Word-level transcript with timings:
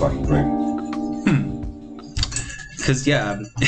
fucking 0.00 0.24
drink. 0.24 0.48
Because 2.78 3.04
hmm. 3.04 3.10
yeah. 3.10 3.32
Um, 3.32 3.46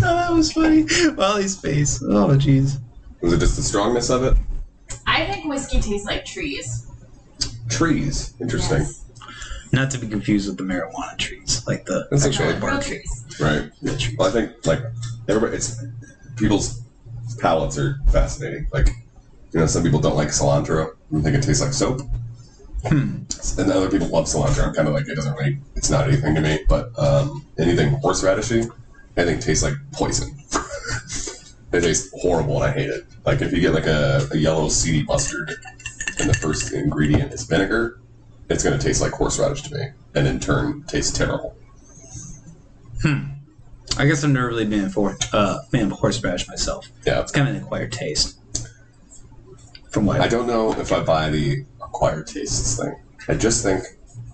oh, 0.00 0.14
that 0.14 0.30
was 0.32 0.52
funny. 0.52 0.86
Wally's 1.16 1.60
face. 1.60 2.00
Oh, 2.04 2.28
jeez. 2.36 2.78
Was 3.20 3.32
it 3.32 3.40
just 3.40 3.56
the 3.56 3.62
strongness 3.62 4.10
of 4.10 4.22
it? 4.22 4.36
I 5.08 5.26
think 5.26 5.46
whiskey 5.46 5.80
tastes 5.80 6.06
like 6.06 6.24
trees. 6.24 6.88
Trees. 7.68 8.34
Interesting. 8.40 8.82
Yes. 8.82 9.00
Not 9.72 9.90
to 9.90 9.98
be 9.98 10.06
confused 10.06 10.46
with 10.46 10.56
the 10.56 10.62
marijuana 10.62 11.18
trees, 11.18 11.64
like 11.66 11.84
the 11.84 12.06
That's 12.12 12.24
actual 12.24 12.44
okay. 12.44 12.52
Real 12.52 12.60
bark. 12.60 12.84
trees. 12.84 13.24
Right. 13.40 13.70
The 13.82 13.96
trees. 13.98 14.16
Well, 14.16 14.28
I 14.28 14.30
think 14.30 14.64
like 14.64 14.82
everybody, 15.28 15.56
it's 15.56 15.82
people's 16.36 16.82
palates 17.40 17.76
are 17.76 17.98
fascinating. 18.12 18.68
Like, 18.72 18.88
you 19.54 19.60
know, 19.60 19.66
some 19.66 19.82
people 19.82 20.00
don't 20.00 20.16
like 20.16 20.28
cilantro 20.28 20.94
and 21.10 21.22
think 21.22 21.36
it 21.36 21.42
tastes 21.42 21.62
like 21.62 21.72
soap, 21.72 22.00
Hmm. 22.86 23.22
and 23.56 23.72
other 23.72 23.88
people 23.90 24.08
love 24.08 24.26
cilantro. 24.26 24.66
I'm 24.66 24.74
kind 24.74 24.88
of 24.88 24.92
like 24.94 25.08
it 25.08 25.14
doesn't 25.14 25.34
really, 25.38 25.58
it's 25.74 25.88
not 25.88 26.06
anything 26.08 26.34
to 26.34 26.40
me. 26.42 26.58
But 26.68 26.90
um, 26.98 27.46
anything 27.58 27.94
horseradishy, 28.00 28.68
I 29.16 29.24
think 29.24 29.40
tastes 29.40 29.64
like 29.64 29.74
poison. 29.92 30.36
it 31.72 31.80
tastes 31.80 32.12
horrible, 32.20 32.56
and 32.62 32.64
I 32.64 32.72
hate 32.72 32.90
it. 32.90 33.04
Like 33.24 33.40
if 33.40 33.52
you 33.52 33.60
get 33.60 33.72
like 33.72 33.86
a, 33.86 34.28
a 34.32 34.36
yellow 34.36 34.68
seedy 34.68 35.02
mustard, 35.04 35.52
and 36.18 36.28
the 36.28 36.34
first 36.34 36.72
ingredient 36.72 37.32
is 37.32 37.44
vinegar, 37.44 38.00
it's 38.50 38.62
going 38.62 38.78
to 38.78 38.84
taste 38.84 39.00
like 39.00 39.12
horseradish 39.12 39.62
to 39.62 39.74
me, 39.74 39.84
and 40.14 40.26
in 40.26 40.38
turn 40.40 40.82
taste 40.82 41.16
terrible. 41.16 41.56
Hmm. 43.02 43.24
I 43.96 44.06
guess 44.06 44.24
I've 44.24 44.30
never 44.30 44.48
really 44.48 44.64
been 44.66 44.90
for 44.90 45.16
uh 45.32 45.62
fan 45.70 45.86
of 45.86 45.92
horseradish 45.92 46.48
myself. 46.48 46.90
Yeah. 47.06 47.20
It's 47.20 47.30
kind 47.32 47.48
of 47.48 47.54
an 47.54 47.62
acquired 47.62 47.92
taste. 47.92 48.40
From 49.94 50.04
what 50.06 50.20
I 50.20 50.26
don't 50.28 50.46
know 50.48 50.72
if 50.72 50.92
I 50.92 51.00
buy 51.04 51.30
the 51.30 51.64
acquired 51.80 52.26
tastes 52.26 52.76
thing. 52.78 53.00
I 53.28 53.34
just 53.34 53.62
think, 53.62 53.84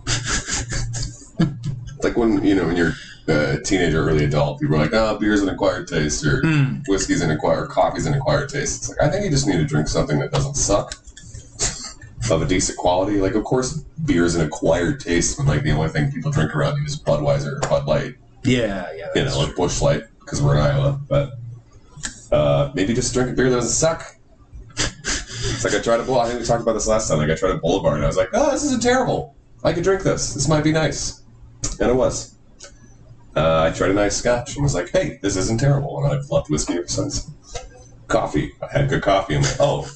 like 2.02 2.16
when 2.16 2.42
you 2.44 2.54
know 2.54 2.66
when 2.66 2.76
you're 2.76 2.92
a 3.28 3.60
teenager, 3.62 4.08
early 4.08 4.24
adult, 4.24 4.58
people 4.60 4.76
are 4.76 4.78
like, 4.78 4.94
"Oh, 4.94 5.18
beer's 5.18 5.42
an 5.42 5.50
acquired 5.50 5.86
taste," 5.86 6.24
or 6.24 6.40
Mm. 6.42 6.82
"Whiskey's 6.88 7.20
an 7.20 7.30
acquired, 7.30 7.64
or 7.64 7.66
coffee's 7.66 8.06
an 8.06 8.14
acquired 8.14 8.48
taste." 8.48 8.76
It's 8.78 8.88
like 8.88 9.02
I 9.02 9.10
think 9.10 9.24
you 9.24 9.30
just 9.30 9.46
need 9.46 9.58
to 9.58 9.64
drink 9.66 9.86
something 9.88 10.18
that 10.20 10.32
doesn't 10.32 10.54
suck, 10.56 10.94
of 12.30 12.40
a 12.42 12.46
decent 12.46 12.78
quality. 12.78 13.20
Like, 13.20 13.34
of 13.34 13.44
course, 13.44 13.74
beer's 14.06 14.34
an 14.36 14.46
acquired 14.46 14.98
taste 15.00 15.36
when 15.38 15.46
like 15.46 15.62
the 15.62 15.72
only 15.72 15.90
thing 15.90 16.10
people 16.10 16.30
drink 16.30 16.56
around 16.56 16.78
you 16.78 16.84
is 16.86 16.98
Budweiser 16.98 17.56
or 17.62 17.68
Bud 17.68 17.84
Light, 17.86 18.14
Yeah, 18.44 18.86
yeah. 18.96 19.08
you 19.14 19.24
know, 19.24 19.38
like 19.38 19.54
Busch 19.56 19.82
Light 19.82 20.04
because 20.20 20.40
we're 20.42 20.54
in 20.56 20.62
Iowa. 20.62 21.00
But 21.06 21.32
uh, 22.32 22.72
maybe 22.74 22.94
just 22.94 23.12
drink 23.12 23.28
a 23.30 23.32
beer 23.34 23.50
that 23.50 23.56
doesn't 23.56 23.70
suck. 23.72 24.16
It's 25.42 25.64
like 25.64 25.74
I 25.74 25.80
tried 25.80 25.98
to. 25.98 26.02
Well, 26.04 26.20
I 26.20 26.28
think 26.28 26.40
we 26.40 26.46
talked 26.46 26.62
about 26.62 26.74
this 26.74 26.86
last 26.86 27.08
time. 27.08 27.18
Like 27.18 27.30
I 27.30 27.34
tried 27.34 27.52
a 27.52 27.58
Boulevard, 27.58 27.94
and 27.96 28.04
I 28.04 28.06
was 28.06 28.16
like, 28.16 28.28
"Oh, 28.32 28.50
this 28.50 28.64
isn't 28.64 28.82
terrible. 28.82 29.34
I 29.64 29.72
could 29.72 29.84
drink 29.84 30.02
this. 30.02 30.34
This 30.34 30.48
might 30.48 30.64
be 30.64 30.72
nice," 30.72 31.22
and 31.80 31.90
it 31.90 31.94
was. 31.94 32.34
Uh, 33.36 33.70
I 33.70 33.76
tried 33.76 33.92
a 33.92 33.94
nice 33.94 34.16
Scotch 34.16 34.54
and 34.54 34.62
was 34.62 34.74
like, 34.74 34.90
"Hey, 34.90 35.18
this 35.22 35.36
isn't 35.36 35.60
terrible," 35.60 36.02
and 36.02 36.12
I've 36.12 36.28
loved 36.30 36.50
whiskey 36.50 36.74
ever 36.74 36.88
since. 36.88 37.30
Coffee. 38.08 38.52
I 38.60 38.78
had 38.78 38.88
good 38.88 39.02
coffee. 39.02 39.36
I'm 39.36 39.42
like, 39.42 39.56
"Oh, 39.60 39.90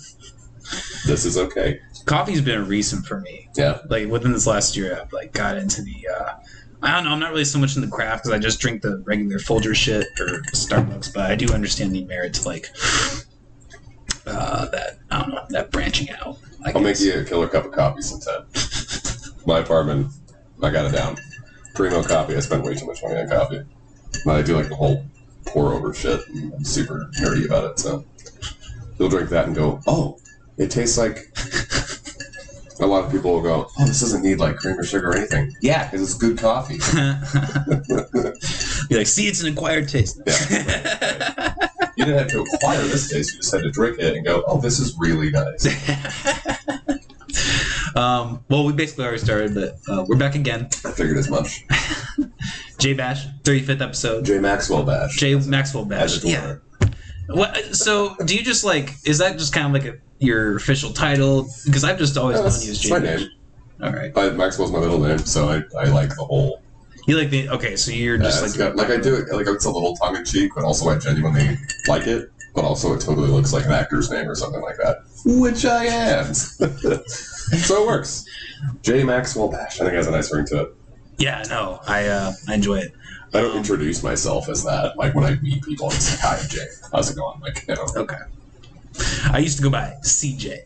this 1.07 1.25
is 1.25 1.37
okay." 1.37 1.81
Coffee's 2.07 2.41
been 2.41 2.59
a 2.59 2.65
recent 2.65 3.07
for 3.07 3.21
me. 3.21 3.49
Yeah. 3.57 3.79
Like 3.89 4.09
within 4.09 4.33
this 4.33 4.47
last 4.47 4.77
year, 4.77 4.99
I've 5.01 5.13
like 5.13 5.33
got 5.33 5.57
into 5.57 5.83
the. 5.83 6.09
uh 6.09 6.35
I 6.83 6.93
don't 6.93 7.05
know. 7.05 7.11
I'm 7.13 7.19
not 7.19 7.31
really 7.31 7.47
so 7.47 7.59
much 7.59 7.77
in 7.77 7.83
the 7.83 7.89
craft 7.89 8.25
because 8.25 8.37
I 8.37 8.39
just 8.39 8.61
drink 8.61 8.83
the 8.83 8.99
regular 9.07 9.39
Folger 9.39 9.75
shit 9.75 10.07
or 10.21 10.43
Starbucks, 10.53 11.15
but 11.15 11.31
I 11.31 11.35
do 11.35 11.51
understand 11.53 11.95
the 11.95 12.05
merit 12.05 12.35
to 12.35 12.47
like 12.47 12.69
uh, 14.27 14.67
that. 14.67 14.99
I 15.11 15.21
don't 15.21 15.31
know 15.31 15.45
that 15.51 15.71
branching 15.71 16.11
out. 16.11 16.39
I 16.65 16.73
I'll 16.75 16.81
make 16.81 17.01
you 17.01 17.21
a 17.21 17.25
killer 17.25 17.49
cup 17.49 17.67
of 17.67 17.73
coffee 17.73 18.03
sometime. 18.03 18.47
My 19.47 19.59
apartment, 19.61 20.13
I 20.63 20.71
got 20.71 20.87
it 20.87 20.97
down. 20.97 21.17
Primo 21.75 22.03
coffee. 22.03 22.37
I 22.37 22.41
spend 22.41 22.65
way 22.65 22.75
too 22.75 22.87
much 22.87 23.03
money 23.03 23.17
on 23.21 23.29
coffee. 23.29 23.63
But 24.25 24.37
I 24.37 24.43
do 24.43 24.57
like 24.57 24.69
the 24.69 24.77
whole 24.77 25.05
pour 25.45 25.73
over 25.73 25.93
shit. 25.93 26.27
and 26.29 26.55
I'm 26.55 26.65
super 26.65 27.11
nerdy 27.21 27.45
about 27.45 27.73
it. 27.73 27.79
So 27.79 28.05
you'll 28.99 29.11
drink 29.11 29.29
that 29.31 29.47
and 29.47 29.55
go, 29.55 29.81
oh, 29.87 30.19
it 30.57 30.71
tastes 30.71 30.99
like. 30.99 31.19
A 32.81 32.87
lot 32.87 33.05
of 33.05 33.13
people 33.13 33.33
will 33.33 33.41
go, 33.41 33.69
oh, 33.79 33.87
this 33.87 34.01
doesn't 34.01 34.25
need 34.25 34.41
like 34.41 34.57
cream 34.57 34.77
or 34.77 34.83
sugar 34.83 35.11
or 35.11 35.17
anything. 35.17 35.55
Yeah, 35.63 35.85
because 35.85 36.03
it's 36.03 36.15
good 36.15 36.37
coffee. 36.37 36.79
Be 38.89 38.97
like, 38.97 39.07
see, 39.07 39.29
it's 39.29 39.43
an 39.43 39.53
acquired 39.53 39.89
taste. 39.89 40.21
Yeah, 40.27 41.55
You 41.97 42.05
didn't 42.05 42.19
have 42.19 42.29
to 42.29 42.41
acquire 42.43 42.83
this 42.83 43.11
taste. 43.11 43.35
You 43.35 43.41
just 43.41 43.55
had 43.55 43.63
to 43.63 43.71
drink 43.71 43.99
it 43.99 44.17
and 44.17 44.25
go, 44.25 44.43
oh, 44.47 44.61
this 44.61 44.79
is 44.81 44.97
really 44.99 45.31
nice. 45.31 45.65
um, 47.97 48.45
well, 48.49 48.65
we 48.65 48.73
basically 48.73 49.05
already 49.05 49.19
started, 49.19 49.55
but 49.55 49.77
uh, 49.89 50.05
we're 50.09 50.17
back 50.17 50.35
again. 50.35 50.69
I 50.85 50.91
figured 50.93 51.19
as 51.19 51.31
much. 51.31 51.65
J 52.79 52.95
Bash, 52.95 53.27
35th 53.45 53.81
episode. 53.81 54.25
J. 54.25 54.39
Maxwell 54.41 54.83
Bash. 54.83 55.17
J 55.17 55.37
Maxwell 55.37 55.85
Bash. 55.85 56.23
Yeah. 56.25 56.57
What? 57.29 57.57
So, 57.75 58.17
do 58.25 58.37
you 58.37 58.43
just 58.43 58.65
like? 58.65 58.93
Is 59.07 59.19
that 59.19 59.39
just 59.39 59.55
kind 59.55 59.75
of 59.75 59.83
like 59.83 59.95
a, 59.95 59.99
your 60.19 60.57
official 60.57 60.93
title? 60.93 61.49
Because 61.65 61.85
I've 61.85 61.99
just 61.99 62.19
always 62.19 62.37
No, 62.37 62.49
known 62.49 62.61
you 62.61 62.71
as 62.73 62.79
J 62.81 62.91
my 62.91 62.99
Bash. 62.99 63.21
name. 63.21 63.29
All 63.83 63.93
right. 63.93 64.13
I, 64.17 64.31
Maxwell's 64.31 64.73
my 64.73 64.81
middle 64.81 65.01
name, 65.01 65.19
so 65.19 65.49
I, 65.49 65.63
I 65.81 65.85
like 65.87 66.11
the 66.11 66.25
whole. 66.25 66.61
You 67.07 67.19
like 67.19 67.31
the 67.31 67.49
okay? 67.51 67.77
So 67.77 67.91
you're 67.91 68.17
Uh, 68.19 68.25
just 68.25 68.43
it's 68.45 68.59
like 68.59 68.75
got- 68.75 68.77
like 68.77 68.91
I 68.91 69.01
do 69.01 69.15
it 69.17 69.31
like 69.33 69.47
it's 69.47 69.65
a 69.67 69.71
little 69.71 69.95
tongue 69.97 70.17
in 70.17 70.25
cheek, 70.25 70.53
but 70.55 70.65
also 70.65 70.89
I 70.89 70.97
genuinely 70.99 71.59
like 71.87 72.07
it. 72.07 72.31
But 72.55 72.65
also 72.65 72.93
it 72.95 73.01
totally 73.01 73.29
looks 73.29 73.53
like 73.53 73.65
an 73.67 73.73
actor's 73.73 74.11
name 74.11 74.29
or 74.29 74.35
something 74.37 74.63
like 74.63 74.77
that, 74.77 74.99
which 75.25 75.65
I 75.65 75.85
am. 75.87 76.33
so 76.35 77.83
it 77.83 77.87
works. 77.87 78.25
J 78.83 79.03
Maxwell 79.03 79.49
Bash. 79.51 79.81
I 79.81 79.85
think 79.85 79.93
it 79.95 79.97
has 79.97 80.07
a 80.07 80.13
nice 80.13 80.33
ring 80.33 80.47
to 80.47 80.61
it. 80.63 80.77
Yeah, 81.19 81.43
no, 81.49 81.81
I 81.87 82.07
uh, 82.07 82.33
I 82.49 82.55
enjoy 82.55 82.79
it. 82.79 82.93
I 83.35 83.41
don't 83.41 83.51
Um, 83.53 83.57
introduce 83.59 84.03
myself 84.05 84.49
as 84.49 84.63
that. 84.65 84.97
Like 84.97 85.15
when 85.15 85.25
I 85.25 85.35
meet 85.41 85.63
people, 85.65 85.89
it's 85.91 86.11
like, 86.13 86.21
"Hi, 86.21 86.39
I'm 86.43 86.49
Jay. 86.49 86.67
How's 86.93 87.11
it 87.11 87.17
going?" 87.17 87.41
Like, 87.41 87.65
you 87.69 87.75
know, 87.75 87.87
Okay. 87.97 88.17
I 89.33 89.39
used 89.39 89.57
to 89.59 89.63
go 89.65 89.71
by 89.71 89.93
CJ, 90.05 90.59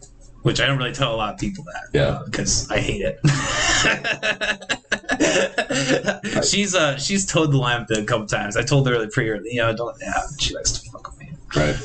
which 0.43 0.61
I 0.61 0.67
don't 0.67 0.77
really 0.77 0.93
tell 0.93 1.15
a 1.15 1.17
lot 1.17 1.33
of 1.35 1.41
people 1.41 1.65
that. 1.65 1.89
Yeah. 1.99 2.21
Because 2.27 2.71
I 2.71 2.79
hate 2.81 3.01
it. 3.03 3.19
she's 6.45 6.75
uh 6.75 6.97
she's 6.99 7.27
told 7.27 7.53
the 7.53 7.57
line 7.57 7.87
a 7.91 8.05
couple 8.05 8.27
times. 8.27 8.57
I 8.57 8.63
told 8.63 8.87
her 8.89 8.95
early 8.95 9.09
pretty 9.09 9.31
early, 9.31 9.51
you 9.51 9.59
know, 9.59 9.75
don't 9.75 9.97
yeah, 10.01 10.13
she 10.39 10.55
likes 10.55 10.73
to 10.73 10.91
fuck 10.91 11.11
with 11.11 11.21
me. 11.21 11.33
right? 11.57 11.77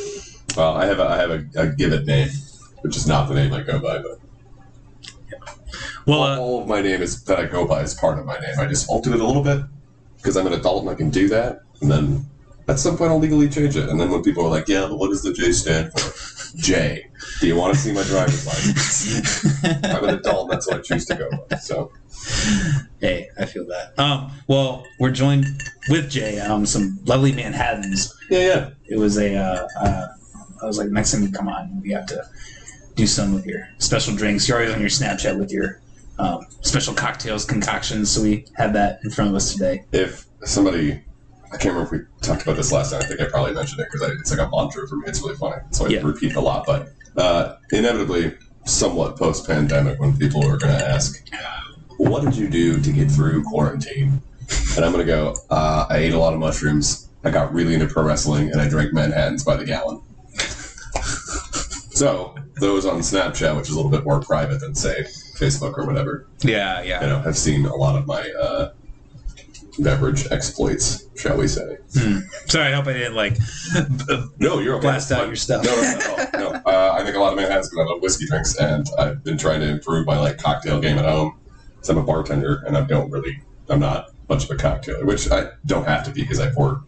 Well, 0.56 0.76
I 0.76 0.86
have 0.86 1.00
a, 1.00 1.04
I 1.04 1.18
have 1.18 1.32
a, 1.32 1.46
a 1.56 1.68
given 1.68 2.06
name, 2.06 2.30
which 2.82 2.96
is 2.96 3.08
not 3.08 3.28
the 3.28 3.34
name 3.36 3.54
I 3.54 3.64
go 3.64 3.80
by, 3.80 4.00
but 4.00 4.20
Well, 6.06 6.20
all, 6.20 6.24
uh, 6.24 6.38
all 6.38 6.62
of 6.62 6.68
my 6.68 6.82
name 6.82 7.02
is 7.02 7.24
that 7.24 7.40
I 7.40 7.46
go 7.46 7.66
by 7.66 7.82
is 7.82 7.94
part 7.94 8.20
of 8.20 8.26
my 8.26 8.38
name. 8.40 8.60
I 8.60 8.66
just 8.66 8.90
altered 8.90 9.14
it 9.14 9.20
a 9.20 9.26
little 9.26 9.44
bit 9.44 9.64
because 10.18 10.38
I'm 10.38 10.48
an 10.48 10.54
adult 10.54 10.82
and 10.84 10.90
I 10.90 10.96
can 10.96 11.10
do 11.10 11.28
that. 11.30 11.62
And 11.82 11.92
then 11.92 12.26
at 12.68 12.80
some 12.80 12.98
point 12.98 13.12
I'll 13.12 13.20
legally 13.20 13.50
change 13.50 13.76
it. 13.76 13.90
And 13.90 14.00
then 14.00 14.10
when 14.12 14.22
people 14.24 14.46
are 14.46 14.50
like, 14.50 14.68
"Yeah, 14.68 14.88
but 14.88 14.98
what 14.98 15.10
does 15.10 15.24
the 15.24 15.34
J 15.34 15.52
stand 15.52 15.92
for?" 15.92 16.58
J. 16.58 17.10
Do 17.44 17.50
you 17.50 17.58
want 17.58 17.74
to 17.74 17.80
see 17.82 17.92
my 17.92 18.04
driver's 18.04 18.48
license? 18.48 19.64
I'm 19.84 20.06
an 20.06 20.16
adult. 20.16 20.50
That's 20.50 20.66
what 20.66 20.78
I 20.78 20.82
choose 20.82 21.06
to 21.08 21.16
go 21.16 21.28
with. 21.30 21.60
So 21.60 21.92
hey, 23.02 23.28
I 23.38 23.44
feel 23.46 23.66
that. 23.66 24.00
Um, 24.02 24.32
well, 24.48 24.86
we're 24.98 25.12
joined 25.12 25.46
with 25.90 26.10
Jay 26.10 26.40
on 26.40 26.66
some 26.66 27.00
lovely 27.04 27.34
Manhattans. 27.34 28.14
yeah, 28.30 28.40
yeah. 28.40 28.70
It 28.88 28.96
was 28.98 29.18
a 29.18 29.36
uh, 29.36 29.68
uh, 29.78 30.08
I 30.62 30.66
was 30.66 30.78
like, 30.78 30.88
next 30.88 31.12
time 31.12 31.24
you 31.24 31.32
come 31.34 31.50
on, 31.50 31.82
we 31.82 31.92
have 31.92 32.06
to 32.06 32.24
do 32.96 33.06
some 33.06 33.36
of 33.36 33.46
your 33.46 33.68
special 33.78 34.16
drinks. 34.16 34.48
You're 34.48 34.60
always 34.60 34.74
on 34.74 34.80
your 34.80 34.88
Snapchat 34.90 35.38
with 35.38 35.52
your 35.52 35.82
um, 36.20 36.46
special 36.62 36.94
cocktails 36.94 37.44
concoctions, 37.44 38.10
so 38.10 38.22
we 38.22 38.46
had 38.56 38.72
that 38.76 39.00
in 39.04 39.12
front 39.12 39.30
of 39.32 39.36
us 39.36 39.52
today. 39.52 39.84
If 39.92 40.26
somebody, 40.46 40.94
I 41.52 41.58
can't 41.58 41.76
remember 41.76 41.84
if 41.84 41.92
we 41.92 42.26
talked 42.26 42.44
about 42.44 42.56
this 42.56 42.72
last 42.72 42.92
time. 42.94 43.02
I 43.02 43.06
think 43.06 43.20
I 43.20 43.26
probably 43.26 43.54
mentioned 43.54 43.82
it 43.82 43.88
because 43.92 44.10
it's 44.22 44.32
like 44.32 44.40
a 44.40 44.50
mantra 44.50 44.88
for 44.88 44.96
me. 44.96 45.04
It's 45.08 45.20
really 45.22 45.36
funny, 45.36 45.62
so 45.72 45.88
I 45.88 45.90
Yeah. 45.90 46.00
repeat 46.04 46.32
it 46.32 46.38
a 46.38 46.40
lot. 46.40 46.66
But 46.66 46.88
uh, 47.18 47.56
inevitably, 47.72 48.36
somewhat 48.66 49.18
post-pandemic, 49.18 50.00
when 50.00 50.18
people 50.18 50.44
are 50.46 50.58
going 50.58 50.78
to 50.78 50.88
ask, 50.88 51.24
"What 51.98 52.24
did 52.24 52.36
you 52.36 52.48
do 52.50 52.80
to 52.82 52.92
get 52.92 53.12
through 53.12 53.44
quarantine?" 53.44 54.22
and 54.76 54.86
I'm 54.86 54.92
going 54.92 55.06
to 55.06 55.12
go, 55.12 55.36
uh, 55.50 55.86
"I 55.90 55.98
ate 55.98 56.14
a 56.14 56.20
lot 56.20 56.34
of 56.34 56.40
mushrooms. 56.40 57.08
I 57.24 57.32
got 57.32 57.54
really 57.54 57.74
into 57.74 57.88
pro 57.88 58.04
wrestling, 58.04 58.52
and 58.52 58.60
I 58.62 58.68
drank 58.68 58.94
Manhattan's 58.94 59.44
by 59.44 59.56
the 59.56 59.66
gallon." 59.66 60.02
so 61.94 62.36
those 62.60 62.86
on 62.86 63.00
Snapchat, 63.00 63.56
which 63.56 63.70
is 63.70 63.74
a 63.74 63.76
little 63.76 63.92
bit 63.92 64.04
more 64.04 64.22
private 64.22 64.60
than 64.60 64.76
say 64.76 65.04
Facebook 65.38 65.78
or 65.78 65.86
whatever, 65.86 66.28
Yeah, 66.42 66.82
yeah. 66.82 67.02
you 67.02 67.08
know, 67.08 67.20
have 67.20 67.38
seen 67.38 67.66
a 67.66 67.76
lot 67.76 67.96
of 67.96 68.06
my 68.06 68.30
uh, 68.40 68.74
beverage 69.80 70.28
exploits, 70.32 71.08
shall 71.16 71.38
we 71.38 71.48
say. 71.48 71.78
Sorry, 72.48 72.72
I 72.72 72.76
hope 72.76 72.88
I 72.88 72.94
didn't 72.94 73.16
like. 73.16 73.38
No, 74.40 74.60
you're 74.60 74.76
okay. 74.76 74.82
Blast 74.84 75.12
out 75.12 75.28
your 75.28 75.36
stuff. 75.36 75.64
No, 75.64 75.76
no, 75.76 76.30
no, 76.34 76.52
no. 76.52 76.62
Uh, 76.66 76.98
I 77.00 77.04
think 77.04 77.16
a 77.16 77.20
lot 77.20 77.34
of 77.34 77.40
Manhattans 77.40 77.70
because 77.70 77.88
I 77.88 77.92
love 77.92 78.02
whiskey 78.02 78.26
drinks, 78.26 78.58
and 78.58 78.88
I've 79.00 79.24
been 79.24 79.38
trying 79.38 79.62
to 79.62 79.68
improve 79.68 80.06
my 80.06 80.20
like 80.20 80.38
cocktail 80.38 80.80
game 80.80 80.98
at 80.98 81.06
home. 81.06 81.40
So 81.82 81.94
I'm 81.94 82.00
a 82.00 82.04
bartender, 82.04 82.64
and 82.66 82.78
I 82.78 82.82
don't 82.82 83.10
really, 83.12 83.42
I'm 83.70 83.80
not 83.80 84.12
much 84.30 84.46
of 84.46 84.52
a 84.52 84.56
cocktailer, 84.56 85.06
which 85.06 85.32
I 85.32 85.50
don't 85.66 85.86
have 85.86 86.04
to 86.06 86.12
be 86.12 86.22
because 86.22 86.40
I 86.40 86.52
pour. 86.52 86.84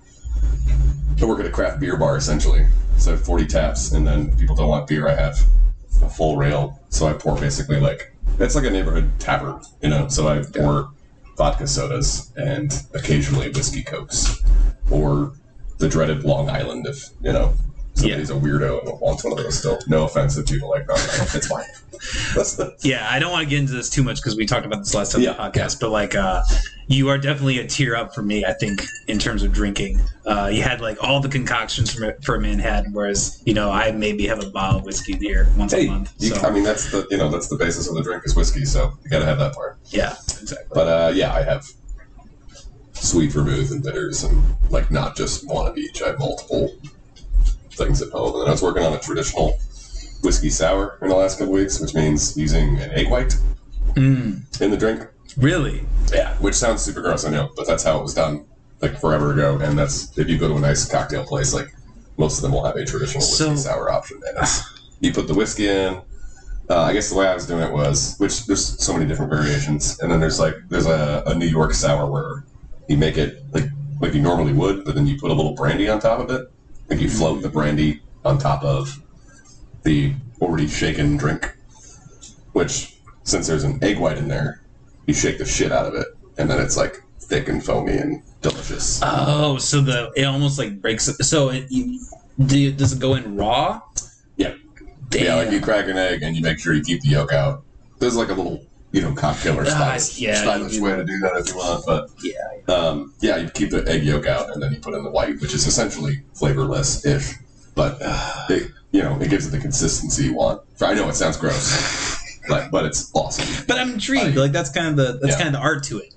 I 1.22 1.26
work 1.26 1.40
at 1.40 1.46
a 1.46 1.52
craft 1.52 1.80
beer 1.80 1.98
bar 1.98 2.18
essentially, 2.18 2.66
so 2.98 3.12
I 3.12 3.16
have 3.16 3.26
40 3.26 3.46
taps, 3.48 3.94
and 3.94 4.06
then 4.06 4.36
people 4.38 4.56
don't 4.56 4.70
want 4.70 4.88
beer. 4.88 5.08
I 5.08 5.16
have 5.16 5.40
a 6.02 6.10
full 6.10 6.38
rail, 6.38 6.80
so 6.90 7.08
I 7.08 7.14
pour 7.14 7.40
basically 7.40 7.80
like 7.80 8.14
it's 8.40 8.56
like 8.56 8.66
a 8.66 8.70
neighborhood 8.70 9.12
tavern, 9.20 9.62
you 9.82 9.90
know. 9.90 10.08
So 10.08 10.28
I 10.28 10.44
pour 10.44 10.92
vodka 11.38 11.68
sodas 11.68 12.32
and 12.36 12.84
occasionally 12.94 13.50
whiskey 13.50 13.84
cokes, 13.84 14.42
or 14.90 15.34
the 15.78 15.90
dreaded 15.90 16.24
Long 16.24 16.50
Island 16.50 16.88
if 16.88 17.10
you 17.22 17.34
know 17.34 17.54
somebody's 17.96 18.30
a 18.30 18.34
weirdo 18.34 18.88
and 18.88 19.00
wants 19.00 19.24
one 19.24 19.34
of 19.34 19.40
those. 19.40 19.58
Still, 19.60 19.80
no 19.88 20.06
offense 20.06 20.36
to 20.36 20.44
people 20.44 20.70
like 20.70 20.90
Island, 20.90 21.30
it's 21.34 21.48
fine. 21.48 21.66
Yeah, 22.84 23.08
I 23.10 23.18
don't 23.20 23.32
want 23.32 23.46
to 23.46 23.50
get 23.50 23.60
into 23.60 23.74
this 23.74 23.90
too 23.90 24.04
much 24.04 24.18
because 24.18 24.36
we 24.36 24.46
talked 24.46 24.66
about 24.66 24.80
this 24.80 24.94
last 24.94 25.14
time 25.14 25.22
Yeah, 25.22 25.32
on 25.32 25.52
the 25.52 25.60
podcast. 25.60 25.80
But 25.80 25.90
like, 25.90 26.14
uh, 26.14 26.44
you 26.88 27.08
are 27.10 27.18
definitely 27.18 27.58
a 27.60 27.66
tier 27.68 27.96
up 27.96 28.14
for 28.14 28.22
me. 28.22 28.46
I 28.46 28.54
think 28.54 28.84
in 29.08 29.18
terms 29.18 29.42
of 29.42 29.52
drinking, 29.54 30.02
uh, 30.26 30.50
you 30.54 30.62
had 30.62 30.82
like 30.82 31.02
all 31.04 31.20
the 31.20 31.30
concoctions 31.30 31.92
for, 31.92 32.16
for 32.22 32.40
Manhattan, 32.40 32.94
whereas 32.94 33.42
you 33.46 33.54
know 33.56 33.72
I 33.72 33.92
maybe 33.92 34.28
have 34.28 34.44
a 34.44 34.50
bottle 34.52 34.80
of 34.80 34.86
whiskey 34.86 35.16
beer 35.16 35.48
once 35.58 35.74
a 35.74 35.78
hey, 35.78 35.88
month. 35.88 36.14
you, 36.20 36.36
I 36.36 36.52
mean 36.52 36.64
that's 36.64 36.92
the 36.92 37.08
you 37.10 37.18
know 37.18 37.30
that's 37.30 37.48
the 37.48 37.56
basis 37.58 37.88
of 37.88 37.96
the 37.96 38.04
drink 38.04 38.24
is 38.26 38.36
whiskey, 38.36 38.66
so 38.66 38.92
you 39.04 39.10
got 39.10 39.20
to 39.20 39.26
have 39.26 39.40
that 39.40 39.54
part. 39.56 39.80
yeah, 39.86 40.12
exactly. 40.42 40.68
But 40.74 40.88
uh, 40.88 41.12
yeah, 41.16 41.34
I 41.34 41.42
have 41.44 41.66
sweet 42.94 43.32
vermouth 43.32 43.72
and 43.72 43.82
bitters, 43.82 44.24
and 44.24 44.44
like 44.70 44.92
not 44.92 45.16
just 45.16 45.48
one 45.48 45.66
of 45.66 45.78
each. 45.78 46.02
I 46.04 46.08
have 46.08 46.20
multiple 46.20 46.70
things 47.76 48.02
at 48.02 48.12
home. 48.12 48.34
And 48.34 48.42
then 48.42 48.48
I 48.48 48.52
was 48.52 48.62
working 48.62 48.84
on 48.84 48.94
a 48.94 49.00
traditional 49.00 49.58
whiskey 50.24 50.50
sour 50.50 50.98
in 51.02 51.10
the 51.10 51.16
last 51.16 51.38
couple 51.40 51.54
weeks, 51.54 51.80
which 51.80 51.94
means 51.94 52.36
using 52.38 52.80
an 52.80 52.92
egg 52.92 53.10
white 53.10 53.36
Mm, 53.96 54.62
in 54.62 54.72
the 54.72 54.78
drink. 54.78 55.08
really? 55.38 55.86
Yeah, 56.14 56.36
which 56.38 56.56
sounds 56.56 56.82
super 56.82 57.02
gross, 57.02 57.24
I 57.26 57.30
know, 57.30 57.50
but 57.56 57.66
that's 57.68 57.84
how 57.84 57.98
it 58.00 58.04
was 58.04 58.14
done 58.14 58.46
like 58.82 59.00
forever 59.00 59.32
ago. 59.34 59.58
And 59.62 59.78
that's 59.78 60.18
if 60.18 60.28
you 60.28 60.38
go 60.38 60.48
to 60.50 60.56
a 60.56 60.60
nice 60.60 60.86
cocktail 60.90 61.24
place, 61.26 61.54
like 61.54 61.74
most 62.18 62.38
of 62.38 62.42
them 62.44 62.52
will 62.52 62.66
have 62.66 62.76
a 62.76 62.86
traditional 62.86 63.22
whiskey 63.22 63.36
So- 63.44 63.56
sour 63.56 63.92
option. 63.92 64.20
And 64.28 64.38
you 65.00 65.14
put 65.14 65.28
the 65.28 65.34
whiskey 65.34 65.70
in. 65.70 66.02
Uh, 66.70 66.82
I 66.82 66.94
guess 66.94 67.10
the 67.10 67.16
way 67.16 67.28
I 67.28 67.34
was 67.36 67.46
doing 67.46 67.62
it 67.62 67.72
was, 67.72 68.16
which 68.18 68.48
there's 68.48 68.66
so 68.84 68.92
many 68.94 69.06
different 69.06 69.32
variations, 69.32 70.00
and 70.00 70.12
then 70.12 70.20
there's 70.20 70.40
like 70.40 70.56
there's 70.70 70.88
a, 70.88 71.22
a 71.28 71.36
New 71.36 71.46
York 71.46 71.74
sour 71.76 72.10
where 72.10 72.44
you 72.88 72.98
make 72.98 73.18
it 73.20 73.44
like 73.54 73.66
like 74.02 74.14
you 74.16 74.22
normally 74.22 74.52
would, 74.52 74.84
but 74.84 74.96
then 74.96 75.06
you 75.06 75.16
put 75.20 75.30
a 75.30 75.34
little 75.34 75.54
brandy 75.54 75.88
on 75.88 76.00
top 76.00 76.20
of 76.20 76.32
it. 76.32 76.52
Like 76.90 77.00
you 77.02 77.10
float 77.10 77.42
the 77.42 77.50
brandy 77.50 78.02
on 78.24 78.38
top 78.38 78.64
of 78.64 79.02
the 79.84 80.14
already 80.42 80.68
shaken 80.68 81.18
drink, 81.18 81.56
which 82.54 82.98
since 83.24 83.48
there's 83.48 83.64
an 83.64 83.84
egg 83.84 84.00
white 84.00 84.18
in 84.18 84.28
there, 84.28 84.62
you 85.08 85.14
shake 85.14 85.38
the 85.38 85.46
shit 85.46 85.72
out 85.72 85.86
of 85.88 85.94
it, 85.96 86.08
and 86.38 86.50
then 86.50 86.60
it's 86.60 86.78
like 86.78 87.02
thick 87.20 87.48
and 87.50 87.64
foamy 87.64 87.94
and 87.98 88.22
delicious. 88.42 89.00
Oh, 89.04 89.58
so 89.58 89.82
the 89.82 90.12
it 90.16 90.24
almost 90.26 90.60
like 90.60 90.82
breaks. 90.82 91.08
it- 91.08 91.24
So 91.24 91.50
it 91.50 91.66
you, 91.70 92.00
do 92.46 92.58
you, 92.60 92.72
does 92.72 92.94
it 92.94 93.00
go 93.00 93.16
in 93.16 93.36
raw? 93.36 93.82
Yeah. 94.38 94.54
Damn. 95.10 95.24
Yeah, 95.24 95.36
like 95.36 95.52
you 95.52 95.62
crack 95.62 95.88
an 95.88 95.98
egg 95.98 96.22
and 96.24 96.36
you 96.36 96.42
make 96.44 96.60
sure 96.60 96.74
you 96.74 96.84
keep 96.84 97.02
the 97.02 97.10
yolk 97.10 97.32
out. 97.34 97.64
There's 98.00 98.16
like 98.16 98.30
a 98.30 98.34
little, 98.34 98.64
you 98.96 99.02
know, 99.02 99.14
cocktail 99.14 99.60
or 99.60 99.64
Ah, 99.64 99.98
stylish, 99.98 100.20
yeah, 100.20 100.36
stylish 100.36 100.80
way 100.80 100.96
to 100.96 101.04
do 101.04 101.20
that 101.20 101.36
if 101.36 101.50
you 101.50 101.58
want. 101.58 101.84
But 101.86 102.10
yeah. 102.24 102.74
um, 102.74 103.14
yeah, 103.20 103.36
you 103.36 103.50
keep 103.50 103.70
the 103.70 103.86
egg 103.90 104.04
yolk 104.04 104.26
out 104.26 104.52
and 104.54 104.64
then 104.64 104.72
you 104.72 104.80
put 104.80 104.94
in 104.94 105.04
the 105.04 105.12
white, 105.12 105.42
which 105.42 105.54
is 105.54 105.68
essentially 105.68 106.24
flavorless 106.34 107.06
ish. 107.06 107.34
But 107.76 107.98
it, 108.50 108.72
you 108.92 109.04
know, 109.04 109.20
it 109.20 109.30
gives 109.30 109.48
it 109.48 109.50
the 109.50 109.60
consistency 109.60 110.24
you 110.26 110.34
want. 110.36 110.62
I 110.82 110.94
know 110.94 111.10
it 111.10 111.16
sounds 111.16 111.36
gross, 111.36 112.40
but 112.48 112.72
but 112.72 112.86
it's 112.86 113.12
awesome. 113.14 113.66
But 113.68 113.80
I'm 113.80 113.92
intrigued. 113.96 114.38
I- 114.38 114.42
like 114.44 114.54
that's 114.54 114.70
kind 114.70 114.88
of 114.88 114.96
the 114.96 115.20
that's 115.22 115.34
Yeah. 115.38 115.44
kind 115.44 115.48
of 115.56 115.62
the 115.62 115.68
art 115.68 115.84
to 115.86 116.00
it. 116.00 116.14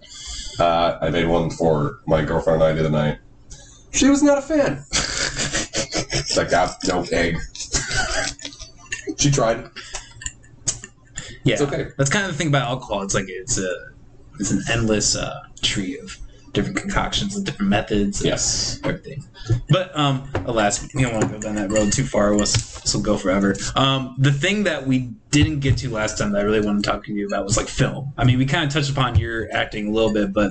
Uh, 0.61 0.99
I 1.03 1.11
made 1.11 1.27
one 1.27 1.51
for 1.51 1.99
my 2.07 2.23
girlfriend 2.25 2.63
and 2.63 2.71
I 2.71 2.73
the 2.75 2.81
other 2.81 2.91
night. 2.91 3.19
She 3.91 4.09
was 4.09 4.23
not 4.23 4.39
a 4.39 4.43
fan. 4.43 4.85
like, 6.37 6.53
ah, 6.53 6.77
no 6.87 7.03
egg. 7.11 7.39
she 9.19 9.31
tried. 9.33 9.69
Yeah, 11.49 11.55
It's 11.55 11.62
okay. 11.62 11.89
That's 11.97 12.11
kind 12.11 12.27
of 12.27 12.33
the 12.33 12.39
thing 12.39 12.49
about 12.49 12.69
alcohol. 12.69 13.03
It's 13.03 13.15
like 13.15 13.27
it's 13.29 13.59
a 13.59 13.73
it's 14.39 14.50
an 14.50 14.62
endless 14.71 15.17
uh, 15.17 15.41
tree 15.62 15.99
of 15.99 16.17
different 16.53 16.77
concoctions 16.77 17.37
and 17.37 17.45
different 17.45 17.71
methods. 17.71 18.21
and 18.21 18.29
Yes. 18.29 18.81
everything. 18.85 19.25
But 19.71 19.97
um, 19.99 20.29
alas, 20.47 20.87
we 20.95 21.03
don't 21.03 21.12
want 21.12 21.25
to 21.27 21.31
go 21.31 21.41
down 21.41 21.55
that 21.56 21.71
road 21.71 21.93
too 21.93 22.05
far. 22.05 22.37
This 22.37 22.95
will 22.95 23.03
go 23.03 23.17
forever. 23.17 23.55
Um, 23.77 24.15
the 24.19 24.33
thing 24.33 24.65
that 24.65 24.87
we 24.87 25.11
didn't 25.31 25.61
get 25.61 25.79
to 25.79 25.91
last 25.91 26.19
time 26.19 26.33
that 26.33 26.41
I 26.41 26.43
really 26.45 26.65
wanted 26.65 26.85
to 26.85 26.91
talk 26.91 27.05
to 27.06 27.12
you 27.12 27.27
about 27.27 27.45
was 27.45 27.56
like 27.56 27.69
film. 27.69 28.12
I 28.17 28.25
mean, 28.25 28.39
we 28.39 28.47
kind 28.47 28.65
of 28.65 28.73
touched 28.73 28.91
upon 28.91 29.19
your 29.19 29.49
acting 29.53 29.89
a 29.89 29.91
little 29.91 30.12
bit, 30.12 30.33
but 30.33 30.50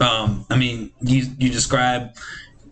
um, 0.00 0.46
I 0.50 0.56
mean, 0.56 0.90
you 1.00 1.26
you 1.38 1.50
describe 1.50 2.16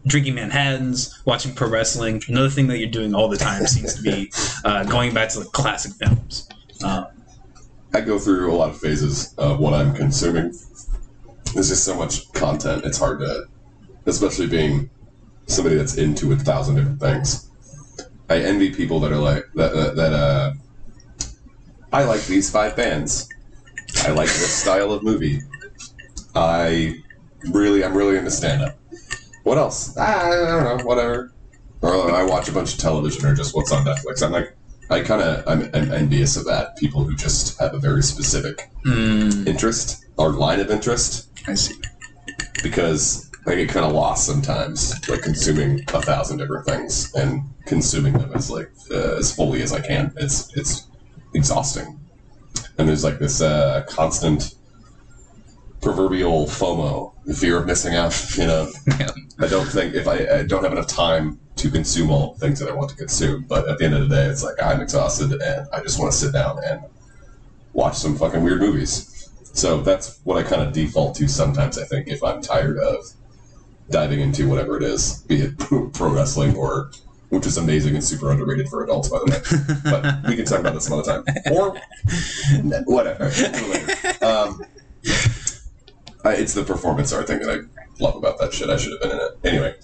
drinking 0.07 0.35
Manhattans, 0.35 1.21
watching 1.25 1.55
pro 1.55 1.69
wrestling. 1.69 2.23
Another 2.29 2.49
thing 2.49 2.67
that 2.69 2.79
you're 2.79 2.91
doing 2.91 3.15
all 3.15 3.29
the 3.29 3.37
time 3.37 3.67
seems 3.67 3.95
to 3.95 4.03
be 4.03 4.33
uh, 4.65 4.85
going 4.85 5.13
back 5.13 5.29
to 5.31 5.41
the 5.41 5.45
classic 5.47 5.93
films. 5.95 6.49
Um, 6.85 7.07
I 7.95 8.01
go 8.01 8.19
through 8.19 8.53
a 8.53 8.55
lot 8.55 8.71
of 8.71 8.79
phases 8.79 9.35
of 9.35 9.59
what 9.59 9.75
I'm 9.75 9.95
consuming. 9.95 10.53
There's 11.55 11.71
just 11.71 11.85
so 11.85 11.97
much 11.97 12.31
content, 12.33 12.85
it's 12.85 12.99
hard 12.99 13.21
to, 13.21 13.47
especially 14.07 14.47
being 14.47 14.91
somebody 15.47 15.77
that's 15.77 15.97
into 15.97 16.33
a 16.33 16.37
thousand 16.37 16.77
different 16.77 17.01
things. 17.01 17.51
I 18.29 18.41
envy 18.41 18.75
people 18.75 19.01
that 19.01 19.13
are 19.13 19.19
like, 19.19 19.45
that, 19.55 19.73
that, 19.73 19.97
that 19.97 20.13
uh, 20.13 20.53
I 21.93 22.05
like 22.05 22.25
these 22.27 22.51
five 22.51 22.77
bands. 22.77 23.29
I 24.05 24.11
like 24.11 24.29
this 24.29 24.55
style 24.55 24.93
of 24.93 25.03
movie. 25.03 25.41
I 26.35 26.97
really, 27.51 27.83
I'm 27.83 27.97
really 27.97 28.19
into 28.19 28.31
stand 28.31 28.63
up. 28.63 28.79
What 29.45 29.57
else? 29.57 29.97
Ah, 29.97 30.27
I 30.27 30.31
don't 30.31 30.79
know, 30.79 30.85
whatever. 30.85 31.33
Or 31.81 32.13
I 32.13 32.25
watch 32.25 32.49
a 32.49 32.53
bunch 32.53 32.75
of 32.75 32.81
television 32.81 33.25
or 33.25 33.35
just 33.35 33.55
what's 33.55 33.73
on 33.73 33.87
Netflix. 33.87 34.23
I'm 34.23 34.33
like, 34.33 34.55
I 34.91 35.01
kind 35.01 35.23
of 35.23 35.47
I'm, 35.47 35.63
I'm 35.75 35.93
envious 35.93 36.37
of 36.37 36.47
that. 36.47 36.77
People 36.77 37.05
who 37.05 37.15
just 37.17 37.59
have 37.61 37.75
a 37.75 37.79
very 37.79 38.03
specific 38.03 38.71
mm, 38.85 39.47
interest 39.47 40.07
or 40.17 40.31
line 40.31 40.61
of 40.61 40.71
interest, 40.71 41.29
I 41.47 41.55
see. 41.55 41.75
because 42.63 43.31
I 43.47 43.55
get 43.55 43.69
kind 43.71 43.87
of 43.87 43.93
lost 43.93 44.27
sometimes, 44.27 45.09
like 45.09 45.23
consuming 45.23 45.81
a 45.93 46.03
thousand 46.03 46.39
different 46.39 46.67
things 46.67 47.15
and 47.15 47.43
consuming 47.67 48.15
them 48.15 48.33
as 48.35 48.51
like 48.51 48.71
uh, 48.91 49.17
as 49.17 49.35
fully 49.35 49.63
as 49.63 49.73
I 49.73 49.81
can. 49.81 50.13
It's 50.17 50.55
it's 50.57 50.87
exhausting, 51.35 51.99
and 52.79 52.89
there's 52.89 53.05
like 53.05 53.19
this 53.19 53.41
uh, 53.41 53.85
constant 53.89 54.55
proverbial 55.81 56.47
FOMO, 56.47 57.13
the 57.29 57.35
fear 57.35 57.59
of 57.59 57.67
missing 57.67 57.95
out. 57.95 58.37
You 58.37 58.47
know, 58.47 58.73
Yeah. 58.99 59.11
I 59.39 59.47
don't 59.47 59.67
think 59.67 59.95
if 59.95 60.09
I, 60.09 60.39
I 60.39 60.43
don't 60.45 60.65
have 60.65 60.73
enough 60.73 60.89
time 60.89 61.39
to 61.57 61.71
consume 61.71 62.11
all 62.11 62.33
the 62.33 62.41
things 62.41 62.59
that 62.59 62.71
I 62.71 62.75
want 62.75 62.89
to 62.91 62.97
consume, 62.97 63.45
but 63.47 63.69
at 63.69 63.79
the 63.79 63.85
end 63.85 63.95
of 63.95 64.09
the 64.09 64.17
day, 64.17 64.25
it's 64.25 64.43
like 64.43 64.55
I'm 64.63 64.81
exhausted 64.81 65.33
and 65.33 65.69
I 65.73 65.81
just 65.81 66.01
want 66.01 66.11
to 66.11 66.19
sit 66.19 66.33
down 66.33 66.59
and 66.65 66.81
watch 67.75 67.97
some 67.99 68.17
fucking 68.17 68.43
weird 68.43 68.61
movies. 68.61 69.29
So 69.53 69.83
that's 69.83 70.21
what 70.25 70.39
I 70.39 70.43
kind 70.49 70.63
of 70.63 70.73
default 70.73 71.17
to 71.17 71.29
sometimes. 71.29 71.79
I 71.79 71.85
think 71.85 72.09
if 72.09 72.25
I'm 72.25 72.41
tired 72.41 72.79
of 72.79 73.05
diving 73.91 74.21
into 74.21 74.49
whatever 74.49 74.79
it 74.79 74.83
is, 74.83 75.23
be 75.23 75.43
it 75.43 75.59
pro 75.59 76.11
wrestling 76.11 76.57
or 76.57 76.91
which 77.29 77.45
is 77.45 77.59
amazing 77.59 77.95
and 77.95 78.03
super 78.03 78.31
underrated 78.31 78.69
for 78.71 78.83
adults, 78.83 79.11
by 79.11 79.19
the 79.19 79.27
way. 79.27 79.81
But 79.85 80.27
we 80.27 80.35
can 80.35 80.47
talk 80.47 80.61
about 80.61 80.73
this 80.73 80.87
some 80.87 80.99
other 80.99 81.23
time, 81.23 81.25
or 81.53 81.79
whatever. 82.87 83.27
Um, 84.23 84.63
I, 86.29 86.35
it's 86.35 86.55
the 86.55 86.63
performance 86.65 87.13
art 87.13 87.27
thing 87.27 87.39
that 87.41 87.51
I 87.51 88.03
love 88.03 88.17
about 88.17 88.39
that 88.39 88.53
shit. 88.53 88.69
I 88.71 88.77
should 88.77 88.93
have 88.93 89.01
been 89.01 89.11
in 89.13 89.19
it 89.19 89.33
anyway. 89.45 89.75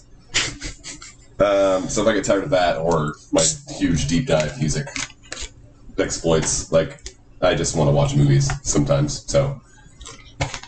Um, 1.40 1.88
so 1.88 2.02
if 2.02 2.08
I 2.08 2.12
get 2.14 2.24
tired 2.24 2.44
of 2.44 2.50
that 2.50 2.76
or 2.76 3.14
my 3.32 3.42
huge 3.76 4.06
deep 4.06 4.26
dive 4.26 4.58
music 4.58 4.86
exploits, 5.98 6.70
like 6.70 7.08
I 7.42 7.54
just 7.54 7.76
want 7.76 7.88
to 7.88 7.92
watch 7.92 8.14
movies 8.14 8.50
sometimes. 8.62 9.24
So 9.30 9.60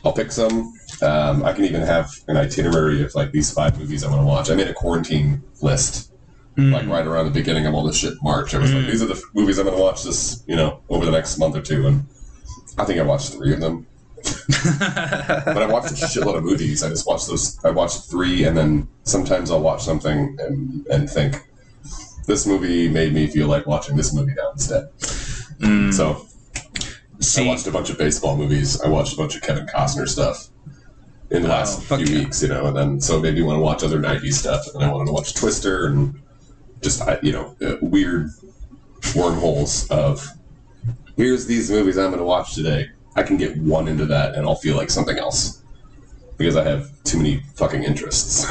I'll 0.04 0.12
pick 0.12 0.33
some. 0.33 0.73
Um, 1.02 1.45
I 1.45 1.52
can 1.52 1.64
even 1.64 1.83
have 1.83 2.11
an 2.28 2.37
itinerary 2.37 3.04
of 3.04 3.14
like 3.14 3.30
these 3.33 3.52
five 3.52 3.78
movies 3.78 4.02
I 4.02 4.09
want 4.11 4.23
to 4.23 4.26
watch. 4.26 4.50
I 4.50 4.54
made 4.54 4.68
a 4.68 4.75
quarantine 4.75 5.42
list 5.62 6.12
Mm. 6.56 6.73
like 6.73 6.87
right 6.87 7.06
around 7.06 7.26
the 7.26 7.30
beginning 7.33 7.66
of 7.66 7.75
all 7.75 7.85
this 7.85 7.99
shit 7.99 8.14
March. 8.23 8.54
I 8.54 8.59
was 8.59 8.73
like, 8.73 8.85
Mm. 8.85 8.90
these 8.90 9.02
are 9.02 9.06
the 9.06 9.23
movies 9.35 9.59
I'm 9.59 9.66
going 9.66 9.76
to 9.76 9.83
watch 9.83 10.04
this, 10.04 10.42
you 10.47 10.56
know, 10.56 10.80
over 10.88 11.04
the 11.04 11.11
next 11.11 11.37
month 11.37 11.54
or 11.54 11.61
two, 11.61 11.87
and 11.87 12.06
I 12.78 12.85
think 12.87 12.99
I 12.99 13.02
watched 13.02 13.35
three 13.35 13.52
of 13.52 13.61
them. 13.61 13.87
But 14.25 15.62
I 15.62 15.66
watched 15.66 15.92
a 15.92 15.94
shitload 15.94 16.37
of 16.37 16.44
movies. 16.44 16.82
I 16.82 16.88
just 16.88 17.06
watched 17.06 17.28
those. 17.28 17.62
I 17.64 17.70
watched 17.70 18.04
three, 18.11 18.44
and 18.44 18.56
then 18.56 18.88
sometimes 19.04 19.50
I'll 19.50 19.61
watch 19.61 19.82
something 19.85 20.37
and 20.40 20.87
and 20.88 21.08
think 21.11 21.37
this 22.26 22.46
movie 22.46 22.88
made 22.88 23.12
me 23.12 23.26
feel 23.28 23.46
like 23.49 23.66
watching 23.66 23.96
this 23.96 24.12
movie 24.12 24.35
now 24.35 24.50
instead. 24.52 24.90
Mm. 25.61 25.92
So 25.92 26.26
I 27.40 27.46
watched 27.46 27.66
a 27.66 27.70
bunch 27.70 27.90
of 27.90 27.99
baseball 27.99 28.37
movies. 28.37 28.80
I 28.80 28.88
watched 28.88 29.14
a 29.14 29.16
bunch 29.16 29.37
of 29.37 29.42
Kevin 29.42 29.66
Costner 29.66 30.08
stuff 30.08 30.49
in 31.30 31.42
the 31.42 31.49
Oh, 31.49 31.52
last 31.52 31.82
fuck 31.82 32.00
few 32.00 32.14
yeah. 32.14 32.25
weeks, 32.25 32.42
you 32.42 32.49
know, 32.49 32.66
and 32.66 32.76
then 32.76 33.00
so 33.00 33.20
maybe 33.20 33.38
made 33.38 33.44
want 33.44 33.56
to 33.58 33.62
watch 33.62 33.82
other 33.85 33.99
Nike 33.99 34.30
stuff, 34.30 34.64
and 34.75 34.82
I 34.85 34.90
wanted 34.92 35.06
to 35.06 35.12
watch 35.12 35.35
Twister 35.35 35.87
and 35.87 36.20
just 36.82 37.02
you 37.23 37.32
know 37.32 37.56
uh, 37.62 37.76
weird 37.80 38.30
wormholes 39.14 39.88
of 39.88 40.26
here's 41.16 41.46
these 41.46 41.70
movies 41.70 41.96
I'm 41.96 42.06
going 42.11 42.18
to 42.18 42.25
watch 42.25 42.54
today. 42.54 42.90
I 43.16 43.23
can 43.23 43.37
get 43.37 43.56
one 43.56 43.88
into 43.88 44.06
that, 44.06 44.35
and 44.35 44.46
I'll 44.46 44.54
feel 44.54 44.76
like 44.76 44.90
something 44.90 45.18
else 45.18 45.62
because 46.37 46.54
I 46.54 46.64
have 46.64 46.90
too 47.04 47.16
many 47.16 47.40
fucking 47.56 47.82
interests. 47.82 48.46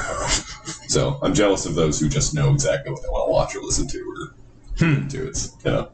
so 0.91 1.19
I'm 1.21 1.33
jealous 1.33 1.65
of 1.65 1.75
those 1.75 1.99
who 1.99 2.09
just 2.09 2.33
know 2.33 2.51
exactly 2.51 2.91
what 2.91 3.01
they 3.03 3.07
want 3.09 3.27
to 3.27 3.31
watch 3.31 3.55
or 3.55 3.61
listen 3.65 3.87
to 3.87 3.99
or 3.99 4.35
Hmm. 4.77 5.03
into. 5.03 5.27
It's 5.27 5.55
you 5.63 5.71
know 5.71 5.91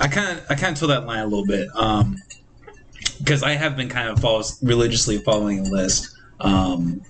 I 0.00 0.08
kind 0.08 0.38
of 0.38 0.46
I 0.48 0.54
kind 0.54 0.72
of 0.72 0.78
told 0.78 0.90
that 0.92 1.04
line 1.06 1.18
a 1.18 1.26
little 1.26 1.44
bit 1.44 1.68
um, 1.74 2.16
because 3.18 3.42
I 3.42 3.52
have 3.52 3.76
been 3.76 3.88
kind 3.88 4.08
of 4.08 4.18
follows, 4.20 4.58
religiously 4.62 5.18
following 5.18 5.58
a 5.58 5.64
list. 5.64 6.10
Um, 6.40 7.02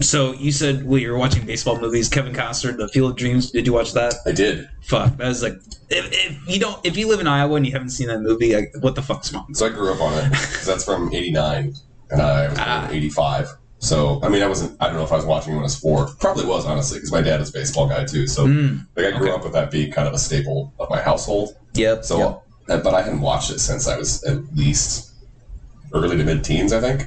so 0.00 0.32
you 0.32 0.50
said 0.52 0.84
well 0.84 0.98
you 0.98 1.10
were 1.12 1.18
watching 1.18 1.46
baseball 1.46 1.78
movies. 1.78 2.08
Kevin 2.08 2.32
Costner, 2.32 2.76
The 2.76 2.88
Field 2.88 3.12
of 3.12 3.16
Dreams. 3.16 3.50
Did 3.50 3.66
you 3.66 3.72
watch 3.72 3.92
that? 3.92 4.14
I 4.26 4.32
did. 4.32 4.68
Fuck, 4.82 5.16
that 5.18 5.28
was 5.28 5.42
like 5.42 5.54
if, 5.90 6.08
if 6.12 6.48
you 6.48 6.58
don't 6.60 6.84
if 6.84 6.96
you 6.96 7.08
live 7.08 7.20
in 7.20 7.26
Iowa 7.26 7.54
and 7.56 7.66
you 7.66 7.72
haven't 7.72 7.90
seen 7.90 8.08
that 8.08 8.20
movie, 8.20 8.54
like, 8.54 8.72
what 8.80 8.94
the 8.94 9.02
fuck's 9.02 9.32
wrong? 9.32 9.46
So 9.54 9.66
I 9.66 9.68
grew 9.70 9.92
up 9.92 10.00
on 10.00 10.12
it 10.18 10.30
because 10.30 10.66
that's 10.66 10.84
from 10.84 11.12
'89, 11.12 11.74
and 12.10 12.22
I 12.22 12.48
was 12.48 12.58
born 12.58 12.68
Ah. 12.68 12.88
'85. 12.90 13.48
So 13.82 14.20
I 14.22 14.28
mean, 14.28 14.42
I 14.42 14.46
wasn't. 14.48 14.76
I 14.80 14.86
don't 14.86 14.96
know 14.96 15.04
if 15.04 15.12
I 15.12 15.16
was 15.16 15.24
watching 15.24 15.52
when 15.54 15.60
I 15.60 15.64
was 15.64 15.78
four. 15.78 16.06
Probably 16.20 16.44
was 16.44 16.66
honestly, 16.66 16.98
because 16.98 17.12
my 17.12 17.22
dad 17.22 17.40
is 17.40 17.48
a 17.50 17.52
baseball 17.52 17.88
guy 17.88 18.04
too. 18.04 18.26
So 18.26 18.46
Mm, 18.46 18.86
like 18.96 19.06
I 19.06 19.16
grew 19.16 19.28
okay. 19.28 19.36
up 19.36 19.44
with 19.44 19.52
that 19.54 19.70
being 19.70 19.90
kind 19.92 20.06
of 20.08 20.14
a 20.14 20.18
staple 20.18 20.72
of 20.78 20.90
my 20.90 21.00
household. 21.00 21.54
yep. 21.74 22.04
So, 22.04 22.18
yep. 22.18 22.42
uh, 22.68 22.82
but 22.82 22.92
I 22.94 23.02
hadn't 23.02 23.20
watched 23.22 23.50
it 23.50 23.58
since 23.60 23.88
I 23.88 23.96
was 23.96 24.22
at 24.24 24.36
least 24.54 25.12
early 25.94 26.16
to 26.18 26.24
mid 26.24 26.44
teens, 26.44 26.72
I 26.72 26.80
think. 26.80 27.02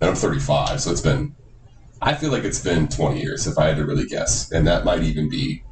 And 0.00 0.10
I'm 0.10 0.16
35, 0.16 0.80
so 0.80 0.90
it's 0.90 1.00
been. 1.00 1.34
I 2.00 2.14
feel 2.14 2.30
like 2.30 2.44
it's 2.44 2.62
been 2.62 2.88
20 2.88 3.20
years 3.20 3.46
if 3.46 3.58
I 3.58 3.66
had 3.66 3.76
to 3.76 3.86
really 3.86 4.06
guess, 4.06 4.52
and 4.52 4.66
that 4.66 4.84
might 4.84 5.02
even 5.02 5.28
be 5.28 5.62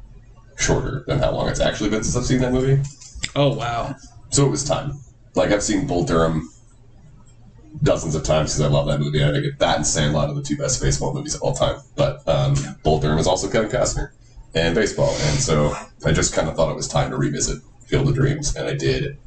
shorter 0.57 1.03
than 1.07 1.19
how 1.19 1.31
long 1.31 1.49
it's 1.49 1.59
actually 1.59 1.89
been 1.89 2.03
since 2.03 2.15
I've 2.15 2.25
seen 2.25 2.41
that 2.41 2.51
movie. 2.51 2.81
Oh 3.35 3.53
wow. 3.53 3.95
So 4.29 4.45
it 4.45 4.49
was 4.49 4.63
time. 4.63 4.99
Like 5.35 5.51
I've 5.51 5.63
seen 5.63 5.87
Bull 5.87 6.03
Durham 6.03 6.49
dozens 7.83 8.15
of 8.15 8.23
times 8.23 8.55
because 8.55 8.61
I 8.61 8.73
love 8.73 8.87
that 8.87 8.99
movie. 8.99 9.23
I 9.23 9.31
think 9.31 9.57
that 9.59 9.77
and 9.77 9.85
Sandlot 9.85 10.29
are 10.29 10.33
the 10.33 10.41
two 10.41 10.57
best 10.57 10.81
baseball 10.81 11.13
movies 11.13 11.35
of 11.35 11.41
all 11.41 11.53
time. 11.53 11.79
But 11.95 12.27
um, 12.27 12.55
Bull 12.83 12.99
Durham 12.99 13.19
is 13.19 13.27
also 13.27 13.49
Kevin 13.49 13.69
Costner 13.69 14.11
and 14.55 14.73
baseball, 14.75 15.09
and 15.09 15.39
so 15.39 15.75
I 16.05 16.11
just 16.11 16.33
kind 16.33 16.49
of 16.49 16.55
thought 16.55 16.71
it 16.71 16.75
was 16.75 16.87
time 16.87 17.11
to 17.11 17.17
revisit 17.17 17.61
Field 17.85 18.07
of 18.07 18.15
Dreams, 18.15 18.55
and 18.55 18.67
I 18.67 18.75
did. 18.75 19.17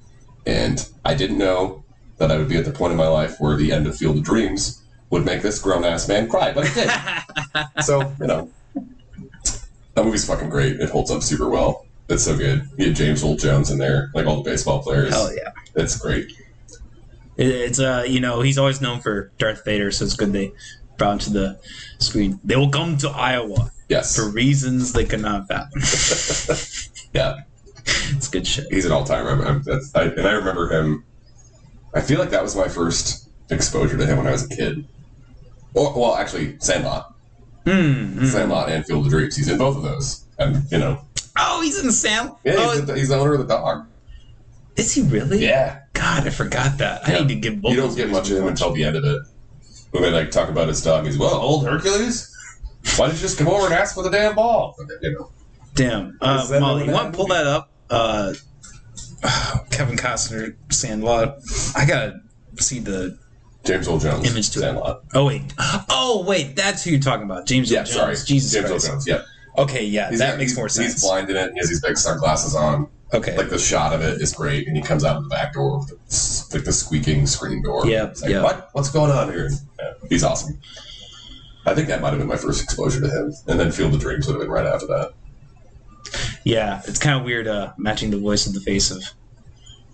And 0.47 0.89
I 1.05 1.15
didn't 1.15 1.39
know 1.39 1.85
that 2.19 2.31
I 2.31 2.39
would 2.39 2.49
be 2.49 2.57
at 2.57 2.65
the 2.65 2.73
point 2.73 2.93
in 2.93 2.97
my 2.97 3.09
life 3.09 3.37
where 3.39 3.57
the 3.57 3.73
end 3.73 3.87
of 3.87 3.97
Field 3.97 4.19
of 4.19 4.25
Dreams 4.25 4.80
would 5.11 5.25
make 5.25 5.43
this 5.43 5.61
grown 5.61 5.85
ass 5.85 6.09
man 6.09 6.29
cry, 6.29 6.53
but 6.53 6.67
it 6.67 6.75
did. 6.75 7.83
so 7.85 8.13
you 8.21 8.27
know, 8.27 8.51
that 9.95 10.05
movie's 10.05 10.27
fucking 10.27 10.49
great. 10.49 10.81
It 10.81 10.91
holds 10.91 11.11
up 11.11 11.23
super 11.23 11.49
well. 11.49 11.87
It's 12.09 12.25
so 12.25 12.37
good. 12.37 12.69
You 12.77 12.87
had 12.87 12.97
James 12.97 13.23
Earl 13.23 13.37
Jones 13.37 13.71
in 13.71 13.79
there, 13.79 14.11
like 14.15 14.27
all 14.27 14.43
the 14.43 14.51
baseball 14.51 14.83
players. 14.83 15.13
Hell 15.13 15.35
yeah. 15.35 15.51
It's 15.77 15.97
great. 15.99 16.33
It, 17.37 17.47
it's 17.47 17.79
uh 17.79 18.05
you 18.07 18.21
know 18.21 18.41
he's 18.41 18.59
always 18.59 18.81
known 18.81 19.01
for 19.01 19.33
Darth 19.39 19.65
Vader, 19.65 19.91
so 19.91 20.05
it's 20.05 20.15
good 20.15 20.33
they 20.33 20.53
brought 20.97 21.13
him 21.13 21.19
to 21.19 21.31
the 21.31 21.61
screen. 21.99 22.41
They 22.45 22.57
will 22.57 22.71
come 22.71 22.97
to 22.99 23.11
Iowa 23.11 23.71
Yes. 23.89 24.15
for 24.15 24.31
reasons 24.31 24.93
they 24.93 25.05
could 25.05 25.21
not 25.21 25.49
fathom. 25.49 25.81
yeah. 27.13 27.41
it's 28.15 28.29
good 28.29 28.47
shit. 28.47 28.67
He's 28.71 28.85
an 28.85 28.93
all 28.93 29.05
timer. 29.05 29.45
I'm, 29.45 29.63
that's, 29.63 29.95
I, 29.97 30.05
and 30.05 30.29
I 30.29 30.33
remember 30.33 30.69
him. 30.69 31.05
I 31.93 32.01
feel 32.01 32.21
like 32.21 32.31
that 32.31 32.43
was 32.43 32.55
my 32.55 32.69
first 32.69 33.29
exposure 33.51 33.97
to 33.97 34.07
him 34.07 34.19
when 34.19 34.29
I 34.29 34.31
was 34.31 34.45
a 34.45 34.55
kid. 34.55 34.87
Or, 35.75 35.93
well, 35.99 36.17
actually, 36.17 36.59
Sandlot. 36.59 37.15
Mm, 37.67 38.15
mm. 38.15 38.27
Sandlot 38.27 38.71
and 38.71 38.85
Field 38.87 39.07
of 39.07 39.11
Dreams. 39.13 39.37
He's 39.37 39.49
in 39.49 39.59
both 39.59 39.77
of 39.77 39.83
those. 39.83 40.25
And, 40.39 40.65
you 40.71 40.79
know, 40.79 41.01
Oh, 41.37 41.61
he's 41.63 41.83
in 41.83 41.91
Sam. 41.93 42.33
yeah, 42.45 42.55
oh, 42.59 42.73
he's, 42.73 42.85
the, 42.85 42.95
he's 42.97 43.09
the 43.09 43.17
owner 43.17 43.33
of 43.35 43.39
the 43.41 43.47
dog. 43.47 43.87
is 44.77 44.93
he 44.93 45.03
really? 45.03 45.39
Yeah. 45.45 45.81
God, 45.93 46.27
I 46.27 46.31
forgot 46.31 46.79
that. 46.79 47.09
I 47.09 47.19
need 47.21 47.29
to 47.29 47.35
give 47.37 47.61
both. 47.61 47.73
You 47.73 47.77
don't 47.79 47.95
get 47.95 48.09
much 48.11 48.31
of 48.31 48.39
him 48.39 48.47
until 48.49 48.73
the 48.73 48.85
end 48.85 48.97
of 48.97 49.05
it. 49.05 49.23
When 49.93 50.03
they, 50.03 50.11
like, 50.11 50.31
talk 50.31 50.49
about 50.49 50.69
his 50.69 50.83
dog. 50.83 51.05
He's, 51.07 51.19
well, 51.19 51.35
old 51.35 51.67
Hercules? 51.67 52.35
Why 52.97 53.07
did 53.09 53.17
you 53.17 53.21
just 53.23 53.39
come 53.39 53.49
over 53.49 53.67
and 53.67 53.75
ask 53.75 53.95
for 53.95 54.03
the 54.03 54.11
damn 54.11 54.35
ball? 54.35 54.75
You 55.03 55.13
know. 55.13 55.31
Damn. 55.75 56.19
Uh, 56.21 56.47
Molly, 56.61 56.87
you 56.87 56.93
want 56.93 57.13
to 57.13 57.17
pull 57.17 57.27
that 57.29 57.47
up? 57.47 57.71
Uh, 57.91 58.33
Kevin 59.71 59.97
Costner, 59.97 60.57
Sandlot. 60.71 61.39
I 61.77 61.85
gotta 61.85 62.21
see 62.59 62.79
the. 62.81 63.19
James 63.65 63.89
Earl 63.89 63.99
Jones. 63.99 64.31
Image 64.31 64.51
to. 64.51 64.59
Sandlot. 64.61 65.03
Oh 65.15 65.27
wait. 65.27 65.43
Oh 65.91 66.25
wait, 66.27 66.57
that's 66.57 66.83
who 66.85 66.91
you're 66.91 67.01
talking 67.01 67.25
about. 67.25 67.47
James 67.47 67.71
Yeah, 67.71 67.81
Earl 67.81 67.87
sorry. 67.87 68.15
Jones. 68.15 68.25
Jesus 68.25 68.53
James 68.53 68.71
Earl 68.71 68.79
Jones, 68.79 69.07
yeah. 69.07 69.23
Okay, 69.59 69.85
yeah, 69.85 70.09
He's- 70.09 70.19
that 70.21 70.39
makes 70.39 70.53
he's- 70.53 70.57
more 70.57 70.67
He's 70.67 70.75
sense. 70.75 71.03
blind 71.03 71.29
in 71.29 71.37
it. 71.37 71.53
He 71.53 71.59
has 71.59 71.69
these 71.69 71.81
big 71.81 71.97
sunglasses 71.99 72.55
on. 72.55 72.89
Okay. 73.13 73.37
like 73.37 73.51
the 73.51 73.59
shot 73.59 73.93
of 73.93 74.03
it 74.03 74.21
is 74.23 74.33
great, 74.33 74.69
and 74.69 74.77
he 74.77 74.83
comes 74.85 75.05
out 75.05 75.17
of 75.17 75.25
the 75.25 75.29
back 75.29 75.53
door 75.55 75.79
with 75.81 75.89
the, 75.89 76.57
like 76.57 76.65
the 76.65 76.71
squeaking 76.73 77.27
screen 77.27 77.61
door. 77.61 77.85
Yeah, 77.85 78.13
like, 78.23 78.31
yeah. 78.31 78.41
what? 78.41 78.69
What's 78.73 78.89
going 78.89 79.11
on 79.11 79.33
here? 79.33 79.51
Yeah, 79.81 79.93
he's 80.09 80.23
awesome. 80.23 80.57
I 81.67 81.75
think 81.75 81.89
that 81.89 82.01
might 82.01 82.11
have 82.11 82.19
been 82.21 82.29
my 82.29 82.37
first 82.37 82.63
exposure 82.63 83.01
to 83.01 83.09
him, 83.09 83.35
and 83.49 83.59
then 83.59 83.73
Field 83.73 83.95
of 83.95 84.01
Dreams 84.01 84.29
would 84.29 84.35
have 84.35 84.41
been 84.43 84.51
right 84.51 84.65
after 84.65 84.87
that. 84.87 85.13
Yeah, 86.45 86.83
it's 86.87 87.01
kind 87.01 87.19
of 87.19 87.25
weird 87.25 87.49
uh, 87.49 87.73
matching 87.77 88.11
the 88.13 88.17
voice 88.19 88.47
with 88.47 88.55
the 88.55 88.61
face 88.61 88.93
of 88.93 89.03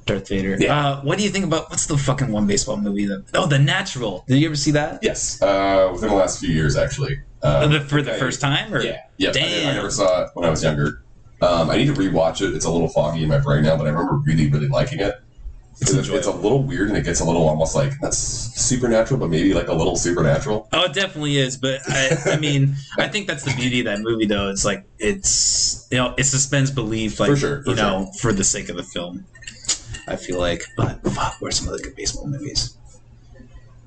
Darth 0.07 0.29
Vader. 0.29 0.57
Yeah. 0.59 0.75
Uh, 0.89 1.01
what 1.03 1.19
do 1.19 1.25
you 1.25 1.31
think 1.31 1.45
about 1.45 1.69
what's 1.69 1.87
the 1.87 1.99
fucking 1.99 2.31
one 2.33 2.47
baseball 2.47 2.77
movie 2.77 3.07
that? 3.07 3.25
Oh, 3.35 3.47
The 3.47 3.59
Natural. 3.59 4.25
Did 4.29 4.39
you 4.39 4.47
ever 4.47 4.57
see 4.57 4.71
that? 4.71 5.01
Yes, 5.03 5.43
uh, 5.43 5.91
within 5.93 6.09
the 6.11 6.15
last 6.15 6.41
few 6.41 6.49
years, 6.49 6.77
actually. 6.77 7.21
Um, 7.43 7.73
The- 7.73 7.81
for 7.81 8.01
the 8.03 8.15
I- 8.15 8.19
first 8.19 8.41
time, 8.41 8.73
or 8.73 8.81
Yeah, 8.83 9.01
yeah. 9.19 9.33
I, 9.35 9.71
I 9.71 9.75
never 9.75 9.91
saw 9.91 10.23
it 10.23 10.31
when 10.35 10.45
I 10.47 10.51
was 10.51 10.63
younger. 10.63 11.03
Um, 11.43 11.69
I 11.69 11.77
need 11.77 11.87
to 11.87 11.93
rewatch 11.93 12.41
it. 12.41 12.55
It's 12.55 12.65
a 12.65 12.71
little 12.71 12.89
foggy 12.89 13.23
in 13.23 13.29
my 13.29 13.39
brain 13.39 13.63
now, 13.65 13.77
but 13.77 13.87
I 13.87 13.91
remember 13.91 14.15
really, 14.25 14.49
really 14.49 14.69
liking 14.69 15.01
it. 15.01 15.15
It's 15.79 15.93
It's, 15.93 16.09
it's 16.09 16.27
a 16.27 16.33
little 16.33 16.63
weird, 16.63 16.89
and 16.89 16.97
it 16.97 17.05
gets 17.05 17.21
a 17.21 17.25
little 17.25 17.47
almost 17.47 17.75
like 17.75 17.93
that's 18.01 18.17
supernatural, 18.17 19.21
but 19.21 19.29
maybe 19.29 19.53
like 19.53 19.69
a 19.69 19.75
little 19.75 19.95
supernatural. 19.97 20.67
Oh, 20.73 20.85
it 20.85 20.95
definitely 20.95 21.37
is, 21.37 21.59
but 21.59 21.81
I, 21.87 22.17
I 22.33 22.37
mean, 22.39 22.75
I 22.99 23.09
think 23.09 23.27
that's 23.27 23.43
the 23.43 23.55
beauty 23.55 23.81
of 23.81 23.85
that 23.85 24.01
movie, 24.01 24.25
though. 24.25 24.49
It's 24.49 24.65
like 24.65 24.87
it's 24.99 25.87
you 25.91 25.99
know 25.99 26.15
it 26.17 26.25
suspends 26.25 26.71
belief, 26.71 27.21
like 27.21 27.29
For 27.29 27.37
sure, 27.37 27.63
for 27.65 27.71
you 27.71 27.77
know, 27.77 28.11
for 28.21 28.33
the 28.33 28.43
sake 28.45 28.71
of 28.71 28.77
the 28.79 28.83
film. 28.85 29.27
I 30.09 30.17
feel 30.17 30.39
like, 30.39 30.63
but 30.77 31.03
fuck, 31.13 31.37
where's 31.41 31.57
some 31.59 31.69
other 31.69 31.79
good 31.83 31.97
baseball 31.97 32.27
movies? 32.27 32.77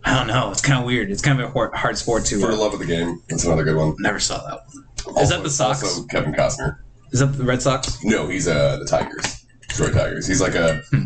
I 0.03 0.15
don't 0.15 0.27
know. 0.27 0.49
It's 0.51 0.61
kind 0.61 0.79
of 0.79 0.85
weird. 0.85 1.11
It's 1.11 1.21
kind 1.21 1.39
of 1.39 1.49
a 1.49 1.51
hard, 1.51 1.73
hard 1.73 1.97
sport 1.97 2.25
to. 2.25 2.39
For 2.39 2.47
the 2.47 2.53
Uh, 2.53 2.57
love 2.57 2.73
of 2.73 2.79
the 2.79 2.85
game, 2.85 3.21
that's 3.29 3.43
another 3.45 3.63
good 3.63 3.75
one. 3.75 3.95
never 3.99 4.19
saw 4.19 4.37
that 4.47 4.61
one. 4.73 5.15
Also, 5.17 5.35
that 5.37 5.43
the 5.43 5.49
Sox? 5.49 5.83
Also, 5.83 6.03
Kevin 6.05 6.33
Costner. 6.33 6.77
Is 7.11 7.19
that 7.19 7.27
the 7.27 7.43
Red 7.43 7.61
Sox? 7.61 7.97
No, 8.03 8.27
he's 8.27 8.47
uh 8.47 8.77
the 8.77 8.85
Tigers, 8.85 9.45
Detroit 9.67 9.93
Tigers. 9.93 10.27
He's 10.27 10.41
like 10.41 10.55
a. 10.55 10.77
Hmm. 10.91 11.05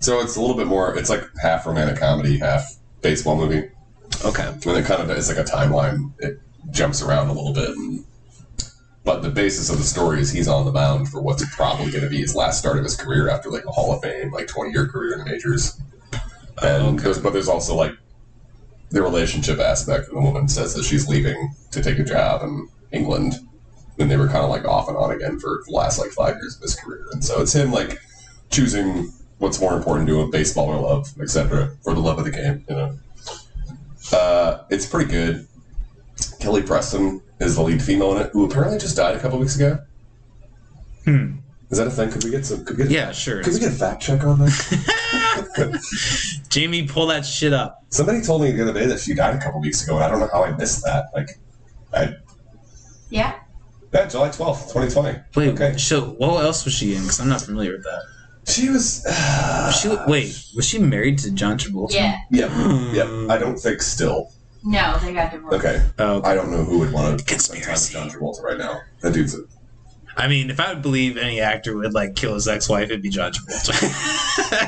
So 0.00 0.20
it's 0.20 0.36
a 0.36 0.40
little 0.40 0.56
bit 0.56 0.66
more. 0.66 0.94
It's 0.96 1.08
like 1.08 1.22
half 1.42 1.66
romantic 1.66 1.98
comedy, 1.98 2.38
half 2.38 2.76
baseball 3.00 3.36
movie, 3.36 3.68
Okay. 4.24 4.46
and 4.46 4.66
it 4.66 4.84
kind 4.84 5.00
of 5.02 5.10
it's 5.10 5.28
like 5.28 5.38
a 5.38 5.44
timeline. 5.44 6.12
It 6.18 6.38
jumps 6.70 7.00
around 7.02 7.28
a 7.28 7.32
little 7.32 7.52
bit, 7.54 7.70
and, 7.70 8.04
but 9.06 9.22
the 9.22 9.30
basis 9.30 9.70
of 9.70 9.78
the 9.78 9.84
story 9.84 10.20
is 10.20 10.32
he's 10.32 10.48
on 10.48 10.64
the 10.66 10.72
mound 10.72 11.08
for 11.08 11.22
what's 11.22 11.42
probably 11.54 11.92
going 11.92 12.02
to 12.02 12.10
be 12.10 12.18
his 12.18 12.34
last 12.34 12.58
start 12.58 12.76
of 12.76 12.82
his 12.82 12.96
career 12.96 13.30
after 13.30 13.48
like 13.48 13.64
a 13.64 13.70
Hall 13.70 13.94
of 13.94 14.02
Fame, 14.02 14.32
like 14.32 14.48
twenty 14.48 14.72
year 14.72 14.88
career 14.88 15.12
in 15.12 15.20
the 15.20 15.24
majors. 15.24 15.80
And 16.60 16.96
Okay. 16.96 17.04
there's, 17.04 17.18
but 17.20 17.32
there's 17.32 17.48
also 17.48 17.76
like 17.76 17.92
the 18.90 19.00
relationship 19.02 19.60
aspect. 19.60 20.08
The 20.10 20.20
woman 20.20 20.48
says 20.48 20.74
that 20.74 20.84
she's 20.84 21.08
leaving 21.08 21.54
to 21.70 21.80
take 21.80 22.00
a 22.00 22.04
job 22.04 22.42
in 22.42 22.68
England, 22.90 23.34
and 24.00 24.10
they 24.10 24.16
were 24.16 24.26
kind 24.26 24.42
of 24.42 24.50
like 24.50 24.64
off 24.64 24.88
and 24.88 24.96
on 24.96 25.12
again 25.12 25.38
for 25.38 25.62
the 25.66 25.72
last 25.72 26.00
like 26.00 26.10
five 26.10 26.34
years 26.34 26.56
of 26.56 26.62
his 26.62 26.74
career. 26.74 27.06
And 27.12 27.24
so 27.24 27.40
it's 27.40 27.54
him 27.54 27.70
like 27.70 27.98
choosing 28.50 29.12
what's 29.38 29.60
more 29.60 29.76
important 29.76 30.08
to 30.08 30.20
him, 30.20 30.32
baseball 30.32 30.68
or 30.68 30.80
love, 30.80 31.14
etc., 31.20 31.76
for 31.84 31.94
the 31.94 32.00
love 32.00 32.18
of 32.18 32.24
the 32.24 32.32
game. 32.32 32.64
You 32.68 32.74
know, 32.74 32.98
uh, 34.12 34.64
it's 34.68 34.86
pretty 34.86 35.08
good. 35.10 35.46
Kelly 36.46 36.62
Preston 36.62 37.20
is 37.40 37.56
the 37.56 37.62
lead 37.62 37.82
female 37.82 38.16
in 38.16 38.22
it, 38.22 38.30
who 38.32 38.44
apparently 38.44 38.78
just 38.78 38.96
died 38.96 39.16
a 39.16 39.18
couple 39.18 39.36
weeks 39.36 39.56
ago. 39.56 39.80
Hmm. 41.04 41.38
Is 41.70 41.78
that 41.78 41.88
a 41.88 41.90
thing? 41.90 42.08
Could 42.08 42.22
we 42.22 42.30
get 42.30 42.46
some? 42.46 42.64
Could 42.64 42.78
we 42.78 42.84
get? 42.84 42.92
Yeah, 42.92 43.10
sure. 43.10 43.42
Could 43.42 43.54
we 43.54 43.58
get 43.58 43.72
a 43.72 43.74
fact 43.74 44.00
check 44.00 44.22
on 44.22 44.38
that? 44.38 46.44
Jamie, 46.48 46.86
pull 46.86 47.08
that 47.08 47.26
shit 47.26 47.52
up. 47.52 47.84
Somebody 47.88 48.22
told 48.22 48.42
me 48.42 48.52
the 48.52 48.62
other 48.62 48.72
day 48.72 48.86
that 48.86 49.00
she 49.00 49.12
died 49.12 49.34
a 49.34 49.40
couple 49.40 49.60
weeks 49.60 49.82
ago, 49.82 49.96
and 49.96 50.04
I 50.04 50.08
don't 50.08 50.20
know 50.20 50.28
how 50.32 50.44
I 50.44 50.56
missed 50.56 50.84
that. 50.84 51.06
Like, 51.12 51.30
I 51.92 52.14
Yeah. 53.10 53.40
yeah, 53.92 54.06
July 54.06 54.30
twelfth, 54.30 54.70
twenty 54.70 54.88
twenty. 54.88 55.18
Wait, 55.34 55.48
okay. 55.48 55.76
so 55.76 56.10
what 56.10 56.44
else 56.44 56.64
was 56.64 56.74
she 56.74 56.94
in? 56.94 57.02
Because 57.02 57.18
I'm 57.18 57.28
not 57.28 57.40
familiar 57.40 57.72
with 57.72 57.82
that. 57.82 58.52
She 58.52 58.68
was. 58.68 59.02
Was 59.04 59.80
she 59.80 59.88
wait, 60.06 60.44
was 60.54 60.64
she 60.64 60.78
married 60.78 61.18
to 61.18 61.32
John 61.32 61.58
Travolta? 61.58 61.92
Yeah. 61.92 62.18
yeah, 62.30 62.92
yeah. 62.92 63.26
I 63.28 63.36
don't 63.36 63.58
think 63.58 63.82
still. 63.82 64.30
No, 64.66 64.98
they 65.00 65.12
got 65.14 65.30
divorced. 65.32 65.58
Okay, 65.64 65.82
Oh, 65.98 66.20
I 66.24 66.34
don't 66.34 66.50
know 66.50 66.64
who 66.64 66.80
would 66.80 66.92
want 66.92 67.18
to 67.18 67.24
Conspiracy. 67.24 67.92
John 67.94 68.10
Travolta 68.10 68.42
right 68.42 68.58
now. 68.58 68.80
That 69.00 69.14
dude's. 69.14 69.34
A, 69.34 69.42
I 70.18 70.28
mean, 70.28 70.48
if 70.48 70.58
I 70.58 70.72
would 70.72 70.80
believe 70.82 71.18
any 71.18 71.40
actor 71.40 71.76
would 71.76 71.92
like 71.92 72.16
kill 72.16 72.32
his 72.34 72.48
ex-wife, 72.48 72.84
it'd 72.86 73.02
be 73.02 73.10
John 73.10 73.32
Travolta. 73.32 73.82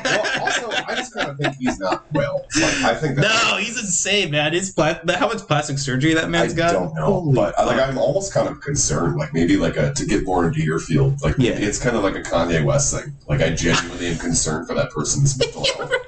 well, 0.05 0.43
also, 0.45 0.71
I 0.87 0.95
just 0.95 1.14
kind 1.14 1.31
of 1.31 1.38
think 1.38 1.57
he's 1.57 1.78
not 1.81 2.05
well. 2.12 2.45
Like, 2.61 2.75
I 2.85 2.95
think 2.95 3.17
that. 3.17 3.23
no, 3.23 3.57
he's 3.57 3.78
insane, 3.78 4.31
man. 4.31 4.52
His 4.52 4.71
pla- 4.73 4.99
how 5.17 5.26
much 5.28 5.38
plastic 5.47 5.78
surgery 5.78 6.14
that 6.14 6.25
I 6.25 6.28
man's 6.28 6.52
got? 6.55 6.71
I 6.71 6.73
don't 6.75 6.95
know, 6.95 7.07
Holy 7.07 7.35
but 7.35 7.59
I, 7.59 7.64
like 7.64 7.78
fuck. 7.78 7.88
I'm 7.88 7.99
almost 7.99 8.33
kind 8.35 8.47
of 8.49 8.61
concerned, 8.61 9.17
like 9.17 9.33
maybe 9.35 9.57
like 9.57 9.76
a 9.76 9.93
to 9.95 10.07
get 10.07 10.25
more 10.25 10.47
into 10.47 10.62
your 10.62 10.78
field, 10.78 11.21
like 11.23 11.35
Yeah. 11.38 11.52
it's 11.52 11.83
kind 11.83 11.97
of 11.97 12.02
like 12.05 12.14
a 12.14 12.23
Kanye 12.23 12.62
West 12.64 12.95
thing. 12.95 13.14
Like 13.26 13.40
I 13.40 13.50
genuinely 13.50 14.09
am 14.09 14.19
concerned 14.19 14.69
for 14.69 14.75
that 14.75 14.90
person's 14.90 15.37
mental 15.38 15.64
health. 15.64 15.93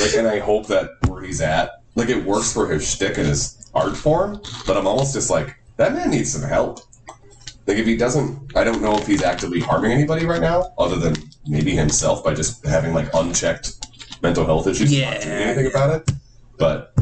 Like, 0.00 0.14
and 0.14 0.28
I 0.28 0.38
hope 0.38 0.68
that 0.68 0.90
where 1.08 1.22
he's 1.24 1.40
at, 1.40 1.82
like 1.98 2.08
it 2.08 2.24
works 2.24 2.52
for 2.52 2.68
his 2.68 2.88
shtick 2.88 3.18
and 3.18 3.26
his 3.26 3.70
art 3.74 3.96
form, 3.96 4.40
but 4.66 4.76
I'm 4.76 4.86
almost 4.86 5.12
just 5.14 5.30
like 5.30 5.56
that 5.76 5.92
man 5.92 6.10
needs 6.10 6.32
some 6.32 6.48
help. 6.48 6.80
Like 7.66 7.76
if 7.76 7.86
he 7.86 7.96
doesn't, 7.96 8.56
I 8.56 8.64
don't 8.64 8.80
know 8.80 8.96
if 8.96 9.06
he's 9.06 9.22
actively 9.22 9.60
harming 9.60 9.92
anybody 9.92 10.24
right 10.24 10.40
now, 10.40 10.72
other 10.78 10.96
than 10.96 11.16
maybe 11.46 11.72
himself 11.72 12.24
by 12.24 12.32
just 12.34 12.64
having 12.64 12.94
like 12.94 13.12
unchecked 13.14 13.72
mental 14.22 14.46
health 14.46 14.66
issues, 14.66 14.90
and 14.92 15.02
not 15.02 15.12
Yeah, 15.12 15.24
doing 15.24 15.36
anything 15.42 15.66
about 15.66 15.90
it. 16.00 16.10
But 16.58 16.94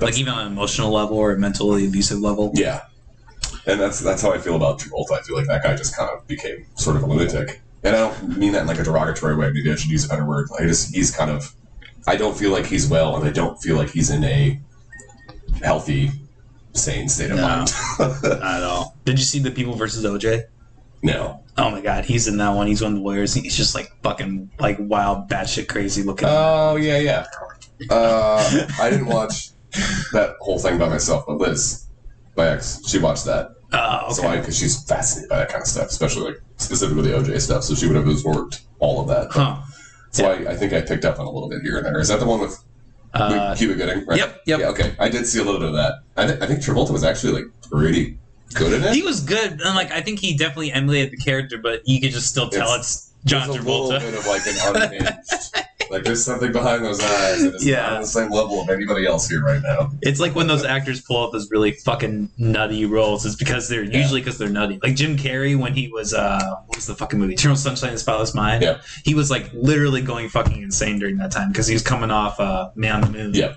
like 0.00 0.16
even 0.18 0.32
on 0.32 0.46
an 0.46 0.52
emotional 0.52 0.90
level 0.92 1.16
or 1.16 1.32
a 1.32 1.38
mentally 1.38 1.86
abusive 1.86 2.20
level. 2.20 2.52
yeah, 2.54 2.82
and 3.66 3.80
that's 3.80 3.98
that's 4.00 4.22
how 4.22 4.32
I 4.32 4.38
feel 4.38 4.56
about 4.56 4.78
Travolta. 4.78 5.18
I 5.18 5.22
feel 5.22 5.36
like 5.36 5.46
that 5.46 5.62
guy 5.62 5.74
just 5.74 5.96
kind 5.96 6.10
of 6.10 6.26
became 6.28 6.66
sort 6.76 6.96
of 6.96 7.02
a 7.02 7.06
lunatic, 7.06 7.60
and 7.82 7.96
I 7.96 7.98
don't 7.98 8.38
mean 8.38 8.52
that 8.52 8.62
in 8.62 8.66
like 8.68 8.78
a 8.78 8.84
derogatory 8.84 9.36
way. 9.36 9.50
Maybe 9.50 9.72
I 9.72 9.74
should 9.74 9.90
use 9.90 10.04
a 10.04 10.08
better 10.08 10.24
word. 10.26 10.48
I 10.60 10.64
just 10.64 10.94
he's 10.94 11.10
kind 11.10 11.30
of. 11.30 11.54
I 12.06 12.16
don't 12.16 12.36
feel 12.36 12.50
like 12.50 12.66
he's 12.66 12.88
well, 12.88 13.16
and 13.16 13.24
I 13.28 13.30
don't 13.32 13.56
feel 13.60 13.76
like 13.76 13.90
he's 13.90 14.10
in 14.10 14.24
a 14.24 14.60
healthy, 15.62 16.10
sane 16.72 17.08
state 17.08 17.30
of 17.30 17.36
No. 17.36 17.42
mind. 17.48 17.72
Not 17.98 18.42
at 18.42 18.62
all. 18.62 18.96
Did 19.04 19.18
you 19.18 19.24
see 19.24 19.38
the 19.38 19.50
People 19.50 19.74
versus 19.74 20.04
OJ? 20.04 20.44
no. 21.02 21.44
Oh 21.56 21.70
my 21.70 21.80
god, 21.80 22.04
he's 22.04 22.28
in 22.28 22.36
that 22.36 22.50
one. 22.50 22.68
He's 22.68 22.80
one 22.82 22.92
of 22.92 22.98
the 22.98 23.04
lawyers. 23.04 23.34
He's 23.34 23.56
just 23.56 23.74
like 23.74 23.90
fucking 24.04 24.48
like 24.60 24.76
wild, 24.80 25.28
batshit 25.28 25.66
crazy 25.68 26.04
looking. 26.04 26.28
Oh 26.30 26.76
yeah, 26.76 26.98
yeah. 26.98 27.26
Uh, 27.90 28.66
I 28.80 28.88
didn't 28.90 29.06
watch 29.06 29.50
that 30.12 30.36
whole 30.40 30.58
thing 30.60 30.78
by 30.78 30.88
myself, 30.88 31.24
but 31.26 31.38
Liz, 31.38 31.86
my 32.36 32.46
ex, 32.48 32.80
she 32.86 32.98
watched 33.00 33.24
that. 33.24 33.50
Oh, 33.72 34.04
okay. 34.04 34.14
So 34.14 34.28
I, 34.28 34.36
because 34.38 34.56
she's 34.56 34.84
fascinated 34.84 35.30
by 35.30 35.38
that 35.38 35.48
kind 35.48 35.62
of 35.62 35.66
stuff, 35.66 35.88
especially 35.88 36.26
like 36.30 36.40
specifically 36.58 37.10
the 37.10 37.16
OJ 37.18 37.40
stuff. 37.40 37.64
So 37.64 37.74
she 37.74 37.86
would 37.88 37.96
have 37.96 38.06
absorbed 38.08 38.60
all 38.78 39.00
of 39.00 39.08
that. 39.08 39.28
huh. 39.32 39.56
So 40.10 40.30
I, 40.30 40.52
I 40.52 40.56
think 40.56 40.72
I 40.72 40.80
picked 40.80 41.04
up 41.04 41.18
on 41.20 41.26
a 41.26 41.30
little 41.30 41.48
bit 41.48 41.62
here 41.62 41.76
and 41.76 41.86
there. 41.86 41.98
Is 42.00 42.08
that 42.08 42.20
the 42.20 42.26
one 42.26 42.40
with 42.40 42.58
Uh, 43.14 43.54
Cuba 43.56 43.74
Gooding? 43.74 44.06
Right? 44.06 44.18
yep, 44.18 44.40
yep. 44.46 44.60
Yeah. 44.60 44.68
Okay. 44.68 44.94
I 44.98 45.08
did 45.08 45.26
see 45.26 45.38
a 45.40 45.44
little 45.44 45.60
bit 45.60 45.68
of 45.68 45.74
that. 45.74 46.00
I, 46.16 46.26
th- 46.26 46.40
I 46.40 46.46
think 46.46 46.60
Travolta 46.60 46.90
was 46.90 47.04
actually 47.04 47.32
like 47.34 47.44
pretty 47.70 48.18
good 48.54 48.72
in 48.72 48.82
it. 48.84 48.94
He 48.94 49.02
was 49.02 49.20
good, 49.20 49.52
and 49.52 49.74
like 49.74 49.90
I 49.92 50.00
think 50.00 50.18
he 50.20 50.36
definitely 50.36 50.72
emulated 50.72 51.12
the 51.12 51.16
character, 51.18 51.58
but 51.58 51.82
you 51.86 52.00
could 52.00 52.10
just 52.12 52.28
still 52.28 52.48
tell 52.48 52.74
it's, 52.74 53.10
John 53.24 53.48
There's 53.48 53.64
a 53.64 53.68
little 53.68 53.90
Travolta. 53.90 54.00
bit 54.00 54.14
of 54.14 54.26
like 54.26 54.46
an 54.46 54.82
unhinged. 55.02 55.56
like 55.90 56.04
there's 56.04 56.24
something 56.24 56.52
behind 56.52 56.84
those 56.84 57.00
eyes, 57.00 57.42
and 57.42 57.54
it's 57.54 57.64
Yeah. 57.64 57.80
not 57.82 57.92
on 57.94 58.00
the 58.02 58.06
same 58.06 58.30
level 58.30 58.60
of 58.60 58.68
anybody 58.70 59.06
else 59.06 59.28
here 59.28 59.42
right 59.42 59.60
now. 59.62 59.90
It's 60.02 60.20
like 60.20 60.34
when 60.34 60.46
those 60.46 60.64
actors 60.64 61.00
pull 61.00 61.16
off 61.16 61.32
those 61.32 61.50
really 61.50 61.72
fucking 61.72 62.30
nutty 62.38 62.84
roles. 62.86 63.24
It's 63.26 63.34
because 63.36 63.68
they're 63.68 63.84
Yeah. 63.84 63.98
usually 63.98 64.20
because 64.20 64.38
they're 64.38 64.48
nutty. 64.48 64.78
Like 64.82 64.96
Jim 64.96 65.16
Carrey 65.16 65.58
when 65.58 65.74
he 65.74 65.88
was 65.88 66.12
uh, 66.14 66.56
what 66.66 66.76
was 66.76 66.86
the 66.86 66.94
fucking 66.94 67.18
movie? 67.18 67.34
Eternal 67.34 67.56
Sunshine 67.56 67.88
of 67.90 67.94
the 67.94 68.00
Spotless 68.00 68.34
Mind. 68.34 68.62
Yeah. 68.62 68.78
He 69.04 69.14
was 69.14 69.30
like 69.30 69.50
literally 69.54 70.00
going 70.02 70.28
fucking 70.28 70.62
insane 70.62 70.98
during 70.98 71.16
that 71.18 71.30
time 71.30 71.48
because 71.48 71.66
he 71.66 71.74
was 71.74 71.82
coming 71.82 72.10
off 72.10 72.38
uh, 72.40 72.70
Man 72.74 72.94
on 72.96 73.00
the 73.12 73.18
Moon. 73.18 73.34
Yeah. 73.34 73.54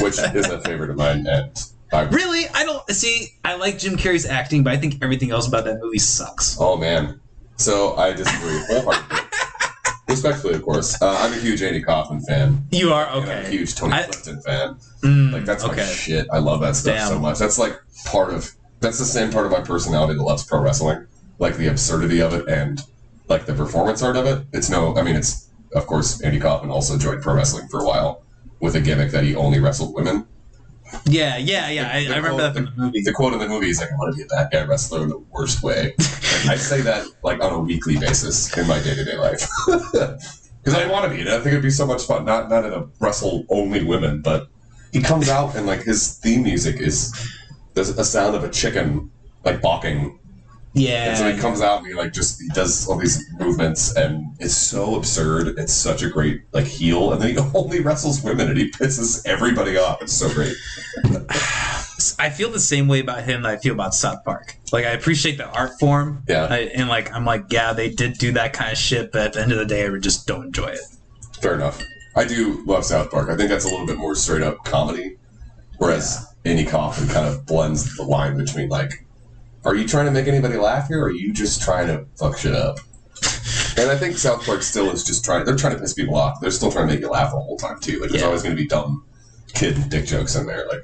Which 0.00 0.18
is 0.18 0.46
a 0.48 0.60
favorite 0.60 0.90
of 0.90 0.96
mine, 0.96 1.26
and 1.26 1.50
I 1.92 2.02
Really, 2.02 2.46
I 2.54 2.64
don't 2.64 2.88
see. 2.90 3.28
I 3.44 3.54
like 3.56 3.78
Jim 3.78 3.96
Carrey's 3.96 4.26
acting, 4.26 4.62
but 4.62 4.72
I 4.72 4.76
think 4.76 4.96
everything 5.02 5.30
else 5.30 5.46
about 5.48 5.64
that 5.64 5.80
movie 5.82 5.98
sucks. 5.98 6.56
Oh 6.60 6.76
man. 6.76 7.20
So 7.56 7.96
I 7.96 8.12
disagree. 8.12 8.60
Respectfully, 10.08 10.54
of 10.54 10.62
course. 10.62 11.00
Uh, 11.02 11.16
I'm 11.20 11.32
a 11.32 11.36
huge 11.36 11.62
Andy 11.62 11.82
Kaufman 11.82 12.20
fan. 12.22 12.64
You 12.70 12.92
are 12.92 13.06
And 13.06 13.24
I'm 13.24 13.28
a 13.28 13.40
okay. 13.40 13.50
huge 13.50 13.74
Tony 13.74 13.92
I- 13.92 14.02
Clifton 14.04 14.40
fan. 14.42 14.76
Mm, 15.04 15.32
Like 15.32 15.44
that's 15.44 15.66
my 15.66 15.76
shit. 15.84 16.26
I 16.32 16.38
love 16.38 16.60
that 16.62 16.76
stuff 16.76 16.96
Damn. 16.96 17.08
so 17.08 17.18
much. 17.18 17.38
That's 17.38 17.58
like 17.58 17.78
part 18.06 18.32
of 18.32 18.50
that's 18.80 18.98
the 18.98 19.04
same 19.04 19.30
part 19.32 19.44
of 19.44 19.52
my 19.52 19.60
personality 19.60 20.14
that 20.14 20.22
loves 20.22 20.44
pro 20.44 20.60
wrestling. 20.62 21.06
Like 21.38 21.56
the 21.56 21.66
absurdity 21.68 22.20
of 22.20 22.32
it 22.32 22.48
and 22.48 22.80
like 23.28 23.44
the 23.46 23.52
performance 23.54 24.02
art 24.02 24.16
of 24.16 24.24
it. 24.26 24.46
It's 24.52 24.70
no 24.70 24.96
I 24.96 25.02
mean 25.02 25.14
it's 25.16 25.50
of 25.74 25.86
course 25.86 26.20
Andy 26.22 26.40
Kaufman 26.40 26.70
also 26.70 26.96
joined 26.98 27.22
pro 27.22 27.34
wrestling 27.34 27.68
for 27.68 27.80
a 27.80 27.84
while 27.86 28.22
with 28.60 28.74
a 28.76 28.80
gimmick 28.80 29.10
that 29.12 29.24
he 29.24 29.36
only 29.36 29.60
wrestled 29.60 29.94
women. 29.94 30.26
Yeah, 31.06 31.36
yeah, 31.36 31.68
yeah. 31.70 31.90
I, 31.92 32.04
The- 32.04 32.14
I 32.14 32.16
remember 32.16 32.42
that 32.42 32.54
the- 32.54 32.62
from 32.66 32.74
the 32.76 32.82
movie. 32.82 33.00
The 33.02 33.12
quote 33.12 33.32
in 33.32 33.38
the 33.38 33.48
movie 33.48 33.68
is 33.70 33.80
like, 33.80 33.92
I 33.92 33.96
want 33.96 34.14
to 34.14 34.16
be 34.16 34.22
a 34.22 34.26
bad 34.26 34.50
guy 34.52 34.64
wrestler 34.64 35.02
in 35.02 35.08
the 35.10 35.18
worst 35.30 35.62
way. 35.62 35.94
Like, 35.98 36.46
I 36.48 36.56
say 36.56 36.80
that 36.82 37.06
like 37.22 37.42
on 37.42 37.52
a 37.52 37.58
weekly 37.58 37.96
basis 37.98 38.56
in 38.56 38.66
my 38.66 38.78
day 38.82 38.94
to 38.94 39.04
day 39.04 39.16
life. 39.16 39.46
Because 40.64 40.82
I 40.82 40.90
want 40.90 41.04
to 41.08 41.14
be, 41.16 41.20
and 41.22 41.30
I 41.30 41.36
think 41.36 41.48
it'd 41.52 41.62
be 41.62 41.70
so 41.70 41.86
much 41.86 42.02
fun. 42.04 42.24
Not 42.26 42.50
not 42.50 42.66
in 42.66 42.72
a 42.74 42.84
wrestle 43.00 43.44
only 43.48 43.82
women, 43.84 44.20
but 44.20 44.48
he 44.92 45.00
comes 45.00 45.28
out 45.30 45.54
and 45.56 45.66
like 45.66 45.82
his 45.82 46.18
theme 46.18 46.42
music 46.42 46.76
is 46.80 47.14
there's 47.72 47.88
a 47.90 48.04
sound 48.04 48.34
of 48.34 48.44
a 48.44 48.50
chicken 48.50 49.10
like 49.44 49.62
balking, 49.62 50.18
Yeah. 50.78 51.10
and 51.10 51.18
so 51.18 51.32
he 51.32 51.38
comes 51.38 51.60
out 51.60 51.78
and 51.78 51.86
he 51.88 51.94
like 51.94 52.12
just 52.12 52.40
he 52.40 52.48
does 52.48 52.88
all 52.88 52.96
these 52.98 53.24
movements, 53.38 53.94
and 53.96 54.36
it's 54.40 54.56
so 54.56 54.96
absurd. 54.96 55.58
It's 55.58 55.72
such 55.72 56.02
a 56.02 56.08
great 56.08 56.42
like 56.52 56.66
heel, 56.66 57.12
and 57.12 57.20
then 57.20 57.30
he 57.30 57.38
only 57.54 57.80
wrestles 57.80 58.22
women, 58.22 58.48
and 58.48 58.58
he 58.58 58.70
pisses 58.70 59.22
everybody 59.26 59.76
off. 59.76 60.02
It's 60.02 60.12
so 60.12 60.32
great. 60.32 60.54
I 62.20 62.30
feel 62.30 62.50
the 62.50 62.60
same 62.60 62.88
way 62.88 63.00
about 63.00 63.24
him 63.24 63.42
that 63.42 63.50
I 63.50 63.56
feel 63.58 63.74
about 63.74 63.94
South 63.94 64.24
Park. 64.24 64.56
Like 64.72 64.84
I 64.84 64.90
appreciate 64.90 65.36
the 65.36 65.48
art 65.48 65.78
form, 65.80 66.22
Yeah. 66.28 66.46
I, 66.48 66.58
and 66.74 66.88
like 66.88 67.12
I'm 67.12 67.24
like, 67.24 67.46
yeah, 67.50 67.72
they 67.72 67.90
did 67.90 68.18
do 68.18 68.32
that 68.32 68.52
kind 68.52 68.70
of 68.72 68.78
shit, 68.78 69.12
but 69.12 69.22
at 69.22 69.32
the 69.34 69.42
end 69.42 69.52
of 69.52 69.58
the 69.58 69.64
day, 69.66 69.86
I 69.86 69.98
just 69.98 70.26
don't 70.26 70.46
enjoy 70.46 70.68
it. 70.68 70.80
Fair 71.40 71.54
enough. 71.54 71.82
I 72.16 72.24
do 72.24 72.62
love 72.66 72.84
South 72.84 73.10
Park. 73.10 73.28
I 73.30 73.36
think 73.36 73.48
that's 73.50 73.64
a 73.64 73.68
little 73.68 73.86
bit 73.86 73.96
more 73.96 74.14
straight 74.14 74.42
up 74.42 74.64
comedy, 74.64 75.16
whereas 75.78 76.26
Andy 76.44 76.64
Kaufman 76.64 77.08
kind 77.08 77.26
of 77.26 77.46
blends 77.46 77.96
the 77.96 78.02
line 78.04 78.36
between 78.36 78.68
like, 78.68 79.04
are 79.68 79.74
you 79.76 79.86
trying 79.86 80.06
to 80.06 80.10
make 80.12 80.26
anybody 80.26 80.56
laugh 80.56 80.88
here, 80.88 81.00
or 81.00 81.06
are 81.06 81.10
you 81.10 81.32
just 81.32 81.62
trying 81.62 81.86
to 81.88 82.06
fuck 82.18 82.38
shit 82.38 82.54
up? 82.54 82.78
And 83.76 83.90
I 83.90 83.96
think 83.96 84.18
South 84.18 84.44
Park 84.44 84.62
still 84.62 84.90
is 84.90 85.04
just 85.04 85.24
trying. 85.24 85.44
They're 85.44 85.56
trying 85.56 85.74
to 85.74 85.80
piss 85.80 85.94
people 85.94 86.16
off. 86.16 86.40
They're 86.40 86.50
still 86.50 86.70
trying 86.72 86.88
to 86.88 86.94
make 86.94 87.00
you 87.00 87.08
laugh 87.10 87.30
the 87.32 87.38
whole 87.40 87.56
time 87.56 87.78
too. 87.80 88.00
Like 88.00 88.10
there's 88.10 88.22
Yeah. 88.22 88.26
always 88.28 88.42
going 88.42 88.56
to 88.56 88.60
be 88.62 88.66
dumb 88.68 89.04
kid 89.54 89.76
and 89.76 89.90
dick 89.90 90.06
jokes 90.06 90.34
in 90.36 90.46
there. 90.46 90.66
Like 90.68 90.82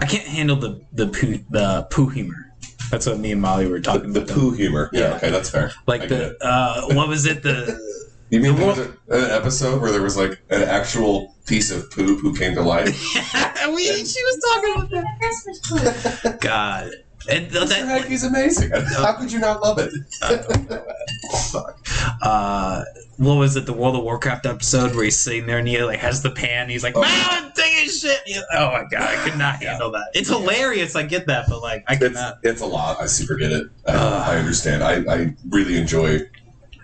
I 0.00 0.06
can't 0.06 0.26
handle 0.26 0.56
the 0.56 0.80
the 0.92 1.06
poo 1.08 1.38
the 1.50 1.86
poo 1.90 2.08
humor. 2.08 2.52
That's 2.90 3.06
what 3.06 3.18
me 3.18 3.32
and 3.32 3.40
Molly 3.42 3.66
were 3.68 3.78
the, 3.78 3.82
talking 3.84 4.12
the 4.12 4.22
about. 4.22 4.34
poo 4.36 4.50
humor. 4.52 4.90
Yeah, 4.92 5.00
Yeah. 5.10 5.16
okay, 5.16 5.30
that's 5.30 5.50
fair. 5.50 5.68
I 5.70 5.72
Like 5.86 6.00
get 6.02 6.08
the 6.10 6.26
it. 6.30 6.36
uh, 6.40 6.86
what 6.94 7.08
was 7.08 7.24
it? 7.26 7.42
The 7.42 7.78
You 8.30 8.40
mean 8.40 8.54
the 8.56 8.58
there 8.60 8.66
was 8.68 8.78
a, 8.78 8.88
an 9.24 9.30
episode 9.30 9.80
where 9.80 9.92
there 9.92 10.02
was 10.02 10.16
like 10.16 10.40
an 10.50 10.62
actual 10.62 11.36
piece 11.46 11.70
of 11.70 11.88
poop 11.92 12.20
who 12.20 12.34
came 12.36 12.54
to 12.56 12.62
life? 12.62 12.86
we, 13.74 13.84
she 14.04 14.20
was 14.24 14.40
talking 14.52 14.74
about 14.74 14.90
that. 14.90 15.04
Christmas 15.20 16.22
food. 16.32 16.40
God, 16.40 16.90
and 17.28 17.50
Mr. 17.50 17.68
that 17.68 18.04
he's 18.06 18.24
amazing. 18.24 18.70
How 18.96 19.12
could 19.14 19.32
you 19.32 19.38
not 19.38 19.62
love 19.62 19.78
it? 19.78 19.92
uh, 22.22 22.84
what 23.16 23.34
was 23.36 23.56
it? 23.56 23.66
The 23.66 23.72
World 23.72 23.96
of 23.96 24.04
Warcraft 24.04 24.46
episode 24.46 24.94
where 24.94 25.04
he's 25.04 25.18
sitting 25.18 25.46
there 25.46 25.58
and 25.58 25.66
he 25.66 25.82
like 25.82 25.98
has 26.00 26.22
the 26.22 26.30
pan. 26.30 26.68
He's 26.68 26.82
like, 26.82 26.94
Oh. 26.96 27.00
"Man, 27.00 27.24
I'm 27.28 27.52
taking 27.52 27.90
shit." 27.90 28.20
Oh 28.52 28.70
my 28.72 28.84
god, 28.90 29.02
I 29.02 29.16
could 29.28 29.38
not 29.38 29.58
Yeah. 29.62 29.70
handle 29.70 29.90
that. 29.92 30.08
It's 30.14 30.28
hilarious. 30.28 30.94
I 30.96 31.04
get 31.04 31.26
that, 31.26 31.46
but 31.48 31.62
like, 31.62 31.84
I 31.88 31.96
could 31.96 32.12
It's, 32.12 32.20
it's 32.42 32.60
a 32.60 32.66
lot. 32.66 33.00
I 33.00 33.06
super 33.06 33.36
get 33.36 33.52
it. 33.52 33.68
I, 33.86 33.92
Ugh. 33.92 34.28
I 34.30 34.38
understand. 34.38 34.82
I, 34.84 35.12
I 35.12 35.34
really 35.48 35.76
enjoy 35.76 36.20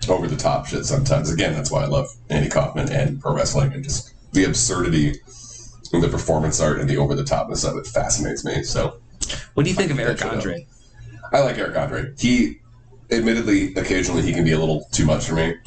over 0.09 0.27
the 0.27 0.37
top 0.37 0.67
shit 0.67 0.85
sometimes. 0.87 1.31
Again, 1.31 1.53
that's 1.53 1.71
why 1.71 1.83
I 1.83 1.87
love 1.87 2.09
Andy 2.31 2.49
Kaufman 2.49 2.91
and 2.91 3.21
pro 3.21 3.35
wrestling 3.35 3.73
and 3.73 3.85
just 3.85 4.15
the 4.33 4.45
absurdity 4.45 5.21
and 5.93 6.03
the 6.03 6.09
performance 6.09 6.61
art 6.61 6.81
and 6.81 6.89
the 6.89 6.97
over 6.97 7.15
the 7.15 7.23
topness 7.23 7.69
of 7.69 7.77
it 7.77 7.87
fascinates 7.87 8.45
me. 8.45 8.63
So 8.63 8.99
What 9.55 9.65
do 9.65 9.71
you 9.71 9.77
think 9.77 9.91
of 9.91 9.99
Eric 9.99 10.19
catch 10.19 10.27
it 10.27 10.31
up. 10.31 10.37
Andre? 10.39 10.67
I 11.33 11.41
like 11.41 11.59
Eric 11.59 11.77
Andre. 11.77 12.13
He, 12.19 12.61
admittedly, 13.11 13.75
occasionally 13.75 14.23
he 14.23 14.33
can 14.33 14.45
be 14.45 14.53
a 14.53 14.59
little 14.59 14.87
too 14.93 15.05
much 15.05 15.27
for 15.27 15.35
me. 15.35 15.55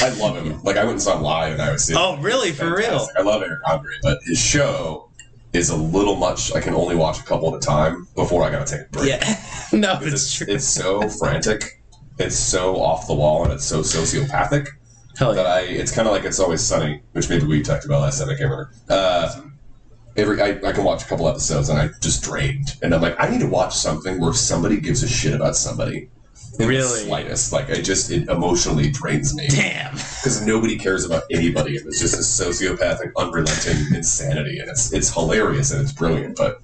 I 0.00 0.10
love 0.10 0.36
him. 0.36 0.62
Like 0.62 0.76
I 0.76 0.84
went 0.84 0.92
and 0.92 1.02
saw 1.02 1.16
him 1.16 1.22
live 1.22 1.54
and 1.54 1.62
I 1.62 1.72
was 1.72 1.90
Oh, 1.94 2.16
really? 2.18 2.52
For 2.52 2.76
real? 2.76 3.06
I 3.16 3.22
love 3.22 3.42
Eric 3.42 3.60
Andre, 3.68 3.94
but 4.02 4.18
his 4.24 4.38
show 4.38 5.10
is 5.52 5.70
a 5.70 5.76
little 5.76 6.16
much. 6.16 6.54
I 6.54 6.60
can 6.60 6.74
only 6.74 6.96
watch 6.96 7.18
a 7.18 7.22
couple 7.22 7.54
at 7.54 7.62
a 7.62 7.66
time 7.66 8.06
before 8.14 8.42
I 8.42 8.50
gotta 8.50 8.64
take 8.64 8.86
a 8.86 8.90
break. 8.90 9.08
Yeah, 9.08 9.40
no, 9.72 9.98
it's 10.02 10.12
it's, 10.12 10.34
true. 10.34 10.46
it's 10.48 10.66
so 10.66 11.08
frantic, 11.08 11.82
it's 12.18 12.36
so 12.36 12.76
off 12.76 13.06
the 13.06 13.14
wall, 13.14 13.44
and 13.44 13.52
it's 13.52 13.64
so 13.64 13.80
sociopathic 13.80 14.68
Hell 15.18 15.34
that. 15.34 15.46
I. 15.46 15.60
It's 15.60 15.92
kind 15.92 16.06
of 16.06 16.12
like 16.12 16.24
it's 16.24 16.38
always 16.38 16.60
sunny, 16.60 17.02
which 17.12 17.30
maybe 17.30 17.46
we 17.46 17.62
talked 17.62 17.84
about 17.84 18.02
last 18.02 18.18
time. 18.18 18.28
I 18.28 18.34
can't 18.34 18.50
remember. 18.50 18.70
Uh, 18.88 19.40
every 20.16 20.40
I, 20.40 20.58
I 20.68 20.72
can 20.72 20.84
watch 20.84 21.02
a 21.04 21.06
couple 21.06 21.28
episodes 21.28 21.68
and 21.68 21.78
I 21.78 21.88
just 22.00 22.22
drained, 22.22 22.76
and 22.82 22.94
I'm 22.94 23.00
like, 23.02 23.16
I 23.18 23.28
need 23.28 23.40
to 23.40 23.48
watch 23.48 23.74
something 23.74 24.20
where 24.20 24.32
somebody 24.32 24.80
gives 24.80 25.02
a 25.02 25.08
shit 25.08 25.34
about 25.34 25.56
somebody. 25.56 26.08
In 26.58 26.68
Really? 26.68 26.80
the 27.00 27.06
slightest, 27.06 27.52
like 27.52 27.68
it 27.68 27.82
just 27.82 28.10
it 28.10 28.28
emotionally 28.30 28.90
drains 28.90 29.34
me 29.34 29.46
Damn. 29.48 29.92
because 29.92 30.40
nobody 30.46 30.78
cares 30.78 31.04
about 31.04 31.24
anybody, 31.30 31.76
and 31.76 31.86
it's 31.86 32.00
just 32.00 32.14
a 32.14 32.18
sociopathic, 32.44 33.12
unrelenting 33.16 33.94
insanity, 33.94 34.58
and 34.58 34.70
it's 34.70 34.90
it's 34.92 35.12
hilarious 35.12 35.70
and 35.70 35.82
it's 35.82 35.92
brilliant, 35.92 36.36
but 36.36 36.62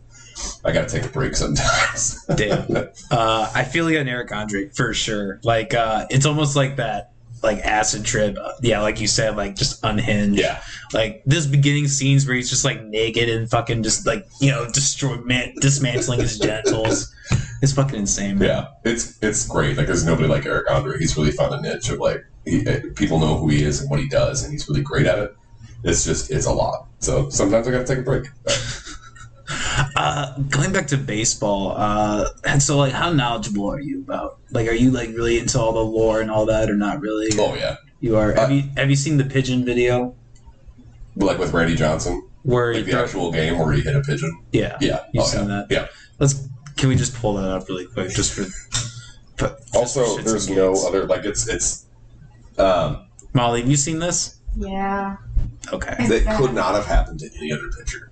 I 0.64 0.72
gotta 0.72 0.88
take 0.88 1.04
a 1.04 1.08
break 1.08 1.36
sometimes. 1.36 2.24
Damn. 2.36 2.88
Uh, 3.10 3.52
I 3.54 3.64
feel 3.64 3.90
you 3.90 3.98
on 4.00 4.08
Eric 4.08 4.32
Andre 4.32 4.70
for 4.70 4.94
sure. 4.94 5.40
Like, 5.44 5.74
uh, 5.74 6.06
it's 6.08 6.24
almost 6.24 6.56
like 6.56 6.76
that, 6.76 7.11
like 7.42 7.58
acid 7.58 8.04
trip. 8.04 8.36
Yeah, 8.62 8.80
like 8.80 9.00
you 9.00 9.06
said, 9.08 9.36
like 9.36 9.56
just 9.56 9.80
unhinged. 9.84 10.38
yeah, 10.38 10.62
Like 10.92 11.22
this 11.26 11.46
beginning 11.46 11.88
scenes 11.88 12.26
where 12.26 12.36
he's 12.36 12.50
just 12.50 12.64
like 12.64 12.82
naked 12.84 13.28
and 13.28 13.48
fucking 13.50 13.82
just 13.82 14.06
like 14.06 14.26
you 14.40 14.50
know 14.50 14.66
destroy 14.70 15.16
man, 15.18 15.54
dismantling 15.60 16.20
his 16.20 16.38
genitals. 16.38 17.12
It's 17.62 17.72
fucking 17.72 17.96
insane, 17.96 18.38
man. 18.40 18.48
yeah, 18.48 18.66
it's 18.84 19.18
it's 19.22 19.46
great. 19.46 19.76
Like 19.76 19.86
there's 19.86 20.04
nobody 20.04 20.26
like 20.26 20.44
Eric 20.44 20.68
Andre. 20.68 20.98
He's 20.98 21.16
really 21.16 21.30
found 21.30 21.54
a 21.54 21.60
niche 21.60 21.90
of 21.90 22.00
like 22.00 22.24
he, 22.44 22.66
uh, 22.66 22.80
people 22.96 23.20
know 23.20 23.36
who 23.36 23.48
he 23.50 23.62
is 23.62 23.80
and 23.80 23.88
what 23.88 24.00
he 24.00 24.08
does, 24.08 24.42
and 24.42 24.50
he's 24.50 24.68
really 24.68 24.82
great 24.82 25.06
at 25.06 25.20
it. 25.20 25.36
It's 25.84 26.04
just 26.04 26.32
it's 26.32 26.46
a 26.46 26.52
lot. 26.52 26.88
So 26.98 27.28
sometimes 27.30 27.68
I 27.68 27.70
gotta 27.70 27.84
take 27.84 27.98
a 27.98 28.02
break. 28.02 28.24
Uh, 29.96 30.38
going 30.50 30.72
back 30.72 30.86
to 30.88 30.96
baseball, 30.96 31.74
uh, 31.76 32.28
and 32.44 32.62
so 32.62 32.76
like, 32.78 32.92
how 32.92 33.12
knowledgeable 33.12 33.70
are 33.70 33.80
you 33.80 34.00
about? 34.00 34.38
Like, 34.50 34.68
are 34.68 34.74
you 34.74 34.90
like 34.90 35.08
really 35.10 35.38
into 35.38 35.58
all 35.60 35.72
the 35.72 35.80
lore 35.84 36.20
and 36.20 36.30
all 36.30 36.46
that, 36.46 36.70
or 36.70 36.74
not 36.74 37.00
really? 37.00 37.28
Oh 37.38 37.54
yeah, 37.54 37.76
You 38.00 38.16
are. 38.16 38.32
Uh, 38.32 38.40
have 38.40 38.50
you 38.52 38.62
have 38.76 38.90
you 38.90 38.96
seen 38.96 39.16
the 39.16 39.24
pigeon 39.24 39.64
video 39.64 40.14
like 41.16 41.38
with 41.38 41.52
Randy 41.52 41.74
Johnson, 41.74 42.26
where 42.42 42.68
like 42.74 42.78
he 42.78 42.82
the 42.84 42.90
throw- 42.92 43.02
actual 43.02 43.32
game 43.32 43.58
where 43.58 43.72
he 43.72 43.82
hit 43.82 43.94
a 43.96 44.00
pigeon. 44.00 44.42
Yeah, 44.52 44.76
Yeah, 44.80 45.04
you've 45.12 45.24
oh, 45.24 45.26
seen 45.26 45.40
yeah. 45.42 45.46
that. 45.46 45.66
Yeah. 45.70 45.86
Let's. 46.18 46.48
Can 46.76 46.88
we 46.88 46.96
just 46.96 47.14
pull 47.14 47.34
that 47.34 47.50
up 47.50 47.68
really 47.68 47.86
quick, 47.86 48.10
just 48.10 48.32
for? 48.32 48.44
But 49.36 49.60
Also, 49.74 50.04
shits 50.18 50.24
there's 50.24 50.48
no 50.48 50.72
gigs. 50.72 50.84
other 50.84 51.04
like 51.04 51.24
it's 51.24 51.48
it's. 51.48 51.86
Um, 52.58 53.06
Molly, 53.34 53.60
have 53.60 53.70
you 53.70 53.76
seen 53.76 53.98
this? 53.98 54.38
Yeah. 54.56 55.16
Okay. 55.72 55.96
that 56.06 56.36
could 56.38 56.54
not 56.54 56.74
have 56.74 56.86
happened 56.86 57.20
to 57.20 57.30
any 57.38 57.52
other 57.52 57.70
pitcher. 57.78 58.10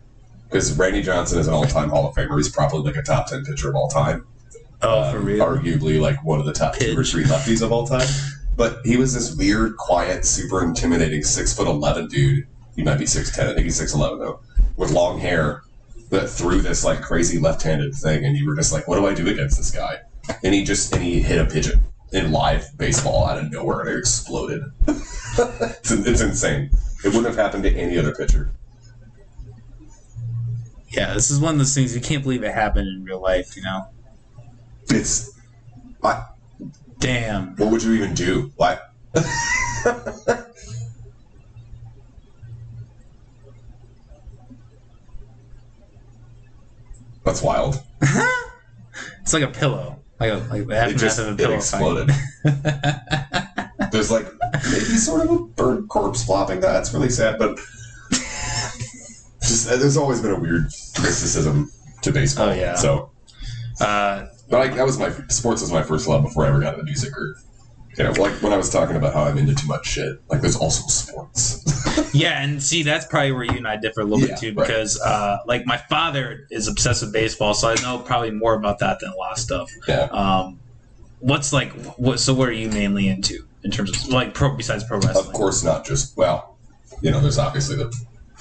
Because 0.51 0.77
Randy 0.77 1.01
Johnson 1.01 1.39
is 1.39 1.47
an 1.47 1.55
all-time 1.55 1.91
Hall 1.91 2.09
of 2.09 2.15
Famer. 2.17 2.37
He's 2.37 2.49
probably 2.49 2.81
like 2.81 2.97
a 2.97 3.03
top 3.03 3.29
ten 3.29 3.45
pitcher 3.45 3.69
of 3.69 3.77
all 3.77 3.89
time. 3.89 4.27
Oh, 4.83 5.05
Um, 5.05 5.13
for 5.13 5.21
real? 5.21 5.45
Arguably 5.47 6.01
like 6.01 6.25
one 6.25 6.41
of 6.41 6.47
the 6.47 6.53
top 6.53 6.75
two 6.77 6.93
or 6.93 7.03
Pitch. 7.03 7.13
three 7.13 7.25
lefties 7.25 7.63
of 7.63 7.71
all 7.71 7.87
time. 7.87 8.09
But 8.57 8.81
he 8.85 8.97
was 8.97 9.15
this 9.15 9.35
weird, 9.37 9.77
quiet, 9.77 10.27
super 10.27 10.63
intimidating 10.63 11.23
six 11.23 11.53
foot 11.55 11.69
eleven 11.69 12.09
dude. 12.09 12.47
He 12.77 12.83
might 12.83 12.99
be 12.99 13.07
six 13.07 13.35
ten. 13.35 13.47
I 13.49 13.55
think 13.55 13.65
he's 13.65 13.77
six 13.77 13.95
eleven 13.95 14.19
though, 14.19 14.41
with 14.77 14.91
long 14.91 15.19
hair 15.21 15.63
that 16.11 16.29
threw 16.29 16.61
this 16.61 16.85
like 16.85 17.01
crazy 17.01 17.39
left-handed 17.39 17.95
thing, 17.95 18.25
and 18.25 18.37
you 18.37 18.47
were 18.49 18.57
just 18.57 18.73
like, 18.73 18.89
"What 18.89 18.97
do 18.97 19.07
I 19.07 19.15
do 19.15 19.29
against 19.29 19.57
this 19.57 19.71
guy?" 19.71 20.01
And 20.43 20.53
he 20.53 20.65
just 20.65 20.93
and 20.93 21.03
he 21.03 21.23
hit 21.23 21.39
a 21.39 21.47
pigeon 21.47 21.85
in 22.13 22.33
live 22.33 22.67
baseball 22.77 23.27
out 23.27 23.39
of 23.39 23.51
nowhere, 23.53 23.81
and 23.81 23.91
it 23.91 23.99
exploded. 23.99 24.63
it's, 24.89 25.91
it's 25.93 26.21
insane. 26.21 26.71
It 27.05 27.09
wouldn't 27.09 27.27
have 27.27 27.37
happened 27.37 27.63
to 27.63 27.73
any 27.75 27.97
other 27.97 28.15
pitcher. 28.15 28.51
Yeah, 30.91 31.15
this 31.15 31.31
is 31.31 31.39
one 31.41 31.53
of 31.55 31.59
those 31.59 31.75
things 31.75 31.95
you 31.95 32.01
can't 32.01 32.23
believe 32.23 32.43
it 32.43 32.53
happened 32.53 32.89
in 32.89 33.05
real 33.05 33.21
life. 33.21 33.57
You 33.57 33.63
know? 33.63 33.87
It's 34.89 35.31
Damn. 36.99 37.57
what 37.57 37.71
would 37.71 37.83
you 37.83 37.93
even 37.95 38.13
do? 38.15 38.53
Why? 38.57 38.79
That's 47.25 47.43
wild. 47.43 47.81
It's 49.23 49.33
like 49.35 49.43
a 49.45 49.49
pillow. 49.49 50.03
Like 50.19 50.33
a 50.33 50.37
like 50.51 50.67
the 50.67 50.75
It 50.75 50.77
aftermath 50.77 51.01
just 51.01 51.19
of 51.21 51.29
a 51.29 51.37
pillow. 51.37 51.53
it 51.53 51.57
exploded. 51.59 52.11
There's 53.93 54.11
like 54.11 54.27
maybe 54.65 54.97
sort 54.97 55.23
of 55.25 55.31
a 55.31 55.39
bird 55.45 55.87
corpse 55.89 56.25
flopping. 56.25 56.59
That's 56.61 56.93
really 56.93 57.11
sad, 57.11 57.39
but 57.39 57.57
just 59.65 59.81
there's 59.81 59.97
always 59.97 60.21
been 60.21 60.33
a 60.33 60.39
weird 60.39 60.65
mysticism 60.65 61.71
to 62.03 62.13
baseball. 62.13 62.49
Oh, 62.51 62.53
yeah. 62.53 62.75
So, 62.75 63.11
uh, 63.81 64.27
but 64.49 64.59
like 64.59 64.75
that 64.77 64.85
was 64.87 64.99
my 64.99 65.11
sports 65.29 65.61
was 65.61 65.71
my 65.73 65.83
first 65.83 66.09
love 66.09 66.23
before 66.23 66.45
I 66.45 66.49
ever 66.49 66.61
got 66.61 66.75
into 66.75 66.85
music 66.85 67.17
or. 67.17 67.37
You 67.99 68.05
know, 68.05 68.13
like 68.13 68.33
when 68.41 68.53
I 68.53 68.57
was 68.57 68.71
talking 68.71 68.95
about 68.95 69.15
how 69.15 69.25
I'm 69.25 69.37
into 69.37 69.53
too 69.53 69.67
much 69.67 69.85
shit, 69.85 70.23
like 70.31 70.41
there's 70.41 70.55
also 70.55 70.87
sports. 70.87 72.15
yeah, 72.15 72.41
and 72.41 72.63
see, 72.63 72.85
that's 72.85 73.05
probably 73.05 73.33
where 73.33 73.43
you 73.43 73.57
and 73.57 73.67
I 73.67 73.77
differ 73.77 74.03
a 74.03 74.05
little 74.05 74.21
Yeah, 74.21 74.27
bit 74.29 74.39
too, 74.39 74.55
right. 74.55 74.65
because 74.69 74.99
uh, 75.01 75.39
like 75.45 75.67
my 75.67 75.77
father 75.77 76.47
is 76.53 76.69
obsessed 76.69 77.03
with 77.03 77.13
baseball, 77.13 77.53
so 77.53 77.69
I 77.69 77.75
know 77.83 77.99
probably 77.99 78.31
more 78.31 78.55
about 78.55 78.79
that 78.79 79.01
than 79.01 79.11
a 79.11 79.17
lot 79.17 79.33
of 79.33 79.39
stuff. 79.39 79.71
yeah. 79.89 80.03
Um, 80.05 80.61
what's 81.19 81.53
like 81.53 81.73
what? 81.97 82.21
So 82.21 82.33
what 82.33 82.49
are 82.49 82.53
you 82.53 82.69
mainly 82.71 83.09
into 83.09 83.45
in 83.65 83.73
terms 83.73 83.91
of 83.91 84.09
like 84.09 84.35
pro 84.35 84.55
besides 84.57 84.85
pro 84.85 84.99
wrestling? 85.01 85.27
Of 85.27 85.33
course, 85.33 85.65
not 85.65 85.85
just 85.85 86.17
well. 86.17 86.57
You 87.03 87.11
know, 87.11 87.21
there's 87.21 87.39
obviously 87.39 87.75
the 87.75 87.93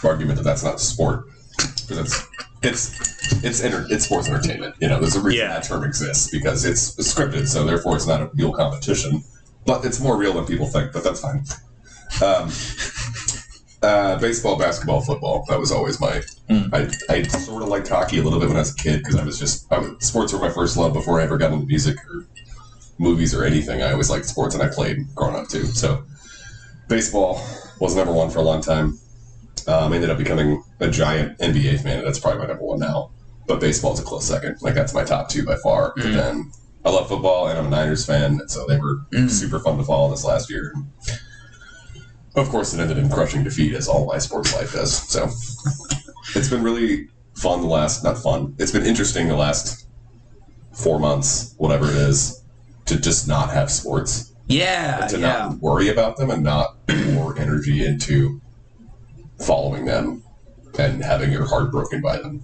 argument 0.04 0.38
that 0.38 0.44
that's 0.44 0.64
not 0.64 0.80
sport 0.80 1.26
because 1.58 1.98
it's 1.98 2.28
it's 2.62 3.44
it's 3.44 3.62
enter, 3.64 3.86
it's 3.90 4.06
sports 4.06 4.28
entertainment. 4.28 4.76
You 4.80 4.88
know, 4.90 5.00
there's 5.00 5.16
a 5.16 5.22
reason 5.22 5.48
Yeah. 5.48 5.54
that 5.54 5.64
term 5.64 5.84
exists 5.84 6.30
because 6.32 6.66
it's 6.66 6.96
scripted, 6.96 7.48
so 7.48 7.64
therefore 7.66 7.96
it's 7.96 8.08
not 8.08 8.22
a 8.22 8.30
real 8.36 8.54
competition. 8.54 9.24
But 9.66 9.86
it's 9.86 10.00
more 10.00 10.18
real 10.18 10.34
than 10.34 10.46
people 10.46 10.66
think. 10.68 10.92
But 10.94 11.04
that's 11.04 11.20
fine. 11.22 11.44
Um, 12.24 12.50
uh, 13.82 14.18
baseball, 14.20 14.58
basketball, 14.58 15.02
football. 15.02 15.46
That 15.48 15.60
was 15.60 15.72
always 15.72 16.00
my. 16.02 16.22
Mm. 16.50 16.74
I, 16.74 17.14
I 17.14 17.24
sort 17.24 17.62
of 17.64 17.70
liked 17.70 17.88
hockey 17.88 18.18
a 18.20 18.24
little 18.24 18.40
bit 18.40 18.48
when 18.50 18.58
I 18.58 18.62
was 18.62 18.72
a 18.74 18.76
kid 18.76 19.00
because 19.00 19.16
I 19.16 19.24
was 19.24 19.40
just 19.40 19.72
I 19.72 19.80
was, 19.80 20.06
sports 20.06 20.34
were 20.34 20.40
my 20.40 20.50
first 20.50 20.76
love 20.76 20.94
before 20.94 21.20
I 21.20 21.24
ever 21.24 21.38
got 21.38 21.52
into 21.54 21.66
music 21.66 21.98
or 22.10 22.26
movies 22.98 23.34
or 23.34 23.44
anything. 23.46 23.82
I 23.82 23.92
always 23.92 24.10
liked 24.10 24.26
sports 24.26 24.56
and 24.56 24.64
I 24.64 24.68
played 24.68 25.14
growing 25.16 25.36
up 25.36 25.48
too. 25.48 25.66
So 25.66 26.04
baseball 26.88 27.42
was 27.80 27.96
number 27.96 28.12
one 28.12 28.30
for 28.30 28.40
a 28.40 28.44
long 28.44 28.62
time. 28.62 28.98
Um, 29.68 29.94
ended 29.94 30.10
up 30.10 30.18
becoming 30.18 30.62
a 30.80 30.90
giant 30.90 31.38
NBA 31.40 31.82
fan. 31.82 32.00
and 32.00 32.08
That's 32.08 32.20
probably 32.20 32.40
my 32.40 32.48
number 32.48 32.64
one 32.64 32.80
now. 32.80 33.12
But 33.48 33.60
baseball's 33.60 34.00
a 34.00 34.04
close 34.04 34.26
second. 34.26 34.58
Like 34.62 34.76
that's 34.76 34.94
my 34.94 35.04
top 35.04 35.30
two 35.30 35.44
by 35.46 35.56
far. 35.58 35.94
But 35.96 36.06
Mm. 36.06 36.14
then 36.14 36.52
I 36.86 36.90
love 36.92 37.08
football 37.10 37.48
and 37.48 37.58
I'm 37.58 37.66
a 37.66 37.70
Niners 37.70 38.06
fan, 38.06 38.40
and 38.40 38.50
so 38.52 38.66
they 38.68 38.78
were 38.78 39.00
Mm. 39.14 39.30
super 39.30 39.60
fun 39.60 39.78
to 39.78 39.84
follow 39.84 40.10
this 40.12 40.24
last 40.24 40.50
year. 40.50 40.74
Of 42.36 42.50
course, 42.50 42.74
it 42.74 42.80
ended 42.80 42.98
in 42.98 43.10
crushing 43.10 43.44
defeat, 43.44 43.74
as 43.74 43.88
all 43.88 44.06
my 44.06 44.18
sports 44.20 44.54
life 44.54 44.74
does. 44.74 44.94
So 45.12 45.30
it's 46.36 46.48
been 46.50 46.64
really 46.64 47.08
fun 47.36 47.62
the 47.62 47.68
last 47.68 48.04
not 48.04 48.18
fun. 48.18 48.54
It's 48.60 48.72
been 48.72 48.86
interesting 48.86 49.28
the 49.28 49.36
last 49.36 49.86
four 50.74 51.00
months, 51.00 51.56
whatever 51.58 51.88
it 51.90 51.96
is, 51.96 52.44
to 52.86 52.98
just 53.00 53.28
not 53.28 53.50
have 53.50 53.70
sports 53.72 54.32
yeah, 54.48 55.08
to 55.08 55.20
yeah. 55.20 55.28
not 55.28 55.60
worry 55.60 55.90
about 55.90 56.18
them 56.18 56.30
and 56.30 56.44
not 56.44 56.76
pour 57.14 57.38
energy 57.38 57.86
into 57.86 58.42
following 59.40 59.86
them 59.86 60.24
and 60.78 61.04
having 61.04 61.32
your 61.32 61.46
heart 61.46 61.72
broken 61.72 62.02
by 62.02 62.18
them. 62.18 62.44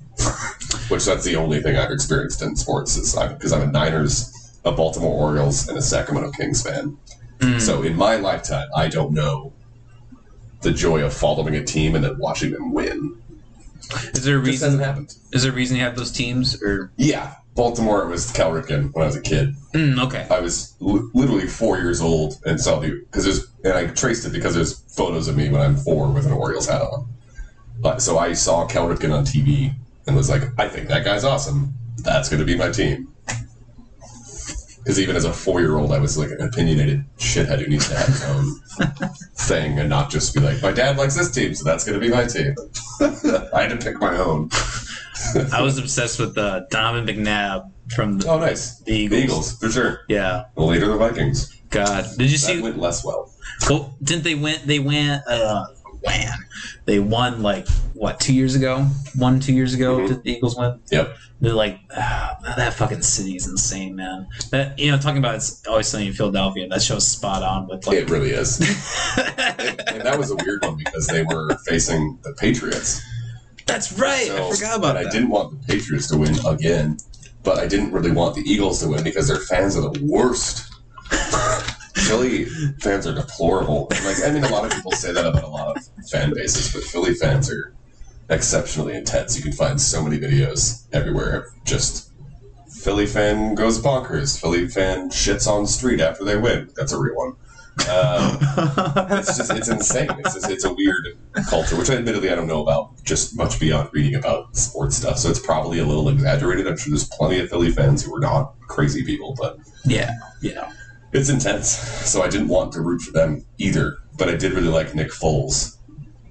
Which 0.89 1.05
that's 1.05 1.23
the 1.23 1.35
only 1.35 1.61
thing 1.61 1.77
I've 1.77 1.91
experienced 1.91 2.41
in 2.41 2.55
sports 2.55 2.95
is 2.97 3.15
because 3.15 3.53
I'm 3.53 3.67
a 3.67 3.71
Niners, 3.71 4.31
a 4.65 4.71
Baltimore 4.71 5.13
Orioles, 5.13 5.67
and 5.67 5.77
a 5.77 5.81
Sacramento 5.81 6.31
Kings 6.31 6.61
fan. 6.61 6.97
Mm. 7.39 7.59
So 7.59 7.81
in 7.81 7.95
my 7.95 8.15
lifetime, 8.17 8.67
I 8.75 8.87
don't 8.87 9.13
know 9.13 9.53
the 10.61 10.71
joy 10.71 11.03
of 11.03 11.13
following 11.13 11.55
a 11.55 11.63
team 11.63 11.95
and 11.95 12.03
then 12.03 12.17
watching 12.17 12.51
them 12.51 12.73
win. 12.73 13.21
is 14.13 14.23
there 14.23 14.37
a 14.37 14.39
reason? 14.39 14.79
Is 15.31 15.43
there 15.43 15.51
a 15.51 15.55
reason 15.55 15.77
you 15.77 15.83
have 15.83 15.95
those 15.95 16.11
teams 16.11 16.61
or? 16.61 16.91
Yeah, 16.97 17.35
Baltimore 17.55 18.03
it 18.03 18.07
was 18.07 18.31
Cal 18.31 18.51
Ripken 18.51 18.93
when 18.93 19.03
I 19.03 19.07
was 19.07 19.15
a 19.15 19.21
kid. 19.21 19.55
Mm, 19.73 20.03
okay. 20.05 20.27
I 20.29 20.39
was 20.39 20.75
li- 20.79 21.07
literally 21.13 21.47
four 21.47 21.77
years 21.77 22.01
old 22.01 22.39
and 22.45 22.59
saw 22.59 22.79
the 22.79 22.89
because 23.05 23.23
there's 23.23 23.47
and 23.63 23.73
I 23.73 23.87
traced 23.87 24.25
it 24.25 24.33
because 24.33 24.55
there's 24.55 24.83
photos 24.95 25.27
of 25.27 25.35
me 25.37 25.49
when 25.49 25.61
I'm 25.61 25.75
four 25.75 26.11
with 26.11 26.25
an 26.25 26.31
Orioles 26.31 26.67
hat 26.67 26.81
on. 26.81 27.07
But 27.79 28.01
so 28.01 28.17
I 28.17 28.33
saw 28.33 28.65
Cal 28.65 28.87
Ripken 28.87 29.13
on 29.13 29.25
TV 29.25 29.73
and 30.07 30.15
was 30.15 30.29
like, 30.29 30.43
I 30.57 30.67
think 30.67 30.87
that 30.87 31.03
guy's 31.03 31.23
awesome. 31.23 31.73
That's 31.97 32.29
going 32.29 32.39
to 32.39 32.45
be 32.45 32.55
my 32.55 32.69
team. 32.71 33.09
Because 34.77 34.99
even 34.99 35.15
as 35.15 35.25
a 35.25 35.33
four 35.33 35.61
year 35.61 35.77
old, 35.77 35.91
I 35.91 35.97
was 35.99 36.15
like 36.17 36.29
an 36.29 36.41
opinionated 36.41 37.03
shithead 37.17 37.59
who 37.59 37.67
needs 37.67 37.89
to 37.89 37.95
have 37.95 38.07
his 38.07 38.23
own 38.25 38.55
thing 39.35 39.79
and 39.79 39.89
not 39.89 40.11
just 40.11 40.33
be 40.35 40.39
like, 40.41 40.61
my 40.61 40.71
dad 40.71 40.95
likes 40.97 41.15
this 41.15 41.31
team, 41.31 41.55
so 41.55 41.63
that's 41.63 41.83
going 41.83 41.99
to 41.99 42.05
be 42.05 42.13
my 42.13 42.25
team. 42.25 42.53
I 43.53 43.63
had 43.63 43.71
to 43.71 43.77
pick 43.77 43.99
my 43.99 44.15
own. 44.17 44.49
I 45.51 45.61
was 45.63 45.79
obsessed 45.79 46.19
with 46.19 46.37
uh, 46.37 46.61
Donovan 46.69 47.07
McNabb 47.07 47.71
from 47.95 48.19
the, 48.19 48.27
Oh, 48.29 48.37
nice. 48.37 48.79
the 48.81 49.07
The 49.07 49.17
Eagles. 49.17 49.23
Eagles, 49.23 49.57
for 49.59 49.69
sure. 49.71 50.01
Yeah. 50.07 50.45
The 50.55 50.61
later 50.61 50.87
the 50.87 50.97
Vikings. 50.97 51.51
God, 51.71 52.05
did 52.17 52.31
you 52.31 52.37
That 52.37 52.43
see? 52.43 52.61
went 52.61 52.77
less 52.77 53.03
well. 53.03 53.31
Well, 53.69 53.95
didn't 54.03 54.23
they 54.23 54.35
win? 54.35 54.59
They 54.65 54.79
went. 54.79 55.23
Uh, 55.27 55.65
win. 56.05 56.29
They 56.85 56.99
won 56.99 57.41
like 57.41 57.67
what 57.93 58.19
two 58.19 58.33
years 58.33 58.55
ago? 58.55 58.83
One 59.15 59.39
two 59.39 59.53
years 59.53 59.73
ago. 59.73 59.99
Mhm. 59.99 60.07
Did 60.07 60.23
the 60.23 60.31
Eagles 60.31 60.55
win? 60.55 60.79
Yep. 60.91 61.17
They're 61.41 61.53
like 61.53 61.79
ah, 61.95 62.37
that 62.55 62.73
fucking 62.73 63.01
city's 63.01 63.47
insane, 63.47 63.95
man. 63.95 64.27
That 64.51 64.77
you 64.79 64.91
know, 64.91 64.97
talking 64.97 65.17
about 65.17 65.35
it's 65.35 65.65
always 65.67 65.87
sunny 65.87 66.07
in 66.07 66.13
Philadelphia. 66.13 66.67
That 66.67 66.81
show's 66.81 67.07
spot 67.07 67.43
on 67.43 67.67
with 67.67 67.85
like. 67.87 67.97
It 67.97 68.09
really 68.09 68.31
is. 68.31 68.59
and 69.17 70.01
that 70.01 70.15
was 70.17 70.31
a 70.31 70.35
weird 70.35 70.63
one 70.63 70.77
because 70.77 71.07
they 71.07 71.23
were 71.23 71.55
facing 71.65 72.19
the 72.23 72.33
Patriots. 72.33 73.01
That's 73.65 73.97
right. 73.97 74.29
I 74.29 74.51
forgot 74.51 74.77
about 74.77 74.93
that. 74.93 75.07
I 75.07 75.09
didn't 75.09 75.29
want 75.29 75.51
the 75.51 75.73
Patriots 75.73 76.07
to 76.09 76.17
win 76.17 76.35
again, 76.45 76.97
but 77.43 77.57
I 77.57 77.67
didn't 77.67 77.91
really 77.91 78.11
want 78.11 78.35
the 78.35 78.41
Eagles 78.41 78.81
to 78.81 78.89
win 78.89 79.03
because 79.03 79.27
their 79.27 79.39
fans 79.39 79.75
are 79.75 79.89
the 79.89 80.05
worst. 80.05 80.71
Philly 81.95 82.45
fans 82.81 83.07
are 83.07 83.15
deplorable. 83.15 83.87
Like 83.89 84.23
I 84.23 84.31
mean, 84.31 84.43
a 84.43 84.49
lot 84.49 84.65
of 84.65 84.71
people 84.71 84.91
say 84.91 85.11
that 85.11 85.25
about 85.25 85.43
a 85.43 85.47
lot 85.47 85.75
of 85.75 85.83
fan 86.09 86.33
bases, 86.33 86.71
but 86.73 86.83
Philly 86.83 87.13
fans 87.13 87.49
are 87.49 87.73
exceptionally 88.29 88.95
intense. 88.95 89.35
You 89.37 89.43
can 89.43 89.53
find 89.53 89.79
so 89.79 90.03
many 90.03 90.19
videos 90.19 90.83
everywhere. 90.91 91.35
of 91.35 91.63
Just 91.63 92.11
Philly 92.69 93.05
fan 93.05 93.55
goes 93.55 93.79
bonkers. 93.79 94.39
Philly 94.39 94.67
fan 94.67 95.09
shits 95.09 95.47
on 95.47 95.65
street 95.65 96.01
after 96.01 96.23
they 96.23 96.37
win. 96.37 96.69
That's 96.75 96.91
a 96.91 96.99
real 96.99 97.15
one. 97.15 97.35
Um, 97.89 98.37
it's 99.11 99.35
just 99.37 99.51
it's 99.51 99.67
insane. 99.67 100.09
It's 100.19 100.33
just, 100.33 100.49
it's 100.49 100.63
a 100.63 100.73
weird 100.73 101.17
culture, 101.49 101.77
which 101.77 101.89
admittedly 101.89 102.29
I 102.29 102.35
don't 102.35 102.47
know 102.47 102.61
about 102.61 103.03
just 103.03 103.35
much 103.35 103.59
beyond 103.59 103.89
reading 103.91 104.15
about 104.15 104.55
sports 104.55 104.97
stuff. 104.97 105.17
So 105.17 105.29
it's 105.29 105.39
probably 105.39 105.79
a 105.79 105.85
little 105.85 106.07
exaggerated. 106.09 106.67
I'm 106.67 106.77
sure 106.77 106.91
there's 106.91 107.07
plenty 107.07 107.39
of 107.39 107.49
Philly 107.49 107.71
fans 107.71 108.03
who 108.03 108.15
are 108.15 108.19
not 108.19 108.53
crazy 108.61 109.03
people, 109.03 109.35
but 109.37 109.59
yeah, 109.85 110.11
yeah. 110.41 110.71
It's 111.11 111.29
intense. 111.29 111.69
So 111.69 112.21
I 112.21 112.29
didn't 112.29 112.49
want 112.49 112.71
to 112.73 112.81
root 112.81 113.01
for 113.01 113.11
them 113.11 113.45
either. 113.57 113.97
But 114.17 114.29
I 114.29 114.35
did 114.35 114.53
really 114.53 114.69
like 114.69 114.95
Nick 114.95 115.11
Foles, 115.11 115.75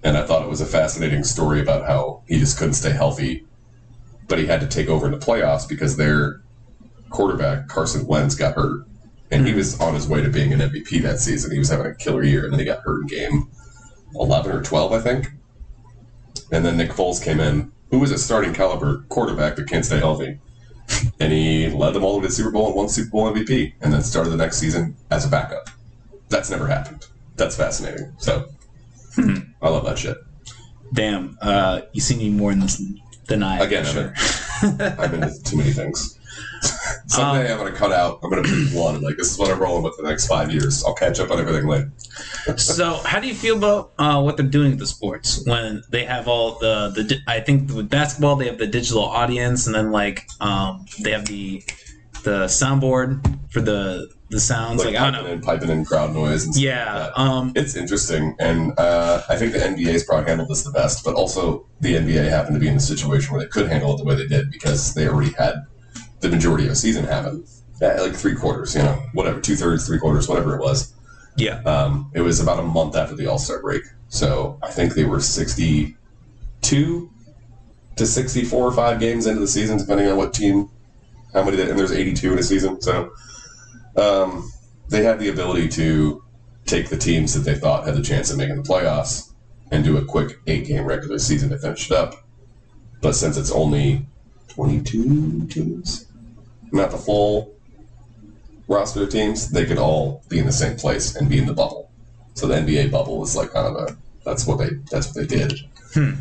and 0.03 0.17
I 0.17 0.25
thought 0.27 0.43
it 0.43 0.49
was 0.49 0.63
a 0.63 0.67
fascinating 0.67 1.23
story 1.25 1.61
about 1.61 1.87
how 1.87 2.23
he 2.29 2.39
just 2.39 2.57
couldn't 2.57 2.75
stay 2.75 2.93
healthy 2.93 3.45
but 4.29 4.39
he 4.39 4.47
had 4.47 4.61
to 4.61 4.67
take 4.67 4.89
over 4.89 5.07
in 5.07 5.13
the 5.13 5.19
playoffs 5.19 5.69
because 5.69 5.97
their 5.97 6.41
quarterback 7.11 7.69
Carson 7.69 8.07
Wentz 8.07 8.35
got 8.35 8.55
hurt, 8.55 8.87
and 9.31 9.47
he 9.47 9.53
Mhm. 9.53 9.57
was 9.57 9.81
on 9.81 9.95
his 9.95 10.09
way 10.09 10.23
to 10.23 10.29
being 10.29 10.53
an 10.53 10.61
MVP 10.61 10.99
that 11.01 11.21
season. 11.21 11.51
He 11.51 11.59
was 11.59 11.69
having 11.69 11.87
a 11.87 11.95
killer 11.95 12.23
year, 12.23 12.45
and 12.45 12.53
then 12.53 12.61
he 12.61 12.65
got 12.65 12.81
hurt 12.85 13.03
in 13.03 13.07
game 13.07 13.49
eleven 14.15 14.53
or 14.53 14.63
twelve, 14.63 14.93
I 14.93 14.99
think. 14.99 15.29
And 16.51 16.65
then 16.65 16.77
Nick 16.77 16.91
Foles 16.91 17.23
came 17.23 17.41
in, 17.41 17.71
who 17.91 17.99
was 17.99 18.11
a 18.11 18.19
starting 18.19 18.53
caliber 18.53 19.05
quarterback 19.09 19.57
but 19.57 19.67
can't 19.69 19.85
stay 19.85 19.99
healthy, 19.99 20.39
and 21.21 21.33
he 21.33 21.69
led 21.69 21.93
them 21.95 22.05
all 22.05 22.21
to 22.21 22.27
the 22.27 22.33
Super 22.33 22.51
Bowl 22.51 22.67
and 22.69 22.77
won 22.77 22.89
Super 22.89 23.11
Bowl 23.11 23.33
MVP, 23.33 23.75
and 23.81 23.93
then 23.93 24.03
started 24.03 24.31
the 24.31 24.37
next 24.37 24.59
season 24.59 24.97
as 25.11 25.25
a 25.25 25.29
backup. 25.29 25.71
That's 26.29 26.51
never 26.51 26.67
happened. 26.67 27.07
That's 27.37 27.57
fascinating. 27.57 28.13
So 28.19 28.49
Hmm. 29.15 29.37
I 29.63 29.69
love 29.69 29.85
that 29.85 29.99
shit. 29.99 30.17
Damn, 30.93 31.39
uh, 31.41 31.83
you 31.93 32.01
see 32.01 32.17
me 32.17 32.31
more 32.31 32.51
than 32.51 32.61
this 32.61 32.83
than 33.29 33.43
I. 33.43 33.59
Again, 33.59 33.85
for 33.85 34.13
I'm 34.63 35.01
I'm 35.01 35.15
into 35.15 35.43
too 35.45 35.57
many 35.57 35.71
things. 35.73 36.19
Someday 37.15 37.53
I'm 37.53 37.59
gonna 37.59 37.73
cut 37.73 37.93
out. 37.93 38.21
I'm 38.23 38.31
gonna 38.31 38.43
pick 38.43 38.53
one. 38.73 39.01
Like 39.03 39.17
this 39.17 39.31
is 39.31 39.39
what 39.39 39.51
I'm 39.51 39.59
rolling 39.61 39.83
with 39.83 39.97
the 39.97 40.03
next 40.05 40.27
five 40.27 40.51
years. 40.53 40.85
I'll 40.85 40.95
catch 40.95 41.21
up 41.21 41.31
on 41.31 41.39
everything 41.39 41.67
later. 41.67 41.93
so, 42.57 42.95
how 43.05 43.21
do 43.21 43.27
you 43.29 43.35
feel 43.35 43.57
about 43.57 43.93
uh, 43.99 44.21
what 44.23 44.37
they're 44.37 44.47
doing 44.47 44.71
with 44.71 44.81
the 44.81 44.87
sports 44.87 45.43
when 45.47 45.83
they 45.91 46.05
have 46.05 46.29
all 46.29 46.59
the 46.59 46.91
the? 46.91 47.19
I 47.27 47.41
think 47.41 47.73
with 47.73 47.89
basketball 47.91 48.37
they 48.37 48.47
have 48.47 48.59
the 48.59 48.67
digital 48.67 49.03
audience, 49.05 49.67
and 49.67 49.75
then 49.75 49.91
like 49.93 50.27
um, 50.41 50.87
they 51.03 51.11
have 51.13 51.27
the 51.27 51.63
the 52.25 52.47
soundboard 52.47 53.23
for 53.53 53.61
the 53.61 54.09
the 54.31 54.41
sounds. 54.41 54.85
Like, 54.85 54.97
I 54.97 55.11
don't 55.11 55.13
piping 55.13 55.27
know. 55.27 55.33
in, 55.33 55.41
piping 55.43 55.69
in 55.71 55.85
crowd 55.85 56.13
noise 56.15 56.45
and 56.45 56.55
stuff 56.55 56.65
Yeah. 56.65 57.05
like. 57.07 57.19
Um. 57.19 57.53
It's 57.55 57.77
interesting, 57.77 58.35
and 58.39 58.73
uh, 58.79 59.23
I 59.29 59.37
think 59.37 59.53
the 59.53 59.59
NBA's 59.59 60.05
probably 60.05 60.27
handled 60.29 60.49
this 60.49 60.65
the 60.65 60.73
best. 60.73 61.05
But 61.05 61.15
also, 61.15 61.67
the 61.81 61.95
NBA 61.95 62.29
happened 62.29 62.55
to 62.55 62.61
be 62.61 62.69
in 62.69 62.77
a 62.77 62.81
situation 62.81 63.33
where 63.33 63.43
they 63.43 63.49
could 63.49 63.69
handle 63.69 63.95
it 63.95 63.99
the 63.99 64.05
way 64.05 64.15
they 64.17 64.27
did 64.27 64.51
because 64.51 64.95
they 64.95 65.07
already 65.09 65.33
had 65.33 65.55
the 66.25 66.31
majority 66.31 66.65
of 66.67 66.73
a 66.73 66.75
season 66.75 67.05
happen, 67.05 67.45
Yeah, 67.81 68.01
like 68.01 68.15
three 68.15 68.35
quarters, 68.35 68.75
you 68.75 68.83
know, 68.83 68.95
whatever, 69.13 69.41
two 69.41 69.57
thirds, 69.57 69.87
three 69.87 69.99
quarters, 69.99 70.29
whatever 70.29 70.55
it 70.55 70.61
was. 70.61 70.93
Yeah. 71.37 71.61
Um, 71.63 72.11
it 72.15 72.21
was 72.21 72.41
about 72.41 72.59
a 72.59 72.63
month 72.63 72.97
after 72.97 73.15
the 73.15 73.27
All 73.27 73.39
Star 73.39 73.61
break, 73.61 73.83
so 74.09 74.59
I 74.63 74.71
think 74.71 74.95
they 74.95 75.05
were 75.05 75.21
sixty-two 75.21 77.11
to 77.97 78.07
sixty-four 78.07 78.67
or 78.67 78.73
five 78.73 79.01
games 79.01 79.27
into 79.27 79.41
the 79.41 79.49
season, 79.49 79.79
depending 79.79 80.09
on 80.09 80.17
what 80.17 80.33
team, 80.33 80.71
how 81.33 81.45
many. 81.45 81.61
And 81.61 81.79
there's 81.79 81.93
eighty-two 81.93 82.33
in 82.33 82.39
a 82.39 82.43
season, 82.43 82.81
so 82.81 83.11
um, 83.97 84.51
they 84.89 85.03
had 85.03 85.19
the 85.19 85.29
ability 85.29 85.69
to 85.71 86.23
take 86.67 86.89
the 86.89 86.97
teams 86.97 87.35
that 87.35 87.41
they 87.41 87.59
thought 87.59 87.87
had 87.87 87.97
the 87.97 88.03
chance 88.03 88.31
of 88.31 88.39
making 88.39 88.57
the 88.57 88.63
playoffs 88.63 89.33
and 89.71 89.85
do 89.85 89.97
a 89.97 90.05
quick 90.05 90.39
eight-game 90.47 90.85
regular 90.87 91.19
season 91.19 91.51
to 91.51 91.59
finish 91.59 91.91
it 91.91 91.97
up. 91.97 92.15
But 93.03 93.15
since 93.15 93.37
it's 93.37 93.51
only 93.51 94.07
twenty-two 94.49 95.49
teams, 95.49 96.07
not 96.75 96.91
the 96.91 96.99
full 96.99 97.55
roster 98.69 99.03
of 99.03 99.11
teams, 99.11 99.51
they 99.51 99.65
could 99.67 99.79
all 99.79 100.23
be 100.29 100.39
in 100.39 100.47
the 100.47 100.53
same 100.53 100.77
place 100.77 101.15
and 101.17 101.29
be 101.29 101.39
in 101.39 101.47
the 101.47 101.53
bubble. 101.55 101.91
So 102.35 102.47
the 102.47 102.55
NBA 102.55 102.91
bubble 102.91 103.23
is 103.23 103.37
like 103.37 103.53
kind 103.53 103.67
of 103.67 103.77
a 103.77 103.97
that's 104.25 104.47
what 104.47 104.59
they 104.59 104.71
that's 104.91 105.07
what 105.09 105.15
they 105.17 105.27
did. 105.27 105.61
Hmm. 105.93 106.13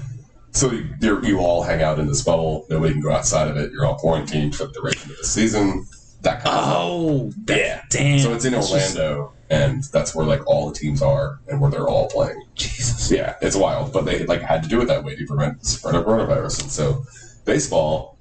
So 0.51 0.71
you, 0.71 0.87
you're, 1.01 1.39
all 1.39 1.63
hang 1.63 1.81
out 1.81 1.97
in 1.97 2.05
this 2.05 2.21
bubble. 2.21 2.67
Nobody 2.69 2.93
can 2.93 3.01
go 3.01 3.11
outside 3.11 3.47
of 3.47 3.57
it. 3.57 3.71
You're 3.71 3.87
all 3.87 3.95
quarantined 3.95 4.55
for 4.55 4.67
the 4.67 4.73
duration 4.73 5.09
of 5.09 5.17
the 5.17 5.23
season. 5.23 5.87
That 6.21 6.43
kind 6.43 6.55
of. 6.55 6.63
Oh, 6.67 7.31
Yeah. 7.49 7.81
Damn. 7.89 8.19
So 8.19 8.33
it's 8.33 8.45
in 8.45 8.53
That's 8.53 8.69
just- 8.69 8.95
Orlando, 8.95 9.33
and 9.49 9.83
that's 9.85 10.13
where 10.13 10.27
like 10.27 10.45
all 10.45 10.69
the 10.69 10.75
teams 10.75 11.01
are 11.01 11.39
and 11.47 11.59
where 11.59 11.71
they're 11.71 11.87
all 11.87 12.07
playing. 12.07 12.39
Jesus. 12.55 13.09
Yeah, 13.11 13.35
it's 13.41 13.55
wild, 13.55 13.91
but 13.93 14.05
they 14.05 14.25
like 14.27 14.41
had 14.41 14.61
to 14.61 14.69
do 14.69 14.79
it 14.81 14.85
that 14.85 15.03
way 15.03 15.15
to 15.15 15.25
prevent 15.25 15.59
the 15.59 15.65
spread 15.65 15.95
of 15.95 16.05
coronavirus. 16.05 16.61
And 16.61 16.71
so, 16.71 17.03
baseball 17.45 18.12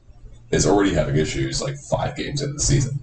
is 0.52 0.66
already 0.66 0.92
having 0.94 1.16
issues 1.16 1.60
like 1.62 1.76
five 1.90 2.14
games 2.16 2.42
into 2.42 2.52
the 2.54 2.60
season 2.60 3.00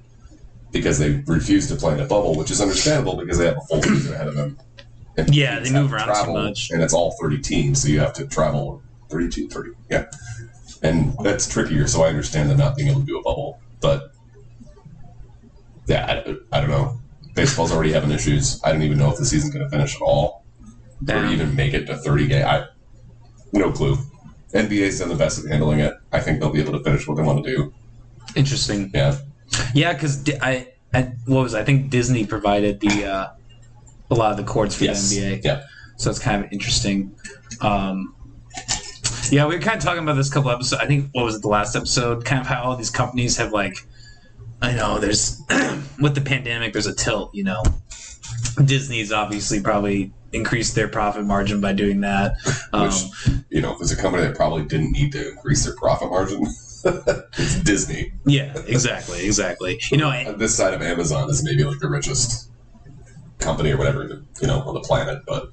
because 0.71 0.99
they 0.99 1.23
refuse 1.27 1.67
to 1.67 1.75
play 1.75 1.93
in 1.93 1.99
a 1.99 2.05
bubble, 2.05 2.35
which 2.35 2.51
is 2.51 2.62
understandable 2.62 3.17
because 3.17 3.38
they 3.39 3.45
have 3.47 3.57
a 3.57 3.62
full 3.62 3.81
season 3.81 4.13
ahead 4.13 4.27
of 4.27 4.35
them. 4.35 4.57
And 5.17 5.33
Yeah, 5.35 5.59
they 5.59 5.71
move 5.71 5.91
around 5.91 6.07
so 6.07 6.13
travel, 6.25 6.33
much. 6.35 6.69
and 6.71 6.81
it's 6.81 6.93
all 6.93 7.15
thirty 7.19 7.39
teams, 7.39 7.81
so 7.81 7.88
you 7.89 7.99
have 7.99 8.13
to 8.13 8.27
travel 8.27 8.81
32, 9.09 9.49
30. 9.49 9.71
Yeah, 9.89 10.05
and 10.83 11.15
that's 11.23 11.47
trickier. 11.49 11.88
So 11.88 12.03
I 12.03 12.09
understand 12.09 12.49
them 12.49 12.57
not 12.59 12.77
being 12.77 12.89
able 12.89 13.01
to 13.01 13.05
do 13.05 13.17
a 13.17 13.23
bubble, 13.23 13.59
but 13.81 14.12
yeah, 15.88 16.23
I, 16.27 16.57
I 16.57 16.62
don't 16.62 16.69
know. 16.69 16.99
Baseball's 17.35 17.71
already 17.71 17.91
having 17.91 18.12
issues. 18.12 18.62
I 18.63 18.71
don't 18.71 18.83
even 18.83 18.97
know 18.99 19.09
if 19.12 19.17
the 19.17 19.25
season's 19.25 19.53
going 19.53 19.65
to 19.65 19.69
finish 19.69 19.95
at 19.95 20.01
all 20.01 20.45
or 21.09 21.25
even 21.25 21.55
make 21.55 21.73
it 21.73 21.85
to 21.88 21.97
30 21.97 22.27
game. 22.27 22.45
I 22.45 22.65
no 23.53 23.71
clue. 23.71 23.97
NBA's 24.53 24.99
done 24.99 25.09
the 25.09 25.15
best 25.15 25.43
at 25.43 25.51
handling 25.51 25.79
it. 25.79 25.93
I 26.12 26.19
think 26.19 26.39
they'll 26.39 26.49
be 26.51 26.62
able 26.62 26.73
to 26.77 26.83
finish 26.83 27.07
what 27.07 27.17
they 27.17 27.23
want 27.23 27.43
to 27.45 27.55
do. 27.55 27.73
Interesting. 28.35 28.91
Yeah, 28.93 29.17
Yeah, 29.73 29.93
because 29.93 30.27
I, 30.41 30.67
I 30.93 31.13
what 31.25 31.43
was 31.43 31.53
it? 31.53 31.59
I 31.59 31.63
think 31.63 31.89
Disney 31.89 32.25
provided 32.25 32.79
the 32.79 33.05
uh, 33.05 33.27
a 34.12 34.15
lot 34.15 34.31
of 34.31 34.38
the 34.38 34.43
courts 34.43 34.75
for 34.75 34.85
Yes. 34.85 35.09
the 35.09 35.17
NBA. 35.21 35.43
Yeah. 35.43 35.63
So 35.97 36.09
it's 36.09 36.19
kind 36.19 36.43
of 36.43 36.51
interesting. 36.51 37.15
Um, 37.62 38.15
yeah, 39.31 39.45
we 39.45 39.55
were 39.55 39.62
kind 39.62 39.77
of 39.77 39.83
talking 39.83 40.01
about 40.01 40.15
this 40.15 40.29
a 40.29 40.33
couple 40.33 40.49
episodes. 40.49 40.81
I 40.81 40.88
think 40.88 41.09
what 41.12 41.25
was 41.25 41.35
it 41.35 41.41
the 41.41 41.47
last 41.49 41.75
episode? 41.75 42.25
Kind 42.25 42.41
of 42.41 42.47
how 42.47 42.63
all 42.63 42.75
these 42.75 42.89
companies 42.89 43.38
have 43.38 43.51
like, 43.51 43.75
I 44.62 44.73
know 44.73 44.97
there's 44.97 45.41
with 45.99 46.15
the 46.15 46.21
pandemic, 46.21 46.73
there's 46.73 46.88
a 46.88 46.95
tilt. 46.95 47.33
You 47.35 47.43
know, 47.43 47.63
Disney's 48.63 49.12
obviously 49.12 49.62
probably 49.62 50.12
increased 50.33 50.75
their 50.75 50.87
profit 50.87 51.25
margin 51.25 51.59
by 51.61 51.73
doing 51.73 52.01
that. 52.01 52.33
Um, 52.71 52.83
which 52.83 52.95
you 53.49 53.61
know, 53.61 53.75
there's 53.79 53.91
a 53.91 53.95
company 53.97 54.23
that 54.23 54.35
probably 54.35 54.63
didn't 54.63 54.91
need 54.91 55.11
to 55.13 55.29
increase 55.31 55.65
their 55.65 55.75
profit 55.75 56.09
margin. 56.11 56.43
it's 56.85 57.59
Disney. 57.63 58.13
yeah, 58.25 58.53
exactly, 58.67 59.25
exactly. 59.25 59.79
You 59.91 59.97
know, 59.97 60.11
and- 60.11 60.27
On 60.29 60.37
this 60.37 60.55
side 60.55 60.73
of 60.75 60.81
Amazon 60.83 61.29
is 61.31 61.43
maybe 61.43 61.63
like 61.63 61.79
the 61.79 61.89
richest 61.89 62.51
company 63.39 63.71
or 63.71 63.77
whatever, 63.77 64.03
you 64.41 64.47
know, 64.47 64.59
on 64.61 64.73
the 64.75 64.81
planet. 64.81 65.23
But 65.27 65.51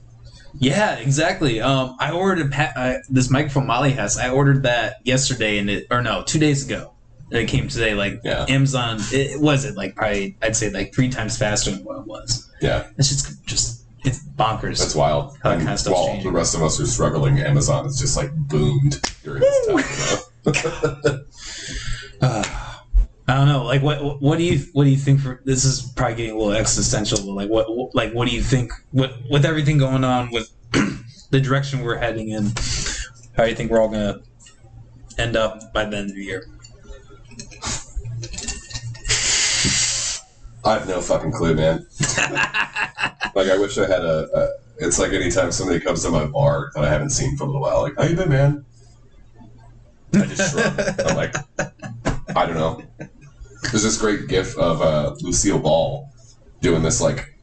Yeah, 0.59 0.97
exactly. 0.97 1.61
Um, 1.61 1.97
I 2.01 2.11
ordered 2.13 2.47
a 2.47 2.51
pa- 2.51 2.73
uh, 2.77 2.95
this 3.09 3.31
microphone 3.31 3.67
Molly 3.67 3.93
has. 3.93 4.19
I 4.19 4.29
ordered 4.29 4.63
that 4.65 4.97
yesterday, 5.05 5.59
and 5.59 5.71
it 5.71 5.87
or 5.91 6.03
no, 6.03 6.23
two 6.23 6.39
days 6.39 6.67
ago, 6.67 6.93
and 7.31 7.41
it 7.41 7.47
came 7.49 7.69
today. 7.69 7.95
Like 7.95 8.21
Yeah. 8.25 8.45
Amazon, 8.49 8.99
it 9.13 9.41
was 9.41 9.65
it 9.65 9.75
like 9.77 9.95
probably 9.97 10.37
I'd 10.43 10.55
say 10.57 10.71
like 10.71 10.95
three 10.95 11.09
times 11.09 11.39
faster 11.39 11.71
than 11.71 11.83
what 11.85 11.99
it 12.01 12.07
was. 12.07 12.51
yeah, 12.61 12.89
It's 12.99 13.09
just 13.09 13.45
just 13.47 13.76
it's 14.07 14.23
bonkers. 14.25 14.79
that's 14.79 14.95
wild. 14.95 15.37
How 15.43 15.51
that 15.51 15.59
kind 15.59 15.71
of 15.71 15.79
stuff's 15.79 15.95
while 15.95 16.07
changing. 16.07 16.25
the 16.33 16.37
rest 16.37 16.55
of 16.55 16.63
us 16.63 16.81
are 16.81 16.87
struggling, 16.87 17.39
Amazon 17.41 17.85
has 17.85 17.99
just 17.99 18.17
like 18.17 18.33
boomed 18.35 19.01
during 19.25 19.41
this 19.41 19.67
time. 20.45 21.25
Uh, 22.23 22.45
I 23.29 23.35
don't 23.35 23.49
know. 23.49 23.65
Like, 23.65 23.83
what 23.83 24.23
what 24.23 24.39
do 24.39 24.45
you 24.45 24.65
what 24.73 24.85
do 24.85 24.91
you 24.91 24.97
think? 24.97 25.21
For 25.21 25.41
this 25.45 25.65
is 25.65 25.93
probably 25.97 26.15
getting 26.17 26.33
a 26.33 26.39
little 26.39 26.53
existential. 26.53 27.19
But 27.19 27.33
like, 27.33 27.49
what 27.51 27.67
what- 27.77 27.95
like 27.95 28.13
what 28.13 28.29
do 28.29 28.35
you 28.35 28.43
think? 28.43 28.71
What 28.93 29.15
with 29.29 29.45
everything 29.45 29.79
going 29.79 30.05
on 30.05 30.31
with 30.31 30.49
the 31.31 31.41
direction 31.41 31.81
we're 31.81 31.97
heading 31.99 32.29
in? 32.29 32.53
How 33.37 33.43
do 33.45 33.51
you 33.51 33.57
think 33.57 33.71
we're 33.73 33.81
all 33.81 33.89
gonna 33.89 34.21
end 35.19 35.35
up 35.37 35.73
by 35.75 35.85
the 35.85 35.97
end 35.97 36.11
of 36.11 36.17
the 36.17 36.23
year? 36.25 36.47
I 40.67 40.75
have 40.75 40.89
no 40.89 41.01
fucking 41.01 41.31
clue, 41.31 41.55
man. 41.55 41.87
like, 43.37 43.49
I 43.49 43.57
wish 43.57 43.79
I 43.79 43.87
had 43.87 44.05
a, 44.05 44.29
a. 44.35 44.49
It's 44.79 44.99
like 44.99 45.13
anytime 45.13 45.53
somebody 45.53 45.79
comes 45.79 46.03
to 46.03 46.11
my 46.11 46.27
bar 46.27 46.71
that 46.75 46.85
I 46.85 46.89
haven't 46.89 47.11
seen 47.11 47.37
for 47.37 47.45
a 47.45 47.47
little 47.47 47.63
while, 47.63 47.83
like, 47.83 47.95
how 47.97 48.03
you 48.05 48.17
been, 48.17 48.29
man? 48.29 48.65
I 50.15 50.27
just 50.27 50.53
shrug. 50.53 50.81
I'm 51.07 51.17
like, 51.17 51.35
I 52.35 52.47
don't 52.47 52.55
know. 52.55 52.83
There's 53.71 53.85
this 53.85 53.97
great 53.97 54.27
gif 54.29 54.59
of 54.59 54.83
uh, 54.83 55.15
Lucille 55.21 55.61
Ball 55.61 56.11
doing 56.61 56.83
this 56.83 57.01
like 57.01 57.39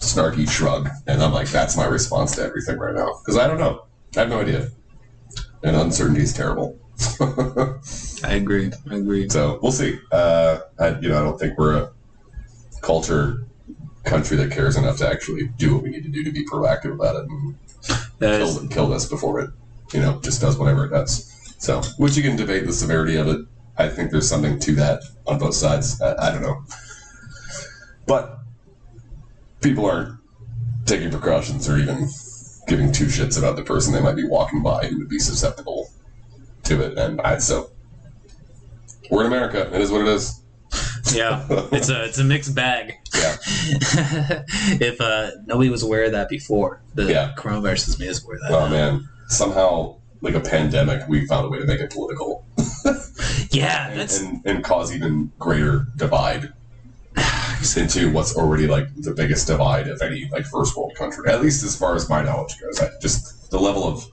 snarky 0.00 0.48
shrug, 0.48 0.88
and 1.06 1.22
I'm 1.22 1.32
like, 1.32 1.48
that's 1.48 1.76
my 1.76 1.86
response 1.86 2.34
to 2.36 2.42
everything 2.42 2.78
right 2.78 2.94
now 2.94 3.20
because 3.20 3.38
I 3.38 3.46
don't 3.46 3.58
know. 3.58 3.86
I 4.16 4.20
have 4.20 4.28
no 4.28 4.40
idea, 4.40 4.70
and 5.62 5.76
uncertainty 5.76 6.22
is 6.22 6.32
terrible. 6.32 6.78
I 7.20 8.34
agree. 8.34 8.72
I 8.90 8.96
agree. 8.96 9.28
So 9.28 9.60
we'll 9.62 9.72
see. 9.72 9.98
Uh, 10.10 10.60
I, 10.78 10.98
you 10.98 11.08
know, 11.08 11.20
I 11.20 11.24
don't 11.24 11.38
think 11.38 11.56
we're 11.58 11.76
a 11.76 11.92
culture 12.80 13.44
country 14.04 14.36
that 14.36 14.50
cares 14.50 14.76
enough 14.76 14.96
to 14.98 15.08
actually 15.08 15.48
do 15.58 15.74
what 15.74 15.82
we 15.82 15.90
need 15.90 16.02
to 16.02 16.08
do 16.08 16.24
to 16.24 16.32
be 16.32 16.44
proactive 16.46 16.92
about 16.92 17.16
it 17.16 17.28
and 17.28 17.54
That 18.18 18.38
kill, 18.38 18.64
is, 18.64 18.68
kill 18.68 18.88
this 18.88 19.06
before 19.06 19.40
it, 19.40 19.50
you 19.92 20.00
know, 20.00 20.20
just 20.20 20.40
does 20.40 20.58
whatever 20.58 20.86
it 20.86 20.90
does. 20.90 21.26
So, 21.58 21.82
which 21.98 22.16
you 22.16 22.22
can 22.22 22.36
debate 22.36 22.66
the 22.66 22.72
severity 22.72 23.16
of 23.16 23.28
it. 23.28 23.40
I 23.76 23.88
think 23.88 24.10
there's 24.10 24.28
something 24.28 24.58
to 24.60 24.74
that 24.76 25.02
on 25.26 25.38
both 25.38 25.54
sides. 25.54 26.00
I, 26.00 26.28
I 26.28 26.32
don't 26.32 26.42
know, 26.42 26.62
but 28.06 28.38
people 29.60 29.86
aren't 29.86 30.18
taking 30.86 31.10
precautions 31.10 31.68
or 31.68 31.78
even 31.78 32.08
giving 32.66 32.92
two 32.92 33.06
shits 33.06 33.38
about 33.38 33.56
the 33.56 33.62
person 33.62 33.92
they 33.92 34.00
might 34.00 34.16
be 34.16 34.26
walking 34.26 34.62
by 34.62 34.86
who 34.86 34.98
would 34.98 35.08
be 35.08 35.18
susceptible 35.18 35.88
to 36.64 36.82
it. 36.82 36.98
And 36.98 37.20
I 37.20 37.38
so 37.38 37.70
we're 39.10 39.22
in 39.22 39.26
America. 39.26 39.70
It 39.74 39.80
is 39.80 39.90
what 39.90 40.02
it 40.02 40.08
is. 40.08 40.39
Yeah. 41.14 41.46
It's 41.72 41.88
a 41.88 42.04
it's 42.04 42.18
a 42.18 42.24
mixed 42.24 42.54
bag. 42.54 42.94
Yeah. 43.14 43.36
if 44.80 45.00
uh, 45.00 45.30
nobody 45.46 45.68
was 45.70 45.82
aware 45.82 46.04
of 46.04 46.12
that 46.12 46.28
before, 46.28 46.80
the 46.94 47.04
Yeah. 47.04 47.32
coronavirus 47.36 47.86
has 47.86 47.98
made 47.98 48.08
us 48.08 48.24
aware 48.24 48.36
of 48.36 48.42
that. 48.42 48.52
Oh 48.52 48.64
now. 48.64 48.70
man, 48.70 49.08
somehow 49.28 49.96
like 50.22 50.34
a 50.34 50.40
pandemic, 50.40 51.08
we 51.08 51.26
found 51.26 51.46
a 51.46 51.48
way 51.48 51.58
to 51.58 51.66
make 51.66 51.80
it 51.80 51.90
political. 51.90 52.44
Yeah, 53.50 53.88
and, 53.88 54.00
that's 54.00 54.20
and, 54.20 54.40
and 54.44 54.62
cause 54.64 54.94
even 54.94 55.32
greater 55.40 55.86
divide 55.96 56.52
into 57.76 58.12
what's 58.12 58.36
already 58.36 58.68
like 58.68 58.86
the 58.96 59.12
biggest 59.12 59.48
divide 59.48 59.88
of 59.88 60.00
any 60.02 60.28
like 60.30 60.46
first 60.46 60.76
world 60.76 60.92
country. 60.96 61.28
At 61.28 61.42
least 61.42 61.64
as 61.64 61.76
far 61.76 61.96
as 61.96 62.08
my 62.08 62.22
knowledge 62.22 62.60
goes, 62.60 62.80
I 62.80 62.90
just 63.02 63.50
the 63.50 63.58
level 63.58 63.84
of 63.84 64.06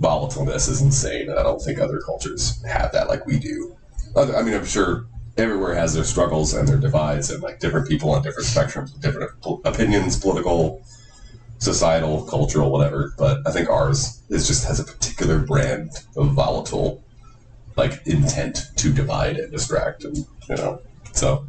volatileness 0.00 0.68
is 0.68 0.82
insane, 0.82 1.28
and 1.30 1.38
I 1.38 1.42
don't 1.42 1.60
think 1.60 1.80
other 1.80 2.00
cultures 2.00 2.62
have 2.64 2.92
that 2.92 3.08
like 3.08 3.26
we 3.26 3.38
do. 3.40 3.76
I 4.16 4.42
mean, 4.42 4.54
I'm 4.54 4.64
sure 4.64 5.06
everywhere 5.36 5.74
has 5.74 5.94
their 5.94 6.04
struggles 6.04 6.54
and 6.54 6.66
their 6.66 6.78
divides, 6.78 7.30
and 7.30 7.42
like 7.42 7.60
different 7.60 7.88
people 7.88 8.10
on 8.10 8.22
different 8.22 8.48
spectrums, 8.48 8.92
with 8.92 9.02
different 9.02 9.30
opinions, 9.64 10.18
political, 10.18 10.82
societal, 11.58 12.24
cultural, 12.24 12.70
whatever. 12.70 13.12
But 13.18 13.46
I 13.46 13.52
think 13.52 13.68
ours 13.68 14.22
is 14.28 14.46
just 14.46 14.66
has 14.66 14.80
a 14.80 14.84
particular 14.84 15.38
brand 15.38 15.90
of 16.16 16.32
volatile, 16.32 17.02
like 17.76 18.06
intent 18.06 18.70
to 18.76 18.92
divide 18.92 19.36
and 19.36 19.52
distract, 19.52 20.04
and 20.04 20.16
you 20.16 20.56
know, 20.56 20.80
so 21.12 21.46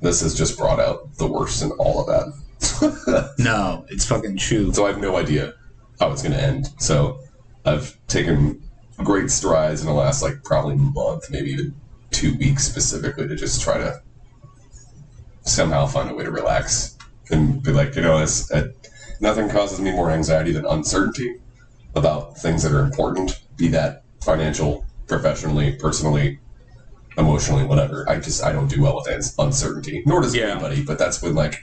this 0.00 0.20
has 0.20 0.34
just 0.34 0.58
brought 0.58 0.80
out 0.80 1.14
the 1.16 1.26
worst 1.26 1.62
in 1.62 1.70
all 1.72 2.00
of 2.00 2.06
that. 2.06 3.34
no, 3.38 3.84
it's 3.88 4.04
fucking 4.04 4.36
true. 4.36 4.72
So 4.72 4.84
I 4.84 4.88
have 4.88 5.00
no 5.00 5.16
idea 5.16 5.54
how 6.00 6.10
it's 6.12 6.22
going 6.22 6.32
to 6.32 6.42
end. 6.42 6.70
So 6.78 7.20
I've 7.64 7.96
taken 8.08 8.62
great 8.98 9.30
strides 9.30 9.80
in 9.80 9.86
the 9.86 9.92
last 9.92 10.22
like 10.22 10.42
probably 10.44 10.76
month, 10.76 11.30
maybe 11.30 11.50
even 11.50 11.74
two 12.12 12.36
weeks 12.36 12.64
specifically, 12.64 13.26
to 13.26 13.34
just 13.36 13.60
try 13.62 13.78
to 13.78 14.00
somehow 15.42 15.86
find 15.86 16.10
a 16.10 16.14
way 16.14 16.24
to 16.24 16.30
relax 16.30 16.96
and 17.30 17.62
be 17.62 17.72
like, 17.72 17.96
you 17.96 18.02
know, 18.02 18.18
it's, 18.18 18.50
it, 18.52 18.88
nothing 19.20 19.48
causes 19.48 19.80
me 19.80 19.90
more 19.90 20.10
anxiety 20.10 20.52
than 20.52 20.64
uncertainty 20.66 21.36
about 21.94 22.38
things 22.38 22.62
that 22.62 22.72
are 22.72 22.80
important, 22.84 23.40
be 23.56 23.68
that 23.68 24.04
financial, 24.22 24.84
professionally, 25.08 25.72
personally, 25.76 26.38
emotionally, 27.18 27.64
whatever. 27.64 28.08
I 28.08 28.18
just 28.18 28.42
I 28.42 28.52
don't 28.52 28.68
do 28.70 28.82
well 28.82 28.94
with 28.96 29.34
uncertainty, 29.38 30.02
nor 30.06 30.22
does 30.22 30.34
Yeah. 30.34 30.52
anybody. 30.52 30.82
But 30.84 30.98
that's 30.98 31.20
when 31.22 31.34
like 31.34 31.56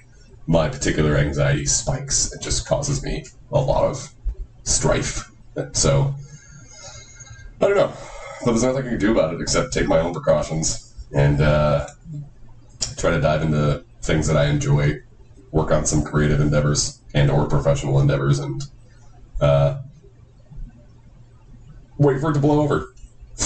my 0.46 0.70
particular 0.70 1.18
anxiety 1.18 1.66
spikes. 1.66 2.32
It 2.34 2.42
just 2.42 2.68
causes 2.68 3.04
me 3.04 3.26
a 3.52 3.60
lot 3.60 3.86
of 3.86 4.14
strife. 4.64 5.32
So 5.74 6.14
I 7.62 7.68
don't 7.68 7.76
know. 7.76 7.94
But 8.44 8.52
there's 8.52 8.64
nothing 8.64 8.86
I 8.86 8.90
can 8.90 9.00
do 9.00 9.12
about 9.12 9.34
it 9.34 9.42
except 9.42 9.74
take 9.74 9.88
my 9.88 10.00
own 10.00 10.14
precautions 10.14 10.94
and 11.14 11.42
uh, 11.42 11.88
try 12.98 13.12
to 13.12 13.20
dive 13.20 13.42
into 13.42 13.84
things 14.02 14.28
that 14.28 14.38
I 14.38 14.46
enjoy, 14.46 14.94
work 15.52 15.72
on 15.72 15.86
some 15.86 16.04
creative 16.04 16.40
endeavors 16.40 17.02
and 17.14 17.30
or 17.30 17.48
professional 17.48 18.00
endeavors, 18.00 18.40
and 18.40 18.64
uh, 19.42 19.80
wait 21.98 22.22
for 22.22 22.30
it 22.32 22.34
to 22.36 22.40
blow 22.40 22.62
over 22.62 22.94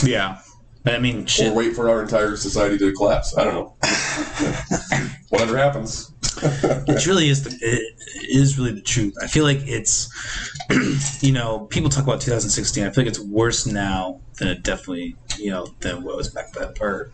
Yeah, 0.04 0.40
I 0.86 1.00
mean, 1.00 1.24
or 1.24 1.28
shit. 1.28 1.54
wait 1.56 1.76
for 1.76 1.90
our 1.90 2.02
entire 2.02 2.36
society 2.36 2.78
to 2.78 2.94
collapse. 2.94 3.36
I 3.38 3.46
don't 3.46 3.54
know. 3.56 3.76
Whatever 5.30 5.58
happens. 5.58 6.13
It 6.86 7.06
really 7.08 7.30
is 7.30 7.44
the 7.44 7.58
it 7.62 7.96
is 8.30 8.58
really 8.58 8.74
the 8.74 8.82
truth. 8.82 9.16
I 9.22 9.28
feel 9.28 9.44
like 9.44 9.60
it's 9.62 10.10
you 11.24 11.32
know 11.32 11.62
people 11.70 11.90
talk 11.90 12.04
about 12.04 12.22
2016. 12.22 12.84
I 12.84 12.90
feel 12.90 13.04
like 13.04 13.10
it's 13.10 13.20
worse 13.20 13.66
now 13.66 14.20
than 14.38 14.50
it 14.50 14.64
definitely 14.64 15.16
you 15.38 15.52
know 15.52 15.68
than 15.80 16.04
what 16.04 16.18
was 16.18 16.30
back 16.30 16.54
then 16.54 16.74
or 16.82 17.12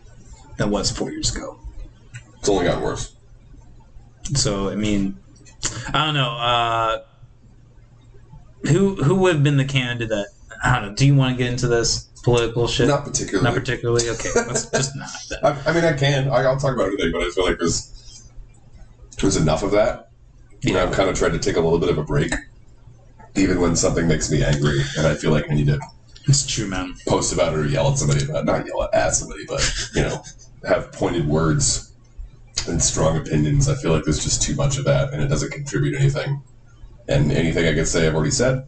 than 0.56 0.70
was 0.70 0.90
four 0.90 1.10
years 1.10 1.34
ago. 1.34 1.58
It's 2.38 2.48
only 2.48 2.64
gotten 2.64 2.82
worse. 2.82 3.14
So 4.34 4.68
I 4.68 4.76
mean, 4.76 5.18
I 5.92 6.04
don't 6.04 6.14
know. 6.14 6.32
Uh, 6.32 7.02
who 8.68 8.96
who 8.96 9.14
would 9.16 9.34
have 9.34 9.44
been 9.44 9.56
the 9.56 9.64
candidate 9.64 10.08
that 10.10 10.28
I 10.62 10.78
don't 10.78 10.90
know. 10.90 10.94
Do 10.94 11.06
you 11.06 11.14
want 11.14 11.36
to 11.36 11.42
get 11.42 11.50
into 11.50 11.68
this 11.68 12.08
political 12.22 12.66
shit? 12.66 12.88
Not 12.88 13.04
particularly. 13.04 13.44
Not 13.44 13.54
particularly. 13.54 14.08
Okay, 14.10 14.30
let's 14.34 14.66
just 14.70 14.96
not. 14.96 15.08
I, 15.42 15.70
I 15.70 15.72
mean, 15.72 15.84
I 15.84 15.94
can. 15.94 16.28
I, 16.28 16.42
I'll 16.42 16.58
talk 16.58 16.74
about 16.74 16.88
anything, 16.88 17.12
but 17.12 17.22
I 17.22 17.30
feel 17.30 17.44
like 17.44 17.58
there's 17.58 17.99
there's 19.20 19.36
enough 19.36 19.62
of 19.62 19.70
that. 19.72 20.10
You 20.62 20.74
know, 20.74 20.82
I've 20.82 20.92
kind 20.92 21.08
of 21.08 21.16
tried 21.16 21.32
to 21.32 21.38
take 21.38 21.56
a 21.56 21.60
little 21.60 21.78
bit 21.78 21.88
of 21.88 21.98
a 21.98 22.04
break, 22.04 22.32
even 23.36 23.60
when 23.60 23.76
something 23.76 24.06
makes 24.06 24.30
me 24.30 24.44
angry, 24.44 24.80
and 24.96 25.06
I 25.06 25.14
feel 25.14 25.30
like 25.30 25.50
I 25.50 25.54
need 25.54 25.66
to 25.68 25.80
It's 26.28 26.46
true, 26.46 26.66
man. 26.66 26.94
post 27.06 27.32
about 27.32 27.54
it 27.54 27.58
or 27.58 27.66
yell 27.66 27.90
at 27.90 27.98
somebody 27.98 28.24
about 28.24 28.44
not 28.44 28.66
yell 28.66 28.82
at, 28.82 28.94
at 28.94 29.14
somebody, 29.14 29.44
but 29.46 29.60
you 29.94 30.02
know, 30.02 30.22
have 30.68 30.92
pointed 30.92 31.26
words 31.26 31.92
and 32.68 32.82
strong 32.82 33.16
opinions. 33.16 33.68
I 33.68 33.74
feel 33.74 33.92
like 33.92 34.04
there's 34.04 34.22
just 34.22 34.42
too 34.42 34.54
much 34.54 34.76
of 34.78 34.84
that, 34.84 35.12
and 35.12 35.22
it 35.22 35.28
doesn't 35.28 35.50
contribute 35.50 35.98
anything. 35.98 36.42
And 37.08 37.32
anything 37.32 37.66
I 37.66 37.74
can 37.74 37.86
say, 37.86 38.06
I've 38.06 38.14
already 38.14 38.30
said. 38.30 38.66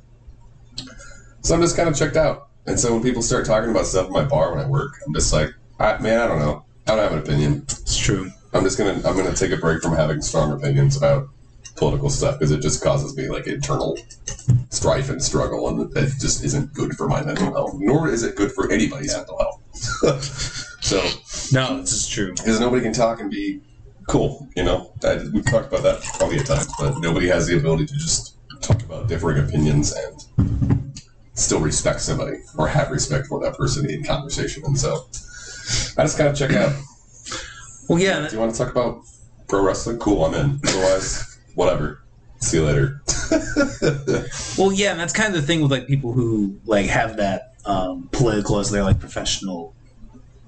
So 1.42 1.54
I'm 1.54 1.60
just 1.60 1.76
kind 1.76 1.88
of 1.88 1.94
checked 1.96 2.16
out. 2.16 2.48
And 2.66 2.78
so 2.78 2.92
when 2.92 3.02
people 3.02 3.22
start 3.22 3.44
talking 3.44 3.70
about 3.70 3.86
stuff 3.86 4.06
in 4.06 4.12
my 4.12 4.24
bar 4.24 4.52
when 4.52 4.64
I 4.64 4.68
work, 4.68 4.94
I'm 5.06 5.14
just 5.14 5.32
like, 5.32 5.50
I, 5.78 5.98
man, 5.98 6.18
I 6.20 6.26
don't 6.26 6.38
know. 6.38 6.64
I 6.86 6.94
don't 6.96 7.04
have 7.04 7.12
an 7.12 7.18
opinion. 7.18 7.62
It's 7.68 7.96
true. 7.96 8.30
I'm 8.52 8.64
just 8.64 8.78
gonna 8.78 8.94
I'm 9.06 9.16
gonna 9.16 9.34
take 9.34 9.52
a 9.52 9.56
break 9.56 9.82
from 9.82 9.94
having 9.94 10.20
strong 10.20 10.52
opinions 10.52 10.96
about 10.96 11.28
political 11.76 12.10
stuff 12.10 12.38
because 12.38 12.50
it 12.50 12.60
just 12.60 12.82
causes 12.82 13.16
me 13.16 13.28
like 13.28 13.46
internal 13.46 13.98
strife 14.70 15.08
and 15.08 15.22
struggle, 15.22 15.68
and 15.68 15.96
it 15.96 16.12
just 16.20 16.44
isn't 16.44 16.72
good 16.74 16.94
for 16.94 17.08
my 17.08 17.22
mental 17.22 17.52
health. 17.52 17.74
Nor 17.78 18.08
is 18.08 18.22
it 18.22 18.36
good 18.36 18.52
for 18.52 18.70
anybody's 18.70 19.14
mental 19.16 19.38
health. 19.38 19.60
so 20.80 21.00
No, 21.52 21.80
this 21.80 21.92
is 21.92 22.08
true. 22.08 22.32
because 22.32 22.60
nobody 22.60 22.82
can 22.82 22.92
talk 22.92 23.20
and 23.20 23.30
be 23.30 23.60
cool, 24.08 24.48
you 24.56 24.64
know. 24.64 24.92
I, 25.02 25.16
we've 25.32 25.44
talked 25.44 25.68
about 25.68 25.82
that 25.84 26.02
probably 26.18 26.38
at 26.38 26.46
times, 26.46 26.68
but 26.78 26.98
nobody 26.98 27.28
has 27.28 27.46
the 27.46 27.56
ability 27.56 27.86
to 27.86 27.94
just 27.94 28.36
talk 28.60 28.82
about 28.82 29.08
differing 29.08 29.38
opinions 29.38 29.92
and 29.92 31.00
still 31.34 31.60
respect 31.60 32.00
somebody 32.00 32.38
or 32.58 32.68
have 32.68 32.90
respect 32.90 33.26
for 33.26 33.40
that 33.42 33.56
person 33.56 33.88
in 33.88 34.04
conversation. 34.04 34.62
And 34.66 34.78
so 34.78 35.06
I 35.96 36.04
just 36.04 36.18
gotta 36.18 36.34
check 36.34 36.52
out. 36.52 36.72
Well, 37.92 38.00
yeah. 38.00 38.26
Do 38.26 38.34
you 38.34 38.40
want 38.40 38.52
to 38.54 38.58
talk 38.58 38.70
about 38.70 39.02
pro 39.48 39.62
wrestling? 39.62 39.98
Cool, 39.98 40.24
I'm 40.24 40.32
in. 40.32 40.58
Otherwise, 40.66 41.38
whatever. 41.56 42.00
See 42.40 42.56
you 42.56 42.64
later. 42.64 43.02
Well, 44.58 44.72
yeah, 44.72 44.92
and 44.92 45.00
that's 45.00 45.12
kind 45.12 45.34
of 45.34 45.40
the 45.40 45.46
thing 45.46 45.60
with 45.60 45.70
like 45.70 45.86
people 45.86 46.12
who 46.12 46.58
like 46.64 46.86
have 46.86 47.16
that 47.18 47.52
um, 47.66 48.08
political 48.12 48.58
as 48.58 48.70
their 48.70 48.82
like 48.82 48.98
professional 48.98 49.74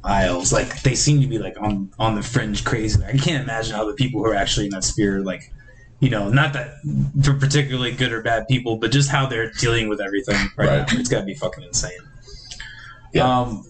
aisles. 0.02 0.52
Like 0.54 0.82
they 0.82 0.94
seem 0.94 1.20
to 1.20 1.26
be 1.26 1.38
like 1.38 1.60
on 1.60 1.90
on 1.98 2.14
the 2.14 2.22
fringe 2.22 2.64
crazy. 2.64 3.02
I 3.04 3.12
can't 3.12 3.42
imagine 3.42 3.74
how 3.74 3.86
the 3.86 3.92
people 3.94 4.20
who 4.22 4.26
are 4.30 4.34
actually 4.34 4.66
in 4.66 4.70
that 4.72 4.84
sphere 4.84 5.20
like. 5.20 5.52
You 6.00 6.10
know, 6.10 6.28
not 6.28 6.52
that 6.52 6.74
they're 6.84 7.38
particularly 7.38 7.92
good 7.92 8.12
or 8.12 8.20
bad 8.20 8.46
people, 8.48 8.76
but 8.76 8.90
just 8.90 9.08
how 9.10 9.24
they're 9.26 9.50
dealing 9.52 9.88
with 9.88 10.00
everything 10.02 10.36
right, 10.56 10.68
Right. 10.68 10.92
now. 10.92 10.98
It's 10.98 11.08
got 11.08 11.20
to 11.20 11.24
be 11.24 11.34
fucking 11.34 11.62
insane. 11.64 11.92
Yeah. 13.14 13.24
Um, 13.40 13.64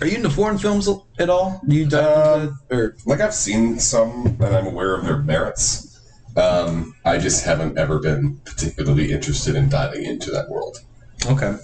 are 0.00 0.06
you 0.06 0.16
into 0.16 0.30
foreign 0.30 0.58
films 0.58 0.88
at 1.18 1.30
all? 1.30 1.60
Do 1.66 1.76
you 1.76 1.88
dive 1.88 2.42
into 2.42 2.54
or 2.70 2.96
like 3.06 3.20
I've 3.20 3.34
seen 3.34 3.78
some, 3.78 4.26
and 4.40 4.56
I'm 4.56 4.66
aware 4.66 4.94
of 4.94 5.04
their 5.04 5.18
merits. 5.18 6.00
Um, 6.36 6.94
I 7.04 7.16
just 7.18 7.44
haven't 7.44 7.78
ever 7.78 7.98
been 7.98 8.36
particularly 8.44 9.10
interested 9.10 9.54
in 9.56 9.70
diving 9.70 10.04
into 10.04 10.30
that 10.32 10.50
world. 10.50 10.78
okay? 11.26 11.56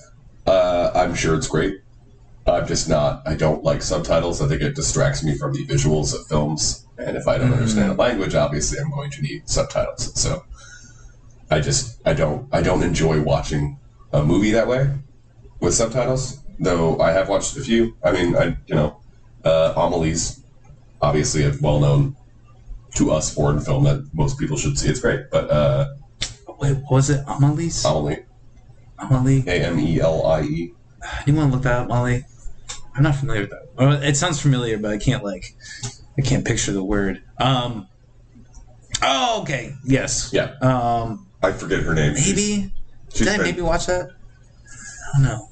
Uh, 0.47 0.91
I'm 0.95 1.15
sure 1.15 1.35
it's 1.35 1.47
great. 1.47 1.81
I'm 2.47 2.67
just 2.67 2.88
not. 2.88 3.23
I 3.27 3.35
don't 3.35 3.62
like 3.62 3.83
subtitles. 3.83 4.41
I 4.41 4.49
think 4.49 4.62
it 4.62 4.75
distracts 4.75 5.23
me 5.23 5.37
from 5.37 5.53
the 5.53 5.65
visuals 5.67 6.15
of 6.15 6.27
films. 6.27 6.87
And 6.99 7.17
if 7.17 7.29
I 7.29 7.38
don't 7.38 7.53
understand 7.53 7.91
the 7.91 7.95
language, 7.95 8.35
obviously 8.35 8.79
I'm 8.81 8.91
going 8.91 9.11
to 9.11 9.23
need 9.23 9.49
subtitles. 9.49 10.19
So 10.19 10.45
I 11.51 11.61
just 11.61 12.01
I 12.07 12.15
don't 12.15 12.49
I 12.53 12.62
don't 12.62 12.83
enjoy 12.83 13.23
watching 13.23 13.79
a 14.12 14.25
movie 14.25 14.51
that 14.53 14.67
way 14.67 14.91
with 15.61 15.75
subtitles. 15.75 16.41
Though 16.59 17.01
I 17.01 17.11
have 17.12 17.29
watched 17.29 17.57
a 17.57 17.61
few. 17.61 17.97
I 18.05 18.12
mean, 18.12 18.37
I 18.37 18.57
you 18.67 18.75
know, 18.75 19.01
uh, 19.45 19.73
Amelie's 19.77 20.41
obviously 21.01 21.45
a 21.45 21.53
well 21.61 21.81
known 21.81 22.17
to 22.95 23.11
us 23.11 23.33
foreign 23.35 23.59
film 23.61 23.85
that 23.85 24.07
most 24.13 24.38
people 24.38 24.57
should 24.57 24.79
see. 24.79 24.88
It's 24.88 25.00
great, 25.00 25.31
but 25.31 25.50
uh, 25.50 25.94
Wait, 26.61 26.75
what 26.83 26.90
was 26.92 27.11
it 27.11 27.25
Amelie's? 27.27 27.85
Amelie 27.85 28.25
Amelie? 28.98 29.44
A 29.46 29.65
M 29.67 29.79
E 29.81 30.00
L 30.00 30.27
I 30.27 30.42
E. 30.42 30.75
You 31.27 31.35
want 31.35 31.50
to 31.50 31.55
look 31.57 31.65
that 31.65 31.81
up, 31.83 31.88
Molly? 31.88 32.25
I'm 32.94 33.03
not 33.03 33.17
familiar 33.17 33.40
with 33.42 33.50
that. 33.50 33.69
Well, 33.77 34.03
it 34.03 34.15
sounds 34.17 34.40
familiar, 34.40 34.79
but 34.79 34.92
I 34.92 34.98
can't 34.98 35.25
like, 35.25 35.57
I 36.19 36.23
can't 36.23 36.44
picture 36.44 36.73
the 36.73 36.85
word. 36.85 37.23
Um. 37.38 37.88
Oh, 39.03 39.40
okay. 39.42 39.75
Yes. 39.85 40.31
Yeah, 40.33 40.53
Um. 40.61 41.27
I 41.42 41.50
forget 41.50 41.81
her 41.83 41.94
name. 41.94 42.15
She's- 42.15 42.29
Maybe. 42.37 42.73
she's 43.09 43.19
Did 43.21 43.29
I 43.29 43.37
been- 43.38 43.46
maybe 43.46 43.63
watch 43.63 43.87
that? 43.87 44.11
I 44.11 45.19
don't 45.19 45.23
know. 45.25 45.48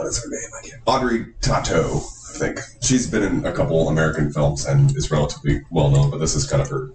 What 0.00 0.06
is 0.06 0.24
her 0.24 0.30
name? 0.30 0.50
I 0.58 0.66
can't. 0.66 0.82
Audrey 0.86 1.26
Tautou, 1.42 1.96
I 2.34 2.38
think. 2.38 2.60
She's 2.80 3.06
been 3.06 3.22
in 3.22 3.44
a 3.44 3.52
couple 3.52 3.86
American 3.90 4.32
films 4.32 4.64
and 4.64 4.96
is 4.96 5.10
relatively 5.10 5.60
well 5.70 5.90
known, 5.90 6.10
but 6.10 6.16
this 6.20 6.34
is 6.34 6.46
kind 6.48 6.62
of 6.62 6.70
her. 6.70 6.90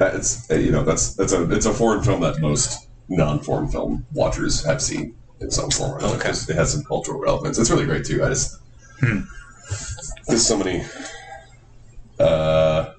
It's 0.00 0.50
uh, 0.50 0.54
you 0.54 0.72
know 0.72 0.82
that's 0.84 1.14
that's 1.14 1.34
a 1.34 1.50
it's 1.52 1.66
a 1.66 1.74
foreign 1.74 2.02
film 2.02 2.22
that 2.22 2.40
most 2.40 2.88
non-foreign 3.10 3.68
film 3.68 4.06
watchers 4.14 4.64
have 4.64 4.80
seen 4.80 5.14
in 5.40 5.50
some 5.50 5.70
form 5.70 5.92
or 5.92 5.98
another. 5.98 6.16
Okay. 6.16 6.30
It 6.30 6.56
has 6.56 6.72
some 6.72 6.82
cultural 6.84 7.20
relevance. 7.20 7.58
It's 7.58 7.70
really 7.70 7.84
great 7.84 8.06
too. 8.06 8.24
I 8.24 8.28
just 8.30 8.58
Hmm. 9.00 9.20
there's 10.26 10.46
so 10.46 10.56
many 10.56 10.82
uh, 12.18 12.94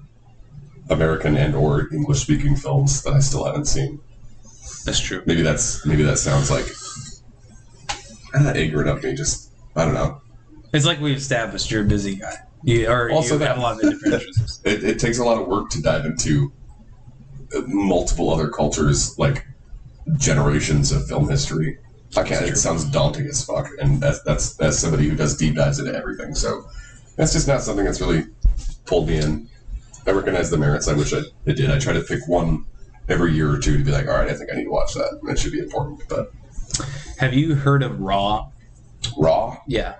American 0.88 1.36
and 1.36 1.56
or 1.56 1.92
English 1.92 2.20
speaking 2.20 2.54
films 2.54 3.02
that 3.02 3.12
I 3.12 3.18
still 3.18 3.44
haven't 3.44 3.64
seen. 3.66 3.98
That's 4.84 5.00
true. 5.00 5.24
Maybe 5.26 5.42
that's 5.42 5.84
maybe 5.84 6.04
that 6.04 6.18
sounds 6.18 6.48
like 6.48 6.66
uh, 8.38 8.52
ignorant 8.54 8.88
of 8.88 9.02
me. 9.02 9.14
Just 9.14 9.50
I 9.74 9.84
don't 9.84 9.94
know. 9.94 10.20
It's 10.72 10.84
like 10.86 11.00
we've 11.00 11.16
established 11.16 11.70
you're 11.70 11.82
a 11.82 11.86
busy 11.86 12.16
guy. 12.16 12.34
You, 12.64 12.88
or 12.88 13.10
Also 13.10 13.34
you 13.34 13.38
that- 13.40 13.48
have 13.48 13.58
a 13.58 13.60
lot 13.60 13.74
of 13.76 13.90
different 13.90 14.14
interests. 14.14 14.60
It, 14.64 14.82
it 14.84 14.98
takes 14.98 15.18
a 15.18 15.24
lot 15.24 15.40
of 15.40 15.46
work 15.46 15.70
to 15.70 15.82
dive 15.82 16.04
into 16.04 16.52
uh, 17.56 17.60
multiple 17.66 18.32
other 18.32 18.48
cultures, 18.48 19.16
like 19.18 19.46
generations 20.18 20.92
of 20.92 21.06
film 21.06 21.28
history. 21.28 21.78
I 22.16 22.22
can't. 22.22 22.46
It 22.46 22.56
sounds 22.56 22.84
daunting 22.84 23.26
as 23.26 23.44
fuck, 23.44 23.68
and 23.80 24.00
that's 24.00 24.22
that's 24.22 24.58
as 24.60 24.78
somebody 24.78 25.08
who 25.08 25.16
does 25.16 25.36
deep 25.36 25.54
dives 25.56 25.78
into 25.78 25.94
everything. 25.94 26.34
So 26.34 26.68
that's 27.16 27.32
just 27.32 27.46
not 27.48 27.62
something 27.62 27.84
that's 27.84 28.00
really 28.00 28.26
pulled 28.86 29.08
me 29.08 29.18
in. 29.18 29.48
I 30.06 30.12
recognize 30.12 30.50
the 30.50 30.56
merits. 30.56 30.88
I 30.88 30.92
wish 30.94 31.12
I, 31.12 31.18
I 31.46 31.52
did. 31.52 31.70
I 31.70 31.78
try 31.78 31.92
to 31.92 32.00
pick 32.00 32.26
one 32.28 32.64
every 33.08 33.32
year 33.34 33.50
or 33.50 33.58
two 33.58 33.76
to 33.76 33.84
be 33.84 33.90
like, 33.90 34.06
all 34.08 34.14
right, 34.14 34.28
I 34.30 34.34
think 34.34 34.50
I 34.52 34.56
need 34.56 34.64
to 34.64 34.70
watch 34.70 34.94
that. 34.94 35.18
That 35.24 35.38
should 35.38 35.52
be 35.52 35.58
important. 35.58 36.00
But 36.08 36.32
Have 37.18 37.34
you 37.34 37.54
heard 37.54 37.82
of 37.82 38.00
Raw? 38.00 38.50
Raw, 39.16 39.58
Yeah. 39.66 39.96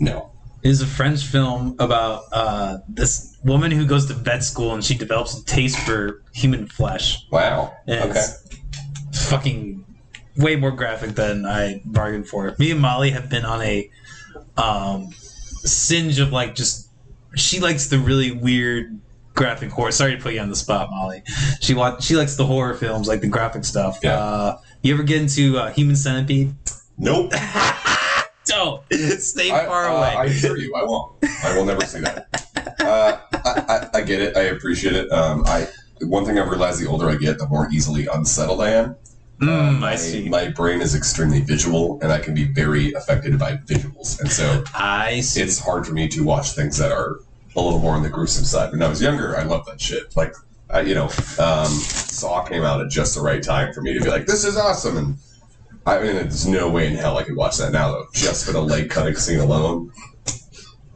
no. 0.00 0.30
It 0.62 0.70
is 0.70 0.82
a 0.82 0.86
French 0.86 1.24
film 1.24 1.76
about 1.78 2.22
uh, 2.32 2.78
this 2.88 3.36
woman 3.44 3.70
who 3.70 3.86
goes 3.86 4.06
to 4.06 4.14
vet 4.14 4.42
school 4.42 4.74
and 4.74 4.84
she 4.84 4.94
develops 4.96 5.38
a 5.38 5.44
taste 5.44 5.78
for 5.78 6.22
human 6.34 6.66
flesh. 6.66 7.26
Wow. 7.30 7.76
And 7.86 8.10
Okay. 8.10 8.18
it's 9.08 9.28
fucking 9.30 9.84
way 10.36 10.56
more 10.56 10.72
graphic 10.72 11.10
than 11.14 11.46
I 11.46 11.80
bargained 11.84 12.28
for. 12.28 12.54
Me 12.58 12.70
and 12.72 12.80
Molly 12.80 13.10
have 13.10 13.30
been 13.30 13.44
on 13.44 13.62
a 13.62 13.88
um, 14.56 15.10
singe 15.64 16.18
of 16.18 16.32
like 16.32 16.54
just 16.56 16.88
she 17.36 17.60
likes 17.60 17.86
the 17.88 17.98
really 17.98 18.32
weird 18.32 18.98
graphic 19.34 19.70
horror. 19.70 19.92
Sorry 19.92 20.16
to 20.16 20.22
put 20.22 20.34
you 20.34 20.40
on 20.40 20.48
the 20.50 20.56
spot, 20.56 20.90
Molly. 20.90 21.22
She 21.60 21.74
wa- 21.74 22.00
she 22.00 22.16
likes 22.16 22.34
the 22.36 22.46
horror 22.46 22.74
films, 22.74 23.06
like 23.06 23.20
the 23.20 23.28
graphic 23.28 23.64
stuff. 23.64 23.98
Yeah. 24.02 24.18
Uh, 24.18 24.58
you 24.82 24.94
ever 24.94 25.02
get 25.02 25.20
into 25.20 25.58
uh, 25.58 25.70
Human 25.72 25.96
Centipede? 25.96 26.54
Nope. 26.96 27.32
Don't 28.46 28.82
stay 29.18 29.50
I, 29.50 29.66
far 29.66 29.90
uh, 29.90 29.96
away. 29.98 30.14
I 30.16 30.24
assure 30.26 30.56
you, 30.56 30.74
I 30.74 30.82
won't. 30.82 31.16
I 31.44 31.54
will 31.56 31.66
never 31.66 31.84
see 31.84 32.00
that. 32.00 32.28
Uh, 32.80 33.18
I, 33.44 33.64
I, 33.94 33.98
I 33.98 34.00
get 34.02 34.22
it. 34.22 34.36
I 34.36 34.42
appreciate 34.44 34.94
it. 34.94 35.10
Um, 35.12 35.42
I 35.46 35.68
one 36.00 36.24
thing 36.24 36.38
I've 36.38 36.48
realized: 36.48 36.80
the 36.80 36.86
older 36.86 37.10
I 37.10 37.16
get, 37.16 37.38
the 37.38 37.46
more 37.48 37.68
easily 37.70 38.06
unsettled 38.06 38.62
I 38.62 38.70
am. 38.70 38.96
Mm, 39.42 39.48
Uh, 39.68 39.72
my, 39.72 39.92
I 39.92 39.96
see. 39.96 40.28
My 40.30 40.48
brain 40.48 40.80
is 40.80 40.94
extremely 40.94 41.40
visual, 41.42 41.98
and 42.00 42.10
I 42.10 42.18
can 42.20 42.32
be 42.34 42.44
very 42.44 42.92
affected 42.94 43.38
by 43.38 43.56
visuals, 43.58 44.18
and 44.18 44.30
so 44.30 44.64
I 44.74 45.20
see. 45.20 45.42
it's 45.42 45.58
hard 45.58 45.86
for 45.86 45.92
me 45.92 46.08
to 46.08 46.24
watch 46.24 46.52
things 46.52 46.78
that 46.78 46.90
are 46.90 47.16
a 47.54 47.60
little 47.60 47.80
more 47.80 47.94
on 47.94 48.02
the 48.02 48.08
gruesome 48.08 48.44
side. 48.44 48.72
When 48.72 48.82
I 48.82 48.88
was 48.88 49.02
younger, 49.02 49.36
I 49.36 49.42
loved 49.42 49.68
that 49.68 49.80
shit. 49.80 50.16
Like, 50.16 50.32
You 50.84 50.94
know, 50.94 51.04
um, 51.38 51.66
Saw 51.66 52.44
came 52.44 52.62
out 52.62 52.80
at 52.80 52.90
just 52.90 53.14
the 53.14 53.22
right 53.22 53.42
time 53.42 53.72
for 53.72 53.80
me 53.80 53.94
to 53.94 54.00
be 54.00 54.10
like, 54.10 54.26
"This 54.26 54.44
is 54.44 54.56
awesome," 54.56 54.96
and 54.98 55.16
I 55.86 56.00
mean, 56.02 56.14
there's 56.16 56.46
no 56.46 56.68
way 56.68 56.86
in 56.86 56.94
hell 56.94 57.16
I 57.16 57.22
could 57.22 57.36
watch 57.36 57.56
that 57.56 57.72
now, 57.72 57.90
though. 57.90 58.06
Just 58.12 58.44
for 58.44 58.52
the 58.52 58.60
leg 58.60 58.90
cutting 58.90 59.16
scene 59.16 59.40
alone. 59.40 59.90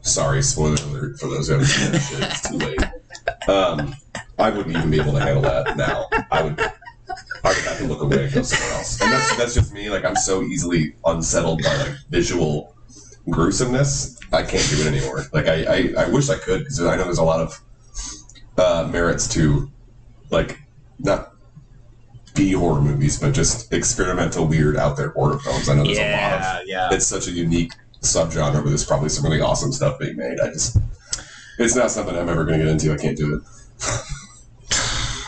Sorry, 0.01 0.43
spoiler 0.43 0.75
alert 0.89 1.19
for 1.19 1.27
those 1.27 1.47
who 1.47 1.53
haven't 1.53 1.67
seen 1.67 1.91
that 1.91 1.99
shit. 1.99 2.19
It's 2.21 2.49
too 2.49 2.57
late. 2.57 3.49
Um, 3.49 3.95
I 4.37 4.51
wouldn't 4.51 4.75
even 4.75 4.91
be 4.91 4.99
able 4.99 5.13
to 5.13 5.19
handle 5.19 5.41
that 5.41 5.75
now. 5.75 6.07
I 6.29 6.43
would. 6.43 6.59
I 6.59 7.49
would 7.49 7.57
have 7.57 7.77
to 7.79 7.85
look 7.85 8.01
away 8.01 8.25
and 8.25 8.33
go 8.33 8.41
somewhere 8.43 8.77
else. 8.77 9.01
And 9.01 9.11
that's 9.11 9.35
that's 9.37 9.53
just 9.53 9.73
me. 9.73 9.89
Like 9.89 10.05
I'm 10.05 10.15
so 10.15 10.43
easily 10.43 10.95
unsettled 11.05 11.63
by 11.63 11.75
like 11.77 11.95
visual 12.09 12.75
gruesomeness. 13.29 14.19
I 14.31 14.43
can't 14.43 14.67
do 14.69 14.81
it 14.81 14.87
anymore. 14.87 15.23
Like 15.33 15.47
I 15.47 15.63
I, 15.63 16.05
I 16.05 16.09
wish 16.09 16.29
I 16.29 16.37
could 16.37 16.59
because 16.59 16.79
I 16.81 16.95
know 16.95 17.03
there's 17.05 17.17
a 17.17 17.23
lot 17.23 17.39
of 17.39 17.59
uh, 18.57 18.87
merits 18.91 19.27
to 19.29 19.69
like 20.29 20.59
not 20.99 21.33
B 22.33 22.53
horror 22.53 22.81
movies, 22.81 23.19
but 23.19 23.33
just 23.33 23.71
experimental, 23.73 24.47
weird, 24.47 24.75
out 24.77 24.97
there 24.97 25.09
horror 25.09 25.39
films. 25.39 25.69
I 25.69 25.75
know 25.75 25.83
there's 25.83 25.97
a 25.97 26.01
lot 26.01 26.33
of 26.33 26.41
yeah, 26.41 26.61
yeah. 26.65 26.89
it's 26.91 27.07
such 27.07 27.27
a 27.27 27.31
unique 27.31 27.73
subgenre 28.01 28.53
but 28.53 28.65
there's 28.65 28.85
probably 28.85 29.07
some 29.07 29.23
really 29.23 29.39
awesome 29.39 29.71
stuff 29.71 29.97
being 29.99 30.17
made. 30.17 30.39
I 30.39 30.47
just 30.47 30.77
it's 31.59 31.75
not 31.75 31.91
something 31.91 32.15
I'm 32.15 32.29
ever 32.29 32.43
going 32.45 32.59
to 32.59 32.65
get 32.65 32.71
into. 32.71 32.93
I 32.93 32.97
can't 32.97 33.17
do 33.17 33.35
it. 33.35 33.41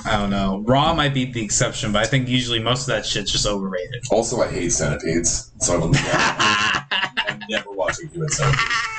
I 0.07 0.19
don't 0.19 0.30
know. 0.30 0.61
Raw 0.65 0.93
might 0.93 1.15
be 1.15 1.26
the 1.26 1.43
exception, 1.43 1.91
but 1.91 2.03
I 2.03 2.07
think 2.07 2.28
usually 2.28 2.59
most 2.59 2.82
of 2.82 2.88
that 2.88 3.05
shit's 3.05 3.32
just 3.32 3.47
overrated. 3.47 4.03
Also, 4.11 4.39
I 4.39 4.47
hate 4.47 4.71
centipedes, 4.71 5.51
so 5.59 5.73
I 5.73 5.78
will 5.78 5.89
never, 5.89 6.07
I'm 6.11 7.39
never 7.49 7.71
watching 7.71 8.09
human 8.09 8.30
centipedes. 8.30 8.95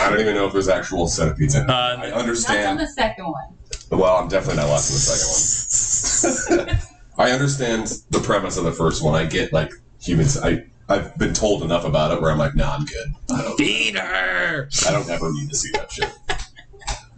I 0.00 0.08
don't 0.10 0.20
even 0.20 0.34
know 0.34 0.46
if 0.46 0.52
there's 0.52 0.68
actual 0.68 1.06
centipedes 1.08 1.54
in 1.54 1.62
it. 1.64 1.70
Uh, 1.70 1.72
I 1.72 1.96
That's 1.96 2.12
on 2.12 2.20
understand. 2.20 2.78
the 2.80 2.86
second 2.86 3.26
one. 3.26 3.44
Well, 3.90 4.16
I'm 4.16 4.28
definitely 4.28 4.62
not 4.62 4.68
watching 4.68 4.94
the 4.94 6.56
second 6.56 6.68
one. 6.68 6.78
I 7.18 7.32
understand 7.32 7.92
the 8.10 8.20
premise 8.20 8.56
of 8.56 8.64
the 8.64 8.72
first 8.72 9.02
one. 9.02 9.14
I 9.14 9.26
get 9.26 9.52
like 9.52 9.70
humans. 10.00 10.38
I 10.40 10.64
I've 10.88 11.16
been 11.18 11.34
told 11.34 11.62
enough 11.62 11.84
about 11.84 12.12
it 12.12 12.20
where 12.20 12.30
I'm 12.30 12.38
like, 12.38 12.54
nah, 12.54 12.74
I'm 12.74 12.84
good. 12.84 13.14
I 13.32 13.42
don't. 13.42 13.56
Feed. 13.56 13.96
I 13.96 14.66
don't 14.90 15.08
ever 15.08 15.32
need 15.32 15.48
to 15.50 15.56
see 15.56 15.70
that 15.72 15.90
shit. 15.92 16.10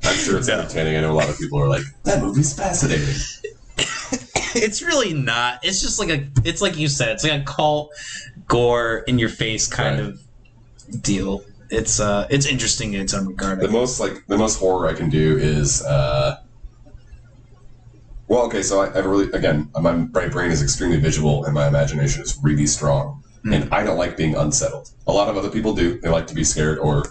I'm 0.04 0.16
sure 0.16 0.36
it's 0.38 0.48
No. 0.48 0.58
entertaining. 0.58 0.96
I 0.96 1.00
know 1.02 1.12
a 1.12 1.14
lot 1.14 1.28
of 1.28 1.38
people 1.38 1.60
are 1.60 1.68
like, 1.68 1.82
that 2.04 2.20
movie's 2.22 2.52
fascinating. 2.54 3.14
It's 4.54 4.82
really 4.82 5.14
not. 5.14 5.60
It's 5.64 5.80
just 5.80 5.98
like 5.98 6.10
a. 6.10 6.28
It's 6.44 6.60
like 6.60 6.76
you 6.76 6.86
said. 6.86 7.08
It's 7.12 7.24
like 7.24 7.40
a 7.40 7.44
cult 7.44 7.90
gore 8.48 8.98
in 9.06 9.18
your 9.18 9.30
face 9.30 9.66
kind 9.66 9.98
Right. 9.98 10.08
of 10.10 11.02
deal. 11.02 11.42
It's 11.72 12.00
uh. 12.00 12.26
It's 12.30 12.46
interesting 12.46 12.92
in 12.92 13.00
its 13.00 13.14
own 13.14 13.26
regard. 13.26 13.60
The 13.60 13.68
most 13.68 13.98
like 13.98 14.26
the 14.26 14.36
most 14.36 14.58
horror 14.58 14.88
I 14.88 14.92
can 14.92 15.08
do 15.08 15.38
is 15.38 15.82
uh 15.82 16.42
well 18.28 18.42
okay 18.42 18.62
so 18.62 18.80
I, 18.80 18.86
I 18.88 18.98
really 18.98 19.30
again 19.32 19.70
my, 19.80 19.92
brain 19.92 20.50
is 20.50 20.62
extremely 20.62 20.98
visual 21.00 21.44
and 21.44 21.54
my 21.54 21.66
imagination 21.66 22.22
is 22.22 22.38
really 22.42 22.66
strong 22.66 23.22
Hmm. 23.42 23.52
and 23.54 23.74
I 23.74 23.82
don't 23.82 23.98
like 23.98 24.16
being 24.16 24.36
unsettled. 24.36 24.90
A 25.08 25.12
lot 25.12 25.28
of 25.28 25.36
other 25.36 25.50
people 25.50 25.74
do. 25.74 25.98
They 26.00 26.08
like 26.08 26.28
to 26.28 26.34
be 26.34 26.44
scared 26.44 26.78
or 26.78 27.04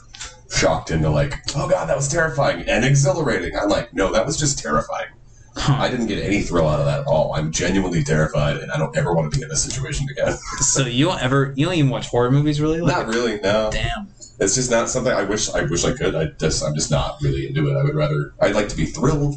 shocked 0.49 0.89
into 0.91 1.09
like 1.09 1.33
oh 1.55 1.67
god 1.67 1.87
that 1.89 1.97
was 1.97 2.07
terrifying 2.07 2.61
and 2.69 2.85
exhilarating. 2.85 3.57
I'm 3.57 3.67
like 3.67 3.93
no 3.93 4.13
that 4.13 4.25
was 4.25 4.37
just 4.37 4.59
terrifying. 4.59 5.07
Huh. 5.57 5.75
I 5.79 5.89
didn't 5.89 6.07
get 6.07 6.23
any 6.23 6.41
thrill 6.41 6.67
out 6.69 6.79
of 6.79 6.85
that 6.85 7.01
at 7.01 7.07
all. 7.07 7.33
I'm 7.33 7.51
genuinely 7.51 8.03
terrified 8.03 8.57
and 8.57 8.71
I 8.71 8.77
don't 8.77 8.95
ever 8.95 9.13
want 9.13 9.31
to 9.31 9.37
be 9.37 9.43
in 9.43 9.49
this 9.49 9.63
situation 9.63 10.07
again. 10.09 10.37
So 10.59 10.85
you 10.85 11.05
don't 11.05 11.21
ever. 11.21 11.53
You 11.57 11.65
don't 11.65 11.75
even 11.75 11.89
watch 11.89 12.07
horror 12.07 12.31
movies, 12.31 12.61
really? 12.61 12.79
Like, 12.79 12.95
Not 12.95 13.07
really 13.13 13.41
no. 13.41 13.69
Damn. 13.71 14.07
It's 14.41 14.55
just 14.55 14.71
not 14.71 14.89
something 14.89 15.13
I 15.13 15.23
wish 15.23 15.53
I 15.53 15.61
wish 15.61 15.85
I 15.85 15.93
could. 15.93 16.15
I 16.15 16.25
just 16.39 16.63
I'm 16.63 16.73
just 16.73 16.89
not 16.89 17.21
really 17.21 17.47
into 17.47 17.69
it. 17.69 17.77
I 17.77 17.83
would 17.83 17.93
rather 17.93 18.33
I'd 18.41 18.55
like 18.55 18.69
to 18.69 18.75
be 18.75 18.87
thrilled, 18.87 19.35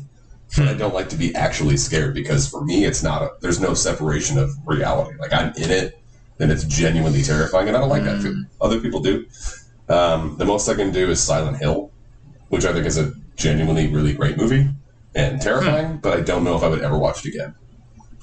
but 0.56 0.66
I 0.66 0.72
hmm. 0.72 0.78
don't 0.78 0.94
like 0.94 1.10
to 1.10 1.16
be 1.16 1.34
actually 1.34 1.76
scared 1.76 2.14
because 2.14 2.48
for 2.48 2.64
me 2.64 2.86
it's 2.86 3.02
not 3.02 3.20
a 3.20 3.32
there's 3.42 3.60
no 3.60 3.74
separation 3.74 4.38
of 4.38 4.50
reality. 4.64 5.18
Like 5.18 5.34
I'm 5.34 5.52
in 5.56 5.70
it 5.70 6.00
and 6.40 6.50
it's 6.50 6.64
genuinely 6.64 7.22
terrifying 7.22 7.68
and 7.68 7.76
I 7.76 7.80
don't 7.80 7.90
like 7.90 8.04
that 8.04 8.22
feeling. 8.22 8.44
Hmm. 8.44 8.64
Other 8.64 8.80
people 8.80 9.00
do. 9.00 9.26
Um, 9.90 10.36
the 10.38 10.46
most 10.46 10.70
I 10.70 10.74
can 10.74 10.90
do 10.90 11.10
is 11.10 11.22
Silent 11.22 11.58
Hill, 11.58 11.92
which 12.48 12.64
I 12.64 12.72
think 12.72 12.86
is 12.86 12.96
a 12.96 13.12
genuinely 13.36 13.88
really 13.88 14.14
great 14.14 14.38
movie 14.38 14.70
and 15.14 15.38
terrifying, 15.38 15.86
hmm. 15.86 15.96
but 15.98 16.18
I 16.18 16.22
don't 16.22 16.44
know 16.44 16.56
if 16.56 16.62
I 16.62 16.68
would 16.68 16.80
ever 16.80 16.96
watch 16.96 17.26
it 17.26 17.34
again. 17.34 17.54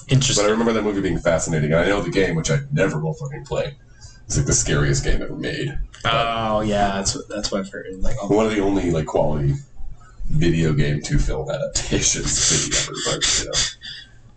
Interesting. 0.08 0.46
But. 0.46 0.50
I 0.50 0.52
remember 0.52 0.74
that 0.74 0.84
movie 0.84 1.02
being 1.02 1.20
fascinating 1.20 1.74
and 1.74 1.80
I 1.80 1.86
know 1.86 2.02
the 2.02 2.10
game, 2.10 2.36
which 2.36 2.50
I 2.50 2.62
never 2.72 3.00
will 3.00 3.14
fucking 3.14 3.46
play. 3.46 3.76
It's 4.32 4.38
like 4.38 4.46
the 4.46 4.54
scariest 4.54 5.04
game 5.04 5.22
ever 5.22 5.36
made. 5.36 5.78
Oh 6.06 6.62
yeah, 6.62 6.94
that's 6.96 7.14
what 7.14 7.28
that's 7.28 7.52
what 7.52 7.60
I've 7.60 7.70
heard. 7.70 7.88
Like, 8.00 8.16
oh, 8.22 8.34
one 8.34 8.46
of 8.46 8.54
the 8.54 8.62
only 8.62 8.90
like 8.90 9.06
quality 9.06 9.56
video 10.30 10.72
game 10.72 11.02
to 11.02 11.20
film 11.20 11.50
adaptations 11.50 12.80
ever, 12.88 12.98
but 13.06 13.40
you 13.40 13.46
know. 13.48 13.52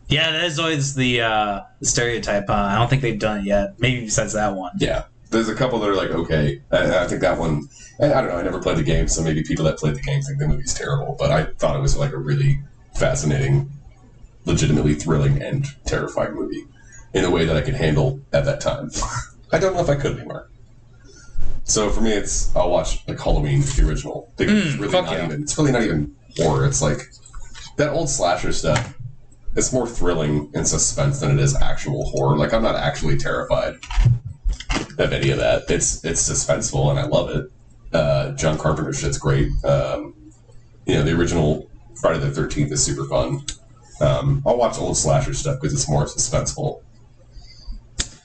yeah, 0.08 0.32
that 0.32 0.42
is 0.46 0.58
always 0.58 0.96
the 0.96 1.20
uh, 1.20 1.60
the 1.78 1.86
stereotype. 1.86 2.50
Uh, 2.50 2.54
I 2.54 2.74
don't 2.74 2.90
think 2.90 3.02
they've 3.02 3.20
done 3.20 3.42
it 3.42 3.44
yet. 3.44 3.78
Maybe 3.78 4.00
besides 4.00 4.32
that 4.32 4.56
one. 4.56 4.72
Yeah. 4.80 5.04
There's 5.30 5.48
a 5.48 5.54
couple 5.54 5.78
that 5.78 5.88
are 5.88 5.94
like, 5.94 6.10
okay. 6.10 6.60
I, 6.72 7.04
I 7.04 7.06
think 7.06 7.20
that 7.20 7.38
one 7.38 7.68
I, 8.00 8.06
I 8.06 8.20
don't 8.20 8.30
know, 8.30 8.36
I 8.38 8.42
never 8.42 8.60
played 8.60 8.78
the 8.78 8.82
game, 8.82 9.06
so 9.06 9.22
maybe 9.22 9.44
people 9.44 9.64
that 9.66 9.78
played 9.78 9.94
the 9.94 10.00
game 10.00 10.22
think 10.22 10.40
the 10.40 10.48
movie's 10.48 10.74
terrible, 10.74 11.14
but 11.16 11.30
I 11.30 11.44
thought 11.44 11.76
it 11.76 11.82
was 11.82 11.96
like 11.96 12.10
a 12.10 12.18
really 12.18 12.58
fascinating, 12.96 13.70
legitimately 14.44 14.94
thrilling 14.94 15.40
and 15.40 15.66
terrifying 15.86 16.34
movie 16.34 16.64
in 17.12 17.24
a 17.24 17.30
way 17.30 17.44
that 17.44 17.56
I 17.56 17.60
could 17.60 17.74
handle 17.74 18.20
at 18.32 18.44
that 18.44 18.60
time. 18.60 18.90
I 19.54 19.58
don't 19.58 19.74
know 19.74 19.80
if 19.80 19.88
I 19.88 19.94
could 19.94 20.16
anymore. 20.18 20.48
So 21.62 21.88
for 21.90 22.00
me, 22.00 22.10
it's 22.12 22.54
I'll 22.56 22.70
watch 22.70 23.06
like 23.06 23.20
Halloween, 23.20 23.60
the 23.60 23.84
original. 23.88 24.32
It's 24.36 24.50
Mm, 24.76 24.80
really 24.80 24.92
not 24.92 25.12
yeah. 25.12 25.24
even. 25.26 25.42
It's 25.42 25.56
really 25.56 25.70
not 25.72 25.82
even 25.82 26.14
horror. 26.36 26.66
It's 26.66 26.82
like 26.82 27.00
that 27.76 27.90
old 27.90 28.10
slasher 28.10 28.52
stuff. 28.52 28.94
It's 29.56 29.72
more 29.72 29.86
thrilling 29.86 30.50
and 30.54 30.66
suspense 30.66 31.20
than 31.20 31.30
it 31.38 31.40
is 31.40 31.54
actual 31.54 32.10
horror. 32.10 32.36
Like 32.36 32.52
I'm 32.52 32.62
not 32.64 32.74
actually 32.74 33.16
terrified 33.16 33.76
of 34.98 35.12
any 35.12 35.30
of 35.30 35.38
that. 35.38 35.62
It's 35.68 36.04
it's 36.04 36.28
suspenseful 36.28 36.90
and 36.90 36.98
I 36.98 37.04
love 37.06 37.30
it. 37.30 37.50
Uh, 37.92 38.32
John 38.32 38.58
Carpenter 38.58 38.92
shit's 38.92 39.18
great. 39.18 39.48
Um, 39.64 40.14
you 40.86 40.96
know 40.96 41.04
the 41.04 41.12
original 41.16 41.70
Friday 42.00 42.18
the 42.18 42.30
Thirteenth 42.32 42.72
is 42.72 42.82
super 42.84 43.04
fun. 43.06 43.44
Um, 44.00 44.42
I'll 44.44 44.56
watch 44.58 44.76
old 44.78 44.96
slasher 44.96 45.32
stuff 45.32 45.60
because 45.60 45.72
it's 45.72 45.88
more 45.88 46.04
suspenseful. 46.06 46.82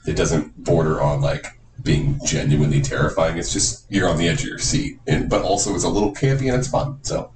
It 0.09 0.15
doesn't 0.17 0.63
border 0.63 1.01
on 1.01 1.21
like 1.21 1.45
being 1.83 2.19
genuinely 2.25 2.81
terrifying. 2.81 3.37
It's 3.37 3.53
just 3.53 3.85
you're 3.89 4.09
on 4.09 4.17
the 4.17 4.27
edge 4.27 4.41
of 4.41 4.47
your 4.47 4.57
seat, 4.59 4.99
and 5.07 5.29
but 5.29 5.41
also 5.43 5.73
it's 5.75 5.83
a 5.83 5.89
little 5.89 6.11
campy 6.13 6.47
and 6.51 6.55
it's 6.57 6.67
fun. 6.67 6.99
So 7.03 7.31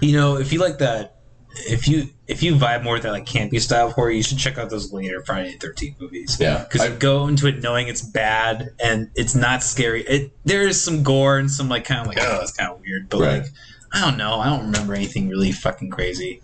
You 0.00 0.16
know, 0.16 0.36
if 0.38 0.52
you 0.52 0.58
like 0.60 0.78
that 0.78 1.10
if 1.56 1.86
you 1.86 2.08
if 2.26 2.42
you 2.42 2.54
vibe 2.56 2.82
more 2.82 2.94
with 2.94 3.04
that 3.04 3.12
like 3.12 3.26
campy 3.26 3.60
style 3.60 3.86
of 3.86 3.92
horror, 3.92 4.10
you 4.10 4.22
should 4.22 4.38
check 4.38 4.58
out 4.58 4.70
those 4.70 4.92
later 4.92 5.22
Friday 5.24 5.52
the 5.52 5.58
Thirteenth 5.58 6.00
movies. 6.00 6.36
Yeah, 6.40 6.64
because 6.64 6.88
you 6.88 6.96
go 6.96 7.28
into 7.28 7.46
it 7.46 7.62
knowing 7.62 7.86
it's 7.88 8.02
bad 8.02 8.70
and 8.82 9.10
it's 9.14 9.34
not 9.36 9.62
scary. 9.62 10.02
It 10.02 10.32
there 10.44 10.66
is 10.66 10.82
some 10.82 11.02
gore 11.02 11.38
and 11.38 11.50
some 11.50 11.68
like 11.68 11.84
kind 11.84 12.00
of 12.00 12.06
like 12.08 12.18
oh 12.20 12.38
that's 12.38 12.52
kind 12.52 12.72
of 12.72 12.80
weird, 12.80 13.08
but 13.08 13.20
Right. 13.20 13.42
like 13.42 13.52
I 13.92 14.00
don't 14.00 14.18
know, 14.18 14.40
I 14.40 14.46
don't 14.46 14.64
remember 14.66 14.94
anything 14.94 15.28
really 15.28 15.52
fucking 15.52 15.90
crazy. 15.90 16.40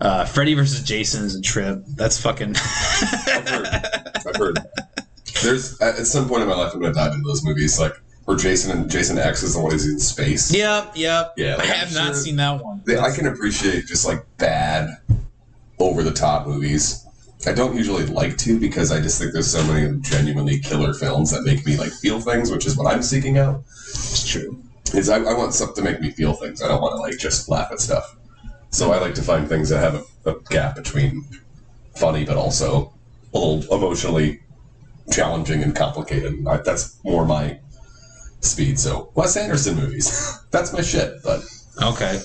Uh, 0.00 0.24
Freddy 0.24 0.54
versus 0.54 0.82
Jason 0.82 1.24
is 1.24 1.34
a 1.34 1.40
trip. 1.40 1.82
That's 1.88 2.20
fucking. 2.20 2.54
I've 2.56 3.48
heard. 3.48 3.66
I've 4.26 4.36
heard. 4.36 4.58
There's 5.42 5.80
at 5.80 6.06
some 6.06 6.28
point 6.28 6.42
in 6.42 6.48
my 6.48 6.54
life 6.54 6.72
I'm 6.74 6.80
gonna 6.80 6.94
dive 6.94 7.12
into 7.12 7.26
those 7.26 7.44
movies, 7.44 7.78
like 7.80 7.94
where 8.24 8.36
Jason 8.36 8.76
and 8.76 8.90
Jason 8.90 9.18
X 9.18 9.42
is 9.42 9.54
the 9.54 9.60
one 9.60 9.70
who's 9.72 9.86
in 9.86 9.98
space. 9.98 10.52
yep, 10.52 10.92
yep. 10.96 11.34
Yeah, 11.36 11.54
I 11.54 11.56
like, 11.58 11.68
I'm 11.70 11.76
have 11.76 11.94
not 11.94 12.06
sure- 12.06 12.14
seen 12.14 12.36
that 12.36 12.62
one. 12.64 12.82
They- 12.84 12.98
I 12.98 13.14
can 13.14 13.26
appreciate 13.26 13.86
just 13.86 14.06
like 14.06 14.24
bad, 14.38 14.88
over 15.78 16.02
the 16.02 16.12
top 16.12 16.46
movies. 16.46 17.02
I 17.46 17.52
don't 17.52 17.76
usually 17.76 18.06
like 18.06 18.36
to 18.38 18.58
because 18.58 18.90
I 18.90 19.00
just 19.00 19.20
think 19.20 19.32
there's 19.32 19.50
so 19.50 19.62
many 19.66 20.00
genuinely 20.00 20.58
killer 20.58 20.92
films 20.94 21.30
that 21.30 21.42
make 21.44 21.64
me 21.66 21.76
like 21.76 21.92
feel 21.92 22.18
things, 22.18 22.50
which 22.50 22.66
is 22.66 22.76
what 22.76 22.92
I'm 22.92 23.02
seeking 23.02 23.38
out. 23.38 23.62
It's 23.88 24.26
true. 24.26 24.60
Is 24.94 25.08
I, 25.08 25.16
I 25.18 25.34
want 25.34 25.52
something 25.52 25.84
to 25.84 25.90
make 25.90 26.00
me 26.00 26.10
feel 26.10 26.32
things. 26.32 26.62
I 26.62 26.68
don't 26.68 26.80
want 26.80 26.92
to 26.92 27.00
like 27.00 27.18
just 27.18 27.48
laugh 27.48 27.70
at 27.70 27.80
stuff. 27.80 28.16
So 28.70 28.92
I 28.92 28.98
like 28.98 29.14
to 29.14 29.22
find 29.22 29.48
things 29.48 29.68
that 29.70 29.80
have 29.80 30.06
a, 30.26 30.30
a 30.30 30.40
gap 30.50 30.76
between 30.76 31.24
funny 31.94 32.24
but 32.24 32.36
also 32.36 32.92
a 33.32 33.38
little 33.38 33.74
emotionally 33.74 34.40
challenging 35.10 35.62
and 35.62 35.74
complicated. 35.74 36.46
I, 36.46 36.58
that's 36.58 37.02
more 37.04 37.24
my 37.24 37.58
speed. 38.40 38.78
So 38.78 39.10
Wes 39.14 39.36
Anderson 39.36 39.76
movies, 39.76 40.38
that's 40.50 40.72
my 40.72 40.82
shit. 40.82 41.22
But 41.22 41.42
Okay. 41.82 42.20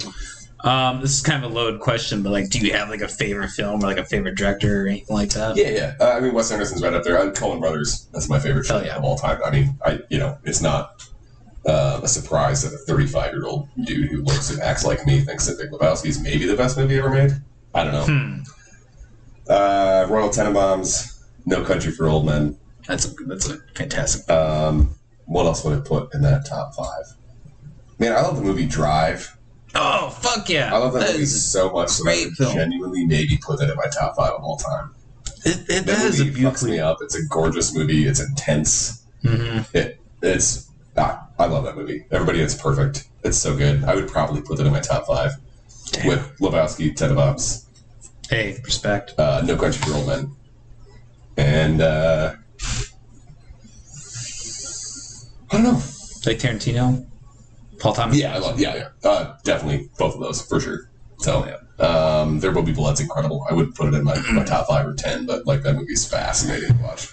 Um, 0.64 1.02
this 1.02 1.12
is 1.12 1.22
kind 1.22 1.44
of 1.44 1.52
a 1.52 1.54
loaded 1.54 1.80
question, 1.82 2.22
but 2.22 2.32
like, 2.32 2.50
do 2.50 2.60
you 2.60 2.72
have 2.74 2.90
like 2.90 3.02
a 3.02 3.08
favorite 3.08 3.50
film 3.50 3.84
or 3.84 3.88
like 3.88 3.98
a 3.98 4.06
favorite 4.06 4.36
director 4.36 4.84
or 4.84 4.88
anything 4.88 5.16
like 5.16 5.32
that? 5.32 5.58
Yeah, 5.58 5.70
yeah. 5.70 5.96
Uh, 6.00 6.12
I 6.12 6.20
mean, 6.20 6.34
Wes 6.34 6.52
Anderson's 6.52 6.84
right 6.84 6.94
up 6.94 7.04
there. 7.04 7.20
I'm 7.20 7.32
Coen 7.32 7.60
Brothers. 7.60 8.08
That's 8.14 8.30
my 8.30 8.40
favorite 8.40 8.66
show 8.66 8.80
yeah. 8.80 8.96
of 8.96 9.04
all 9.04 9.18
time. 9.18 9.40
I 9.44 9.50
mean, 9.50 9.76
I 9.84 10.00
you 10.10 10.20
know, 10.20 10.38
it's 10.44 10.62
not 10.62 11.04
uh, 11.66 12.00
a 12.04 12.08
surprise 12.08 12.64
that 12.64 12.74
a 12.74 12.78
35 12.78 13.34
year 13.34 13.46
old 13.46 13.68
dude 13.86 14.10
who 14.10 14.22
looks 14.24 14.50
and 14.50 14.62
acts 14.62 14.84
like 14.86 15.06
me 15.06 15.22
thinks 15.22 15.46
that 15.48 15.58
Big 15.60 15.70
Lebowski 15.72 16.08
is 16.08 16.20
maybe 16.22 16.46
the 16.46 16.56
best 16.56 16.78
movie 16.78 16.98
ever 16.98 17.10
made. 17.10 17.32
I 17.74 17.84
don't 17.84 17.94
know. 17.94 18.06
Hmm. 18.06 18.42
Uh, 19.48 20.06
Royal 20.10 20.30
Tenenbaums, 20.30 21.24
No 21.46 21.64
Country 21.64 21.92
for 21.92 22.08
Old 22.08 22.26
Men. 22.26 22.58
That's 22.88 23.06
a 23.06 23.14
that's 23.26 23.50
a 23.50 23.58
fantastic. 23.76 24.30
Um, 24.30 24.96
what 25.26 25.46
else 25.46 25.64
would 25.64 25.78
I 25.78 25.82
put 25.82 26.14
in 26.14 26.22
that 26.24 26.46
top 26.46 26.74
five? 26.76 27.06
Man, 28.00 28.12
I 28.14 28.22
love 28.22 28.38
the 28.38 28.42
movie 28.44 28.66
Drive. 28.66 29.38
Oh 29.74 30.10
fuck 30.10 30.50
yeah! 30.50 30.74
I 30.74 30.78
love 30.78 30.94
that, 30.94 31.02
That 31.08 31.14
movie 31.14 31.26
so 31.26 31.72
much 31.72 31.98
that 31.98 32.08
I 32.10 32.30
film. 32.36 32.54
genuinely 32.56 33.06
maybe 33.06 33.38
put 33.38 33.60
that 33.60 33.70
in 33.70 33.76
my 33.78 33.86
top 33.86 34.16
five 34.16 34.32
of 34.34 34.44
all 34.44 34.58
time. 34.58 34.94
It, 35.46 35.70
it, 35.70 35.86
That 35.86 36.06
is 36.06 36.20
a 36.20 36.26
movie 36.26 36.42
fucks 36.42 36.64
me 36.68 36.80
up. 36.80 36.98
It's 37.02 37.16
a 37.16 37.26
gorgeous 37.30 37.74
movie. 37.76 38.06
It's 38.06 38.20
intense. 38.20 39.04
Mhm. 39.24 39.74
It, 39.74 40.00
it's 40.22 40.70
ah, 40.98 41.28
I 41.42 41.48
love 41.48 41.64
that 41.64 41.76
movie. 41.76 42.06
Everybody 42.12 42.40
is 42.40 42.54
perfect. 42.54 43.10
It's 43.24 43.38
so 43.38 43.58
good. 43.58 43.84
I 43.84 43.96
would 43.96 44.08
probably 44.08 44.42
put 44.42 44.58
that 44.58 44.68
in 44.68 44.72
my 44.72 44.80
top 44.80 45.08
five 45.08 45.32
Damn. 45.92 46.08
with 46.08 46.38
Lebowski, 46.40 46.94
Tenenbaums, 46.96 47.66
Hey, 48.30 48.60
respect. 48.64 49.14
uh, 49.18 49.42
No 49.44 49.58
Country 49.58 49.82
for 49.82 49.94
Old 49.98 50.08
Men, 50.08 50.36
and 51.38 51.82
uh, 51.82 52.34
I 55.52 55.54
don't 55.54 55.64
know. 55.64 55.82
Like 56.26 56.38
Tarantino, 56.38 57.08
Paul 57.80 57.94
Thomas. 57.94 58.18
Yeah, 58.18 58.36
I 58.36 58.38
love. 58.38 58.60
Yeah, 58.60 58.76
yeah, 58.76 59.10
uh, 59.10 59.36
definitely 59.44 59.90
both 59.98 60.14
of 60.14 60.22
those 60.22 60.42
for 60.44 60.60
sure. 60.60 60.92
So, 61.18 61.58
um, 61.80 62.40
There 62.40 62.52
Will 62.52 62.62
Be 62.64 62.72
Blood's 62.72 63.00
incredible. 63.02 63.46
I 63.50 63.54
would 63.54 63.74
put 63.76 63.88
it 63.88 63.96
in 63.96 64.04
my, 64.04 64.16
my 64.32 64.44
top 64.46 64.68
five 64.68 64.86
or 64.86 64.94
ten, 64.94 65.26
but 65.26 65.46
like 65.48 65.64
that 65.64 65.74
movie's 65.76 66.06
fascinating 66.08 66.78
to 66.78 66.84
watch. 66.84 67.08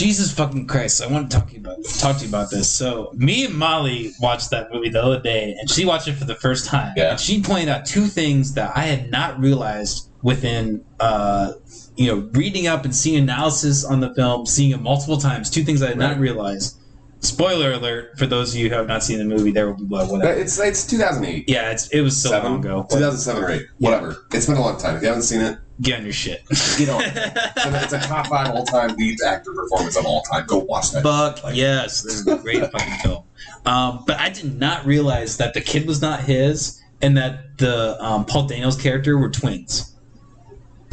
Jesus 0.00 0.32
fucking 0.32 0.66
Christ! 0.66 1.02
I 1.02 1.08
want 1.08 1.30
to 1.30 1.36
talk 1.36 1.48
to 1.48 1.54
you 1.54 1.60
about 1.60 1.76
talk 1.98 2.16
to 2.16 2.22
you 2.24 2.30
about 2.30 2.50
this. 2.50 2.70
So, 2.72 3.12
me 3.14 3.44
and 3.44 3.54
Molly 3.54 4.12
watched 4.18 4.48
that 4.48 4.72
movie 4.72 4.88
the 4.88 5.02
other 5.02 5.20
day, 5.20 5.54
and 5.60 5.68
she 5.68 5.84
watched 5.84 6.08
it 6.08 6.14
for 6.14 6.24
the 6.24 6.36
first 6.36 6.64
time. 6.64 6.94
Yeah. 6.96 7.10
And 7.10 7.20
she 7.20 7.42
pointed 7.42 7.68
out 7.68 7.84
two 7.84 8.06
things 8.06 8.54
that 8.54 8.74
I 8.74 8.84
had 8.84 9.10
not 9.10 9.38
realized 9.38 10.08
within, 10.22 10.82
uh, 11.00 11.52
you 11.96 12.06
know, 12.06 12.30
reading 12.32 12.66
up 12.66 12.86
and 12.86 12.96
seeing 12.96 13.22
analysis 13.22 13.84
on 13.84 14.00
the 14.00 14.14
film, 14.14 14.46
seeing 14.46 14.70
it 14.70 14.80
multiple 14.80 15.18
times. 15.18 15.50
Two 15.50 15.64
things 15.64 15.82
I 15.82 15.88
had 15.88 15.98
not 15.98 16.12
Right. 16.12 16.20
realized. 16.20 16.76
Spoiler 17.22 17.72
alert 17.72 18.18
for 18.18 18.24
those 18.26 18.54
of 18.54 18.58
you 18.60 18.70
who 18.70 18.76
have 18.76 18.88
not 18.88 19.04
seen 19.04 19.18
the 19.18 19.24
movie. 19.26 19.50
There 19.50 19.66
will 19.66 19.76
be 19.76 19.84
blood. 19.84 20.10
Whatever. 20.10 20.32
It's 20.32 20.58
it's 20.58 20.86
2008. 20.86 21.44
Yeah, 21.46 21.72
it's 21.72 21.88
it 21.88 22.00
was 22.00 22.16
so 22.16 22.30
Seven? 22.30 22.52
long 22.52 22.60
ago. 22.64 22.86
2007 22.88 23.44
or 23.44 23.50
8. 23.50 23.66
Whatever. 23.78 24.16
It's 24.32 24.46
been 24.46 24.56
a 24.56 24.62
long 24.62 24.78
time. 24.80 24.96
If 24.96 25.02
you 25.02 25.08
haven't 25.08 25.24
seen 25.24 25.42
it, 25.42 25.58
Get 25.80 25.98
on 25.98 26.04
your 26.04 26.12
shit. 26.12 26.42
get 26.76 26.88
on 26.90 27.02
it. 27.02 27.12
It's 27.16 27.92
a- 27.92 28.00
top 28.00 28.26
five 28.26 28.50
all 28.50 28.64
time 28.66 28.94
lead 28.96 29.18
actor 29.26 29.52
performance 29.54 29.96
of 29.96 30.04
all 30.04 30.22
time. 30.22 30.44
Go 30.46 30.58
watch 30.58 30.90
that. 30.92 31.02
Fuck 31.02 31.42
Like- 31.42 31.56
yes, 31.56 32.02
this 32.02 32.14
is 32.14 32.26
a 32.26 32.36
great 32.36 32.60
fucking 32.72 32.94
film. 33.02 33.24
Um, 33.66 34.04
but 34.06 34.18
I 34.20 34.28
did 34.28 34.58
not 34.58 34.84
realize 34.84 35.36
that 35.38 35.54
the 35.54 35.60
kid 35.60 35.86
was 35.86 36.00
not 36.02 36.20
his, 36.20 36.80
and 37.02 37.16
that 37.16 37.56
the 37.58 38.02
um, 38.04 38.24
Paul 38.26 38.46
Dano's 38.46 38.76
character 38.80 39.16
were 39.18 39.30
twins. 39.30 39.94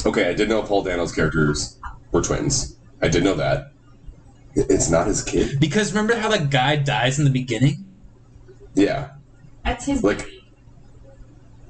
Okay, 0.05 0.29
I 0.29 0.33
did 0.33 0.47
know 0.49 0.61
Paul 0.63 0.83
Dano's 0.83 1.13
characters 1.13 1.77
were 2.11 2.21
twins. 2.21 2.75
I 3.01 3.07
did 3.09 3.23
know 3.23 3.33
that. 3.35 3.71
It's 4.55 4.89
not 4.89 5.07
his 5.07 5.23
kid. 5.23 5.59
Because 5.59 5.91
remember 5.91 6.15
how 6.15 6.29
that 6.29 6.49
guy 6.49 6.77
dies 6.77 7.19
in 7.19 7.25
the 7.25 7.31
beginning? 7.31 7.85
Yeah, 8.73 9.09
That's 9.65 9.85
his 9.85 10.03
Like- 10.03 10.19
baby. 10.19 10.36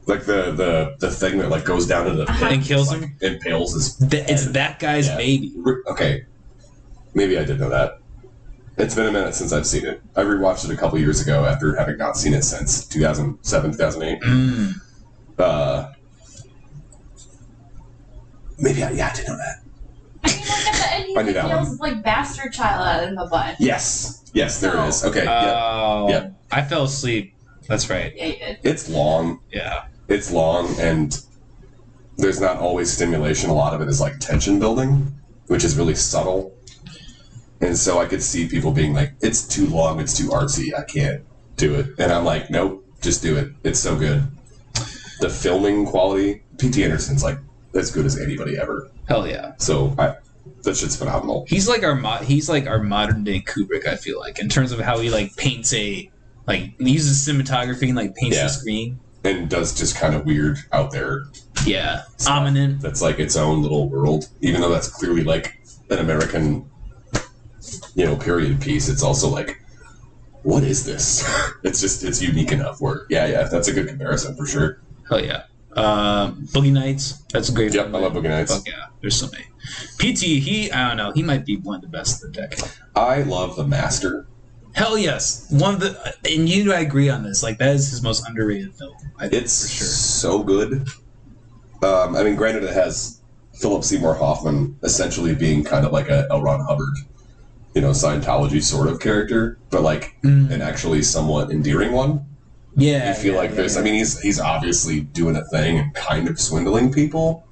Like 0.08 0.26
the 0.26 0.52
the 0.52 0.96
the 1.00 1.12
thing 1.12 1.38
that 1.40 1.50
like 1.50 1.66
goes 1.66 1.86
down 1.86 2.06
to 2.06 2.14
the 2.14 2.26
pit 2.26 2.52
And 2.52 2.64
kills 2.64 2.90
like, 2.92 3.02
him? 3.02 3.16
impales 3.22 3.74
his. 3.74 3.96
Th- 4.10 4.26
it's 4.28 4.48
that 4.48 4.80
guy's 4.80 5.08
Yeah. 5.08 5.18
baby. 5.18 5.54
Okay, 5.88 6.26
maybe 7.14 7.38
I 7.38 7.44
did 7.44 7.60
know 7.60 7.70
that. 7.70 8.00
It's 8.78 8.94
been 8.96 9.08
a 9.08 9.12
minute 9.12 9.34
since 9.34 9.52
I've 9.54 9.66
seen 9.66 9.86
it. 9.86 10.02
I 10.16 10.22
rewatched 10.22 10.66
it 10.66 10.72
a 10.72 10.78
couple 10.78 11.00
years 11.00 11.20
ago 11.22 11.46
after 11.46 11.76
having 11.76 11.98
not 11.98 12.16
seen 12.16 12.34
it 12.36 12.44
since 12.44 12.86
2007, 12.88 13.72
2008. 13.72 14.22
Mm. 14.22 14.74
Uh, 15.40 15.92
maybe 18.60 18.84
I, 18.84 18.92
yeah, 18.92 19.10
I 19.12 19.16
did 19.16 19.28
know 19.28 19.38
that. 19.38 19.64
I 20.24 20.30
mean, 20.30 20.40
like 20.48 20.68
at 20.68 20.74
the 20.74 20.94
end, 20.96 21.06
he 21.08 21.18
I 21.18 21.22
knew 21.24 21.34
that 21.34 21.48
kills 21.50 21.70
one. 21.70 21.78
like 21.96 22.04
bastard 22.04 22.54
child 22.54 22.86
out 22.88 23.04
of 23.10 23.16
the 23.16 23.28
butt. 23.30 23.56
Yes, 23.60 24.24
yes, 24.34 24.60
there 24.62 24.78
it 24.78 24.88
is. 24.88 25.04
Okay, 25.06 25.24
yeah, 25.24 25.60
Oh, 25.60 26.08
Yeah. 26.10 26.30
I 26.52 26.62
fell 26.64 26.84
asleep. 26.84 27.34
That's 27.68 27.90
right. 27.90 28.14
Yeah, 28.16 28.26
he 28.26 28.32
did. 28.40 28.60
it's 28.64 28.90
long. 28.90 29.40
Yeah. 29.52 29.86
It's 30.08 30.32
long, 30.32 30.74
and 30.80 31.20
there's 32.18 32.40
not 32.40 32.58
always 32.58 32.92
stimulation. 32.92 33.50
A 33.50 33.54
lot 33.54 33.74
of 33.74 33.82
it 33.82 33.88
is 33.88 34.00
like 34.02 34.20
tension 34.20 34.60
building, 34.60 35.14
which 35.48 35.64
is 35.64 35.78
really 35.78 35.96
subtle. 35.96 36.54
And 37.62 37.78
so 37.78 38.00
I 38.00 38.06
could 38.06 38.22
see 38.24 38.48
people 38.48 38.72
being 38.72 38.94
like, 38.94 39.14
"It's 39.22 39.48
too 39.48 39.68
long. 39.68 40.00
It's 40.00 40.18
too 40.18 40.30
artsy. 40.30 40.74
I 40.78 40.84
can't 40.84 41.24
do 41.56 41.76
it." 41.76 41.88
And 41.98 42.12
I'm 42.12 42.24
like, 42.24 42.50
"Nope, 42.50 42.86
just 43.02 43.22
do 43.22 43.36
it. 43.38 43.52
It's 43.64 43.80
so 43.80 43.96
good." 43.98 44.28
The 45.20 45.30
filming 45.30 45.86
quality, 45.86 46.44
P.T. 46.60 46.84
Anderson's 46.84 47.24
like 47.24 47.40
as 47.74 47.92
good 47.92 48.06
as 48.06 48.20
anybody 48.20 48.58
ever. 48.58 48.90
Hell 49.08 49.28
yeah. 49.28 49.54
So 49.58 49.96
I, 49.98 50.16
that 50.64 50.78
shit's 50.78 50.96
phenomenal. 50.96 51.46
He's 51.48 51.68
like 51.68 51.84
our 51.84 51.96
mo- 51.96 52.18
he's 52.24 52.48
like 52.48 52.68
our 52.68 52.82
modern 52.82 53.24
day 53.24 53.42
Kubrick. 53.42 53.88
I 53.88 53.96
feel 53.96 54.20
like 54.20 54.40
in 54.40 54.48
terms 54.50 54.72
of 54.72 54.80
how 54.80 55.00
he 55.00 55.10
like 55.10 55.36
paints 55.36 55.74
a 55.74 56.10
like 56.46 56.78
he 56.80 56.92
uses 56.92 57.28
cinematography 57.28 57.88
and 57.88 57.96
like 57.96 58.16
paints 58.16 58.38
Yeah. 58.38 58.44
the 58.44 58.50
screen. 58.50 59.00
And 59.28 59.50
does 59.50 59.78
just 59.78 59.96
kind 59.98 60.16
of 60.16 60.26
weird 60.26 60.58
out 60.72 60.92
there 60.92 61.26
Yeah. 61.66 62.04
Stuff. 62.18 62.38
Ominent. 62.38 62.82
that's 62.82 63.02
like 63.02 63.20
its 63.20 63.36
own 63.36 63.62
little 63.62 63.90
world 63.90 64.30
even 64.42 64.62
though 64.62 64.70
that's 64.70 64.88
clearly 64.88 65.24
like 65.24 65.60
an 65.90 66.00
american 66.00 66.70
you 67.96 68.06
know 68.06 68.16
period 68.16 68.62
piece 68.62 68.88
it's 68.90 69.04
also 69.04 69.28
like 69.28 69.60
what 70.44 70.64
is 70.64 70.86
this 70.86 71.24
it's 71.64 71.82
just 71.82 72.04
it's 72.04 72.22
unique 72.22 72.52
enough 72.52 72.80
where 72.80 73.06
yeah 73.10 73.26
yeah 73.26 73.44
that's 73.44 73.68
a 73.68 73.74
good 73.74 73.88
comparison 73.88 74.36
for 74.36 74.46
sure 74.46 74.82
Hell 75.10 75.24
yeah. 75.24 75.44
Um, 75.72 76.48
Boogie 76.52 76.72
Nights. 76.74 77.24
That's 77.32 77.48
a 77.48 77.54
great. 77.54 77.74
yep 77.74 77.86
film. 77.86 77.96
i 77.96 78.00
love 78.00 78.12
boogie 78.14 78.30
nights 78.30 78.54
Fuck 78.56 78.68
yeah. 78.68 78.88
There's 79.00 79.16
so 79.16 79.28
many. 79.32 79.46
PT. 80.00 80.22
He. 80.44 80.70
I 80.72 80.88
don't 80.90 80.98
know. 80.98 81.12
He 81.12 81.22
might 81.24 81.46
be 81.46 81.56
one 81.58 81.76
of 81.76 81.82
the 81.82 81.88
best 81.88 82.24
of 82.24 82.34
the 82.34 82.42
decade. 82.42 82.70
i 82.96 83.22
love 83.22 83.56
the 83.56 83.66
master 83.66 84.28
Hell 84.78 84.98
yes. 84.98 85.48
One 85.50 85.74
of 85.74 85.80
the. 85.80 86.16
And 86.30 86.48
you 86.48 86.72
I 86.72 86.80
agree 86.80 87.10
on 87.10 87.24
this. 87.24 87.42
Like 87.44 87.58
that 87.58 87.76
is 87.76 87.90
his 87.90 88.02
most 88.04 88.28
underrated 88.28 88.74
film. 88.76 88.94
I 89.18 89.28
think 89.28 89.44
it's 89.44 89.64
for 89.64 89.74
sure. 89.78 89.88
so 89.88 90.44
good 90.44 90.88
um, 91.84 92.16
i 92.16 92.24
mean 92.24 92.36
granted 92.36 92.64
it 92.64 92.74
has 92.74 93.22
philip 93.54 93.84
seymour 93.84 94.16
hoffman 94.16 94.76
essentially 94.84 95.36
being 95.36 95.64
kind 95.64 95.86
of 95.86 95.92
like 95.92 96.10
a 96.10 96.28
L. 96.32 96.42
ron 96.42 96.60
hubbard 96.62 96.94
you 97.76 97.82
know 97.82 97.92
scientology 97.92 98.62
sort 98.64 98.88
of 98.88 99.00
character 99.00 99.60
but 99.70 99.82
like 99.84 100.16
Mm. 100.24 100.50
an 100.52 100.62
actually 100.64 101.04
somewhat 101.04 101.52
endearing 101.52 101.92
one 101.92 102.26
Yeah. 102.76 103.10
you 103.10 103.14
feel 103.16 103.34
yeah, 103.34 103.40
like 103.40 103.50
yeah, 103.52 103.56
there's 103.58 103.76
yeah. 103.76 103.82
i 103.82 103.84
mean 103.84 103.94
he's 103.94 104.20
he's 104.22 104.40
obviously 104.40 105.02
doing 105.02 105.36
a 105.36 105.44
thing 105.46 105.78
and 105.78 105.94
kind 105.94 106.28
of 106.28 106.40
swindling 106.40 106.92
people 106.92 107.46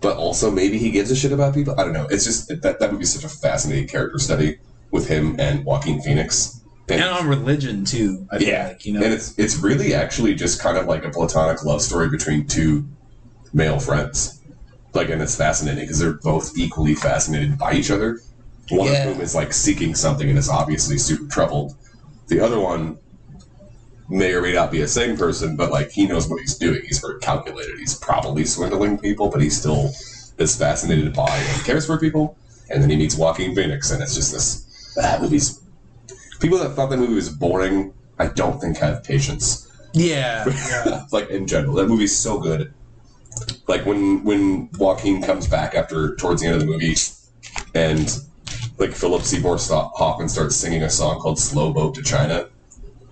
but 0.00 0.16
also 0.16 0.50
maybe 0.50 0.78
he 0.78 0.90
gives 0.90 1.10
a 1.10 1.16
shit 1.16 1.32
about 1.32 1.52
people 1.54 1.74
i 1.78 1.84
don't 1.84 1.92
know 1.92 2.06
it's 2.10 2.24
just 2.24 2.48
that 2.48 2.78
that 2.80 2.90
would 2.90 2.98
be 2.98 3.04
such 3.06 3.24
a 3.24 3.28
fascinating 3.28 3.86
character 3.86 4.18
study 4.18 4.56
with 4.90 5.08
him 5.08 5.38
and 5.38 5.64
Joaquin 5.64 6.00
Phoenix 6.00 6.60
and, 6.88 7.00
and 7.00 7.10
on 7.10 7.28
religion 7.28 7.84
too. 7.84 8.26
I 8.32 8.38
yeah 8.38 8.68
like 8.68 8.84
you 8.86 8.94
know. 8.94 9.02
and 9.02 9.12
it's 9.12 9.38
it's 9.38 9.56
really 9.58 9.94
actually 9.94 10.34
just 10.34 10.60
kind 10.60 10.78
of 10.78 10.86
like 10.86 11.04
a 11.04 11.10
platonic 11.10 11.62
love 11.64 11.82
story 11.82 12.08
between 12.08 12.46
two 12.46 12.86
male 13.52 13.78
friends. 13.78 14.34
Like, 14.94 15.10
and 15.10 15.20
it's 15.20 15.36
fascinating 15.36 15.84
because 15.84 15.98
they're 15.98 16.14
both 16.14 16.56
equally 16.56 16.94
fascinated 16.94 17.58
by 17.58 17.74
each 17.74 17.90
other. 17.90 18.18
One 18.70 18.86
Yeah. 18.90 19.04
of 19.08 19.12
whom 19.14 19.20
is 19.22 19.34
like 19.34 19.52
seeking 19.52 19.94
something 19.94 20.28
and 20.28 20.38
is 20.38 20.48
obviously 20.48 20.96
super 20.98 21.26
troubled. 21.26 21.74
The 22.28 22.40
other 22.40 22.58
one 22.58 22.98
may 24.08 24.32
or 24.32 24.40
may 24.40 24.54
not 24.54 24.70
be 24.70 24.80
a 24.80 24.88
sane 24.88 25.16
person, 25.16 25.56
but 25.56 25.70
like 25.70 25.90
he 25.90 26.06
knows 26.06 26.28
what 26.28 26.40
he's 26.40 26.56
doing. 26.56 26.80
He's 26.86 26.98
very 26.98 27.20
calculated. 27.20 27.78
He's 27.78 27.94
probably 27.98 28.44
swindling 28.46 28.98
people, 28.98 29.28
but 29.28 29.42
he 29.42 29.50
still 29.50 29.90
is 30.38 30.56
fascinated 30.56 31.12
by 31.12 31.36
and 31.36 31.64
cares 31.64 31.84
for 31.86 31.98
people. 31.98 32.36
And 32.70 32.82
then 32.82 32.90
he 32.90 32.96
meets 32.96 33.14
Joaquin 33.14 33.54
Phoenix, 33.54 33.90
and 33.90 34.02
it's 34.02 34.14
just 34.14 34.32
this. 34.32 34.64
That 34.98 35.22
movie's. 35.22 35.62
People 36.40 36.58
that 36.58 36.70
thought 36.70 36.90
that 36.90 36.98
movie 36.98 37.14
was 37.14 37.28
boring, 37.28 37.94
I 38.18 38.26
don't 38.26 38.60
think 38.60 38.76
have 38.78 39.04
patience. 39.04 39.70
Yeah, 39.92 40.44
yeah. 40.86 41.04
like 41.12 41.30
in 41.30 41.46
general, 41.46 41.74
that 41.74 41.86
movie's 41.86 42.16
so 42.16 42.38
good. 42.38 42.74
Like 43.68 43.86
when 43.86 44.24
when 44.24 44.70
Joaquin 44.78 45.22
comes 45.22 45.46
back 45.46 45.74
after 45.74 46.16
towards 46.16 46.42
the 46.42 46.48
end 46.48 46.56
of 46.56 46.60
the 46.62 46.66
movie, 46.66 46.96
and 47.74 48.18
like 48.78 48.92
Philip 48.92 49.22
Seymour 49.22 49.58
Hoffman 49.58 50.28
starts 50.28 50.56
singing 50.56 50.82
a 50.82 50.90
song 50.90 51.20
called 51.20 51.38
"Slow 51.38 51.72
Boat 51.72 51.94
to 51.94 52.02
China." 52.02 52.48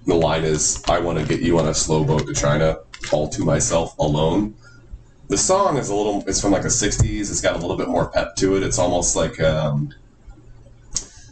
The 0.06 0.14
line 0.14 0.44
is, 0.44 0.82
"I 0.88 0.98
want 0.98 1.18
to 1.18 1.24
get 1.24 1.40
you 1.40 1.58
on 1.58 1.68
a 1.68 1.74
slow 1.74 2.04
boat 2.04 2.26
to 2.26 2.34
China, 2.34 2.78
all 3.12 3.28
to 3.28 3.44
myself, 3.44 3.96
alone." 3.98 4.54
The 5.28 5.38
song 5.38 5.76
is 5.76 5.88
a 5.88 5.94
little. 5.94 6.24
It's 6.26 6.40
from 6.40 6.52
like 6.52 6.62
the 6.62 6.68
'60s. 6.68 7.30
It's 7.30 7.40
got 7.40 7.54
a 7.54 7.58
little 7.58 7.76
bit 7.76 7.88
more 7.88 8.10
pep 8.10 8.36
to 8.36 8.56
it. 8.56 8.62
It's 8.62 8.78
almost 8.78 9.16
like 9.16 9.40
um, 9.40 9.92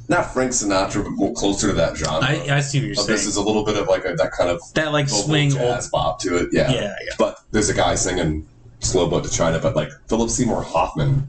not 0.09 0.32
Frank 0.32 0.52
Sinatra, 0.52 1.02
but 1.05 1.11
more 1.12 1.32
closer 1.32 1.68
to 1.68 1.72
that 1.74 1.96
genre. 1.96 2.26
I, 2.26 2.57
I 2.57 2.61
see 2.61 2.78
what 2.78 2.84
you're 2.84 2.92
Of 2.92 2.98
saying. 2.98 3.09
this 3.09 3.26
is 3.26 3.36
a 3.36 3.42
little 3.42 3.64
bit 3.64 3.76
of 3.76 3.88
like 3.88 4.05
a, 4.05 4.14
that 4.14 4.32
kind 4.32 4.50
of 4.50 4.61
that 4.74 4.92
like 4.92 5.09
swing 5.09 5.52
old. 5.52 5.61
jazz 5.61 5.88
bop 5.88 6.20
to 6.20 6.36
it. 6.36 6.48
Yeah. 6.52 6.70
Yeah, 6.70 6.80
yeah. 6.80 6.94
But 7.18 7.38
there's 7.52 7.68
a 7.70 7.74
guy 7.74 7.94
singing 7.94 8.46
"Slow 8.80 9.09
Boat 9.09 9.24
to 9.24 9.30
China," 9.30 9.59
but 9.59 9.74
like 9.74 9.90
Philip 10.09 10.30
Seymour 10.30 10.62
Hoffman 10.62 11.28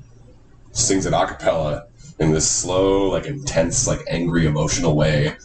sings 0.71 1.05
it 1.05 1.13
a 1.13 1.25
cappella 1.25 1.87
in 2.19 2.31
this 2.31 2.49
slow, 2.49 3.09
like 3.09 3.25
intense, 3.25 3.87
like 3.87 3.99
angry, 4.07 4.45
emotional 4.45 4.95
way. 4.95 5.35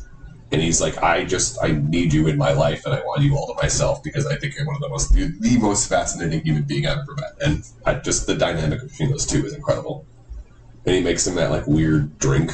And 0.53 0.61
he's 0.61 0.81
like, 0.81 1.01
"I 1.01 1.24
just, 1.24 1.57
I 1.62 1.68
need 1.70 2.12
you 2.12 2.26
in 2.26 2.37
my 2.37 2.53
life, 2.53 2.85
and 2.85 2.93
I 2.93 2.99
want 3.03 3.22
you 3.22 3.37
all 3.37 3.47
to 3.55 3.62
myself 3.62 4.03
because 4.03 4.26
I 4.26 4.35
think 4.37 4.57
you're 4.57 4.66
one 4.66 4.74
of 4.74 4.83
the 4.83 4.89
most, 4.89 5.12
the, 5.14 5.33
the 5.39 5.57
most 5.59 5.89
fascinating 5.89 6.41
human 6.41 6.64
being 6.64 6.87
I've 6.87 6.99
ever 6.99 7.14
met." 7.14 7.37
And 7.41 7.64
I 7.87 7.95
just 7.95 8.26
the 8.26 8.35
dynamic 8.35 8.81
between 8.83 9.11
those 9.11 9.24
two 9.24 9.47
is 9.47 9.55
incredible. 9.55 10.05
And 10.87 10.97
he 10.97 11.03
makes 11.03 11.24
him 11.24 11.37
that 11.37 11.53
like 11.53 11.68
weird 11.68 12.18
drink. 12.18 12.51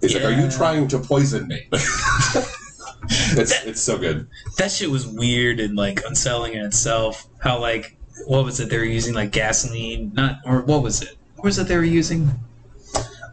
He's 0.00 0.14
like, 0.14 0.24
"Are 0.24 0.32
you 0.32 0.50
trying 0.50 0.88
to 0.88 0.98
poison 0.98 1.48
me?" 1.48 1.66
it's 1.72 3.64
it's 3.64 3.80
so 3.80 3.98
good. 3.98 4.28
That 4.56 4.70
shit 4.70 4.90
was 4.90 5.06
weird 5.06 5.60
and 5.60 5.76
like 5.76 6.02
unsettling 6.06 6.54
in 6.54 6.64
itself. 6.64 7.26
How 7.38 7.58
like 7.58 7.96
what 8.26 8.44
was 8.44 8.60
it 8.60 8.70
they 8.70 8.78
were 8.78 8.84
using 8.84 9.14
like 9.14 9.32
gasoline? 9.32 10.12
Not 10.14 10.40
or 10.44 10.62
what 10.62 10.82
was 10.82 11.02
it? 11.02 11.16
What 11.36 11.44
was 11.44 11.58
it 11.58 11.68
they 11.68 11.76
were 11.76 11.84
using? 11.84 12.30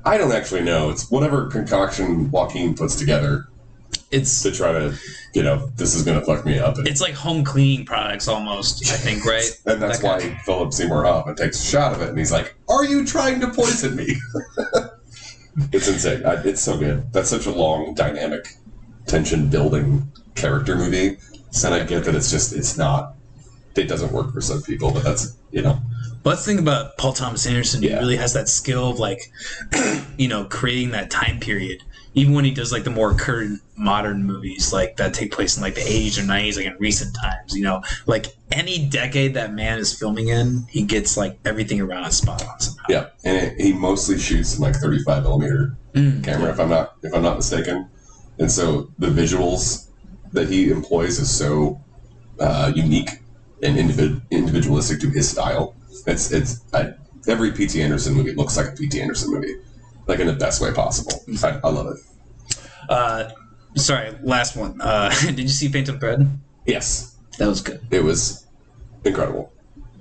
I 0.06 0.18
don't 0.18 0.32
actually 0.32 0.62
know. 0.62 0.90
It's 0.90 1.12
whatever 1.12 1.48
concoction 1.48 2.32
Joaquin 2.32 2.76
puts 2.76 2.96
together 2.96 3.50
It's 4.10 4.42
to 4.44 4.52
try 4.52 4.72
to, 4.72 4.98
you 5.34 5.44
know, 5.44 5.68
this 5.76 5.96
is 5.96 6.04
going 6.04 6.18
to 6.18 6.26
fuck 6.26 6.46
me 6.46 6.60
up. 6.60 6.78
And, 6.78 6.88
it's 6.88 7.02
like 7.02 7.14
home 7.14 7.44
cleaning 7.44 7.86
products 7.86 8.30
almost. 8.30 8.90
I 8.90 8.96
think 8.96 9.26
right. 9.26 9.44
and 9.66 9.82
that's 9.82 10.00
That 10.00 10.24
why 10.24 10.40
Philip 10.46 10.72
Seymour 10.74 11.04
Hoffman 11.04 11.36
takes 11.36 11.62
a 11.62 11.68
shot 11.68 11.94
of 11.94 12.02
it 12.02 12.08
and 12.08 12.18
he's 12.18 12.32
like, 12.32 12.56
Are 12.70 12.86
you 12.86 13.06
trying 13.06 13.42
to 13.42 13.50
poison 13.50 13.98
me? 13.98 14.16
it's 15.72 15.88
insane. 15.88 16.26
I, 16.26 16.42
it's 16.44 16.62
so 16.62 16.78
good. 16.78 17.12
That's 17.14 17.30
such 17.30 17.46
a 17.46 17.52
long, 17.52 17.94
dynamic, 17.94 18.48
tension 19.06 19.48
building 19.50 20.12
character 20.36 20.76
movie. 20.76 21.18
And 21.64 21.74
I 21.74 21.84
get 21.84 22.04
that 22.06 22.16
it's 22.16 22.30
just, 22.30 22.54
it's 22.54 22.78
not, 22.78 23.16
it 23.76 23.88
doesn't 23.88 24.12
work 24.12 24.34
for 24.34 24.42
some 24.42 24.62
people, 24.62 24.92
but 24.92 25.04
that's, 25.04 25.38
you 25.52 25.62
know, 25.62 25.80
But 26.24 26.32
let's 26.32 26.46
think 26.46 26.60
about 26.60 26.98
Paul 26.98 27.14
Thomas 27.14 27.46
Anderson. 27.48 27.82
He 27.82 27.90
Yeah. 27.90 28.00
really 28.00 28.18
has 28.18 28.34
that 28.34 28.50
skill 28.50 28.90
of 28.90 29.00
like, 29.00 29.20
you 30.18 30.28
know, 30.28 30.46
creating 30.46 30.92
that 30.92 31.10
time 31.10 31.40
period. 31.40 31.84
Even 32.18 32.34
when 32.34 32.44
he 32.46 32.52
does 32.52 32.72
like 32.72 32.84
the 32.84 32.90
more 32.90 33.14
current 33.14 33.62
modern 33.78 34.24
movies, 34.24 34.74
like 34.74 34.98
that 34.98 35.14
take 35.14 35.32
place 35.32 35.56
in 35.56 35.62
like 35.64 35.76
the 35.76 35.82
80s 35.82 36.18
or 36.18 36.22
90s, 36.24 36.58
like 36.58 36.66
in 36.66 36.76
recent 36.80 37.16
times, 37.16 37.56
you 37.56 37.64
know, 37.64 37.82
like 38.08 38.28
any 38.52 38.88
decade 38.88 39.36
that 39.36 39.54
man 39.54 39.78
is 39.78 39.98
filming 39.98 40.30
in, 40.30 40.66
he 40.70 40.82
gets 40.84 41.16
like 41.16 41.40
everything 41.46 41.80
around 41.80 42.06
it 42.06 42.14
spot 42.14 42.44
on 42.46 42.60
somehow. 42.60 42.84
yeah. 42.90 43.06
And 43.24 43.38
it, 43.38 43.62
he 43.62 43.72
mostly 43.74 44.18
shoots 44.18 44.56
in 44.58 44.62
like 44.64 44.76
35 44.76 45.24
millimeter 45.24 45.78
Mm. 45.94 46.24
camera, 46.24 46.52
if 46.52 46.60
I'm 46.60 46.70
not 46.70 46.96
if 47.02 47.14
I'm 47.14 47.24
not 47.24 47.38
mistaken. 47.38 47.88
And 48.40 48.52
so 48.52 48.92
the 49.00 49.08
visuals 49.08 49.88
that 50.32 50.48
he 50.50 50.70
employs 50.70 51.18
is 51.20 51.30
so 51.30 51.80
uh, 52.40 52.72
unique 52.76 53.10
and 53.64 53.78
individ- 53.78 54.22
individualistic 54.30 55.00
to 55.02 55.10
his 55.10 55.28
style. 55.30 55.76
It's 56.06 56.32
it's 56.32 56.62
I, 56.74 56.94
every 57.28 57.52
P.T. 57.52 57.82
Anderson 57.82 58.14
movie 58.14 58.34
looks 58.36 58.58
like 58.58 58.68
a 58.68 58.72
P.T. 58.74 59.02
Anderson 59.02 59.32
movie, 59.34 59.56
like 60.08 60.20
in 60.20 60.28
the 60.28 60.34
best 60.34 60.62
way 60.62 60.72
possible. 60.74 61.24
I, 61.44 61.60
I 61.64 61.70
love 61.70 61.88
it. 61.96 62.58
Uh, 62.90 63.30
sorry, 63.76 64.16
last 64.24 64.56
one. 64.56 64.80
Uh, 64.82 65.10
did 65.26 65.40
you 65.40 65.48
see 65.50 65.68
Phantom 65.68 66.00
Thread? 66.00 66.28
Yes, 66.66 67.16
That 67.38 67.48
was 67.48 67.62
good. 67.62 67.82
it 67.92 68.04
was 68.04 68.46
incredible. 69.04 69.52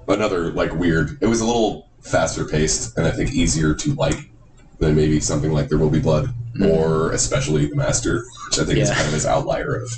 Another 0.09 0.53
like 0.53 0.73
weird. 0.73 1.19
It 1.21 1.27
was 1.27 1.41
a 1.41 1.47
little 1.47 1.89
faster 2.01 2.45
paced 2.45 2.97
and 2.97 3.07
I 3.07 3.11
think 3.11 3.33
easier 3.33 3.75
to 3.75 3.95
like 3.95 4.31
than 4.79 4.95
maybe 4.95 5.19
something 5.21 5.53
like 5.53 5.69
There 5.69 5.79
Will 5.79 5.91
Be 5.91 5.99
Blood 6.01 6.29
or 6.63 7.13
especially 7.13 7.67
The 7.67 7.77
Master, 7.77 8.25
which 8.49 8.59
I 8.59 8.65
think 8.65 8.79
is 8.79 8.91
kind 8.91 9.07
of 9.07 9.13
his 9.13 9.27
outlier 9.27 9.75
of. 9.83 9.91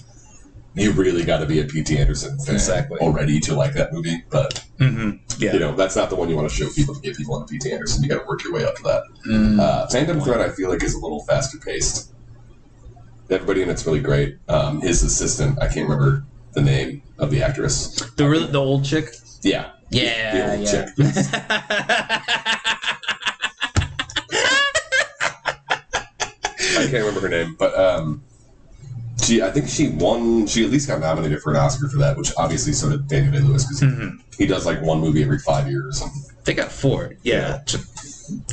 You 0.75 0.93
really 0.93 1.25
got 1.25 1.39
to 1.39 1.47
be 1.47 1.61
a 1.61 1.65
P.T. 1.65 1.99
Anderson 1.99 2.39
fan 2.39 2.55
Exactly. 2.55 2.99
already 3.01 3.41
to 3.41 3.55
like 3.57 3.73
that 3.75 3.93
movie, 3.93 4.23
but 4.31 4.65
Mm-hmm. 4.79 5.17
Yeah. 5.39 5.53
you 5.53 5.59
know 5.61 5.73
that's 5.75 5.95
not 5.97 6.11
the 6.11 6.17
one 6.17 6.29
you 6.29 6.37
want 6.37 6.51
to 6.51 6.55
show 6.55 6.69
people 6.71 6.95
to 6.95 7.01
get 7.01 7.17
people 7.17 7.35
on 7.35 7.47
P.T. 7.47 7.71
Anderson. 7.73 8.03
You 8.03 8.09
got 8.09 8.21
to 8.23 8.27
work 8.27 8.43
your 8.43 8.53
way 8.53 8.65
up 8.65 8.75
to 8.77 8.83
that. 8.85 9.03
Mm. 9.27 9.61
Uh, 9.61 9.87
Phantom 9.87 10.21
Thread, 10.21 10.41
I 10.41 10.49
feel 10.51 10.69
like, 10.69 10.83
is 10.83 10.95
a 10.95 10.99
little 10.99 11.21
faster 11.25 11.59
paced. 11.59 12.13
Everybody 13.31 13.63
in 13.63 13.69
it's 13.71 13.87
really 13.87 14.01
great. 14.01 14.39
Um, 14.49 14.81
his 14.81 15.03
assistant, 15.03 15.59
I 15.63 15.67
can't 15.69 15.89
remember 15.89 16.25
the 16.55 16.63
name 16.63 17.03
of 17.19 17.31
the 17.31 17.43
actress. 17.43 17.95
the 18.17 18.29
really 18.29 18.47
the 18.51 18.59
old 18.61 18.85
chick. 18.85 19.11
Yeah, 19.43 19.71
Yeah, 19.91 20.33
the 20.33 20.57
old 20.57 20.67
yeah. 20.67 20.87
chick. 20.87 20.89
I 25.81 26.87
can't 26.91 26.93
remember 27.05 27.21
her 27.21 27.29
name, 27.29 27.57
but 27.59 27.75
um, 27.79 28.23
she, 29.29 29.43
I 29.43 29.51
think 29.51 29.69
she 29.69 29.89
won. 29.91 30.47
She 30.47 30.65
at 30.65 30.71
least 30.71 30.89
got 30.89 31.01
nominated 31.01 31.41
for 31.43 31.51
an 31.51 31.57
Oscar 31.57 31.89
for 31.89 31.99
that, 31.99 32.17
which 32.17 32.33
obviously 32.39 32.73
so 32.73 32.89
did 32.91 33.07
Daniel 33.09 33.33
Day 33.33 33.41
Lewis 33.41 33.65
because 33.65 33.81
Mhm. 33.83 34.19
he 34.37 34.47
does 34.47 34.65
like 34.67 34.81
one 34.83 35.01
movie 35.01 35.23
every 35.23 35.39
five 35.39 35.69
years. 35.69 36.03
They 36.45 36.55
got 36.55 36.73
four. 36.73 37.13
Yeah. 37.23 37.61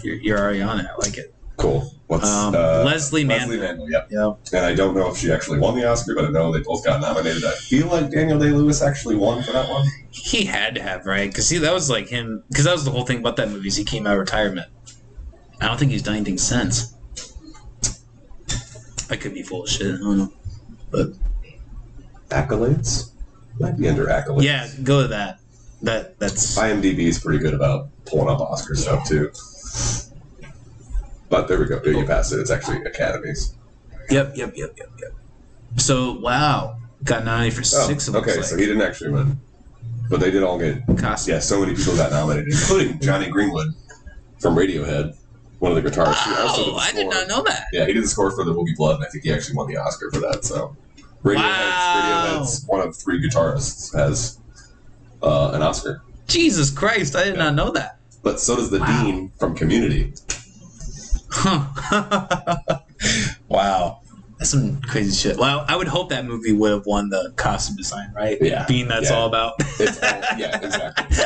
You're, 0.04 0.16
you're 0.16 0.40
already 0.40 0.62
on 0.62 0.80
it. 0.80 0.86
I 0.92 0.96
like 0.98 1.18
it. 1.18 1.34
cool. 1.58 1.90
What's 2.08 2.30
Um, 2.30 2.54
uh, 2.54 2.84
Lesley 2.84 3.24
Lesley 3.24 3.24
Manville. 3.24 3.60
Manville? 3.60 3.90
Yep. 3.90 4.08
Yeah. 4.12 4.34
And 4.58 4.66
I 4.66 4.76
don't 4.76 4.94
know 4.94 5.10
if 5.10 5.18
she 5.18 5.32
actually 5.32 5.58
won 5.60 5.76
the 5.76 5.90
Oscar, 5.90 6.14
but 6.14 6.26
I 6.26 6.30
know 6.30 6.52
they 6.52 6.60
both 6.60 6.84
got 6.84 7.00
nominated. 7.00 7.46
I 7.46 7.52
feel 7.54 7.88
like 7.88 8.12
Daniel 8.12 8.38
Day 8.38 8.52
Lewis 8.52 8.82
actually 8.82 9.16
won 9.16 9.42
for 9.42 9.54
that 9.54 9.70
one. 9.70 9.86
He 10.12 10.44
had 10.46 10.76
to 10.76 10.82
have, 10.84 11.06
right? 11.06 11.30
Because 11.32 11.48
see, 11.48 11.58
that 11.60 11.74
was 11.74 11.90
like 11.90 12.10
him. 12.10 12.44
Because 12.50 12.66
that 12.66 12.74
was 12.74 12.84
the 12.84 12.92
whole 12.92 13.06
thing 13.06 13.20
about 13.20 13.38
that 13.38 13.50
movie. 13.50 13.70
Is 13.70 13.78
he 13.78 13.86
came 13.86 14.06
out 14.06 14.14
of 14.14 14.20
retirement. 14.20 14.68
I 15.62 15.68
don't 15.68 15.78
think 15.80 15.92
he's 15.92 16.04
done 16.04 16.16
anything 16.16 16.38
since. 16.38 16.94
I 19.10 19.16
could 19.16 19.34
be 19.34 19.42
full 19.44 19.64
of 19.64 19.70
shit. 19.70 19.96
I 19.96 19.98
don't 19.98 20.18
know. 20.18 20.34
But 20.96 21.10
Accolades 22.30 23.12
might 23.60 23.78
be 23.78 23.88
under 23.88 24.06
accolades. 24.08 24.44
yeah, 24.44 24.68
go 24.84 25.02
to 25.02 25.08
that. 25.10 25.40
That 25.82 26.18
that's 26.20 26.58
IMDb 26.58 27.00
is 27.00 27.20
pretty 27.20 27.40
good 27.40 27.54
about 27.54 27.90
pulling 28.06 28.30
up 28.30 28.40
Oscar 28.40 28.76
stuff 28.76 29.08
too. 29.08 29.32
But 31.30 31.48
there 31.48 31.60
we 31.60 31.66
go. 31.66 31.82
You 31.84 32.06
pass 32.06 32.32
it. 32.32 32.40
It's 32.40 32.50
actually 32.52 32.78
Academies. 32.84 33.54
yep, 34.10 34.34
yep, 34.36 34.54
yep, 34.56 34.74
yep, 34.78 34.90
yep. 35.02 35.12
So 35.78 36.14
wow, 36.20 36.78
got 37.04 37.26
nominated 37.26 37.56
for 37.56 37.62
Oh, 37.62 37.88
six 37.88 38.08
of 38.08 38.14
them. 38.14 38.24
okay, 38.24 38.42
so 38.42 38.58
he 38.58 38.66
didn't 38.66 38.82
actually 38.84 39.12
win, 39.12 39.40
but 40.10 40.20
they 40.20 40.32
did 40.32 40.44
all 40.44 40.58
get. 40.58 40.82
costume. 40.98 41.34
Yeah, 41.34 41.40
so 41.40 41.60
many 41.60 41.76
people 41.76 41.96
got 41.96 42.12
nominated, 42.12 42.54
including 42.54 43.00
Jonny 43.00 43.30
Greenwood 43.30 43.74
from 44.40 44.56
Radiohead, 44.56 45.16
one 45.60 45.76
of 45.76 45.84
the 45.84 45.88
guitarists. 45.90 46.24
He 46.24 46.42
also 46.42 46.64
did 46.64 46.72
Oh, 46.72 46.76
the 46.76 46.80
I 46.82 46.92
did 46.94 47.10
not 47.10 47.28
know 47.28 47.44
that. 47.44 47.66
Yeah, 47.74 47.86
he 47.86 47.94
did 47.94 48.04
the 48.04 48.08
score 48.08 48.32
for 48.32 48.44
the 48.46 48.54
movie 48.54 48.74
Blood, 48.76 48.96
and 48.98 49.06
I 49.06 49.10
think 49.10 49.24
he 49.26 49.34
actually 49.34 49.56
won 49.58 49.68
the 49.68 49.78
Oscar 49.78 50.10
for 50.12 50.20
that. 50.22 50.46
So, 50.46 50.76
Radiohead's, 51.26 51.36
Wow. 51.38 52.38
Radiohead's 52.40 52.66
one 52.68 52.88
of 52.88 52.96
three 52.96 53.22
guitarists 53.28 53.94
has 53.96 54.40
uh, 55.24 55.52
an 55.54 55.62
Oscar, 55.62 56.02
Jesus 56.28 56.70
Christ, 56.70 57.16
I 57.16 57.24
did 57.26 57.38
not 57.38 57.56
know 57.56 57.72
that. 57.72 57.98
but 58.24 58.40
so 58.40 58.56
does 58.56 58.70
the 58.70 58.80
Wow. 58.80 59.04
dean 59.04 59.32
from 59.40 59.56
Community. 59.56 60.14
Huh. 61.32 62.80
wow. 63.48 64.02
That's 64.38 64.50
some 64.52 64.82
crazy 64.82 65.16
shit. 65.16 65.38
Well, 65.38 65.66
I 65.68 65.76
would 65.76 65.88
hope 65.88 66.10
that 66.10 66.26
movie 66.26 66.52
would 66.52 66.72
have 66.72 66.86
won 66.86 67.10
the 67.10 67.34
costume 67.36 67.76
design, 67.78 68.12
right? 68.16 68.38
Yeah. 68.42 68.66
Being 68.68 68.88
that's 68.88 69.10
Yeah. 69.10 69.16
all 69.18 69.28
about. 69.28 69.54
It's 69.80 70.02
all, 70.02 70.22
yeah, 70.38 70.60
exactly. 70.62 71.18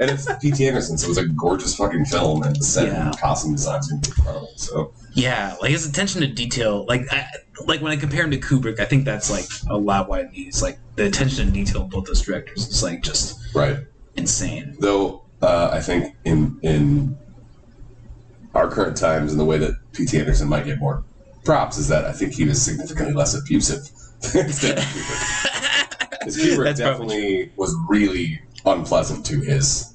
And 0.00 0.10
it's 0.10 0.26
P.T. 0.40 0.66
Anderson, 0.66 0.96
so 0.96 1.06
it 1.06 1.08
was 1.10 1.18
a 1.18 1.26
gorgeous 1.28 1.74
fucking 1.74 2.06
film, 2.06 2.42
and 2.42 2.56
the 2.56 2.64
set 2.64 2.86
Yeah. 2.88 3.06
and 3.08 3.18
costume 3.18 3.52
design 3.52 3.80
is 3.80 3.90
incredible. 3.92 4.48
So, 4.56 4.92
yeah, 5.12 5.56
like 5.60 5.72
his 5.72 5.86
attention 5.86 6.22
to 6.22 6.26
detail. 6.26 6.86
Like, 6.86 7.02
I, 7.12 7.26
like 7.66 7.80
when 7.80 7.92
I 7.92 7.96
compare 7.96 8.24
him 8.24 8.30
to 8.30 8.38
Kubrick, 8.38 8.80
I 8.80 8.84
think 8.84 9.04
that's 9.04 9.30
like 9.30 9.46
a 9.68 9.76
lot 9.76 10.08
why 10.08 10.26
he's 10.32 10.62
like 10.62 10.78
the 10.96 11.06
attention 11.06 11.46
to 11.46 11.52
detail 11.52 11.82
of 11.82 11.90
both 11.90 12.06
those 12.06 12.22
directors 12.22 12.68
is 12.68 12.82
like 12.82 13.02
just 13.02 13.38
right. 13.54 13.78
insane. 14.16 14.76
Though 14.78 15.24
uh, 15.42 15.70
I 15.72 15.80
think 15.80 16.14
in 16.24 16.58
in 16.62 17.18
our 18.54 18.68
current 18.68 18.96
times 18.96 19.32
and 19.32 19.40
the 19.40 19.44
way 19.44 19.58
that 19.58 19.74
P.T. 19.92 20.18
Anderson 20.18 20.48
might 20.48 20.64
get 20.64 20.78
more 20.78 21.04
props 21.44 21.78
is 21.78 21.88
that 21.88 22.04
I 22.04 22.12
think 22.12 22.34
he 22.34 22.44
was 22.44 22.60
significantly 22.60 23.14
less 23.14 23.34
abusive 23.34 23.82
than 24.32 24.46
Kubrick. 24.48 25.46
Because 26.20 26.36
Kubrick 26.36 26.64
That's 26.64 26.80
definitely 26.80 27.50
was 27.56 27.74
really 27.88 28.42
unpleasant 28.66 29.24
to 29.26 29.40
his 29.40 29.94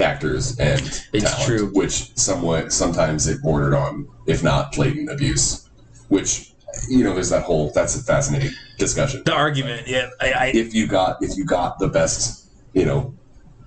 actors 0.00 0.58
and 0.58 0.80
It's 1.12 1.30
talent, 1.30 1.44
true. 1.46 1.66
which 1.74 2.16
somewhat 2.16 2.72
sometimes 2.72 3.28
it 3.28 3.40
bordered 3.40 3.74
on, 3.74 4.08
if 4.26 4.42
not 4.42 4.72
blatant 4.72 5.10
abuse. 5.10 5.65
Which 6.08 6.52
you 6.88 7.02
know, 7.04 7.14
there's 7.14 7.30
that 7.30 7.42
whole 7.42 7.70
that's 7.74 7.96
a 7.98 8.02
fascinating 8.02 8.50
discussion. 8.78 9.22
The 9.24 9.32
argument, 9.32 9.88
yeah, 9.88 10.10
I, 10.20 10.32
I 10.32 10.46
if 10.54 10.74
you 10.74 10.86
got 10.86 11.22
if 11.22 11.36
you 11.36 11.44
got 11.44 11.78
the 11.78 11.88
best 11.88 12.48
you 12.74 12.84
know 12.84 13.14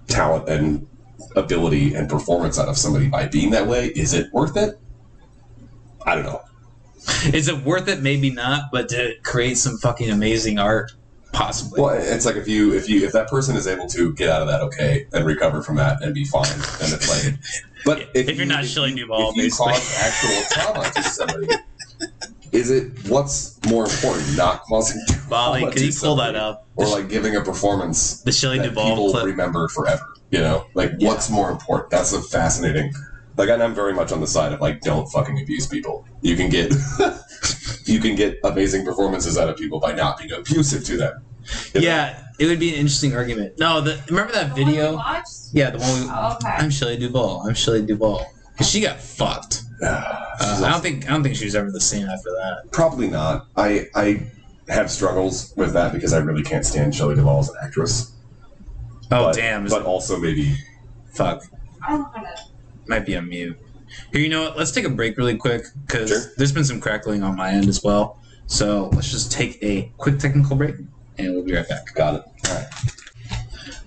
talent 0.08 0.48
and 0.50 0.88
ability 1.36 1.94
and 1.96 2.10
performance 2.10 2.58
out 2.60 2.68
of 2.70 2.78
somebody 2.78 3.08
by 3.08 3.28
being 3.28 3.52
that 3.52 3.68
way 3.68 3.88
is 3.88 4.14
it 4.14 4.32
worth 4.34 4.58
it 4.58 4.80
i 6.06 6.16
don't 6.16 6.24
know 6.24 6.42
is 7.34 7.48
it 7.48 7.58
worth 7.64 7.88
it? 7.88 8.02
Maybe 8.02 8.30
not, 8.30 8.72
but 8.72 8.90
to 8.90 9.14
create 9.24 9.58
some 9.58 9.78
fucking 9.78 10.10
amazing 10.10 10.58
art, 10.60 10.92
possibly. 11.34 11.82
well 11.82 11.96
it's 11.96 12.26
like 12.26 12.36
if 12.36 12.48
you 12.48 12.74
if 12.74 12.90
you 12.90 13.06
if 13.06 13.12
that 13.14 13.28
person 13.30 13.56
is 13.56 13.68
able 13.68 13.88
to 13.88 14.14
get 14.14 14.30
out 14.30 14.42
of 14.42 14.48
that 14.48 14.62
okay 14.62 15.06
and 15.14 15.26
recover 15.26 15.62
from 15.62 15.76
that 15.78 16.02
and 16.02 16.14
be 16.14 16.26
fine 16.26 16.48
then 16.80 16.94
it's 16.94 17.10
like 17.26 17.36
but 17.86 18.00
if, 18.14 18.28
If 18.30 18.36
you're 18.38 18.46
you- 18.46 18.46
not 18.46 18.64
if 18.64 18.70
Shelley 18.70 18.92
you- 18.92 18.98
Duvall, 18.98 19.30
if 19.32 19.36
you 19.36 19.44
basically. 19.44 19.74
cause 19.74 19.98
actual 20.02 20.42
trauma 20.52 20.90
to 20.92 21.04
somebody 21.04 21.48
is 22.52 22.72
it 22.72 22.91
what's 23.08 23.60
more 23.68 23.84
important 23.86 24.36
not 24.38 24.64
causing 24.64 25.02
Molly, 25.30 25.60
trauma 25.62 25.74
could 25.74 25.82
you 25.84 25.93
pull 25.93 26.16
that 26.16 26.36
up? 26.36 26.68
or 26.76 26.88
like 26.88 27.10
giving 27.10 27.36
a 27.36 27.41
performance 27.41 28.22
The 28.22 28.32
Shelley 28.32 28.58
that 28.60 28.70
Duvall 28.70 28.89
people 28.89 29.12
clip. 29.12 29.26
remember 29.26 29.68
forever. 29.68 30.04
You 30.32 30.39
know, 30.39 30.66
like 30.74 30.93
Yeah. 31.00 31.10
what's 31.10 31.30
more 31.30 31.50
important? 31.52 31.89
That's 31.91 32.14
a 32.14 32.22
fascinating. 32.22 32.93
Like, 33.38 33.50
and 33.50 33.64
I'm 33.64 33.74
very 33.74 33.93
much 33.93 34.12
on 34.12 34.20
the 34.22 34.28
side 34.28 34.52
of 34.54 34.60
like, 34.62 34.82
don't 34.82 35.08
fucking 35.12 35.39
abuse 35.41 35.66
people. 35.68 36.06
You 36.22 36.36
can 36.36 36.50
get, 36.50 36.74
you 37.86 38.00
can 38.00 38.16
get 38.16 38.38
amazing 38.43 38.84
performances 38.86 39.38
out 39.38 39.47
of 39.50 39.56
people 39.58 39.80
by 39.80 39.93
not 39.93 40.18
being 40.18 40.32
abusive 40.32 40.84
to 40.86 40.97
them. 40.97 41.22
You 41.74 41.82
know? 41.82 41.88
Yeah, 41.88 42.24
it 42.38 42.45
would 42.47 42.60
be 42.60 42.70
an 42.70 42.76
interesting 42.76 43.16
argument. 43.16 43.54
No, 43.58 43.80
the, 43.82 44.00
remember 44.10 44.34
that 44.34 44.54
The 44.56 44.62
one 44.62 44.66
we 44.72 44.78
video? 44.78 44.95
watched? 44.95 45.30
Yeah, 45.54 45.70
the 45.72 45.78
one. 45.80 46.02
We, 46.02 46.08
Oh, 46.12 46.34
okay. 46.36 46.50
I'm 46.50 46.70
Shelley 46.70 46.97
Duvall. 46.97 47.47
I'm 47.47 47.54
Shelley 47.56 47.82
Duvall. 47.86 48.26
'Cause 48.58 48.70
she 48.70 48.82
got 48.82 49.00
fucked. 49.00 49.64
Uh, 49.82 50.26
I 50.42 50.70
don't 50.72 50.82
think 50.82 51.06
I 51.08 51.12
don't 51.14 51.24
think 51.24 51.36
she 51.36 51.46
was 51.46 51.56
ever 51.56 51.72
the 51.72 51.80
same 51.82 52.08
after 52.08 52.30
that. 52.32 52.72
Probably 52.72 53.08
not. 53.10 53.48
I 53.56 53.88
I 53.96 54.30
have 54.68 54.92
struggles 54.92 55.54
with 55.56 55.74
that 55.74 55.94
because 55.94 56.14
I 56.14 56.18
really 56.20 56.44
can't 56.44 56.66
stand 56.66 56.94
Shelley 56.94 57.16
Duvall 57.16 57.40
as 57.40 57.50
an 57.50 57.56
actress. 57.64 58.12
Oh 59.12 59.26
but, 59.26 59.36
damn! 59.36 59.66
But 59.68 59.84
also 59.84 60.18
maybe 60.20 60.56
fuck. 61.14 61.44
Might 62.88 63.06
be 63.06 63.16
on 63.16 63.30
mute. 63.30 63.58
Here, 64.12 64.22
you 64.22 64.30
know 64.30 64.42
what? 64.44 64.58
Let's 64.58 64.72
take 64.72 64.86
a 64.86 64.90
break 64.90 65.18
really 65.18 65.38
quick 65.38 65.64
because 65.88 66.10
Sure. 66.10 66.20
there's 66.38 66.52
been 66.52 66.66
some 66.66 66.80
crackling 66.80 67.24
on 67.24 67.36
my 67.36 67.52
end 67.52 67.68
as 67.68 67.84
well. 67.84 68.20
So 68.48 68.90
let's 68.94 69.10
just 69.12 69.32
take 69.32 69.58
a 69.64 69.92
quick 69.98 70.20
technical 70.20 70.56
break, 70.56 70.76
and 71.18 71.34
we'll 71.34 71.44
be 71.44 71.54
right 71.56 71.68
back. 71.68 71.94
got 71.96 72.16
it. 72.16 72.24
All 72.50 72.56
right. 72.56 72.68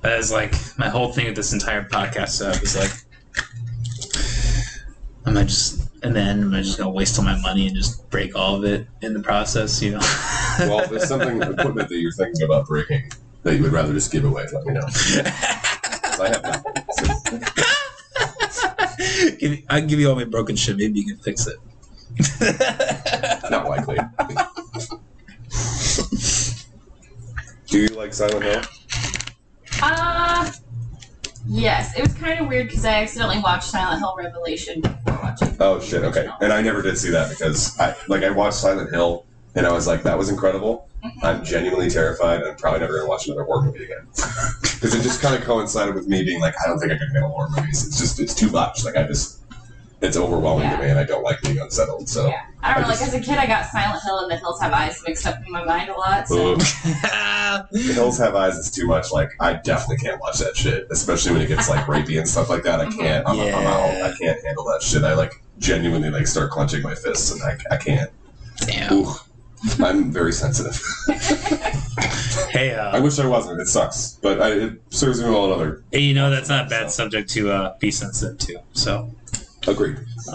That 0.03 0.19
is 0.19 0.33
like 0.33 0.55
my 0.79 0.89
whole 0.89 1.13
thing 1.13 1.27
with 1.27 1.37
this 1.37 1.53
entire 1.53 1.85
podcast 1.85 2.31
setup 2.31 2.63
is 2.63 2.77
like, 2.77 2.91
am 5.27 5.37
I 5.37 5.45
just 5.45 5.82
and 6.03 6.15
then 6.15 6.43
I'm 6.45 6.55
I 6.55 6.61
just 6.63 6.79
gonna 6.79 6.91
waste 6.91 7.19
all 7.19 7.25
my 7.25 7.39
money 7.41 7.67
and 7.67 7.75
just 7.77 8.09
break 8.11 8.37
all 8.37 8.57
of 8.57 8.65
it 8.65 8.87
in 9.01 9.15
the 9.15 9.21
process? 9.21 9.81
You 9.83 9.93
know. 9.93 10.01
Well, 10.59 10.81
if 10.81 10.91
there's 10.91 11.09
something 11.09 11.41
equipment 11.41 11.89
that 11.89 11.97
you're 11.97 12.13
thinking 12.13 12.43
about 12.43 12.67
breaking 12.67 13.11
that 13.43 13.57
you 13.57 13.63
would 13.63 13.73
rather 13.73 13.95
just 13.95 14.13
give 14.13 14.27
away, 14.27 14.45
let 14.53 14.67
me 14.67 14.75
know. 14.75 14.87
I 16.21 16.29
have 16.29 16.43
nothing. 16.43 16.75
So- 16.91 17.39
Give 19.39 19.59
I 19.71 19.79
can 19.81 19.89
give 19.89 19.99
you 19.99 20.11
all 20.11 20.15
my 20.15 20.25
broken 20.25 20.57
shit. 20.57 20.77
Maybe 20.77 21.01
you 21.01 21.07
can 21.07 21.17
fix 21.23 21.47
it. 21.47 21.57
Not 23.51 23.67
likely. 23.69 23.97
Do 27.69 27.79
you 27.79 27.89
like 27.89 28.13
Silent 28.13 28.43
Hill? 28.45 28.63
Uh, 29.81 30.51
yes. 31.47 31.97
It 31.97 32.03
was 32.03 32.15
kind 32.15 32.41
of 32.41 32.49
weird 32.49 32.69
because 32.69 32.85
I 32.85 33.03
accidentally 33.03 33.39
watched 33.41 33.65
Silent 33.65 34.01
Hill 34.01 34.15
Revelation 34.17 34.81
before 34.81 35.19
watching. 35.23 35.57
Oh 35.61 35.81
shit. 35.81 36.03
Okay. 36.05 36.29
And 36.41 36.53
I 36.53 36.63
never 36.63 36.83
did 36.83 36.97
see 36.99 37.11
that 37.11 37.31
because 37.31 37.79
I 37.81 37.95
like 38.09 38.23
I 38.23 38.31
watched 38.31 38.57
Silent 38.57 38.91
Hill 38.91 39.25
and 39.55 39.67
I 39.67 39.73
was 39.73 39.87
like, 39.87 40.03
that 40.05 40.17
was 40.17 40.29
incredible. 40.29 40.89
Mhm. 41.05 41.25
I'm 41.25 41.45
genuinely 41.45 41.91
terrified. 41.91 42.41
and 42.41 42.51
I'm 42.51 42.57
probably 42.57 42.81
never 42.81 42.95
gonna 42.97 43.09
watch 43.09 43.27
another 43.27 43.45
horror 43.45 43.63
movie 43.63 43.85
again 43.85 44.07
because 44.63 44.95
it 44.95 45.03
just 45.03 45.21
kind 45.21 45.35
of 45.35 45.43
coincided 45.43 45.95
with 45.95 46.07
me 46.07 46.23
being 46.25 46.41
like, 46.41 46.55
I 46.65 46.69
don't 46.69 46.79
think 46.79 46.93
I 46.93 46.97
can 46.99 47.09
handle 47.11 47.31
horror 47.31 47.49
movies. 47.57 47.87
It's 47.87 47.99
just 47.99 48.21
it's 48.21 48.35
too 48.35 48.51
much. 48.51 48.85
Like 48.85 48.97
I 48.97 49.03
just 49.05 49.41
it's 50.03 50.17
overwhelming 50.17 50.69
to 50.69 50.79
me 50.79 50.91
and 50.91 50.99
I 50.99 51.05
don't 51.05 51.23
like 51.23 51.41
being 51.43 51.59
unsettled. 51.59 52.09
So. 52.09 52.29
Yeah. 52.29 52.43
I 52.61 52.75
don't 52.75 52.83
know. 52.83 52.89
I 52.89 52.91
Like 52.91 53.03
as 53.03 53.15
a 53.15 53.21
kid, 53.21 53.39
I 53.39 53.47
got 53.47 53.67
Silent 53.67 54.03
Hill 54.03 54.19
and 54.21 54.31
The 54.31 54.37
Hills 54.37 54.61
Have 54.61 54.73
Eyes 54.73 55.01
mixed 55.07 55.27
up 55.27 55.37
in 55.45 55.53
my 55.53 55.65
mind 55.65 55.89
a 55.91 55.95
lot. 55.95 56.29
So. 56.29 56.57
The 57.71 57.93
Hills 57.93 58.19
Have 58.19 58.35
Eyes 58.35 58.57
is 58.57 58.71
too 58.71 58.87
much. 58.87 59.13
Like 59.13 59.31
I 59.39 59.53
definitely 59.55 59.99
can't 59.99 60.19
watch 60.21 60.39
that 60.39 60.57
shit, 60.57 60.87
especially 60.91 61.33
when 61.33 61.43
it 61.43 61.49
gets 61.49 61.69
like 61.69 61.85
rapey 61.85 62.19
and 62.19 62.27
stuff 62.27 62.49
like 62.49 62.63
that. 62.63 62.81
I 62.81 62.91
can't. 62.91 63.29
I'm, 63.29 63.39
I'm 63.39 63.67
out. 63.67 63.93
Yeah. 63.93 64.07
I 64.07 64.17
can't 64.19 64.43
handle 64.45 64.65
that 64.65 64.83
shit. 64.83 65.05
I 65.05 65.15
like 65.15 65.33
genuinely 65.59 66.09
like 66.09 66.27
start 66.27 66.51
clenching 66.51 66.83
my 66.83 66.95
fists 66.95 67.31
and 67.31 67.43
I, 67.43 67.59
I 67.75 67.77
can't. 67.77 68.11
Damn. 68.57 68.93
Ooh, 68.93 69.13
I'm 69.81 70.11
very 70.11 70.33
sensitive. 70.33 70.83
Hey, 72.53 72.75
I 72.75 72.99
uh, 72.99 73.03
wish 73.03 73.19
I 73.19 73.27
wasn't. 73.27 73.61
It 73.61 73.69
sucks, 73.69 74.19
but 74.23 74.41
I, 74.41 74.51
it 74.53 74.83
serves 74.91 75.23
me 75.23 75.29
well 75.29 75.47
in 75.47 75.53
other. 75.53 75.83
hey, 75.91 76.01
you 76.01 76.13
know 76.13 76.29
that's 76.29 76.49
not 76.49 76.67
a 76.67 76.69
bad 76.69 76.91
subject 76.91 77.31
to 77.31 77.51
uh, 77.51 77.79
be 77.79 77.91
sensitive 77.91 78.39
to. 78.41 78.63
So, 78.73 79.15
Agreed. 79.69 79.99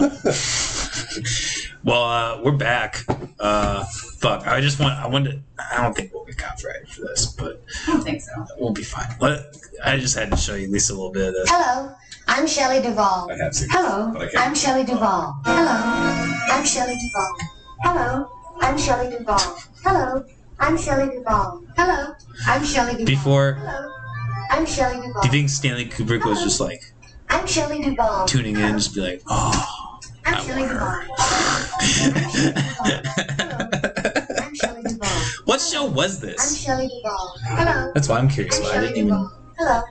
well, 1.84 2.02
uh, 2.04 2.40
we're 2.42 2.52
back. 2.56 3.04
Uh, 3.38 3.84
fuck. 4.18 4.46
I 4.46 4.60
just 4.60 4.80
want. 4.80 4.94
I 4.98 5.06
wanted. 5.06 5.42
I 5.58 5.82
don't 5.82 5.94
think 5.94 6.12
we'll 6.14 6.24
get 6.24 6.38
copyrighted 6.38 6.88
for 6.88 7.02
this, 7.02 7.26
but 7.26 7.62
I 7.86 7.92
don't 7.92 8.02
think 8.02 8.22
so. 8.22 8.46
we'll 8.58 8.72
be 8.72 8.82
fine. 8.82 9.14
But 9.20 9.56
I 9.84 9.98
just 9.98 10.16
had 10.16 10.30
to 10.30 10.36
show 10.36 10.54
you 10.54 10.64
at 10.64 10.70
least 10.70 10.90
a 10.90 10.94
little 10.94 11.12
bit 11.12 11.28
of 11.28 11.34
this. 11.34 11.48
Hello, 11.50 11.92
I'm 12.26 12.46
Shelley 12.46 12.80
Duvall. 12.80 13.30
I 13.30 13.36
have 13.36 13.54
seen. 13.54 13.68
Hello, 13.70 14.12
but 14.12 14.34
I 14.36 14.46
I'm 14.46 14.54
Shelley 14.54 14.84
Duvall. 14.84 15.40
Hello, 15.44 16.26
I'm 16.50 16.64
Shelley 16.64 16.94
Duvall. 16.96 17.36
Hello, 17.82 18.30
I'm 18.60 18.78
Shelley 18.78 19.10
Duvall. 19.10 19.58
Hello, 19.84 20.24
I'm 20.58 20.78
Shelley 20.78 21.14
Duvall. 21.14 21.62
Hello, 21.76 22.14
I'm 22.46 22.64
Shelley 22.64 22.92
Duvall. 22.92 23.04
Before, 23.06 23.52
Hello, 23.60 23.92
I'm 24.50 24.64
Shelley 24.64 25.06
Duvall. 25.06 25.20
do 25.22 25.28
you 25.28 25.32
think 25.32 25.50
Stanley 25.50 25.84
Kubrick 25.86 26.24
was 26.24 26.42
just 26.42 26.60
like 26.60 26.82
I'm 27.30 27.46
Shelley 27.46 27.82
Duvall. 27.82 28.26
tuning 28.26 28.56
in, 28.56 28.78
just 28.78 28.94
be 28.94 29.00
like, 29.00 29.22
oh. 29.28 30.00
I'm 30.24 30.34
I 30.34 30.40
Shelley 30.40 30.62
want 30.62 30.72
Duvall. 30.72 31.04
I'm 34.42 34.54
Shelley 34.54 34.82
Duvall. 34.82 35.20
what 35.44 35.60
show 35.60 35.84
was 35.86 36.20
this? 36.20 36.40
I'm 36.40 36.48
this? 36.48 36.62
Shelley 36.64 36.88
Duvall. 36.88 37.34
Hello, 37.44 37.90
That's 37.94 38.08
why 38.08 38.18
I'm 38.18 38.28
curious. 38.28 38.58
I'm 38.58 38.64
Why 38.64 38.70
I 38.76 38.80
didn't 38.80 38.96
even. 38.96 39.08
Duvall. 39.08 39.32
Hello, 39.58 39.82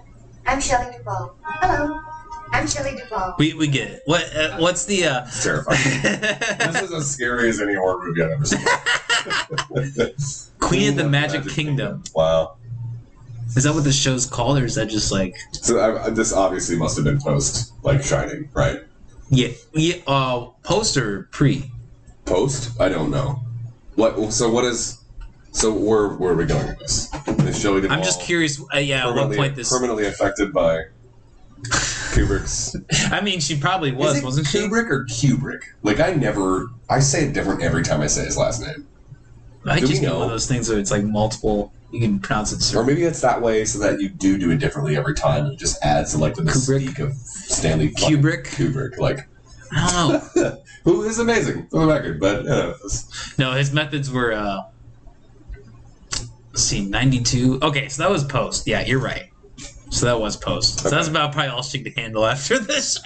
I'm 0.46 0.60
Shelley 0.62 0.98
Duvall. 0.98 1.36
Hello, 1.44 2.00
I'm 2.52 2.68
Shelley 2.68 2.96
Duvall. 2.98 3.36
We, 3.40 3.54
we 3.54 3.68
get 3.68 3.90
it. 3.90 4.02
What 4.06 4.36
uh, 4.36 4.58
what's 4.58 4.86
the 4.86 5.06
uh? 5.06 5.26
It's 5.26 5.44
terrifying. 5.44 5.80
this 6.02 6.82
is 6.82 6.94
as 6.94 7.10
scary 7.12 7.50
as 7.50 7.60
any 7.62 7.76
horror 7.76 8.06
movie 8.06 8.22
I've 8.24 8.32
ever 8.32 8.46
seen. 8.46 8.66
Queen 10.60 10.90
of 10.90 10.96
the 10.98 11.08
Magic 11.10 11.48
Kingdom. 11.48 12.04
Wow. 12.16 12.57
Is 13.56 13.64
that 13.64 13.74
what 13.74 13.84
the 13.84 13.92
show's 13.92 14.26
called, 14.26 14.60
or 14.60 14.66
is 14.66 14.76
that 14.76 14.88
just 14.88 15.12
like 15.12 15.36
So 15.52 15.80
I, 15.80 16.10
this 16.10 16.34
obviously 16.34 16.78
must 16.78 16.96
have 16.98 17.06
been 17.06 17.20
post 17.20 17.74
like 17.84 18.04
Shining, 18.04 18.50
right? 18.54 18.82
yeah 19.30 19.50
yeah 19.74 19.96
uh 20.08 20.46
poster 20.64 21.28
pre? 21.32 21.72
Post? 22.26 22.80
I 22.80 22.90
don't 22.90 23.10
know. 23.12 23.42
What? 23.96 24.32
So 24.32 24.50
what 24.50 24.66
is? 24.66 25.04
So 25.52 25.74
where 25.74 26.10
where 26.10 26.34
are 26.34 26.36
we 26.36 26.46
going 26.46 26.68
with 26.68 26.80
this? 26.80 27.14
Is 27.48 27.60
Shelley 27.60 27.82
Duvall 27.82 27.98
I'm 27.98 28.04
just 28.04 28.22
curious. 28.22 28.62
Uh, 28.74 28.78
yeah, 28.78 29.08
at 29.08 29.16
what 29.16 29.36
point 29.36 29.56
this? 29.56 29.70
permanently 29.72 30.06
affected 30.06 30.54
by 30.54 30.84
Kubrick's? 31.64 32.76
I 33.12 33.22
mean, 33.22 33.40
she 33.40 33.58
probably 33.58 33.92
was, 33.92 34.18
Is 34.18 34.22
it 34.22 34.26
wasn't 34.26 34.48
she? 34.48 34.60
Kubrick 34.60 34.90
or 34.90 35.06
Kubrick? 35.06 35.62
Like 35.84 36.00
I 36.00 36.14
never, 36.14 36.68
I 36.90 37.00
say 37.00 37.26
it 37.26 37.34
different 37.34 37.64
every 37.64 37.84
time 37.84 38.02
I 38.02 38.08
say 38.08 38.26
his 38.26 38.38
last 38.38 38.62
name. 38.62 38.88
I 39.66 39.80
Do 39.80 39.88
just 39.88 40.02
know? 40.02 40.16
one 40.16 40.24
of 40.24 40.30
those 40.30 40.48
things 40.48 40.70
where 40.70 40.80
it's 40.80 40.92
like 40.92 41.04
multiple. 41.04 41.74
You 41.92 42.02
can 42.02 42.20
pronounce 42.20 42.52
it. 42.52 42.76
Or 42.76 42.84
maybe 42.84 43.04
it's 43.04 43.22
that 43.22 43.42
way 43.42 43.64
so 43.66 43.80
that 43.80 44.00
you 44.02 44.10
do 44.10 44.38
do 44.38 44.52
it 44.52 44.58
differently 44.58 44.98
every 44.98 45.14
time. 45.14 45.46
and 45.46 45.54
It 45.54 45.60
just 45.60 45.82
adds 45.84 46.12
to 46.14 46.18
like 46.18 46.36
the 46.36 46.42
Kubrick? 46.42 46.86
mystique 46.88 47.00
of 47.00 47.14
Stanley 47.14 47.92
Kubrick. 47.92 48.46
Kubrick, 48.46 48.98
like 48.98 49.28
I 49.72 49.92
don't 49.94 50.36
know. 50.36 50.62
who 50.84 51.04
is 51.04 51.20
amazing 51.20 51.68
for 51.70 51.80
the 51.82 51.88
record, 51.88 52.20
but 52.20 52.44
you 52.44 52.50
know, 52.50 52.74
No, 53.38 53.52
his 53.54 53.72
methods 53.72 54.12
were. 54.12 54.34
uh 54.34 54.64
Let's 56.52 56.64
see, 56.64 56.86
92. 56.86 57.60
Okay, 57.62 57.88
so 57.88 58.02
that 58.04 58.10
was 58.10 58.24
post. 58.24 58.66
Yeah, 58.68 58.82
you're 58.82 59.00
right. 59.00 59.30
So 59.90 60.06
that 60.08 60.20
was 60.20 60.36
post. 60.36 60.80
So 60.80 60.90
that's 60.90 61.08
about 61.08 61.32
probably 61.32 61.52
all 61.52 61.62
she 61.62 61.82
could 61.84 61.94
handle 61.98 62.26
after 62.26 62.58
this. 62.72 63.00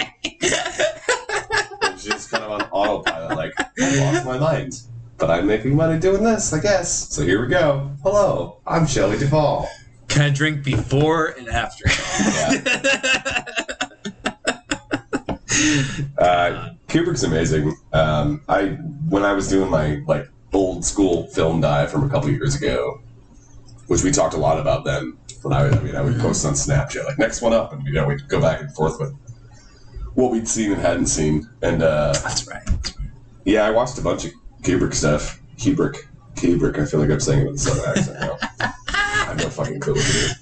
just 1.98 2.32
kind 2.32 2.44
of 2.44 2.52
on 2.52 2.62
autopilot. 2.72 3.38
Like 3.38 3.54
I 3.80 3.96
lost 4.00 4.26
my 4.26 4.40
mind, 4.40 4.82
but 5.22 5.30
I'm 5.30 5.46
making 5.46 5.76
money 5.76 6.00
doing 6.00 6.24
this, 6.24 6.52
I 6.52 6.60
guess. 6.60 7.14
So 7.14 7.22
here 7.22 7.40
we 7.40 7.48
go. 7.48 7.92
Hello, 8.02 8.58
I'm 8.66 8.88
Shelley 8.88 9.20
Duvall. 9.20 9.70
Can 10.08 10.24
I 10.24 10.30
drink 10.32 10.64
before 10.64 11.28
and 11.28 11.48
after? 11.48 11.86
Uh, 16.18 16.72
Kubrick's 16.88 17.24
amazing. 17.24 17.76
Um, 17.94 18.42
I 18.50 18.70
when 19.10 19.24
I 19.24 19.34
was 19.34 19.48
doing 19.48 19.70
my 19.70 20.02
like 20.08 20.28
old 20.54 20.84
school 20.84 21.28
film 21.28 21.62
dive 21.62 21.92
from 21.92 22.04
a 22.04 22.10
couple 22.10 22.30
years 22.30 22.56
ago, 22.56 23.00
which 23.88 24.04
we 24.04 24.12
talked 24.12 24.34
a 24.34 24.38
lot 24.38 24.60
about 24.60 24.86
then. 24.86 25.18
When 25.44 25.54
I, 25.54 25.68
I 25.68 25.80
mean, 25.82 25.96
I 25.96 26.02
would 26.02 26.18
post 26.20 26.46
on 26.46 26.54
Snapchat 26.54 27.06
like 27.06 27.20
next 27.20 27.42
one 27.42 27.54
up, 27.54 27.74
and 27.74 27.86
you 27.86 27.94
know 27.94 28.08
we'd 28.08 28.28
go 28.28 28.42
back 28.42 28.60
and 28.62 28.74
forth 28.74 29.00
with 29.00 29.14
what 30.16 30.32
we'd 30.32 30.48
seen 30.48 30.72
and 30.72 30.82
hadn't 30.82 31.08
seen. 31.08 31.48
And 31.62 31.84
uh, 31.84 32.14
That's 32.14 32.48
right. 32.48 32.66
That's 32.66 32.98
right. 32.98 33.08
yeah, 33.46 33.66
I 33.66 33.72
watched 33.72 34.00
a 34.00 34.02
bunch 34.02 34.26
of 34.26 34.32
Kubrick 34.62 34.94
stuff. 34.94 35.42
Kubrick, 35.58 35.98
Kubrick. 36.36 36.80
I 36.80 36.86
feel 36.86 37.00
like 37.00 37.10
I'm 37.10 37.20
saying 37.20 37.42
it 37.42 37.52
with 37.52 37.56
a 37.56 37.60
southern 37.60 37.98
accent 37.98 38.20
now. 38.20 38.38
I 38.90 39.26
have 39.26 39.38
no 39.38 39.50
fucking 39.50 39.80
clue 39.80 39.94
what 39.94 40.06
to 40.06 40.36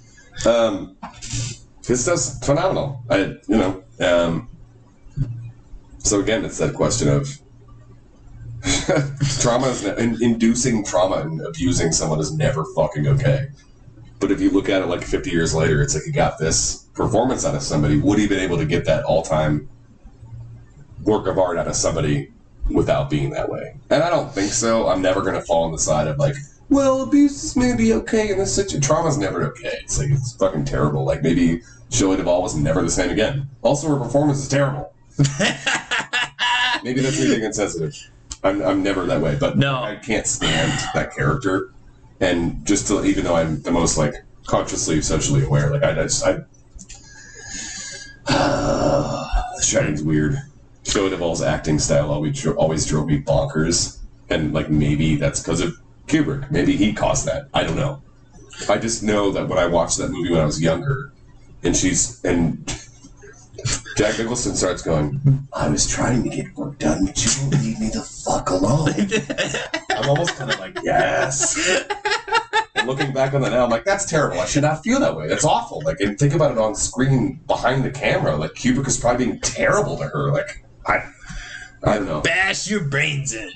do. 0.44 0.50
Um, 0.50 0.98
his 1.86 2.04
stuff's 2.04 2.46
phenomenal. 2.46 3.04
I, 3.10 3.36
you 3.48 3.58
know, 3.58 3.84
um, 4.00 4.50
so 6.00 6.20
again, 6.20 6.46
it's 6.46 6.58
that 6.60 6.74
question 6.74 7.10
of 7.10 7.30
trauma 9.42 9.68
is 9.68 9.84
ne- 9.84 9.98
in, 9.98 10.22
inducing 10.22 10.86
trauma 10.86 11.18
and 11.18 11.42
abusing 11.42 11.92
someone 11.92 12.20
is 12.20 12.34
never 12.34 12.66
fucking 12.76 13.08
okay. 13.08 13.48
But 14.20 14.32
if 14.32 14.42
you 14.42 14.50
look 14.50 14.70
at 14.70 14.82
it 14.82 14.88
like 14.88 15.04
50 15.04 15.30
years 15.30 15.54
later, 15.56 15.82
it's 15.82 15.96
like 15.96 16.06
you 16.06 16.12
got 16.12 16.40
this 16.40 16.84
performance 16.94 17.46
out 17.46 17.56
of 17.56 17.62
somebody. 17.62 17.98
Would 17.98 18.20
he 18.20 18.28
been 18.28 18.40
able 18.40 18.58
to 18.58 18.66
get 18.66 18.86
that 18.86 19.06
all 19.06 19.22
time 19.22 19.70
work 21.04 21.28
of 21.28 21.38
art 21.38 21.58
out 21.58 21.68
of 21.68 21.76
somebody 21.76 22.34
without 22.70 23.10
being 23.10 23.30
that 23.32 23.50
way? 23.50 23.76
And 23.90 24.04
I 24.04 24.10
don't 24.10 24.32
think 24.32 24.52
so. 24.52 24.88
I'm 24.88 25.02
never 25.02 25.22
going 25.22 25.36
to 25.36 25.42
fall 25.42 25.64
on 25.64 25.72
the 25.72 25.80
side 25.80 26.08
of 26.08 26.18
like, 26.18 26.36
well, 26.70 27.02
abuse 27.02 27.44
is 27.44 27.56
maybe 27.56 27.94
okay 27.94 28.32
in 28.32 28.38
this 28.38 28.54
situation. 28.54 28.82
Trauma's 28.82 29.18
never 29.18 29.44
okay. 29.48 29.80
It's 29.82 29.98
like, 29.98 30.10
it's 30.12 30.34
fucking 30.34 30.66
terrible. 30.66 31.04
Like 31.04 31.24
maybe 31.24 31.62
Shelley 31.90 32.18
Duvall 32.18 32.44
was 32.44 32.56
never 32.56 32.82
the 32.82 32.92
same 32.92 33.10
again. 33.10 33.50
Also, 33.62 33.88
her 33.90 33.98
performance 33.98 34.40
is 34.40 34.48
terrible. 34.48 34.94
Maybe 36.84 37.02
that's 37.02 37.20
me 37.20 37.28
being 37.28 37.44
insensitive. 37.44 37.94
I'm, 38.44 38.62
I'm 38.62 38.84
never 38.84 39.06
that 39.06 39.20
way, 39.20 39.36
but 39.40 39.58
No. 39.58 39.76
I 39.76 39.96
can't 39.96 40.26
stand 40.26 40.72
that 40.94 41.14
character. 41.14 41.74
And 42.22 42.66
just 42.66 42.88
to, 42.88 43.04
even 43.04 43.24
though 43.26 43.36
I'm 43.36 43.62
the 43.64 43.72
most 43.72 43.98
like 43.98 44.14
consciously 44.46 45.02
socially 45.02 45.44
aware, 45.44 45.72
like 45.72 45.84
I 45.84 45.94
just 45.94 46.26
I. 46.26 46.34
the 48.28 49.64
Shining's 49.64 50.04
weird. 50.04 50.38
Shelley 50.84 51.10
Duvall's 51.10 51.42
acting 51.42 51.80
style 51.80 52.12
always 52.12 52.46
always 52.48 52.86
drove 52.86 53.08
me 53.08 53.22
bonkers, 53.22 54.00
and 54.30 54.54
like 54.54 54.70
maybe 54.70 55.16
that's 55.16 55.40
because 55.40 55.62
of 55.62 55.78
Kubrick. 56.08 56.50
Maybe 56.52 56.76
he 56.76 56.94
caused 56.94 57.26
that. 57.26 57.48
I 57.54 57.64
don't 57.64 57.76
know. 57.76 58.02
I 58.70 58.78
just 58.78 59.04
know 59.04 59.32
that 59.32 59.48
when 59.48 59.58
I 59.58 59.68
watched 59.68 59.98
that 60.00 60.10
movie 60.10 60.32
when 60.32 60.42
I 60.42 60.46
was 60.46 60.62
younger, 60.62 61.12
and 61.64 61.76
she's 61.76 62.24
and 62.24 62.66
Jack 63.98 64.18
Nicholson 64.18 64.56
starts 64.56 64.82
going, 64.82 65.48
I 65.54 65.68
was 65.68 65.88
trying 65.88 66.24
to 66.24 66.30
get 66.30 66.56
work 66.56 66.80
done, 66.80 67.06
but 67.06 67.24
you 67.24 67.32
won't 67.42 67.62
leave 67.64 67.80
me 67.80 67.90
the 67.90 68.02
fuck 68.02 68.50
alone. 68.50 68.94
I'm 69.92 70.10
almost 70.10 70.36
kind 70.36 70.52
of 70.52 70.60
like, 70.60 70.78
yes. 70.84 71.58
And 72.76 72.88
looking 72.88 73.12
back 73.12 73.34
on 73.34 73.42
that 73.42 73.52
now, 73.52 73.66
I'm 73.66 73.70
like, 73.70 73.84
that's 73.84 74.06
terrible. 74.06 74.40
I 74.40 74.46
should 74.46 74.64
not 74.64 74.84
feel 74.84 75.00
that 75.02 75.16
way. 75.18 75.28
That's 75.28 75.44
awful. 75.44 75.82
Like, 75.84 76.00
and 76.00 76.18
think 76.18 76.34
about 76.34 76.52
it 76.52 76.58
on 76.58 76.76
screen 76.76 77.42
behind 77.46 77.84
the 77.84 77.92
camera. 77.92 78.38
Like, 78.38 78.52
Kubrick 78.52 78.88
is 78.88 78.98
probably 78.98 79.26
being 79.26 79.40
terrible 79.42 79.98
to 79.98 80.06
her. 80.06 80.32
Like, 80.32 80.64
I, 80.90 81.12
I 81.84 81.96
don't 81.96 82.06
know. 82.06 82.22
Bash 82.22 82.70
your 82.70 82.86
brains 82.86 83.34
in. 83.34 83.52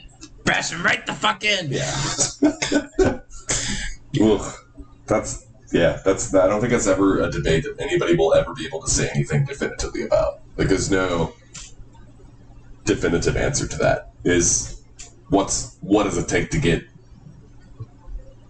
Bash 0.46 0.70
them 0.70 0.84
right 0.84 1.06
the 1.06 1.14
fuck 1.14 1.44
in. 1.44 1.72
Yeah. 1.72 3.20
Ugh. 4.22 4.54
That's 5.08 5.46
yeah. 5.72 6.00
That's 6.06 6.34
I 6.36 6.48
don't 6.48 6.60
think 6.62 6.72
that's 6.72 6.88
ever 6.88 7.22
a 7.22 7.32
debate 7.32 7.64
that 7.64 7.76
anybody 7.80 8.16
will 8.16 8.34
ever 8.34 8.54
be 8.54 8.66
able 8.66 8.82
to 8.82 8.90
say 8.90 9.10
anything 9.14 9.46
definitively 9.46 10.04
about. 10.04 10.42
Like 10.58 10.68
there's 10.68 10.92
no 10.92 11.34
definitive 12.86 13.36
answer 13.38 13.68
to 13.68 13.78
that. 13.78 14.12
Is 14.24 14.82
what's 15.30 15.78
what 15.82 16.04
does 16.04 16.18
it 16.18 16.28
take 16.28 16.52
to 16.52 16.60
get 16.60 16.84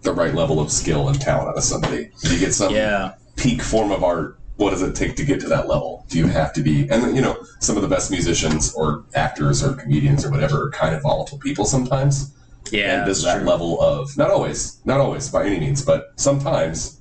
the 0.02 0.12
right 0.12 0.34
level 0.34 0.60
of 0.60 0.70
skill 0.70 1.08
and 1.08 1.20
talent 1.20 1.48
out 1.48 1.56
of 1.56 1.64
somebody? 1.64 2.10
Do 2.22 2.34
you 2.34 2.40
get 2.40 2.52
some 2.52 2.74
Yeah. 2.74 3.14
peak 3.36 3.62
form 3.62 3.90
of 3.90 4.04
art? 4.04 4.38
What 4.56 4.70
does 4.70 4.82
it 4.82 4.94
take 4.94 5.16
to 5.16 5.24
get 5.24 5.40
to 5.40 5.48
that 5.48 5.66
level? 5.68 6.04
Do 6.08 6.18
you 6.18 6.26
have 6.28 6.52
to 6.54 6.62
be? 6.62 6.88
And 6.88 7.16
you 7.16 7.22
know, 7.22 7.36
some 7.60 7.76
of 7.76 7.82
the 7.82 7.88
best 7.88 8.10
musicians 8.10 8.72
or 8.74 9.04
actors 9.14 9.62
or 9.64 9.74
comedians 9.74 10.24
or 10.24 10.30
whatever 10.30 10.66
are 10.66 10.70
kind 10.70 10.94
of 10.94 11.02
volatile 11.02 11.38
people 11.38 11.64
sometimes 11.64 12.32
Yeah. 12.70 12.98
and 12.98 13.06
does 13.06 13.22
that 13.24 13.38
true. 13.38 13.48
level 13.48 13.80
of 13.80 14.16
not 14.16 14.30
always 14.30 14.78
not 14.84 15.00
always 15.00 15.28
by 15.28 15.44
any 15.44 15.58
means 15.60 15.84
but 15.84 16.12
sometimes 16.16 17.00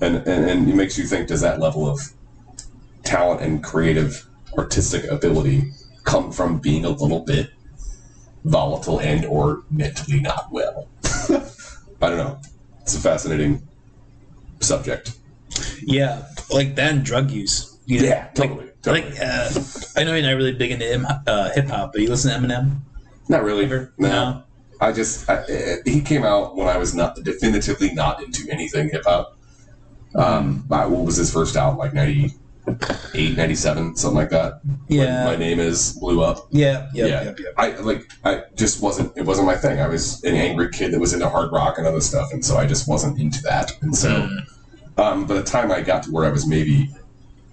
and, 0.00 0.16
and 0.16 0.48
and 0.50 0.68
it 0.70 0.74
makes 0.76 0.96
you 0.96 1.04
think 1.04 1.28
does 1.28 1.40
that 1.42 1.58
level 1.60 1.88
of 1.90 2.00
talent 3.04 3.40
and 3.40 3.62
creative 3.64 4.26
artistic 4.56 5.04
ability 5.10 5.64
come 6.04 6.30
from 6.32 6.58
being 6.58 6.84
a 6.84 6.88
little 6.88 7.20
bit 7.20 7.50
volatile 8.44 9.00
and 9.00 9.24
or 9.26 9.62
mentally 9.70 10.20
not 10.20 10.46
well 10.52 10.88
i 12.02 12.08
don't 12.08 12.16
know 12.18 12.38
it's 12.80 12.94
a 12.96 13.00
fascinating 13.00 13.60
subject 14.60 15.18
Yeah. 15.82 16.26
Like 16.50 16.74
that 16.76 16.92
and 16.92 17.04
drug 17.04 17.30
use. 17.30 17.78
You 17.86 18.00
know, 18.00 18.06
yeah 18.06 18.28
totally, 18.34 18.70
totally. 18.82 19.10
Like, 19.10 19.20
uh, 19.20 19.50
I 19.96 20.04
know 20.04 20.14
you're 20.14 20.22
not 20.22 20.36
really 20.36 20.52
big 20.52 20.70
into 20.70 21.22
uh, 21.26 21.50
hip 21.52 21.66
hop, 21.68 21.92
but 21.92 22.00
you 22.02 22.08
listen 22.08 22.30
to 22.30 22.38
Eminem? 22.46 22.78
not 23.28 23.42
really 23.44 23.64
Ever? 23.64 23.92
no. 23.98 24.08
No. 24.08 24.42
I 24.80 24.90
just 24.92 25.28
I, 25.30 25.44
eh, 25.48 25.76
he 25.84 26.00
came 26.00 26.24
out 26.24 26.56
when 26.56 26.66
I 26.68 26.76
was 26.76 26.94
not 26.94 27.14
definitively 27.16 27.92
not 27.94 28.22
into 28.22 28.50
anything 28.50 28.88
hip 28.90 29.02
hop. 29.04 29.36
Um, 30.14 30.66
I- 30.70 30.86
what 30.86 31.04
was 31.04 31.16
his 31.16 31.32
first 31.32 31.56
album? 31.56 31.78
Like 31.78 31.94
98, 31.94 33.36
97, 33.36 33.96
something 33.96 34.16
like 34.16 34.30
that. 34.30 34.60
Yeah. 34.88 35.24
My 35.24 35.36
name 35.36 35.60
is 35.60 35.92
blew 35.94 36.22
up. 36.22 36.48
Yeah. 36.50 36.88
Yep, 36.94 37.08
yeah, 37.08 37.22
Yep. 37.24 37.38
Yep. 37.38 37.54
I 37.58 37.70
like 37.80 38.10
I 38.24 38.42
just 38.56 38.82
wasn't. 38.82 39.16
It 39.16 39.22
wasn't 39.24 39.46
my 39.46 39.56
thing. 39.56 39.80
I 39.80 39.86
was 39.88 40.22
an 40.24 40.34
angry 40.34 40.68
kid 40.70 40.92
that 40.92 41.00
was 41.00 41.12
into 41.12 41.28
hard 41.28 41.52
rock 41.52 41.78
and 41.78 41.86
other 41.86 42.00
stuff, 42.00 42.32
and 42.32 42.44
so 42.44 42.56
I 42.56 42.66
just 42.66 42.88
wasn't 42.88 43.18
into 43.20 43.42
that. 43.42 43.72
And 43.82 43.96
so, 43.96 44.08
Mm. 44.10 44.38
Um, 44.96 45.26
by 45.26 45.34
the 45.34 45.42
time 45.42 45.70
I 45.70 45.80
got 45.80 46.02
to 46.04 46.10
where 46.10 46.24
I 46.24 46.30
was 46.30 46.46
maybe 46.46 46.90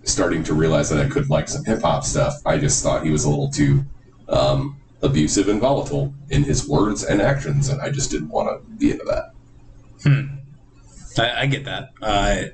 starting 0.03 0.43
to 0.43 0.53
realize 0.53 0.89
that 0.89 1.05
I 1.05 1.09
could 1.09 1.29
like 1.29 1.47
some 1.47 1.63
hip 1.63 1.81
hop 1.81 2.03
stuff, 2.03 2.35
I 2.45 2.57
just 2.57 2.83
thought 2.83 3.03
he 3.03 3.11
was 3.11 3.25
a 3.25 3.29
little 3.29 3.49
too 3.49 3.85
um, 4.27 4.79
abusive 5.01 5.47
and 5.47 5.59
volatile 5.59 6.13
in 6.29 6.43
his 6.43 6.67
words 6.67 7.03
and 7.03 7.21
actions, 7.21 7.69
and 7.69 7.81
I 7.81 7.89
just 7.89 8.11
didn't 8.11 8.29
want 8.29 8.49
to 8.49 8.69
be 8.77 8.91
into 8.91 9.05
that. 9.05 9.33
I, 11.17 11.41
I 11.41 11.45
get 11.45 11.65
that. 11.65 11.91
I 12.01 12.51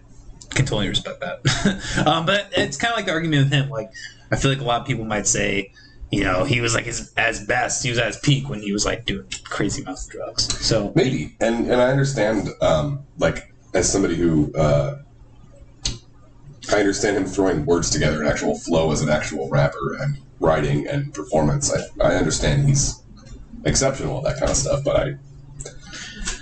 can 0.52 0.66
totally 0.66 0.88
respect 0.88 1.22
that. 1.22 2.04
um, 2.08 2.26
but 2.26 2.52
it's 2.56 2.78
kind 2.78 2.92
of 2.92 2.98
like 2.98 3.06
the 3.06 3.12
argument 3.12 3.46
with 3.46 3.54
him. 3.54 3.70
Like, 3.70 3.92
I 4.32 4.36
feel 4.36 4.52
like 4.52 4.62
a 4.62 4.64
lot 4.64 4.82
of 4.82 4.88
people 4.88 5.06
might 5.06 5.28
say, 5.28 5.72
you 6.12 6.24
know, 6.24 6.44
he 6.46 6.62
was 6.62 6.74
like 6.74 6.86
his 6.86 7.12
as 7.18 7.46
best. 7.46 7.84
He 7.84 7.90
was 7.90 8.00
at 8.00 8.08
his 8.08 8.18
peak 8.18 8.48
when 8.48 8.62
he 8.62 8.72
was 8.72 8.86
like 8.86 9.06
doing 9.06 9.28
crazy 9.44 9.82
amounts 9.82 10.06
of 10.06 10.12
drugs. 10.12 10.66
So 10.66 10.94
Maybe, 10.96 11.36
and 11.40 11.70
and 11.70 11.82
I 11.82 11.90
understand, 11.90 12.50
um, 12.62 13.04
like 13.18 13.54
as 13.76 13.92
somebody 13.92 14.16
who. 14.16 14.52
Uh, 14.56 15.02
I 16.74 16.80
understand 16.80 17.16
him 17.16 17.26
throwing 17.26 17.64
words 17.64 17.92
together, 17.92 18.24
an 18.24 18.28
actual 18.28 18.58
flow 18.58 18.92
as 18.92 19.04
an 19.04 19.10
actual 19.10 19.48
rapper 19.50 19.98
and 20.00 20.18
writing 20.40 20.88
and 20.88 21.14
performance. 21.14 21.72
I, 21.72 21.82
I 22.04 22.16
understand 22.16 22.68
he's 22.68 23.04
exceptional 23.66 24.18
at 24.18 24.24
that 24.24 24.40
kind 24.40 24.50
of 24.50 24.58
stuff, 24.58 24.84
but 24.84 24.96
I 24.96 25.16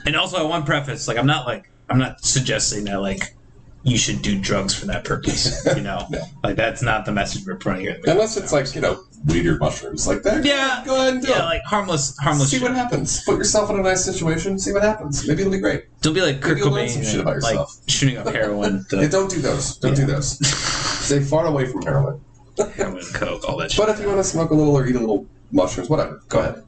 And 0.06 0.16
also, 0.16 0.38
I 0.38 0.44
want 0.44 0.66
preface, 0.66 1.10
like, 1.10 1.18
I'm 1.18 1.26
not 1.28 1.46
like 1.46 1.70
I'm 1.90 1.98
not 1.98 2.24
suggesting 2.24 2.86
that 2.86 3.02
like 3.02 3.36
you 3.84 3.98
should 3.98 4.22
do 4.22 4.40
drugs 4.40 4.74
for 4.74 4.86
that 4.86 5.04
purpose. 5.04 5.66
You 5.76 5.82
know, 5.82 6.06
No. 6.10 6.22
like 6.44 6.56
that's 6.56 6.82
not 6.82 7.06
the 7.06 7.12
message 7.12 7.46
we're 7.46 7.58
putting 7.58 7.82
here. 7.82 8.00
unless 8.06 8.38
it's 8.38 8.54
like 8.54 8.74
you 8.76 8.82
know 8.82 9.04
weed 9.26 9.46
or 9.46 9.58
mushrooms 9.58 10.08
like 10.08 10.24
that. 10.24 10.44
Yeah. 10.46 10.82
go 10.86 10.96
ahead 10.96 11.14
and 11.16 11.22
do 11.24 11.30
yeah, 11.30 11.44
it. 11.44 11.46
like 11.46 11.64
harmless, 11.64 12.18
harmless. 12.18 12.50
see 12.50 12.58
shit. 12.58 12.68
what 12.68 12.76
happens. 12.76 13.24
Put 13.24 13.38
yourself 13.38 13.70
in 13.70 13.80
a 13.80 13.84
nice 13.84 14.04
situation. 14.04 14.58
See 14.60 14.72
what 14.74 14.84
happens. 14.84 15.28
Maybe 15.28 15.42
it'll 15.42 15.52
be 15.52 15.60
great. 15.60 15.86
Don't 16.02 16.14
be 16.14 16.22
like 16.22 16.42
Kurt 16.42 16.58
Maybe 16.58 16.70
Cobain, 16.70 16.90
some 16.90 17.04
shit 17.04 17.14
and, 17.20 17.22
about 17.22 17.42
like 17.42 17.68
shooting 17.88 18.18
up 18.18 18.28
heroin, 18.28 18.86
Yeah, 18.92 19.08
don't 19.08 19.30
do 19.30 19.40
those. 19.42 19.78
Don't 19.78 19.96
do 19.96 20.06
those. 20.06 20.46
Stay 20.48 21.20
far 21.22 21.46
away 21.48 21.66
from 21.66 21.82
heroin. 21.82 22.22
heroin, 22.76 23.04
coke, 23.14 23.48
all 23.50 23.58
that 23.58 23.72
shit. 23.72 23.86
But 23.86 23.90
if 23.90 24.00
you 24.00 24.08
want 24.08 24.20
to 24.20 24.24
smoke 24.24 24.52
a 24.52 24.54
little 24.54 24.76
or 24.76 24.86
eat 24.88 24.96
a 24.96 25.00
little 25.00 25.26
mushrooms, 25.52 25.90
whatever, 25.90 26.22
go 26.30 26.40
ahead. 26.40 26.64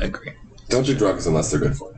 I 0.00 0.04
agree. 0.06 0.32
Don't 0.68 0.84
do 0.86 0.94
drugs 0.96 1.26
unless 1.26 1.50
they're 1.50 1.60
good 1.60 1.76
for 1.76 1.90
you. 1.92 1.95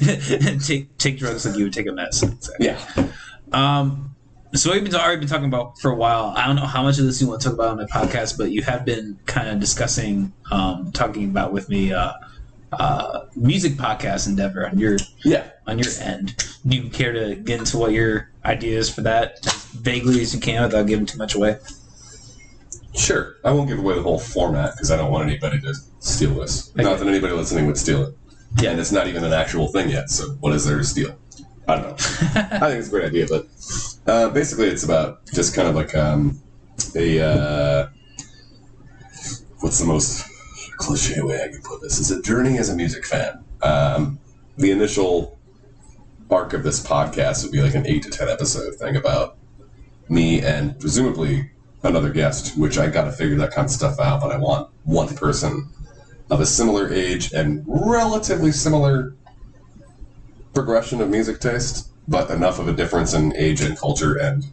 take 0.66 0.96
take 0.98 1.18
drugs 1.18 1.46
like 1.46 1.56
you 1.56 1.64
would 1.64 1.72
take 1.72 1.86
a 1.86 1.92
medicine. 1.92 2.32
Exactly. 2.32 2.66
Yeah. 2.66 3.08
Um, 3.52 4.14
so 4.54 4.72
we've 4.72 4.82
been 4.82 4.94
already 4.94 5.20
been 5.20 5.28
talking 5.28 5.46
about 5.46 5.78
for 5.78 5.90
a 5.92 5.94
while. 5.94 6.34
I 6.36 6.46
don't 6.46 6.56
know 6.56 6.66
how 6.66 6.82
much 6.82 6.98
of 6.98 7.04
this 7.04 7.20
you 7.20 7.28
want 7.28 7.40
to 7.42 7.48
talk 7.48 7.54
about 7.54 7.68
on 7.70 7.76
the 7.76 7.86
podcast, 7.86 8.36
but 8.36 8.50
you 8.50 8.62
have 8.62 8.84
been 8.84 9.18
kind 9.26 9.48
of 9.48 9.60
discussing, 9.60 10.32
um, 10.50 10.90
talking 10.92 11.24
about 11.30 11.52
with 11.52 11.68
me, 11.68 11.92
uh, 11.92 12.12
uh, 12.72 13.26
music 13.36 13.72
podcast 13.74 14.26
endeavor 14.26 14.66
on 14.68 14.78
your 14.78 14.96
Yeah. 15.24 15.44
on 15.66 15.78
your 15.78 15.88
end. 16.00 16.34
Do 16.66 16.76
you 16.76 16.90
care 16.90 17.12
to 17.12 17.36
get 17.36 17.60
into 17.60 17.78
what 17.78 17.92
your 17.92 18.30
idea 18.44 18.78
is 18.78 18.88
for 18.90 19.02
that 19.02 19.38
as 19.46 19.54
vaguely 19.66 20.20
as 20.20 20.34
you 20.34 20.40
can 20.40 20.62
without 20.62 20.86
giving 20.86 21.06
too 21.06 21.18
much 21.18 21.34
away? 21.34 21.58
Sure. 22.94 23.36
I 23.44 23.52
won't 23.52 23.68
give 23.68 23.78
away 23.78 23.94
the 23.94 24.02
whole 24.02 24.18
format 24.18 24.72
because 24.74 24.90
I 24.90 24.96
don't 24.96 25.12
want 25.12 25.28
anybody 25.28 25.60
to 25.60 25.74
steal 26.00 26.34
this. 26.34 26.70
Okay. 26.72 26.82
Not 26.82 26.98
that 26.98 27.06
anybody 27.06 27.32
listening 27.34 27.66
would 27.66 27.78
steal 27.78 28.02
it. 28.04 28.16
Yeah. 28.58 28.70
And 28.70 28.80
it's 28.80 28.92
not 28.92 29.06
even 29.06 29.24
an 29.24 29.32
actual 29.32 29.68
thing 29.68 29.90
yet, 29.90 30.10
so 30.10 30.30
what 30.40 30.52
is 30.54 30.64
there 30.64 30.78
to 30.78 30.84
steal? 30.84 31.16
I 31.68 31.76
don't 31.76 31.84
know. 31.84 31.92
I 32.34 32.68
think 32.68 32.78
it's 32.78 32.88
a 32.88 32.90
great 32.90 33.04
idea, 33.04 33.26
but 33.28 33.46
uh, 34.06 34.30
basically, 34.30 34.66
it's 34.66 34.82
about 34.82 35.24
just 35.26 35.54
kind 35.54 35.68
of 35.68 35.74
like 35.74 35.94
um, 35.94 36.40
a 36.96 37.20
uh, 37.20 37.88
what's 39.60 39.78
the 39.78 39.86
most 39.86 40.26
cliche 40.78 41.20
way 41.20 41.44
I 41.44 41.48
can 41.48 41.62
put 41.62 41.80
this? 41.80 41.98
Is 41.98 42.10
a 42.10 42.20
journey 42.22 42.58
as 42.58 42.70
a 42.70 42.76
music 42.76 43.06
fan. 43.06 43.44
Um, 43.62 44.18
the 44.56 44.70
initial 44.70 45.38
arc 46.30 46.52
of 46.52 46.62
this 46.62 46.84
podcast 46.84 47.42
would 47.42 47.52
be 47.52 47.60
like 47.60 47.74
an 47.74 47.86
eight 47.86 48.02
to 48.04 48.10
ten 48.10 48.28
episode 48.28 48.74
thing 48.74 48.96
about 48.96 49.36
me 50.08 50.40
and 50.40 50.78
presumably 50.80 51.50
another 51.82 52.10
guest, 52.10 52.58
which 52.58 52.78
I 52.78 52.88
got 52.88 53.04
to 53.04 53.12
figure 53.12 53.36
that 53.36 53.52
kind 53.52 53.66
of 53.66 53.70
stuff 53.70 54.00
out. 54.00 54.20
But 54.20 54.32
I 54.32 54.38
want 54.38 54.70
one 54.84 55.14
person 55.14 55.68
of 56.30 56.40
a 56.40 56.46
similar 56.46 56.92
age 56.92 57.32
and 57.32 57.64
relatively 57.66 58.52
similar 58.52 59.14
progression 60.54 61.00
of 61.00 61.10
music 61.10 61.40
taste, 61.40 61.90
but 62.08 62.30
enough 62.30 62.58
of 62.58 62.68
a 62.68 62.72
difference 62.72 63.14
in 63.14 63.34
age 63.36 63.60
and 63.60 63.78
culture 63.78 64.16
and 64.16 64.44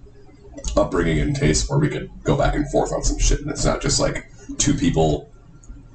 upbringing 0.75 1.19
and 1.19 1.35
taste 1.35 1.69
where 1.69 1.79
we 1.79 1.89
could 1.89 2.09
go 2.23 2.35
back 2.37 2.55
and 2.55 2.69
forth 2.71 2.91
on 2.91 3.03
some 3.03 3.19
shit. 3.19 3.41
And 3.41 3.49
it's 3.49 3.65
not 3.65 3.81
just 3.81 3.99
like 3.99 4.29
two 4.57 4.73
people 4.73 5.31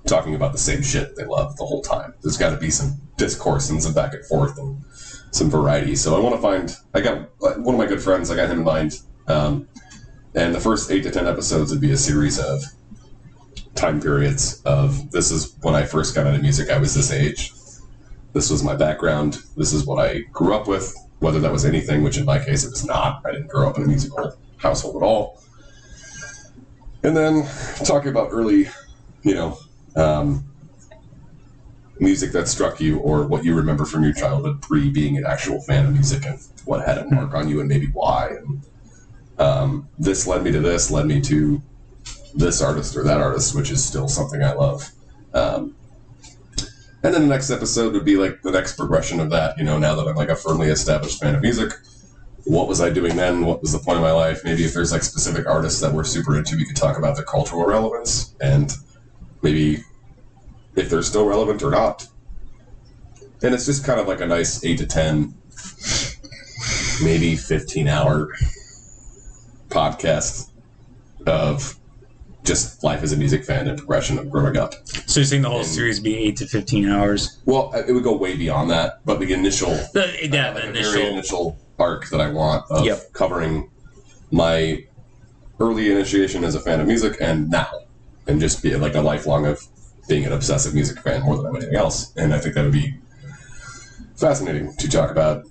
talking 0.07 0.35
about 0.35 0.53
the 0.53 0.59
same 0.59 0.83
shit 0.83 1.17
they 1.17 1.25
love 1.25 1.57
the 1.57 1.65
whole 1.65 1.83
time. 1.83 2.15
There's 2.23 2.37
got 2.37 2.51
to 2.51 2.57
be 2.57 2.71
some 2.71 3.01
discourse 3.17 3.71
and 3.71 3.83
some 3.83 3.95
back 3.95 4.15
and 4.15 4.25
forth 4.27 4.59
and 4.59 4.83
some 5.31 5.51
variety. 5.51 5.97
So 5.97 6.17
I 6.17 6.21
want 6.21 6.35
to 6.35 6.43
find. 6.43 6.77
I 6.95 7.01
got 7.01 7.31
one 7.39 7.75
of 7.75 7.79
my 7.79 7.87
good 7.87 8.03
friends. 8.03 8.31
I 8.31 8.37
got 8.37 8.49
him 8.49 8.59
in 8.59 8.65
mind. 8.65 9.01
Um, 9.29 9.69
and 10.35 10.55
the 10.55 10.61
first 10.61 10.91
eight 10.91 11.03
to 11.05 11.11
ten 11.11 11.27
episodes 11.27 11.71
would 11.71 11.81
be 11.81 11.93
a 11.93 11.97
series 11.97 12.39
of 12.39 12.63
time 13.75 14.01
periods 14.01 14.63
of 14.65 15.11
this 15.11 15.31
is 15.31 15.57
when 15.63 15.75
I 15.75 15.85
first 15.85 16.15
got 16.15 16.27
into 16.27 16.41
music. 16.41 16.71
I 16.71 16.79
was 16.79 16.95
this 16.95 17.13
age. 17.13 17.53
This 18.33 18.51
was 18.51 18.63
my 18.63 18.75
background. 18.75 19.39
This 19.57 19.73
is 19.73 19.85
what 19.85 19.99
I 19.99 20.21
grew 20.33 20.55
up 20.55 20.67
with. 20.67 20.95
Whether 21.19 21.41
that 21.41 21.53
was 21.53 21.65
anything, 21.65 22.03
which 22.03 22.19
in 22.19 22.25
my 22.25 22.39
case 22.39 22.65
it 22.65 22.71
was 22.71 22.85
not. 22.85 23.23
I 23.25 23.33
didn't 23.33 23.49
grow 23.49 23.69
up 23.69 23.77
in 23.77 23.85
a 23.85 23.87
musical 23.87 24.37
household 24.57 24.97
at 24.97 25.03
all. 25.03 25.41
And 27.05 27.17
then 27.17 27.49
talking 27.85 28.11
about 28.11 28.29
early, 28.31 28.69
you 29.23 29.35
know, 29.35 29.59
um, 29.97 30.45
music 31.99 32.33
that 32.33 32.49
struck 32.49 32.81
you 32.81 32.99
or 32.99 33.27
what 33.27 33.45
you 33.45 33.55
remember 33.55 33.85
from 33.85 34.03
your 34.03 34.13
childhood 34.13 34.61
pre 34.63 34.91
being 34.91 35.17
an 35.17 35.25
actual 35.27 35.61
fan 35.61 35.87
of 35.87 35.93
music 35.93 36.25
and 36.27 36.41
what 36.65 36.85
had 36.85 36.99
a 36.99 37.11
mark 37.11 37.35
on 37.35 37.49
you 37.49 37.61
and 37.61 37.69
maybe 37.69 37.87
why. 37.87 38.29
And 38.29 38.63
um, 39.39 39.89
this 39.99 40.27
led 40.27 40.43
me 40.43 40.51
to 40.53 40.61
this, 40.61 40.91
led 40.91 41.07
me 41.07 41.21
to 41.23 41.63
this 42.35 42.63
artist 42.63 42.97
or 42.97 43.05
that 43.05 43.21
artist, 43.21 43.55
which 43.55 43.71
is 43.71 43.85
still 43.85 44.09
something 44.09 44.43
I 44.43 44.53
love. 44.55 44.91
Um, 45.35 45.77
and 47.03 47.13
then 47.13 47.23
the 47.23 47.29
next 47.29 47.51
episode 47.51 47.95
would 47.95 48.05
be 48.05 48.17
like 48.17 48.43
the 48.43 48.53
next 48.53 48.77
progression 48.77 49.21
of 49.21 49.31
that. 49.31 49.59
You 49.59 49.65
know, 49.65 49.79
now 49.79 49.95
that 49.97 50.07
I'm 50.07 50.17
like 50.17 50.29
a 50.29 50.37
firmly 50.37 50.69
established 50.69 51.21
fan 51.21 51.35
of 51.35 51.43
music, 51.43 51.73
what 52.45 52.69
was 52.69 52.81
I 52.81 52.91
doing 52.91 53.17
then? 53.17 53.45
What 53.45 53.61
was 53.61 53.73
the 53.73 53.79
point 53.79 53.97
of 53.99 54.03
my 54.03 54.13
life? 54.13 54.43
Maybe 54.45 54.65
if 54.65 54.73
there's 54.73 54.93
like 54.93 55.03
specific 55.03 55.47
artists 55.47 55.81
that 55.81 55.93
we're 55.93 56.05
super 56.05 56.37
into, 56.37 56.57
we 56.57 56.65
could 56.65 56.77
talk 56.77 56.99
about 56.99 57.17
their 57.17 57.25
cultural 57.25 57.65
relevance 57.67 58.35
and 58.41 58.73
maybe 59.43 59.85
if 60.77 60.91
they're 60.91 61.03
still 61.03 61.27
relevant 61.27 61.63
or 61.63 61.71
not. 61.71 62.07
And 63.43 63.55
it's 63.55 63.67
just 63.67 63.85
kind 63.85 63.99
of 63.99 64.07
like 64.07 64.21
a 64.21 64.27
nice 64.27 64.65
eight 64.65 64.79
to 64.79 64.87
ten, 64.87 65.35
maybe 67.03 67.37
fifteen 67.37 67.89
hour 67.89 68.29
podcast 69.69 70.51
of 71.27 71.77
just 72.45 72.83
life 72.83 73.03
as 73.03 73.13
a 73.13 73.17
music 73.17 73.45
fan 73.45 73.69
and 73.69 73.79
progression 73.79 74.19
of 74.19 74.29
growing 74.31 74.57
up. 74.57 74.75
So 75.07 75.21
you're 75.21 75.27
saying 75.27 75.43
the 75.43 75.49
whole 75.51 75.61
And- 75.61 75.69
series 75.69 75.99
would 75.99 76.05
be 76.05 76.17
eight 76.19 76.37
to 76.39 76.47
fifteen 76.47 76.89
hours? 76.89 77.39
Well, 77.45 77.73
it 77.75 77.93
would 77.93 78.03
go 78.03 78.17
way 78.17 78.37
beyond 78.37 78.71
that, 78.71 79.01
but 79.05 79.21
the 79.21 79.33
initial, 79.33 79.71
The, 79.95 80.11
yeah, 80.23 80.51
uh, 80.51 80.53
the 80.55 80.61
like 80.61 80.69
initial. 80.71 80.93
very 80.93 81.07
initial 81.07 81.59
arc 81.79 82.09
that 82.11 82.21
I 82.21 82.31
want 82.31 82.65
of 82.71 82.85
Yep. 82.85 83.13
covering 83.13 83.71
my 84.33 84.85
early 85.61 85.93
initiation 85.93 86.43
as 86.43 86.55
a 86.57 86.61
fan 86.61 86.81
of 86.81 86.87
music 86.87 87.17
and 87.21 87.49
now, 87.49 87.69
and 88.27 88.41
just 88.41 88.63
be 88.63 88.75
like 88.77 88.95
a 88.97 89.01
lifelong 89.01 89.47
of 89.47 89.61
being 90.09 90.25
an 90.25 90.33
obsessive 90.33 90.75
music 90.75 90.99
fan 90.99 91.23
more 91.23 91.37
than 91.37 91.55
anything 91.57 91.77
else. 91.77 92.13
And 92.17 92.35
I 92.35 92.39
think 92.41 92.57
that 92.57 92.65
would 92.65 92.73
be 92.73 92.97
fascinating 94.17 94.75
to 94.79 94.89
talk 94.89 95.11
about 95.11 95.45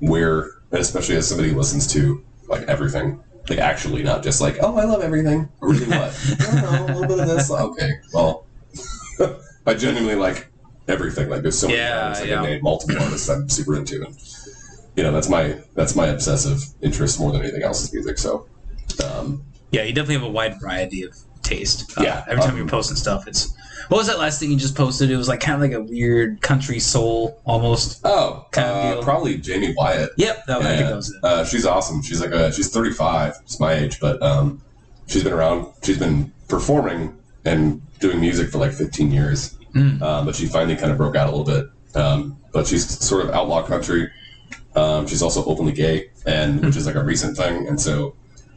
where, 0.00 0.50
especially 0.72 1.16
as 1.16 1.28
somebody 1.28 1.50
who 1.50 1.56
listens 1.56 1.86
to 1.92 2.22
like 2.48 2.62
everything. 2.62 3.20
Like 3.48 3.58
actually, 3.58 4.02
not 4.02 4.22
just 4.24 4.40
like, 4.40 4.56
oh, 4.60 4.76
I 4.76 4.84
love 4.84 5.02
everything. 5.02 5.48
Really, 5.60 5.86
what? 5.86 6.36
I 6.40 6.60
don't 6.60 6.62
know, 6.62 6.84
a 6.84 6.98
little 6.98 7.08
bit 7.16 7.20
of 7.20 7.28
this. 7.28 7.50
Okay, 7.50 7.90
well, 8.12 8.46
I 9.66 9.74
genuinely 9.74 10.16
like 10.16 10.50
everything. 10.88 11.28
Like 11.28 11.42
there's 11.42 11.58
so 11.58 11.68
many 11.68 11.78
Yeah, 11.78 12.00
artists 12.04 12.24
I 12.24 12.26
yeah. 12.26 12.34
can 12.40 12.44
name, 12.44 12.62
multiple 12.62 13.00
artists 13.00 13.28
I'm 13.28 13.48
super 13.48 13.76
into, 13.76 14.04
and 14.04 14.16
you 14.96 15.02
know 15.04 15.12
that's 15.12 15.28
my 15.28 15.60
that's 15.74 15.94
my 15.94 16.06
obsessive 16.06 16.60
interest 16.80 17.20
more 17.20 17.30
than 17.32 17.42
anything 17.42 17.62
else 17.62 17.84
is 17.84 17.92
music. 17.92 18.18
So, 18.18 18.48
um, 19.04 19.44
Yeah, 19.70 19.82
you 19.82 19.92
definitely 19.92 20.14
have 20.16 20.24
a 20.24 20.30
wide 20.30 20.60
variety 20.60 21.02
of 21.02 21.14
taste. 21.42 21.96
Uh, 21.96 22.02
Yeah, 22.02 22.24
every 22.26 22.42
time 22.42 22.52
um, 22.52 22.58
you're 22.58 22.66
posting 22.68 22.96
stuff, 22.96 23.28
it's 23.28 23.54
what 23.88 23.98
was 23.98 24.06
that 24.08 24.18
last 24.18 24.40
thing 24.40 24.50
you 24.50 24.56
just 24.56 24.74
posted? 24.74 25.10
It 25.10 25.16
was 25.16 25.28
like 25.28 25.40
kind 25.40 25.54
of 25.54 25.60
like 25.60 25.72
a 25.78 25.82
weird 25.82 26.40
country 26.42 26.78
soul 26.78 27.40
almost. 27.44 28.00
oh, 28.04 28.46
Kind 28.52 28.68
of 28.68 28.76
uh, 28.76 28.94
deal. 28.94 29.02
probably 29.02 29.40
Jaime 29.44 29.74
Wyatt. 29.76 30.10
Yep, 30.16 30.46
that, 30.46 30.60
I 30.62 30.76
think 30.76 30.88
that 30.88 30.96
was 30.96 31.10
it. 31.12 31.24
uh, 31.24 31.44
she's 31.44 31.66
awesome. 31.66 32.02
She's 32.02 32.20
like 32.20 32.30
a 32.32 32.52
she's 32.52 32.68
35. 32.70 33.34
It's 33.42 33.60
my 33.60 33.72
age, 33.74 34.00
but 34.00 34.20
um, 34.22 34.62
she's 35.06 35.24
been 35.24 35.32
around. 35.32 35.72
She's 35.82 35.98
been 35.98 36.32
performing 36.48 37.16
and 37.44 37.80
doing 38.00 38.20
music 38.20 38.50
for 38.50 38.58
like 38.58 38.72
15 38.72 39.10
years. 39.10 39.56
Mm. 39.74 40.00
Um, 40.02 40.26
but 40.26 40.34
she 40.34 40.46
finally 40.46 40.76
kind 40.76 40.90
of 40.90 40.96
broke 40.98 41.16
out 41.16 41.28
a 41.28 41.36
little 41.36 41.44
bit. 41.44 41.70
Um, 41.94 42.38
but 42.52 42.66
she's 42.66 42.86
sort 43.04 43.24
of 43.24 43.30
outlaw 43.34 43.62
country. 43.62 44.10
Um, 44.74 45.06
she's 45.06 45.22
also 45.22 45.44
openly 45.44 45.72
gay, 45.72 46.10
and 46.26 46.62
which 46.64 46.76
is 46.76 46.86
like 46.86 46.96
a 46.96 47.02
recent 47.04 47.36
thing. 47.36 47.66
And 47.68 47.80
so 47.80 48.14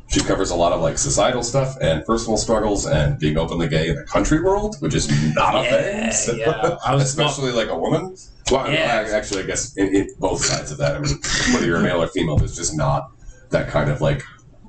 she 0.10 0.22
covers 0.22 0.49
a 0.49 0.55
lot 0.55 0.72
of 0.72 0.82
like 0.82 0.97
societal 0.97 1.43
stuff 1.43 1.76
and 1.82 2.03
personal 2.05 2.38
struggles 2.38 2.86
and 2.86 3.20
being 3.20 3.38
openly 3.38 3.68
gay 3.68 3.89
in 3.89 3.95
the 3.95 4.03
country 4.03 4.41
world, 4.41 4.76
which 4.80 4.93
is 4.95 5.07
not 5.36 5.55
a 5.55 5.64
Yeah, 5.64 5.70
thing. 6.10 6.12
So- 6.14 6.34
yeah. 6.34 6.78
I 6.86 6.95
was- 6.95 7.03
especially 7.03 7.51
like 7.51 7.70
a 7.70 7.78
woman. 7.78 8.16
Well, 8.51 8.72
Yeah. 8.72 9.05
I- 9.07 9.12
actually, 9.12 9.43
I 9.43 9.45
guess 9.45 9.76
in, 9.78 9.88
in 9.95 10.10
both 10.20 10.43
sides 10.43 10.72
of 10.72 10.78
that. 10.80 10.95
I 10.95 10.99
mean, 10.99 11.16
whether 11.53 11.66
you're 11.68 11.78
a 11.78 11.84
male 11.84 12.01
or 12.01 12.07
female, 12.07 12.38
there's 12.38 12.55
just 12.55 12.76
not 12.76 13.12
that 13.51 13.70
kind 13.70 13.89
of 13.91 14.01
like 14.01 14.24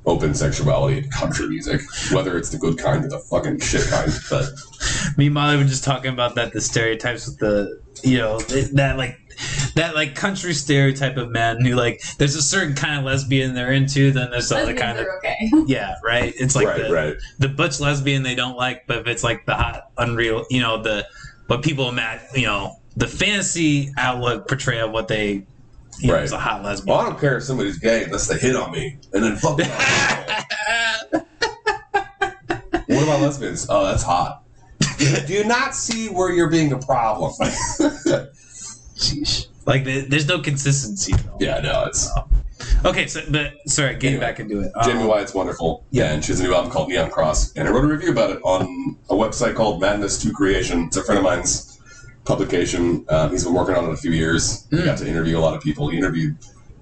open 0.07 0.35
sexuality 0.35 0.99
in 0.99 1.11
country 1.11 1.47
music. 1.49 1.81
Whether 2.13 2.37
it's 2.37 2.51
the 2.51 2.59
good 2.59 2.77
kind 2.79 3.05
or 3.05 3.09
the 3.09 3.19
fucking 3.19 3.61
shit 3.61 3.87
kind, 3.89 4.13
but 4.29 4.47
Me 5.17 5.27
and 5.27 5.35
Molly 5.35 5.57
were 5.57 5.65
just 5.65 5.85
talking 5.85 6.13
about 6.13 6.35
that 6.35 6.53
the 6.53 6.61
stereotypes 6.61 7.27
with 7.27 7.39
the 7.39 7.81
you 8.03 8.17
know 8.19 8.39
that 8.41 8.97
like 8.97 9.19
that 9.75 9.95
like 9.95 10.15
country 10.15 10.53
stereotype 10.53 11.17
of 11.17 11.31
men 11.31 11.65
who 11.65 11.75
like 11.75 12.03
there's 12.19 12.35
a 12.35 12.43
certain 12.43 12.75
kind 12.75 12.99
of 12.99 13.05
lesbian 13.05 13.55
they're 13.55 13.73
into, 13.73 14.11
then 14.11 14.31
there's 14.31 14.49
the 14.49 14.57
other 14.57 14.75
kind 14.75 14.99
of 14.99 15.07
okay. 15.19 15.51
yeah 15.67 15.95
right. 16.05 16.33
It's 16.37 16.55
like 16.55 16.67
right, 16.67 16.83
the, 16.83 16.93
right. 16.93 17.17
the 17.39 17.49
butch 17.49 17.81
lesbian 17.81 18.23
they 18.23 18.35
don't 18.35 18.57
like, 18.57 18.87
but 18.87 18.99
if 18.99 19.07
it's 19.07 19.25
like 19.25 19.47
the 19.47 19.55
hot 19.55 19.91
unreal, 19.99 20.45
you 20.51 20.61
know 20.61 20.83
the 20.83 21.07
what 21.47 21.63
people 21.63 21.89
imagine, 21.89 22.27
you 22.35 22.47
know 22.47 22.77
the 22.97 23.07
fantasy 23.07 23.93
outlook 23.97 24.49
portrayal 24.49 24.89
of 24.89 24.93
what 24.93 25.09
they 25.09 25.47
you 26.01 26.09
know, 26.09 26.15
Right. 26.15 26.23
as 26.23 26.33
a 26.33 26.39
hot 26.39 26.63
lesbian. 26.63 26.97
Well, 26.97 27.07
I 27.07 27.11
don't 27.11 27.21
care 27.21 27.37
if 27.37 27.45
somebody's 27.45 27.79
gay 27.79 28.05
unless 28.05 28.27
they 28.27 28.39
hit 28.39 28.57
on 28.57 28.73
me 28.73 28.99
and 29.13 29.23
then 29.23 29.37
fuck 29.37 29.59
them. 29.59 29.69
what 32.87 33.03
about 33.03 33.21
lesbians? 33.21 33.67
Oh, 33.69 33.85
that's 33.85 34.03
hot. 34.03 34.45
Do 34.99 35.33
you 35.33 35.45
not 35.45 35.75
see 35.75 36.09
where 36.09 36.33
you're 36.33 36.51
being 36.51 36.73
a 36.73 36.79
problem? 36.79 37.33
Sheesh. 39.01 39.47
Like 39.67 39.85
the, 39.85 40.01
there's 40.03 40.27
no 40.29 40.39
consistency. 40.41 41.13
At 41.13 41.29
all. 41.29 41.37
yeah, 41.41 41.61
no, 41.61 41.85
it's 41.87 42.09
Okay, 42.85 43.07
so 43.07 43.21
but 43.31 43.55
sorry, 43.67 43.95
getting 43.95 44.17
Anyway, 44.17 44.21
back 44.27 44.41
into 44.41 44.61
it. 44.61 44.73
Jaime 44.77 45.01
Um, 45.03 45.07
Wyatt's 45.09 45.35
wonderful. 45.35 45.85
yeah. 45.91 46.13
and 46.13 46.25
she 46.25 46.33
has 46.33 46.41
a 46.41 46.43
new 46.43 46.55
album 46.55 46.71
called 46.71 46.89
Neon 46.89 47.11
Cross, 47.11 47.55
and 47.57 47.67
I 47.67 47.71
wrote 47.71 47.85
a 47.85 47.89
review 47.89 48.11
about 48.13 48.31
it 48.31 48.41
on 48.43 48.97
a 49.09 49.15
website 49.15 49.55
called 49.55 49.81
Madness 49.81 50.21
to 50.23 50.33
Creation. 50.33 50.85
It's 50.85 50.97
a 50.97 51.03
friend 51.05 51.19
of 51.19 51.25
mine's 51.25 51.79
publication. 52.25 53.05
Um, 53.09 53.31
he's 53.31 53.45
been 53.45 53.55
working 53.55 53.75
on 53.77 53.85
it 53.87 53.93
a 53.93 53.97
few 53.97 54.13
years. 54.13 54.67
He 54.71 54.77
Mm. 54.77 54.85
got 54.85 54.99
to 54.99 55.09
interview 55.09 55.39
a 55.39 55.41
lot 55.41 55.55
of 55.55 55.63
people. 55.63 55.89
He 55.89 55.97
interviewed 55.99 56.37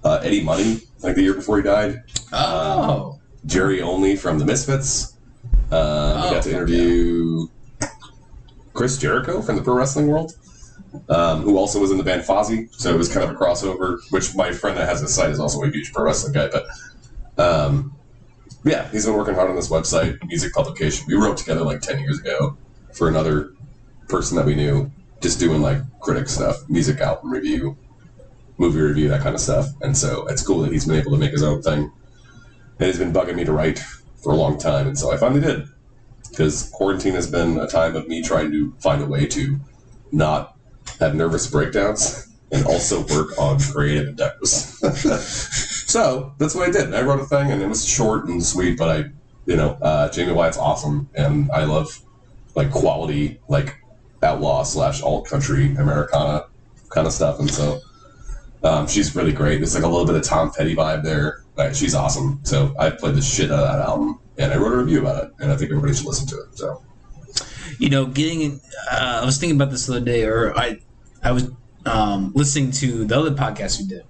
uh, 0.05 0.21
Eddie 0.23 0.43
Money 0.43 0.81
like 1.03 1.15
the 1.17 1.23
year 1.23 1.35
before 1.35 1.57
he 1.59 1.63
died. 1.63 2.03
Oh, 2.33 3.19
Jerry 3.47 3.81
Only 3.83 4.17
from 4.17 4.39
the 4.39 4.45
Misfits. 4.45 5.15
Um, 5.71 5.79
Oh, 5.81 6.15
we 6.29 6.35
got 6.35 6.43
to 6.43 6.49
fuck 6.51 6.53
interview 6.53 7.47
Chris 8.75 8.97
Jericho 8.99 9.43
from 9.43 9.57
the 9.57 9.63
pro 9.63 9.75
wrestling 9.75 10.07
world, 10.09 10.37
um, 11.09 11.43
who 11.43 11.57
also 11.57 11.81
was 11.81 11.91
in 11.91 11.99
the 11.99 12.05
band 12.05 12.23
Fozzy. 12.23 12.73
So 12.75 12.95
it 12.95 12.99
was 12.99 13.13
kind 13.13 13.29
of 13.29 13.35
a 13.35 13.39
crossover. 13.39 13.99
Which 14.11 14.35
my 14.35 14.53
friend 14.53 14.77
that 14.77 14.89
has 14.89 15.01
this 15.01 15.15
site 15.15 15.31
is 15.31 15.41
also 15.41 15.63
a 15.63 15.71
huge 15.71 15.93
pro 15.93 16.05
wrestling 16.05 16.33
guy. 16.33 16.49
But 16.49 16.67
um, 17.43 17.95
yeah, 18.65 18.89
he's 18.91 19.07
been 19.07 19.15
working 19.15 19.35
hard 19.35 19.51
on 19.51 19.57
this 19.57 19.69
website, 19.69 20.19
music 20.27 20.53
publication. 20.53 21.07
We 21.09 21.15
wrote 21.15 21.37
together 21.37 21.63
like 21.63 21.81
ten 21.81 22.01
years 22.01 22.19
ago 22.19 22.57
for 22.93 23.09
another 23.09 23.55
person 24.09 24.37
that 24.37 24.47
we 24.47 24.55
knew, 24.55 24.91
just 25.21 25.39
doing 25.39 25.63
like 25.63 25.79
critic 26.01 26.29
stuff, 26.29 26.57
music 26.69 27.01
album 27.01 27.31
review, 27.31 27.77
movie 28.57 28.81
review, 28.81 29.09
that 29.09 29.23
kind 29.23 29.35
of 29.35 29.41
stuff. 29.41 29.67
And 29.83 29.97
so 29.97 30.27
it's 30.27 30.43
cool 30.45 30.61
that 30.61 30.73
he's 30.73 30.87
been 30.87 30.99
able 30.99 31.13
to 31.13 31.19
make 31.19 31.33
his 31.33 31.43
own 31.43 31.63
thing. 31.63 31.93
And 32.79 32.87
he's 32.87 32.99
been 32.99 33.13
bugging 33.13 33.35
me 33.37 33.45
to 33.45 33.53
write 33.53 33.81
for 34.23 34.33
a 34.33 34.37
long 34.37 34.59
time, 34.59 34.87
and 34.87 34.99
so 34.99 35.13
I 35.13 35.17
finally 35.17 35.41
did. 35.41 35.69
Because 36.31 36.69
quarantine 36.71 37.15
has 37.15 37.31
been 37.31 37.59
a 37.59 37.67
time 37.67 37.97
of 37.97 38.07
me 38.07 38.23
trying 38.23 38.51
to 38.53 38.73
find 38.81 39.03
a 39.03 39.07
way 39.07 39.27
to 39.27 39.59
not 40.13 40.57
have 41.01 41.15
nervous 41.15 41.47
breakdowns 41.47 42.29
and 42.51 42.65
also 42.67 43.05
work 43.07 43.39
on 43.39 43.61
creative 43.61 44.09
endeavors. 44.09 44.53
so 45.91 46.33
that's 46.39 46.55
what 46.55 46.69
I 46.69 46.73
did. 46.73 46.95
I 46.95 47.03
wrote 47.03 47.21
a 47.21 47.27
thing, 47.27 47.51
and 47.51 47.63
it 47.63 47.69
was 47.69 47.87
short 47.87 48.27
and 48.27 48.43
sweet, 48.43 48.79
but 48.79 48.89
I, 48.89 49.11
you 49.47 49.57
know, 49.57 49.79
uh, 49.83 50.11
Jaime 50.13 50.33
Wyatt's 50.33 50.59
awesome, 50.59 51.09
and 51.15 51.51
I 51.51 51.65
love 51.65 52.01
like 52.55 52.71
quality, 52.71 53.41
like 53.49 53.77
outlaw 54.23 54.63
slash 54.63 55.03
alt 55.03 55.27
country 55.27 55.75
Americana 55.77 56.47
kind 56.89 57.07
of 57.07 57.13
stuff, 57.13 57.39
and 57.39 57.51
so 57.51 57.81
um, 58.65 58.87
she's 58.87 59.15
really 59.15 59.33
great. 59.33 59.59
There's 59.59 59.75
like 59.75 59.85
a 59.85 59.89
little 59.89 60.07
bit 60.07 60.17
of 60.17 60.25
Tom 60.25 60.51
Petty 60.51 60.75
vibe 60.75 61.05
there. 61.05 61.45
Like, 61.57 61.75
she's 61.75 61.95
awesome. 61.95 62.41
So 62.45 62.75
I 62.79 62.91
played 62.91 63.15
the 63.15 63.23
shit 63.23 63.51
out 63.51 63.59
of 63.59 63.69
that 63.69 63.87
album, 63.87 64.21
and 64.39 64.53
I 64.53 64.57
wrote 64.57 64.73
a 64.73 64.77
review 64.77 65.01
about 65.01 65.25
it, 65.25 65.33
and 65.39 65.53
I 65.53 65.57
think 65.57 65.71
everybody 65.71 65.95
should 65.95 66.07
listen 66.07 66.27
to 66.29 66.37
it. 66.43 66.57
So 66.57 66.83
you 67.79 67.89
know, 67.89 68.07
getting. 68.07 68.61
Uh, 68.91 69.21
I 69.23 69.25
was 69.25 69.39
thinking 69.39 69.57
about 69.57 69.71
this 69.71 69.87
the 69.87 69.97
other 69.97 70.05
day, 70.05 70.25
or 70.25 70.57
I, 70.57 70.81
I 71.23 71.33
was 71.33 71.51
um, 71.87 72.33
listening 72.35 72.71
to 72.73 73.05
the 73.05 73.19
other 73.19 73.31
podcast 73.33 73.81
you 73.81 73.87
did. 73.87 74.05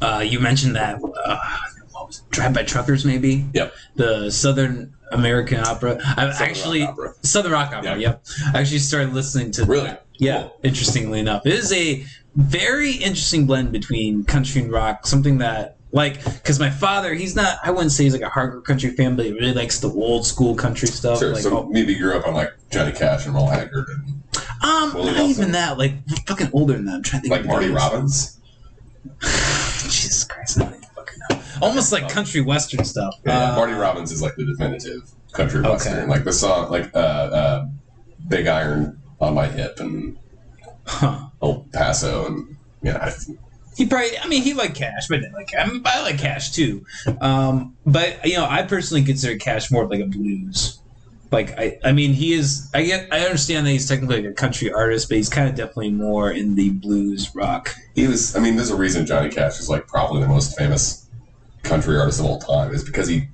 Uh, 0.00 0.24
you 0.26 0.40
mentioned 0.40 0.76
that 0.76 0.96
uh, 0.96 1.58
what 1.92 2.06
was 2.08 2.18
it, 2.18 2.30
Drive 2.30 2.52
by 2.52 2.62
Truckers, 2.62 3.04
maybe. 3.04 3.46
Yep. 3.54 3.74
The 3.96 4.30
Southern 4.30 4.94
American 5.12 5.60
Opera. 5.60 6.00
I've 6.04 6.34
Southern 6.34 6.48
actually 6.48 6.80
Rock 6.82 6.90
Opera. 6.90 7.14
Southern 7.22 7.52
Rock 7.52 7.72
Opera. 7.72 7.90
Yeah. 7.92 7.96
Yep. 7.96 8.24
I 8.54 8.60
actually 8.60 8.78
started 8.78 9.14
listening 9.14 9.50
to. 9.52 9.64
Really? 9.64 9.86
that. 9.86 10.06
Yeah. 10.14 10.42
Cool. 10.42 10.60
Interestingly 10.64 11.20
enough, 11.20 11.46
it 11.46 11.52
is 11.52 11.72
a 11.72 12.04
very 12.34 12.92
interesting 12.92 13.46
blend 13.46 13.72
between 13.72 14.24
country 14.24 14.62
and 14.62 14.72
rock. 14.72 15.06
Something 15.06 15.38
that. 15.38 15.76
Like, 15.92 16.24
because 16.24 16.58
my 16.58 16.70
father, 16.70 17.14
he's 17.14 17.36
not, 17.36 17.56
I 17.62 17.70
wouldn't 17.70 17.92
say 17.92 18.02
he's 18.02 18.14
like 18.14 18.22
a 18.22 18.28
hardcore 18.28 18.64
country 18.64 18.90
fan, 18.90 19.14
but 19.14 19.26
he 19.26 19.32
really 19.32 19.54
likes 19.54 19.78
the 19.78 19.88
old 19.88 20.26
school 20.26 20.56
country 20.56 20.88
stuff. 20.88 21.20
sure. 21.20 21.34
Like, 21.34 21.42
so 21.42 21.68
maybe 21.68 21.92
you 21.92 22.00
grew 22.00 22.18
up 22.18 22.26
on 22.26 22.34
like 22.34 22.50
Johnny 22.72 22.90
Cash 22.90 23.26
and 23.26 23.34
Merle 23.34 23.46
Haggard 23.46 23.86
and 23.88 24.23
Um, 24.64 24.94
Willie 24.94 25.06
not 25.06 25.16
Nelson. 25.16 25.30
even 25.30 25.52
that. 25.52 25.78
Like 25.78 25.92
fucking 26.26 26.50
older 26.52 26.72
than 26.74 26.86
that. 26.86 26.94
I'm 26.96 27.02
trying 27.02 27.22
to 27.22 27.28
think. 27.28 27.32
like 27.32 27.40
of 27.42 27.46
Marty. 27.46 27.70
Robbins. 27.70 28.40
Jesus 29.82 30.24
Christ, 30.24 30.60
I 30.60 30.64
don't 30.64 30.74
even 30.74 30.82
fucking 30.94 31.18
know. 31.30 31.40
Almost 31.62 31.92
like 31.92 32.08
country 32.08 32.40
western 32.40 32.84
stuff. 32.84 33.14
Yeah, 33.24 33.52
Uh, 33.52 33.56
Marty 33.56 33.72
Robbins 33.74 34.10
is 34.12 34.22
like 34.22 34.34
the 34.36 34.44
definitive 34.46 35.10
country 35.32 35.60
Okay. 35.60 35.70
western. 35.70 36.08
Like 36.08 36.24
the 36.24 36.32
song, 36.32 36.70
like 36.70 36.94
uh, 36.94 36.98
uh, 36.98 37.66
"Big 38.28 38.46
Iron 38.46 39.00
on 39.20 39.34
My 39.34 39.46
Hip" 39.46 39.78
and 39.80 40.16
Huh. 40.86 41.28
El 41.42 41.66
Paso, 41.72 42.26
and 42.26 42.56
yeah, 42.82 42.98
I, 42.98 43.12
He 43.76 43.86
probably. 43.86 44.18
I 44.18 44.26
mean, 44.28 44.42
he 44.42 44.52
liked 44.54 44.74
Cash, 44.74 45.08
but 45.08 45.18
I, 45.18 45.20
didn't 45.22 45.34
like, 45.34 45.50
I, 45.58 45.66
mean, 45.66 45.82
I 45.84 46.02
like 46.02 46.18
Cash 46.18 46.52
too. 46.52 46.84
Um, 47.20 47.76
but 47.86 48.24
you 48.26 48.36
know, 48.36 48.46
I 48.46 48.62
personally 48.62 49.02
consider 49.04 49.36
Cash 49.38 49.70
more 49.70 49.84
of 49.84 49.90
like 49.90 50.00
a 50.00 50.06
blues. 50.06 50.80
Like 51.34 51.58
I, 51.58 51.76
I 51.84 51.90
mean, 51.92 52.12
he 52.12 52.32
is. 52.32 52.70
I 52.72 52.84
get. 52.84 53.12
I 53.12 53.20
understand 53.24 53.66
that 53.66 53.70
he's 53.72 53.88
technically 53.88 54.22
like 54.22 54.30
a 54.30 54.32
country 54.34 54.72
artist, 54.72 55.08
but 55.08 55.16
he's 55.16 55.28
kind 55.28 55.48
of 55.48 55.56
definitely 55.56 55.90
more 55.90 56.30
in 56.30 56.54
the 56.54 56.70
blues 56.70 57.34
rock. 57.34 57.74
he 57.96 58.06
was. 58.06 58.36
I 58.36 58.38
mean, 58.40 58.54
there's 58.54 58.70
a 58.70 58.76
reason 58.76 59.04
Johnny 59.04 59.30
Cash 59.30 59.58
is 59.58 59.68
like 59.68 59.88
probably 59.88 60.20
the 60.22 60.28
most 60.28 60.56
famous 60.56 61.08
country 61.64 61.98
artist 61.98 62.20
of 62.20 62.26
all 62.26 62.38
time. 62.38 62.72
Is 62.72 62.84
because 62.84 63.08
he, 63.08 63.26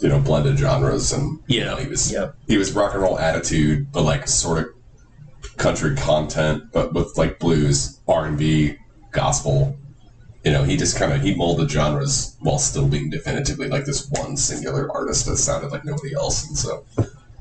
you 0.00 0.08
know, 0.08 0.18
blended 0.18 0.58
genres 0.58 1.12
and 1.12 1.38
you 1.46 1.60
Yeah. 1.60 1.66
know, 1.66 1.76
he 1.76 1.86
was 1.88 2.10
Yep. 2.12 2.36
he 2.48 2.56
was 2.58 2.72
rock 2.72 2.94
and 2.94 3.02
roll 3.02 3.16
attitude, 3.16 3.92
but 3.92 4.02
like 4.02 4.26
sort 4.26 4.58
of 4.58 4.66
country 5.56 5.94
content, 5.94 6.64
but 6.72 6.94
with 6.94 7.16
like 7.16 7.38
blues, 7.38 8.00
R 8.08 8.26
and 8.26 8.36
B, 8.36 8.74
gospel. 9.12 9.78
You 10.44 10.52
know, 10.52 10.62
he 10.64 10.76
just 10.76 10.96
kind 10.96 11.12
of 11.12 11.22
he 11.22 11.34
molded 11.34 11.70
genres 11.70 12.36
while 12.40 12.58
still 12.58 12.86
being 12.88 13.08
definitively 13.10 13.68
like 13.68 13.84
this 13.84 14.08
one 14.10 14.36
singular 14.36 14.90
artist 14.92 15.26
that 15.26 15.36
sounded 15.36 15.70
like 15.72 15.84
nobody 15.84 16.12
else, 16.14 16.46
and 16.48 16.56
so 16.56 16.84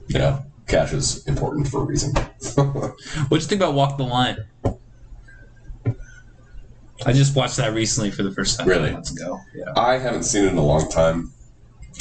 you 0.07 0.19
know, 0.19 0.43
Cash 0.67 0.93
is 0.93 1.25
important 1.27 1.67
for 1.67 1.81
a 1.81 1.85
reason. 1.85 2.13
what 2.55 2.95
do 3.29 3.35
you 3.35 3.41
think 3.41 3.61
about 3.61 3.73
Walk 3.73 3.97
the 3.97 4.03
Line? 4.03 4.37
I 7.05 7.13
just 7.13 7.35
watched 7.35 7.57
that 7.57 7.73
recently 7.73 8.09
for 8.11 8.23
the 8.23 8.31
first 8.31 8.57
time. 8.57 8.67
Really? 8.67 8.91
Months 8.91 9.11
ago. 9.11 9.39
Yeah. 9.53 9.73
I 9.75 9.97
haven't 9.97 10.23
seen 10.23 10.45
it 10.45 10.51
in 10.51 10.57
a 10.57 10.63
long 10.65 10.89
time. 10.89 11.31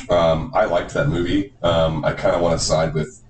Um, 0.08 0.50
I 0.54 0.64
liked 0.64 0.94
that 0.94 1.08
movie. 1.08 1.52
Um, 1.62 2.04
I 2.04 2.12
kind 2.12 2.34
of 2.34 2.40
want 2.42 2.58
to 2.58 2.64
side 2.64 2.94
with 2.94 3.22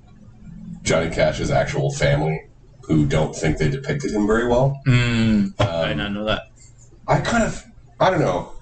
Johnny 0.82 1.10
Cash's 1.10 1.50
actual 1.50 1.90
family, 1.92 2.48
who 2.82 3.06
don't 3.06 3.34
think 3.34 3.58
they 3.58 3.68
depicted 3.70 4.10
him 4.12 4.26
very 4.26 4.46
well. 4.46 4.78
Mm, 4.86 5.54
I 5.58 5.88
did 5.88 5.92
Um, 5.92 5.98
not 5.98 6.12
know 6.12 6.24
that. 6.26 6.42
I 7.08 7.20
kind 7.20 7.42
of, 7.42 7.64
I 7.98 8.10
don't 8.10 8.20
know. 8.20 8.52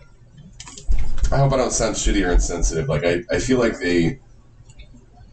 I 1.33 1.39
hope 1.39 1.53
I 1.53 1.57
don't 1.57 1.73
sound 1.73 1.97
shitty 1.97 2.27
or 2.27 2.33
insensitive. 2.33 2.89
Like 2.89 3.05
I, 3.05 3.23
I 3.31 3.39
feel 3.41 3.59
like 3.59 3.79
they, 3.81 4.21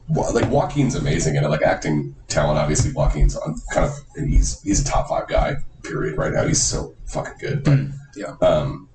like 0.09 0.49
Joaquin's 0.49 0.95
amazing 0.95 1.37
and 1.37 1.47
like 1.49 1.61
acting 1.61 2.15
talent. 2.27 2.57
Obviously, 2.57 2.91
Joaquin's 2.91 3.35
on 3.37 3.55
kind 3.71 3.85
of, 3.85 3.93
and 4.15 4.31
he's 4.31 4.61
he's 4.61 4.81
a 4.81 4.85
top 4.85 5.07
five 5.09 5.27
guy. 5.27 5.57
Period. 5.83 6.17
Right 6.17 6.33
now, 6.33 6.45
he's 6.45 6.61
so 6.61 6.93
fucking 7.05 7.33
good. 7.39 7.63
But 7.63 7.73
Mm, 7.73 7.93
yeah. 8.15 8.35
um, 8.47 8.89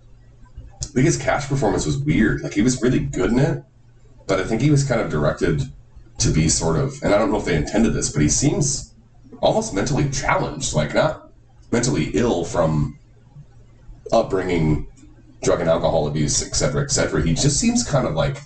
I 0.83 0.87
think 0.87 1.07
his 1.07 1.17
Cash 1.17 1.49
performance 1.49 1.87
was 1.87 1.97
weird. 1.99 2.43
Like 2.43 2.53
he 2.55 2.62
was 2.62 2.81
really 2.83 3.01
good 3.01 3.31
in 3.31 3.39
it, 3.39 3.65
but 4.27 4.39
I 4.41 4.45
think 4.45 4.61
he 4.61 4.71
was 4.71 4.85
kind 4.85 5.01
of 5.01 5.11
directed 5.11 5.62
to 6.19 6.31
be 6.31 6.49
sort 6.49 6.77
of, 6.77 7.03
and 7.03 7.15
I 7.15 7.19
don't 7.19 7.31
know 7.33 7.39
if 7.39 7.45
they 7.45 7.57
intended 7.57 7.95
this, 7.95 8.11
but 8.12 8.23
he 8.23 8.29
seems 8.29 8.95
almost 9.41 9.73
mentally 9.75 10.09
challenged. 10.11 10.75
Like 10.75 10.95
not 10.95 11.31
mentally 11.73 12.11
ill 12.15 12.45
from 12.45 12.99
upbringing, 14.12 14.87
drug 15.43 15.61
and 15.61 15.69
alcohol 15.71 16.07
abuse, 16.07 16.43
etc., 16.43 16.55
cetera, 16.55 16.83
et 16.85 16.91
cetera. 16.91 17.23
He 17.23 17.35
just 17.35 17.59
seems 17.59 17.83
kind 17.89 18.07
of 18.07 18.15
like 18.15 18.39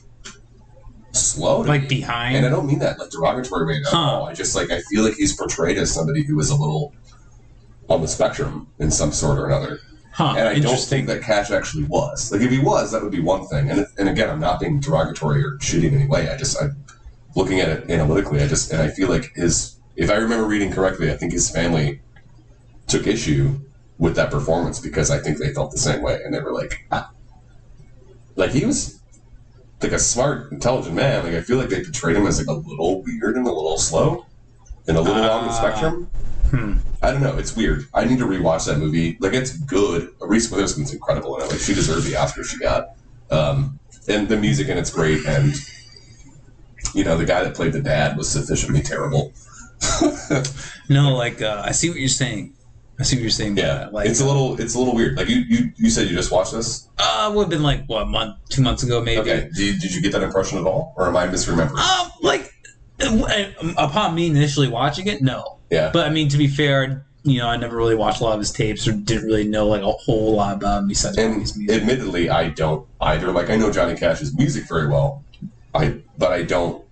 slow, 1.12 1.62
to 1.62 1.68
Like 1.68 1.82
me. 1.82 1.88
behind. 1.88 2.36
And 2.36 2.46
I 2.46 2.50
don't 2.50 2.66
mean 2.66 2.78
that 2.80 2.98
like 2.98 3.10
derogatory 3.10 3.66
way 3.66 3.76
at 3.78 3.86
Huh. 3.86 3.96
all. 3.98 4.24
I 4.26 4.34
just 4.34 4.54
like 4.54 4.70
I 4.70 4.80
feel 4.82 5.02
like 5.04 5.14
he's 5.14 5.34
portrayed 5.34 5.78
as 5.78 5.92
somebody 5.92 6.22
who 6.24 6.38
is 6.40 6.50
a 6.50 6.56
little 6.56 6.94
on 7.88 8.02
the 8.02 8.08
spectrum 8.08 8.68
in 8.78 8.90
some 8.90 9.12
sort 9.12 9.38
or 9.38 9.46
another. 9.46 9.80
huh. 10.12 10.34
And 10.36 10.48
I 10.48 10.58
don't 10.58 10.78
think 10.78 11.06
that 11.06 11.22
Cash 11.22 11.50
actually 11.50 11.84
was. 11.84 12.30
Like 12.32 12.40
if 12.42 12.50
he 12.50 12.58
was, 12.58 12.92
that 12.92 13.02
would 13.02 13.12
be 13.12 13.20
one 13.20 13.46
thing. 13.46 13.70
And 13.70 13.86
and 13.98 14.08
again, 14.08 14.28
I'm 14.30 14.40
not 14.40 14.60
being 14.60 14.80
derogatory 14.80 15.42
or 15.42 15.56
shitty 15.58 15.84
in 15.84 15.94
any 15.94 16.06
way. 16.06 16.28
I 16.28 16.36
just 16.36 16.60
I'm 16.62 16.76
looking 17.36 17.60
at 17.60 17.68
it 17.68 17.90
analytically. 17.90 18.42
I 18.42 18.46
just 18.48 18.70
and 18.72 18.82
I 18.82 18.88
feel 18.88 19.08
like 19.08 19.32
his 19.34 19.76
if 19.96 20.10
I 20.10 20.14
remember 20.14 20.46
reading 20.46 20.70
correctly, 20.72 21.10
I 21.10 21.16
think 21.16 21.32
his 21.32 21.50
family 21.50 22.00
took 22.86 23.06
issue 23.06 23.60
with 23.98 24.14
that 24.16 24.30
performance 24.30 24.78
because 24.78 25.10
I 25.10 25.18
think 25.18 25.38
they 25.38 25.52
felt 25.52 25.72
the 25.72 25.78
same 25.78 26.02
way 26.02 26.20
and 26.24 26.32
they 26.32 26.38
were 26.40 26.52
like, 26.52 26.86
ah. 26.92 27.10
like 28.36 28.50
he 28.50 28.64
was 28.64 28.97
like 29.82 29.92
a 29.92 29.98
smart, 29.98 30.50
intelligent 30.52 30.94
man. 30.94 31.24
Like 31.24 31.34
I 31.34 31.40
feel 31.40 31.56
like 31.58 31.68
they 31.68 31.82
portrayed 31.82 32.16
him 32.16 32.26
as 32.26 32.38
like 32.38 32.48
a 32.48 32.52
little 32.58 33.02
weird 33.02 33.36
and 33.36 33.46
a 33.46 33.52
little 33.52 33.78
slow 33.78 34.26
and 34.86 34.96
a 34.96 35.00
little 35.00 35.22
on 35.22 35.44
the 35.44 35.50
Ah. 35.50 35.52
spectrum. 35.52 36.10
Hmm. 36.50 36.72
I 37.02 37.12
don't 37.12 37.20
know. 37.22 37.36
It's 37.38 37.54
weird. 37.54 37.86
I 37.94 38.04
need 38.04 38.18
to 38.18 38.24
rewatch 38.26 38.66
that 38.66 38.78
movie. 38.78 39.16
Like 39.20 39.34
it's 39.34 39.56
good. 39.56 40.10
Reese 40.20 40.50
Witherspoon's 40.50 40.92
incredible 40.92 41.36
in 41.36 41.44
it. 41.44 41.50
Like 41.50 41.60
she 41.60 41.74
deserved 41.74 42.06
the 42.06 42.16
Oscar 42.16 42.42
she 42.42 42.58
got. 42.58 42.90
Um, 43.30 43.78
and 44.08 44.28
the 44.28 44.36
music 44.36 44.68
in 44.68 44.78
it's 44.78 44.90
great. 44.90 45.24
And 45.26 45.54
you 46.94 47.04
know 47.04 47.16
the 47.18 47.26
guy 47.26 47.44
that 47.44 47.54
played 47.54 47.72
the 47.74 47.80
dad 47.82 48.16
was 48.16 48.28
sufficiently 48.30 48.82
terrible. 48.82 49.32
No, 50.88 51.14
like 51.14 51.42
uh, 51.42 51.62
I 51.64 51.72
see 51.72 51.90
what 51.90 51.98
you're 51.98 52.08
saying. 52.08 52.54
I 53.00 53.04
see 53.04 53.16
what 53.16 53.22
you're 53.22 53.30
saying. 53.30 53.56
yeah, 53.56 53.88
like 53.92 54.08
it's 54.08 54.20
a 54.20 54.26
little. 54.26 54.60
It's 54.60 54.74
a 54.74 54.78
little 54.78 54.94
weird. 54.94 55.16
Like 55.16 55.28
you, 55.28 55.36
you, 55.48 55.72
you 55.76 55.88
said 55.90 56.08
you 56.08 56.16
just 56.16 56.32
watched 56.32 56.52
this. 56.52 56.88
Uh, 56.98 57.30
would 57.34 57.42
have 57.44 57.50
been 57.50 57.62
like 57.62 57.86
what 57.86 58.08
month, 58.08 58.36
two 58.48 58.60
months 58.62 58.82
ago, 58.82 59.00
maybe. 59.00 59.20
Okay. 59.20 59.48
Did 59.54 59.58
you, 59.58 59.78
did 59.78 59.94
you 59.94 60.02
get 60.02 60.12
that 60.12 60.22
impression 60.22 60.58
at 60.58 60.64
all, 60.64 60.94
or 60.96 61.06
am 61.06 61.16
I 61.16 61.28
misremembering? 61.28 61.76
Um, 61.78 62.10
like 62.22 62.52
uh, 63.00 63.52
upon 63.76 64.14
me 64.14 64.26
initially 64.26 64.68
watching 64.68 65.06
it, 65.06 65.22
no. 65.22 65.58
Yeah. 65.70 65.90
But 65.92 66.06
I 66.06 66.10
mean, 66.10 66.28
to 66.30 66.36
be 66.38 66.48
fair, 66.48 67.04
you 67.22 67.38
know, 67.38 67.46
I 67.48 67.56
never 67.56 67.76
really 67.76 67.94
watched 67.94 68.20
a 68.20 68.24
lot 68.24 68.32
of 68.32 68.40
his 68.40 68.50
tapes 68.50 68.88
or 68.88 68.92
didn't 68.92 69.24
really 69.26 69.46
know 69.46 69.68
like 69.68 69.82
a 69.82 69.92
whole 69.92 70.34
lot 70.34 70.56
about 70.56 70.78
him 70.82 70.88
besides 70.88 71.18
And 71.18 71.40
his 71.40 71.56
music. 71.56 71.80
admittedly, 71.82 72.30
I 72.30 72.48
don't 72.48 72.86
either. 73.00 73.30
Like 73.30 73.50
I 73.50 73.56
know 73.56 73.70
Johnny 73.70 73.96
Cash's 73.96 74.36
music 74.36 74.64
very 74.68 74.88
well, 74.88 75.22
I 75.74 75.98
but 76.16 76.32
I 76.32 76.42
don't. 76.42 76.84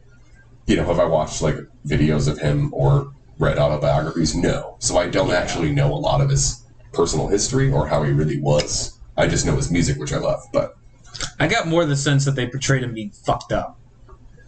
You 0.69 0.77
know, 0.77 0.85
have 0.85 0.99
I 1.01 1.05
watched 1.05 1.43
like 1.43 1.57
videos 1.87 2.29
of 2.29 2.39
him 2.39 2.73
or 2.75 3.13
read 3.39 3.59
autobiographies? 3.59 4.35
No. 4.35 4.77
So 4.79 4.97
I 4.99 5.09
don't 5.09 5.29
Yeah. 5.29 5.37
actually 5.37 5.73
know 5.73 5.93
a 5.93 5.97
lot 5.97 6.21
of 6.21 6.31
his 6.31 6.63
personal 6.93 7.29
history 7.29 7.71
or 7.71 7.87
how 7.87 8.03
he 8.03 8.13
really 8.13 8.41
was. 8.41 8.99
I 9.17 9.27
just 9.27 9.45
know 9.47 9.57
his 9.57 9.71
music, 9.71 9.99
which 9.99 10.13
I 10.13 10.19
love. 10.19 10.43
But 10.53 10.77
I 11.41 11.47
got 11.47 11.67
more 11.69 11.85
the 11.85 11.97
sense 11.97 12.25
that 12.25 12.35
they 12.35 12.47
portrayed 12.47 12.83
him 12.83 12.95
being 12.95 13.11
fucked 13.11 13.53
up 13.53 13.79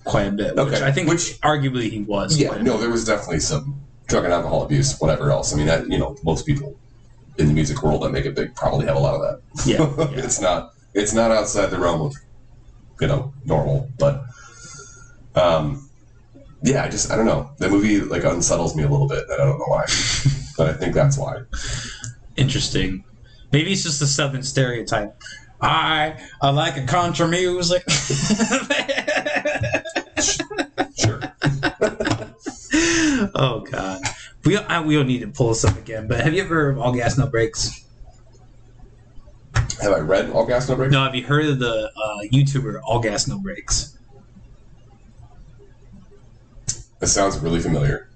quite 0.04 0.28
a 0.28 0.30
bit, 0.32 0.56
which 0.56 0.66
Okay, 0.74 0.82
I 0.84 0.92
think 0.92 1.08
which- 1.08 1.38
arguably 1.42 1.90
he 1.90 2.00
was. 2.02 2.36
yeah, 2.38 2.56
no, 2.62 2.78
there 2.78 2.90
was 2.90 3.04
definitely 3.04 3.40
some 3.40 3.80
drug 4.06 4.24
and 4.24 4.32
alcohol 4.32 4.62
abuse, 4.62 4.98
whatever 4.98 5.30
else. 5.30 5.52
I 5.52 5.56
mean, 5.56 5.66
that, 5.66 5.90
you 5.90 5.98
know, 5.98 6.16
most 6.24 6.46
people 6.46 6.74
in 7.38 7.46
the 7.46 7.52
music 7.52 7.82
world 7.82 8.02
that 8.02 8.10
make 8.10 8.24
it 8.24 8.34
big 8.34 8.54
probably 8.54 8.86
have 8.86 8.96
a 8.96 9.00
lot 9.00 9.14
of 9.14 9.20
that. 9.20 9.40
Yeah, 9.66 9.78
yeah. 10.16 10.24
it's 10.24 10.40
not 10.40 10.72
it's 10.94 11.12
not 11.12 11.30
outside 11.30 11.66
the 11.66 11.78
realm 11.78 12.00
of 12.00 12.14
you 13.00 13.06
know 13.06 13.32
normal 13.44 13.88
but 13.98 14.24
um 15.36 15.87
yeah 16.62 16.84
i 16.84 16.88
just 16.88 17.10
i 17.10 17.16
don't 17.16 17.26
know 17.26 17.50
the 17.58 17.68
movie 17.68 18.00
like 18.00 18.24
unsettles 18.24 18.74
me 18.76 18.82
a 18.82 18.88
little 18.88 19.06
bit 19.08 19.24
and 19.28 19.34
i 19.34 19.44
don't 19.44 19.58
know 19.58 19.64
why 19.66 19.84
but 20.56 20.68
i 20.68 20.72
think 20.72 20.94
that's 20.94 21.16
why 21.16 21.38
Interesting. 22.38 23.04
Maybe 23.50 23.72
it's 23.72 23.82
just 23.82 23.98
the 23.98 24.06
southern 24.06 24.44
stereotype. 24.44 25.20
I 25.60 26.22
I 26.40 26.50
like 26.50 26.76
a 26.76 26.86
country 26.86 27.26
music. 27.26 27.82
sure 30.96 31.20
oh 33.34 33.66
god. 33.68 34.02
We 34.44 34.56
I, 34.56 34.80
we 34.82 34.94
don't 34.94 35.08
need 35.08 35.22
to 35.22 35.26
pull 35.26 35.48
this 35.48 35.64
up 35.64 35.76
again, 35.76 36.06
but 36.06 36.20
have 36.20 36.32
you 36.32 36.42
ever 36.42 36.54
heard 36.54 36.76
of 36.76 36.78
All 36.78 36.92
Gas 36.92 37.18
No 37.18 37.26
Brakes? 37.26 37.84
Have 39.82 39.92
I 39.92 39.98
read 39.98 40.30
All 40.30 40.46
Gas 40.46 40.68
No 40.68 40.76
Brakes? 40.76 40.92
No, 40.92 41.02
have 41.02 41.16
you 41.16 41.24
heard 41.24 41.46
of 41.46 41.58
the 41.58 41.90
uh, 41.96 42.18
YouTuber 42.32 42.80
All 42.84 43.00
Gas 43.00 43.26
No 43.26 43.40
Brakes? 43.40 43.97
It 47.00 47.06
sounds 47.06 47.38
really 47.38 47.60
familiar. 47.60 48.08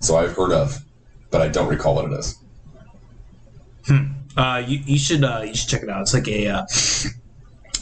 So 0.00 0.16
I've 0.16 0.36
heard 0.36 0.52
of, 0.52 0.84
but 1.30 1.40
I 1.40 1.48
don't 1.48 1.68
recall 1.68 1.94
what 1.94 2.04
it 2.04 2.12
is. 2.12 2.38
Uh, 4.36 4.62
you, 4.66 4.80
you 4.84 4.98
should 4.98 5.24
uh, 5.24 5.42
you 5.46 5.54
should 5.54 5.68
check 5.68 5.82
it 5.82 5.88
out. 5.88 6.02
It's 6.02 6.12
like 6.12 6.28
a 6.28 6.48
uh, 6.48 6.66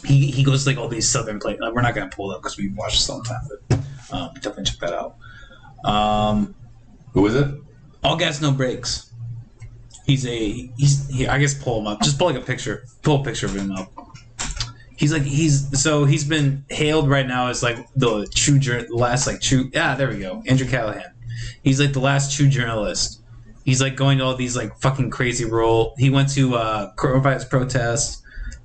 he 0.04 0.30
he 0.30 0.44
goes 0.44 0.64
to, 0.64 0.70
like 0.70 0.78
all 0.78 0.88
these 0.88 1.08
southern 1.08 1.40
places. 1.40 1.60
we're 1.72 1.82
not 1.82 1.94
gonna 1.94 2.10
pull 2.10 2.30
it 2.30 2.36
up 2.36 2.42
because 2.42 2.56
we 2.56 2.68
watched 2.68 2.98
this 2.98 3.10
all 3.10 3.22
the 3.22 3.28
time, 3.28 3.48
but 3.68 3.78
um, 4.12 4.34
definitely 4.34 4.64
check 4.64 4.78
that 4.80 4.92
out. 4.92 5.16
Um, 5.84 6.54
Who 7.12 7.26
is 7.26 7.34
it? 7.34 7.48
all 8.04 8.16
gas 8.16 8.40
no 8.40 8.52
brakes. 8.52 9.10
He's 10.06 10.26
a 10.26 10.70
he's 10.76 11.08
here. 11.08 11.30
I 11.30 11.38
guess 11.38 11.54
pull 11.54 11.80
him 11.80 11.86
up. 11.86 12.02
Just 12.02 12.18
pull 12.18 12.28
like 12.28 12.36
a 12.36 12.44
picture. 12.44 12.84
Pull 13.02 13.22
a 13.22 13.24
picture 13.24 13.46
of 13.46 13.56
him 13.56 13.72
up. 13.72 13.90
He's 14.96 15.12
like 15.12 15.22
he's 15.22 15.80
so 15.82 16.04
he's 16.04 16.24
been 16.24 16.64
hailed 16.70 17.08
right 17.08 17.26
now 17.26 17.48
as 17.48 17.62
like 17.62 17.78
the 17.96 18.26
true 18.34 18.58
jour- 18.58 18.86
last 18.90 19.26
like 19.26 19.40
true 19.40 19.68
yeah 19.72 19.94
there 19.96 20.08
we 20.08 20.18
go 20.18 20.42
Andrew 20.46 20.68
Callaghan. 20.68 21.12
He's 21.62 21.80
like 21.80 21.92
the 21.92 22.00
last 22.00 22.36
true 22.36 22.48
journalist. 22.48 23.20
He's 23.64 23.80
like 23.82 23.96
going 23.96 24.18
to 24.18 24.24
all 24.24 24.36
these 24.36 24.56
like 24.56 24.76
fucking 24.78 25.10
crazy 25.10 25.44
role. 25.46 25.94
He 25.98 26.10
went 26.10 26.28
to 26.34 26.54
uh 26.54 26.94
coronavirus 26.94 27.50
protest 27.50 28.22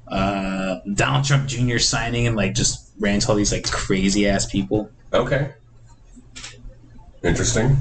uh 0.08 0.78
Donald 0.94 1.26
Trump 1.26 1.48
Jr. 1.48 1.78
signing 1.80 2.28
and 2.28 2.36
like 2.36 2.54
just 2.54 2.92
ran 3.00 3.20
to 3.22 3.30
all 3.30 3.36
these 3.36 3.52
like 3.52 3.70
crazy 3.72 4.28
ass 4.28 4.46
people. 4.46 4.92
Okay. 5.14 5.54
Interesting. 7.24 7.76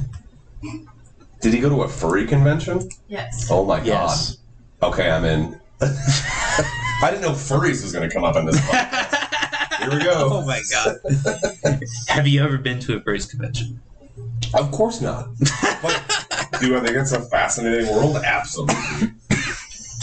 Did 1.40 1.52
he 1.54 1.60
go 1.60 1.68
to 1.68 1.82
a 1.82 1.88
furry 1.88 2.26
convention? 2.26 2.88
Yes. 3.08 3.48
Oh 3.50 3.64
my 3.64 3.82
Yes. 3.82 4.38
god. 4.80 4.92
Okay, 4.94 5.10
I'm 5.10 5.24
in. 5.24 5.60
I 7.00 7.10
didn't 7.10 7.22
know 7.22 7.30
furries 7.30 7.82
was 7.82 7.92
going 7.92 8.08
to 8.08 8.12
come 8.12 8.24
up 8.24 8.34
in 8.36 8.44
this 8.44 8.58
podcast. 8.60 9.78
Here 9.78 9.90
we 9.90 10.02
go. 10.02 10.30
Oh 10.32 10.44
my 10.44 10.60
god. 10.68 10.96
Have 12.08 12.26
you 12.26 12.42
ever 12.42 12.58
been 12.58 12.80
to 12.80 12.96
a 12.96 13.00
furries 13.00 13.30
convention? 13.30 13.80
Of 14.54 14.72
course 14.72 15.00
not. 15.00 15.28
But 15.80 16.48
do 16.60 16.76
I 16.76 16.80
think 16.80 16.96
it's 16.96 17.12
a 17.12 17.22
fascinating 17.22 17.86
world? 17.94 18.16
Absolutely. 18.16 19.12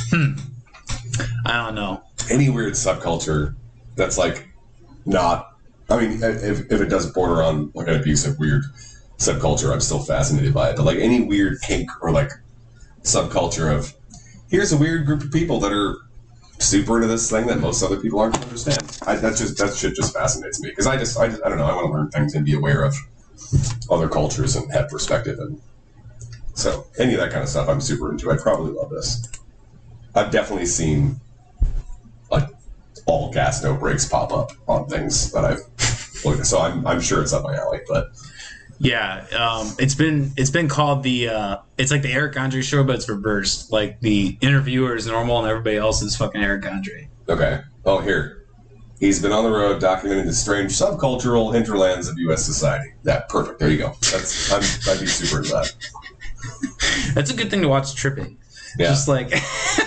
Hmm. 0.09 0.33
I 1.45 1.65
don't 1.65 1.75
know. 1.75 2.01
Any 2.29 2.49
weird 2.49 2.73
subculture 2.73 3.55
that's 3.95 4.17
like 4.17 4.47
not. 5.05 5.51
I 5.89 5.99
mean, 5.99 6.23
if, 6.23 6.71
if 6.71 6.81
it 6.81 6.87
does 6.87 7.11
border 7.11 7.43
on 7.43 7.71
like 7.75 7.87
an 7.87 7.99
abusive 7.99 8.39
weird 8.39 8.63
subculture, 9.17 9.71
I'm 9.73 9.81
still 9.81 9.99
fascinated 9.99 10.53
by 10.53 10.69
it. 10.69 10.77
But 10.77 10.85
like 10.85 10.97
any 10.99 11.21
weird 11.21 11.61
kink 11.61 11.89
or 12.01 12.11
like 12.11 12.31
subculture 13.03 13.69
of 13.75 13.93
here's 14.49 14.71
a 14.71 14.77
weird 14.77 15.05
group 15.05 15.23
of 15.23 15.31
people 15.31 15.59
that 15.59 15.73
are 15.73 15.97
super 16.59 16.97
into 16.97 17.07
this 17.07 17.29
thing 17.29 17.47
that 17.47 17.59
most 17.59 17.83
other 17.83 17.99
people 17.99 18.19
aren't 18.19 18.33
gonna 18.33 18.45
understand. 18.45 18.97
I, 19.05 19.15
that's 19.15 19.39
just 19.39 19.57
that 19.57 19.75
shit 19.75 19.95
just 19.95 20.13
fascinates 20.13 20.61
me 20.61 20.69
because 20.69 20.87
I 20.87 20.97
just 20.97 21.17
I, 21.19 21.25
I 21.25 21.49
don't 21.49 21.57
know 21.57 21.65
I 21.65 21.75
want 21.75 21.87
to 21.87 21.93
learn 21.93 22.09
things 22.09 22.35
and 22.35 22.45
be 22.45 22.53
aware 22.53 22.83
of 22.83 22.95
other 23.89 24.07
cultures 24.07 24.55
and 24.55 24.71
have 24.71 24.89
perspective 24.89 25.39
and 25.39 25.61
so 26.55 26.87
any 26.97 27.13
of 27.13 27.19
that 27.19 27.31
kind 27.31 27.43
of 27.43 27.49
stuff 27.49 27.67
I'm 27.67 27.81
super 27.81 28.11
into. 28.11 28.31
I 28.31 28.37
probably 28.37 28.71
love 28.71 28.89
this. 28.89 29.27
I've 30.15 30.31
definitely 30.31 30.65
seen 30.65 31.19
like 32.31 32.47
all 33.05 33.31
gas 33.31 33.61
no 33.61 33.75
brakes 33.75 34.07
pop 34.07 34.31
up 34.31 34.51
on 34.67 34.87
things 34.87 35.31
that 35.33 35.43
I've 35.43 35.59
looked 36.23 36.39
at. 36.39 36.45
So 36.45 36.59
I'm 36.59 36.87
I'm 36.87 37.01
sure 37.01 37.21
it's 37.21 37.33
up 37.33 37.43
my 37.43 37.55
alley, 37.55 37.81
but 37.87 38.07
Yeah, 38.79 39.25
um, 39.37 39.73
it's 39.79 39.95
been 39.95 40.31
it's 40.35 40.49
been 40.49 40.67
called 40.67 41.03
the 41.03 41.29
uh, 41.29 41.57
it's 41.77 41.91
like 41.91 42.01
the 42.01 42.11
Eric 42.11 42.37
Andre 42.37 42.61
show, 42.61 42.83
but 42.83 42.95
it's 42.95 43.07
reversed. 43.07 43.71
Like 43.71 43.99
the 44.01 44.37
interviewer 44.41 44.95
is 44.95 45.07
normal 45.07 45.39
and 45.39 45.47
everybody 45.47 45.77
else 45.77 46.01
is 46.01 46.15
fucking 46.15 46.41
Eric 46.43 46.65
Andre. 46.65 47.09
okay. 47.29 47.61
Oh 47.85 47.99
here. 47.99 48.41
He's 48.99 49.21
been 49.21 49.33
on 49.33 49.43
the 49.43 49.51
road 49.51 49.81
documenting 49.81 50.25
the 50.25 50.33
strange 50.33 50.71
subcultural 50.71 51.53
hinterlands 51.53 52.07
of 52.07 52.17
U.S. 52.19 52.45
society. 52.45 52.93
Yeah, 53.03 53.23
perfect. 53.27 53.59
There 53.59 53.69
you 53.69 53.77
go. 53.77 53.93
That's 54.11 54.51
I'm, 54.51 54.61
I'd 54.93 54.99
be 55.01 55.05
super 55.05 55.39
into 55.41 55.51
that. 55.51 55.73
That's 57.13 57.29
a 57.29 57.35
good 57.35 57.49
thing 57.49 57.61
to 57.61 57.67
watch 57.67 57.93
tripping. 57.95 58.37
Yeah. 58.79 58.87
Just 58.87 59.07
like 59.07 59.29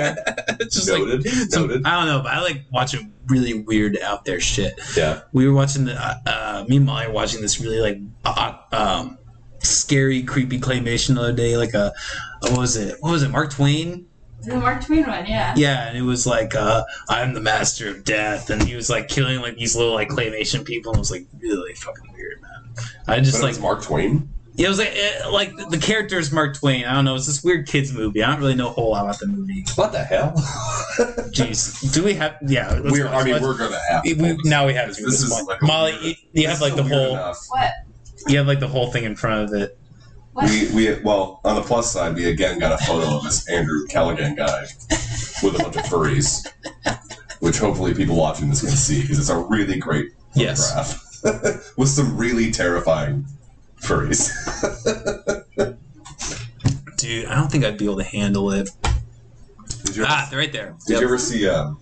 Okay. 0.00 0.14
just 0.64 0.88
Noted. 0.88 1.24
like 1.24 1.34
some- 1.50 1.68
Noted. 1.68 1.86
I 1.86 1.98
don't 1.98 2.06
know, 2.06 2.22
but 2.22 2.32
I 2.32 2.40
like 2.42 2.62
watching 2.72 3.12
really 3.26 3.54
weird 3.62 3.98
out 3.98 4.24
there 4.24 4.40
shit. 4.40 4.74
Yeah. 4.96 5.20
We 5.32 5.46
were 5.46 5.54
watching 5.54 5.84
the 5.84 5.94
uh, 5.94 6.14
uh, 6.26 6.64
me 6.68 6.76
and 6.78 6.86
Molly 6.86 7.06
were 7.06 7.12
watching 7.12 7.40
this 7.40 7.60
really 7.60 7.80
like 7.80 7.98
uh, 8.24 8.56
um, 8.72 9.18
scary, 9.60 10.22
creepy 10.22 10.58
claymation 10.58 11.14
the 11.14 11.22
other 11.22 11.32
day. 11.32 11.56
Like 11.56 11.74
a 11.74 11.92
what 12.40 12.58
was 12.58 12.76
it? 12.76 12.96
What 13.00 13.12
was 13.12 13.22
it? 13.22 13.30
Mark 13.30 13.52
Twain. 13.52 14.06
The 14.42 14.56
Mark 14.56 14.82
Twain 14.84 15.06
one, 15.06 15.26
yeah. 15.26 15.52
Yeah, 15.54 15.88
and 15.88 15.98
it 15.98 16.02
was 16.02 16.26
like 16.26 16.54
uh, 16.54 16.82
I'm 17.10 17.34
the 17.34 17.40
master 17.40 17.90
of 17.90 18.04
death, 18.04 18.48
and 18.48 18.62
he 18.62 18.74
was 18.74 18.88
like 18.88 19.08
killing 19.08 19.40
like 19.40 19.56
these 19.56 19.76
little 19.76 19.92
like 19.92 20.08
claymation 20.08 20.64
people, 20.64 20.92
and 20.92 20.96
it 20.96 21.00
was 21.00 21.10
like 21.10 21.26
really 21.38 21.74
fucking 21.74 22.10
weird, 22.14 22.40
man. 22.40 22.72
I 23.06 23.20
just 23.20 23.40
But 23.40 23.52
like 23.52 23.60
Mark 23.60 23.82
Twain. 23.82 24.30
It 24.64 24.68
was 24.68 24.78
like 24.78 24.90
it, 24.92 25.30
like 25.32 25.56
the 25.70 25.78
character 25.78 26.18
is 26.18 26.30
Mark 26.32 26.56
Twain. 26.56 26.84
I 26.84 26.94
don't 26.94 27.04
know. 27.04 27.14
It's 27.14 27.26
this 27.26 27.42
weird 27.42 27.66
kids 27.66 27.92
movie. 27.92 28.22
I 28.22 28.30
don't 28.30 28.40
really 28.40 28.54
know 28.54 28.68
a 28.68 28.72
whole 28.72 28.90
lot 28.90 29.04
about 29.04 29.18
the 29.18 29.26
movie. 29.26 29.64
What 29.74 29.92
the 29.92 30.00
hell? 30.04 30.32
Jeez, 31.32 31.92
do 31.92 32.02
we 32.04 32.14
have? 32.14 32.36
Yeah, 32.46 32.68
let's 32.70 32.92
we're, 32.92 33.04
go. 33.04 33.10
I 33.10 33.24
mean, 33.24 33.32
Let's- 33.34 33.44
we're 33.44 33.56
gonna 33.58 33.78
have. 33.90 34.02
to 34.04 34.14
we, 34.14 34.36
now 34.44 34.66
we 34.66 34.74
have 34.74 34.94
to. 34.94 35.02
This 35.02 35.20
This 35.20 35.22
is 35.22 35.30
point. 35.32 35.46
like 35.48 35.62
Molly, 35.62 35.92
weird- 35.92 36.04
you, 36.04 36.14
you 36.42 36.48
have 36.48 36.60
like 36.60 36.74
the 36.76 36.82
whole 36.82 37.10
enough. 37.12 37.38
What? 37.48 37.72
you 38.28 38.36
have 38.38 38.46
like 38.46 38.60
the 38.60 38.68
whole 38.68 38.90
thing 38.90 39.04
in 39.04 39.16
front 39.16 39.44
of 39.50 39.54
it. 39.60 39.78
What? 40.32 40.48
We, 40.50 40.70
we 40.74 41.00
well 41.02 41.40
on 41.44 41.56
the 41.56 41.62
plus 41.62 41.90
side 41.92 42.14
we 42.14 42.26
again 42.26 42.58
got 42.58 42.72
a 42.80 42.84
photo 42.84 43.16
of 43.16 43.24
this 43.24 43.48
Andrew 43.48 43.86
Callaghan 43.88 44.36
guy 44.36 44.62
with 45.42 45.54
a 45.58 45.62
bunch 45.62 45.76
of 45.76 45.82
furries, 45.84 46.46
which 47.40 47.58
hopefully 47.58 47.94
people 47.94 48.14
watching 48.16 48.48
this 48.50 48.60
can 48.60 48.70
see 48.70 49.00
because 49.02 49.18
it's 49.18 49.28
a 49.30 49.36
really 49.38 49.78
great 49.78 50.12
Yes. 50.34 50.72
photograph 51.22 51.72
with 51.76 51.88
some 51.88 52.16
really 52.16 52.50
terrifying 52.52 53.26
furries. 53.82 54.30
Dude, 56.96 57.26
I 57.26 57.34
don't 57.34 57.50
think 57.50 57.64
I'd 57.64 57.78
be 57.78 57.86
able 57.86 57.96
to 57.96 58.04
handle 58.04 58.50
it. 58.52 58.70
Did 59.84 59.96
you 59.96 60.02
ever, 60.04 60.12
Ah, 60.12 60.26
they're 60.30 60.38
right 60.38 60.52
there. 60.52 60.74
did 60.86 60.92
Yep. 60.94 61.00
you 61.00 61.06
ever 61.06 61.18
see 61.18 61.48
um, 61.48 61.80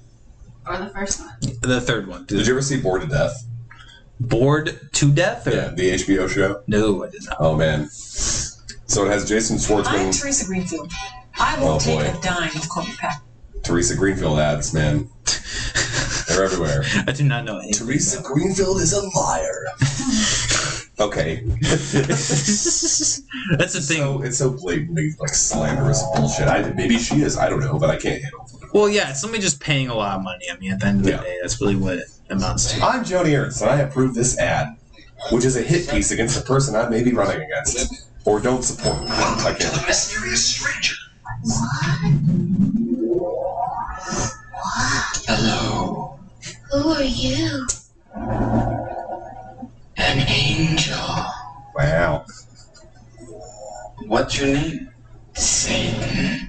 Or 0.67 0.79
the 0.79 0.89
first 0.91 1.21
one? 1.21 1.31
the 1.63 1.81
third 1.81 2.07
one? 2.07 2.25
Did 2.27 2.47
you 2.47 2.53
ever 2.53 2.63
see 2.63 2.81
Bored 2.81 3.03
to 3.03 3.09
Death? 3.09 3.45
Bored 4.21 4.81
to 4.93 5.13
death? 5.13 5.47
Or? 5.47 5.51
Yeah, 5.51 5.69
the 5.75 5.91
HBO 5.95 6.29
show. 6.29 6.63
No, 6.67 7.05
I 7.05 7.11
did 7.11 7.25
not. 7.27 7.37
Oh 7.41 7.55
man. 7.57 7.89
So 7.89 9.05
it 9.05 9.11
has 9.11 9.29
Jason 9.29 9.59
Schwartzman. 9.59 9.87
I'm 10.07 10.11
Theresa 10.13 10.47
Greenfield. 10.47 10.93
I 11.39 11.57
Oh, 11.61 11.65
won't 11.67 11.83
take 11.83 11.99
boy. 11.99 12.19
a 12.19 12.23
dime 12.23 12.57
of 12.57 12.69
corporate 12.69 12.97
pack. 12.99 13.23
Theresa 13.63 13.95
Greenfield 13.97 14.39
ads. 14.41 14.73
Man, 14.75 15.09
they're 16.29 16.45
everywhere. 16.45 16.83
I 17.07 17.13
do 17.13 17.23
not 17.25 17.45
know 17.45 17.59
anything. 17.59 17.87
Theresa 17.87 18.19
about 18.21 18.33
Greenfield 18.33 18.81
is 18.81 18.93
a 18.93 19.03
liar. 19.17 19.67
okay. 21.01 21.43
That's 21.61 21.93
the 23.73 23.81
thing. 23.83 23.99
So 23.99 24.23
it's 24.23 24.39
so 24.39 24.51
blatantly 24.51 25.13
like 25.21 25.31
slanderous 25.31 26.03
bullshit. 26.15 26.49
I 26.49 26.71
maybe 26.73 26.99
she 26.99 27.23
is. 27.23 27.37
I 27.37 27.49
don't 27.49 27.61
know, 27.61 27.79
but 27.79 27.91
I 27.91 27.97
can't 27.97 28.23
handle 28.23 28.47
it. 28.63 28.73
Well, 28.75 28.89
yeah, 28.89 29.11
it's 29.11 29.21
somebody 29.21 29.43
just 29.43 29.61
paying 29.61 29.89
a 29.89 29.95
lot 29.95 30.17
of 30.19 30.23
money. 30.25 30.45
I 30.53 30.57
mean, 30.59 30.73
at 30.73 30.81
the 30.81 30.87
end 30.87 30.99
of 31.01 31.05
the 31.05 31.11
Yeah. 31.13 31.23
day, 31.23 31.39
that's 31.41 31.61
really 31.61 31.77
what 31.77 31.97
it 31.99 32.09
amounts 32.31 32.73
to. 32.73 32.83
I'm 32.85 33.03
Joni 33.05 33.39
Ernst, 33.39 33.63
and 33.63 33.71
I 33.71 33.77
approve 33.81 34.15
this 34.15 34.39
ad, 34.39 34.77
which 35.33 35.45
is 35.45 35.57
a 35.57 35.63
hit 35.63 35.89
piece 35.89 36.11
against 36.11 36.35
the 36.39 36.43
person 36.45 36.77
I 36.77 36.89
may 36.89 37.03
be 37.03 37.13
running 37.13 37.41
against 37.43 38.07
or 38.27 38.41
don't 38.41 38.63
support. 38.63 38.99
I 39.09 39.55
can't. 39.59 39.87
mysterious 39.87 40.45
stranger. 40.47 40.95
What? 44.51 45.25
Hello, 45.27 46.19
Who 46.73 46.89
are 46.91 47.03
you? 47.03 47.67
An 49.99 50.27
angel. 50.29 50.97
Wow. 51.77 52.25
What's 54.07 54.39
your 54.39 54.49
name? 54.49 54.91
Satan. 55.35 56.49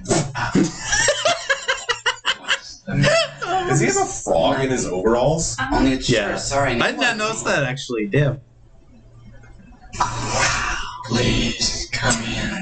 What's 2.38 2.78
the? 2.80 3.10
Does 3.68 3.80
he 3.80 3.86
have 3.86 3.96
a 3.96 4.04
frog 4.06 4.60
in 4.64 4.70
his 4.70 4.86
overalls? 4.86 5.56
Only 5.72 5.92
it's 5.92 6.08
Yeah. 6.08 6.28
sure, 6.30 6.38
sorry. 6.38 6.80
I 6.80 6.90
did 6.92 7.00
not 7.00 7.16
notice 7.16 7.42
that 7.42 7.62
actually. 7.64 8.06
Damn. 8.06 8.40
Please 11.06 11.88
come 11.92 12.22
in. 12.24 12.58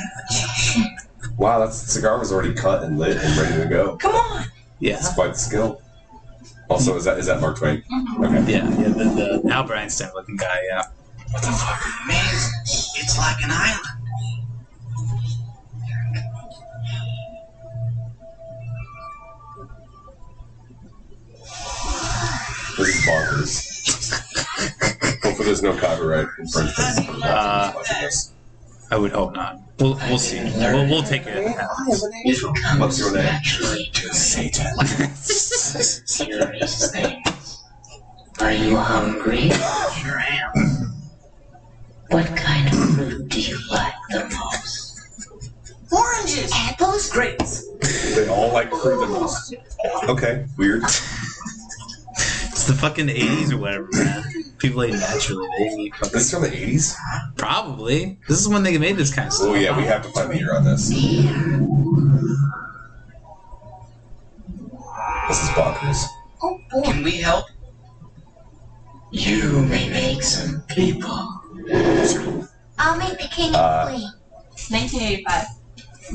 Wow, 1.36 1.60
that 1.60 1.73
cigar 1.73 2.19
was 2.19 2.32
already 2.32 2.52
cut 2.55 2.82
and 2.82 2.98
lit 2.98 3.16
and 3.16 3.36
ready 3.39 3.62
to 3.62 3.69
go. 3.69 3.97
Come 3.97 4.15
on. 4.16 4.47
Yeah. 4.81 4.94
That's 4.97 5.15
quite 5.15 5.32
the 5.35 5.39
skill. 5.39 5.81
Also, 6.69 6.97
is 6.97 7.05
that 7.05 7.19
is 7.19 7.27
that 7.27 7.40
Mark 7.40 7.59
Twain? 7.59 7.82
Mhm. 7.90 8.24
Okay. 8.24 8.53
Yeah, 8.53 8.69
yeah, 8.81 8.89
the, 8.89 9.40
the 9.43 9.51
Albert 9.53 9.77
Einstein 9.77 10.11
looking 10.15 10.36
guy, 10.36 10.59
yeah. 10.69 10.82
What 11.31 11.43
the 11.43 11.49
fuck? 11.53 11.82
Amazing. 12.05 12.53
It's 12.97 13.19
like 13.19 13.43
an 13.43 13.51
island. 13.51 13.86
This 22.77 22.89
is 22.89 23.07
bonkers. 23.07 25.20
Hopefully, 25.23 25.47
there's 25.47 25.62
no 25.62 25.77
copyright 25.77 26.27
infringement. 26.39 27.24
Uh, 27.24 27.73
watching 27.74 27.97
this. 28.03 28.32
I 28.90 28.97
would 28.97 29.12
hope 29.12 29.35
not. 29.35 29.60
We'll 29.78 29.97
we'll 30.09 30.19
see. 30.19 30.43
We'll, 30.56 30.86
we'll 30.89 31.02
take 31.02 31.27
it. 31.27 31.36
It 31.36 31.56
comes 31.56 32.81
What's 32.81 32.98
your 32.98 33.12
name? 33.15 33.24
naturally 33.24 33.90
to 33.93 34.09
me. 34.09 34.12
Satan. 34.15 34.78
Serious 35.15 36.90
things. 36.90 37.62
Are 38.40 38.52
you 38.52 38.77
hungry? 38.77 39.51
Sure 39.51 40.19
am. 40.19 40.94
What 42.10 42.27
kind 42.36 42.69
of 42.69 42.94
fruit 42.94 43.28
do 43.28 43.40
you 43.40 43.59
like 43.70 43.94
the 44.10 44.24
most? 44.40 45.01
Oranges. 45.93 46.51
Apples? 46.55 47.10
Grapes. 47.10 47.66
They 48.15 48.28
all 48.28 48.52
like 48.52 48.70
fruit 48.70 49.01
the 49.01 49.06
most. 49.06 49.55
Okay, 50.09 50.47
weird. 50.56 50.82
It's 52.69 52.77
the 52.77 52.82
fucking 52.86 53.07
80s 53.07 53.51
or 53.51 53.57
whatever, 53.57 53.89
man. 53.93 54.23
People 54.59 54.82
ate 54.82 54.93
naturally. 54.93 55.49
They 55.57 55.65
didn't 55.65 55.81
eat 55.81 55.95
fucking. 55.97 56.12
This 56.12 56.24
is 56.27 56.31
from 56.32 56.43
the 56.43 56.51
80s? 56.51 56.95
Probably. 57.39 58.19
This 58.28 58.40
is 58.40 58.47
when 58.47 58.62
they 58.62 58.77
made 58.77 58.99
this 58.99 59.15
kind 59.15 59.28
of 59.28 59.32
stuff. 59.32 59.49
Oh, 59.49 59.55
yeah, 59.55 59.74
we 59.74 59.85
have 59.85 60.03
to 60.03 60.11
find 60.11 60.31
the 60.31 60.36
year 60.36 60.55
on 60.55 60.65
this. 60.65 60.90
This 60.90 60.99
is 65.43 65.49
bonkers. 65.57 66.05
Oh 66.43 66.61
boy. 66.70 66.82
Can 66.82 67.03
we 67.03 67.12
help? 67.12 67.47
You 69.12 69.62
may 69.62 69.89
make 69.89 70.23
some 70.23 70.61
people. 70.69 71.09
I'll 72.78 72.99
make 72.99 73.19
the 73.19 73.28
king 73.31 73.55
Uh, 73.55 73.86
and 73.89 73.97
queen. 73.97 74.12
1985. 74.69 75.47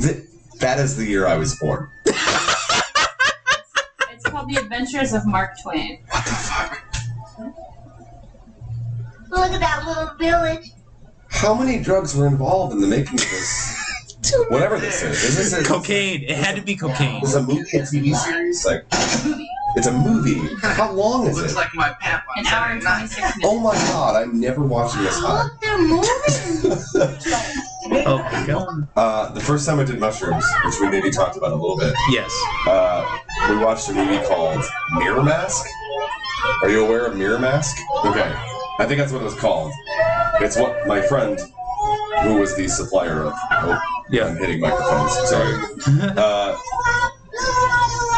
Th- 0.03 0.23
that 0.59 0.77
is 0.79 0.97
the 0.97 1.05
year 1.05 1.25
I 1.25 1.35
was 1.35 1.55
born. 1.55 1.89
It's 4.45 4.57
called 4.57 4.69
The 4.69 4.75
Adventures 4.75 5.13
of 5.13 5.25
Mark 5.25 5.59
Twain. 5.61 5.99
What 6.09 6.25
the 6.25 6.31
fuck? 6.31 6.83
Look 9.29 9.51
at 9.51 9.59
that 9.59 9.85
little 9.85 10.15
village. 10.17 10.71
How 11.29 11.53
many 11.53 11.81
drugs 11.81 12.15
were 12.15 12.27
involved 12.27 12.73
in 12.73 12.81
the 12.81 12.87
making 12.87 13.15
of 13.15 13.19
this? 13.19 13.79
Whatever 14.49 14.79
this 14.79 15.01
is. 15.01 15.23
Is 15.23 15.51
this 15.51 15.53
a, 15.53 15.63
Cocaine. 15.67 16.23
It 16.23 16.37
had 16.37 16.55
to 16.55 16.61
be 16.61 16.75
cocaine. 16.75 17.23
Is 17.23 17.35
a 17.35 17.41
movie, 17.41 17.61
a 17.77 17.81
TV 17.81 18.15
series? 18.15 18.65
Like, 18.65 18.85
it's 19.75 19.87
a 19.87 19.91
movie. 19.91 20.39
How 20.61 20.91
long 20.91 21.27
is 21.27 21.37
Looks 21.37 21.53
it? 21.53 21.55
like 21.55 21.73
my 21.73 21.93
pap 21.99 22.25
on 22.37 22.45
An 22.45 22.51
hour 22.53 22.71
and 22.71 22.81
Saturday 22.83 23.07
26 23.09 23.37
minutes. 23.37 23.39
Oh 23.43 23.59
my 23.59 23.73
god, 23.73 24.21
I'm 24.21 24.39
never 24.39 24.61
watching 24.63 25.03
this 25.03 25.17
high. 25.19 25.43
Look, 25.43 25.61
they're 25.61 25.77
moving. 25.79 27.63
Oh 28.05 28.17
my 28.31 28.45
god. 28.47 28.87
Uh, 28.95 29.31
the 29.33 29.39
first 29.39 29.65
time 29.65 29.79
I 29.79 29.83
did 29.83 29.99
mushrooms, 29.99 30.45
which 30.65 30.75
we 30.79 30.89
maybe 30.89 31.11
talked 31.11 31.37
about 31.37 31.51
a 31.51 31.55
little 31.55 31.77
bit, 31.77 31.93
Yes. 32.09 32.31
uh, 32.67 33.19
we 33.49 33.57
watched 33.57 33.89
a 33.89 33.93
movie 33.93 34.23
called 34.27 34.63
Mirror 34.95 35.23
Mask. 35.23 35.65
Are 36.61 36.69
you 36.69 36.85
aware 36.85 37.05
of 37.05 37.15
Mirror 37.17 37.39
Mask? 37.39 37.77
Okay, 38.05 38.33
I 38.79 38.85
think 38.85 38.99
that's 38.99 39.11
what 39.11 39.21
it 39.21 39.25
was 39.25 39.35
called. 39.35 39.71
It's 40.41 40.57
what 40.57 40.87
my 40.87 41.01
friend, 41.01 41.39
who 42.23 42.35
was 42.35 42.55
the 42.55 42.67
supplier 42.67 43.23
of. 43.23 43.33
Oh, 43.51 43.79
Yeah. 44.09 44.25
I'm 44.25 44.37
hitting 44.37 44.59
microphones. 44.59 45.11
Sorry. 45.29 45.53
Uh, 46.17 46.57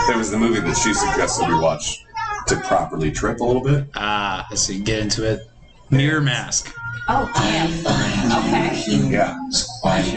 it 0.10 0.18
was 0.18 0.30
the 0.32 0.38
movie 0.38 0.60
that 0.60 0.78
she 0.78 0.94
suggested 0.94 1.48
we 1.48 1.56
watch 1.60 2.04
to 2.48 2.56
properly 2.62 3.12
trip 3.12 3.40
a 3.40 3.44
little 3.44 3.64
bit. 3.64 3.88
Ah, 3.96 4.46
let's 4.50 4.62
see. 4.62 4.80
Get 4.80 5.00
into 5.00 5.24
it. 5.24 5.48
Mirror 5.90 6.22
mask. 6.22 6.74
Oh, 7.08 7.32
damn. 7.36 7.70
Okay. 8.46 9.10
Yeah. 9.10 9.38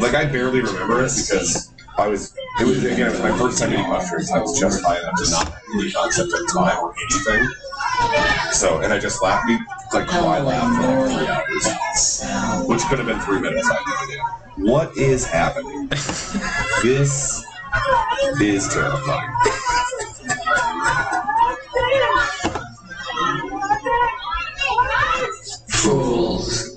Like 0.01 0.15
I 0.15 0.24
barely 0.24 0.62
remember 0.62 1.05
it 1.05 1.12
because 1.15 1.70
I 1.98 2.09
was. 2.09 2.35
It 2.60 2.66
was 2.66 2.82
again. 2.82 3.09
It 3.09 3.10
was 3.10 3.20
my 3.20 3.36
first 3.36 3.59
time 3.60 3.73
eating 3.73 3.89
mushrooms. 3.89 4.31
I 4.31 4.39
was 4.39 4.59
just 4.59 4.82
high 4.82 4.98
enough 4.98 5.15
to 5.23 5.31
not 5.31 5.48
have 5.48 5.62
any 5.74 5.93
concept 5.93 6.32
of 6.32 6.48
time 6.52 6.78
or 6.82 6.94
anything. 6.97 7.48
So, 8.52 8.81
and 8.81 8.93
I 8.93 8.98
just 8.98 9.23
laughed. 9.23 9.47
We 9.48 9.59
like 9.93 10.09
cry 10.09 10.40
laughed 10.40 10.77
for 10.77 11.09
like 11.09 11.19
three 11.19 11.28
hours, 11.28 12.66
which 12.66 12.82
could 12.85 12.98
have 12.98 13.06
been 13.06 13.20
three 13.20 13.40
minutes. 13.40 13.69
I 13.69 13.74
have 13.74 13.86
no 13.86 13.94
idea. 14.05 14.73
What 14.73 14.97
is 14.97 15.27
happening? 15.27 15.89
this 16.82 17.44
is 18.40 18.69
terrifying. 18.69 19.35
Fools. 25.69 26.68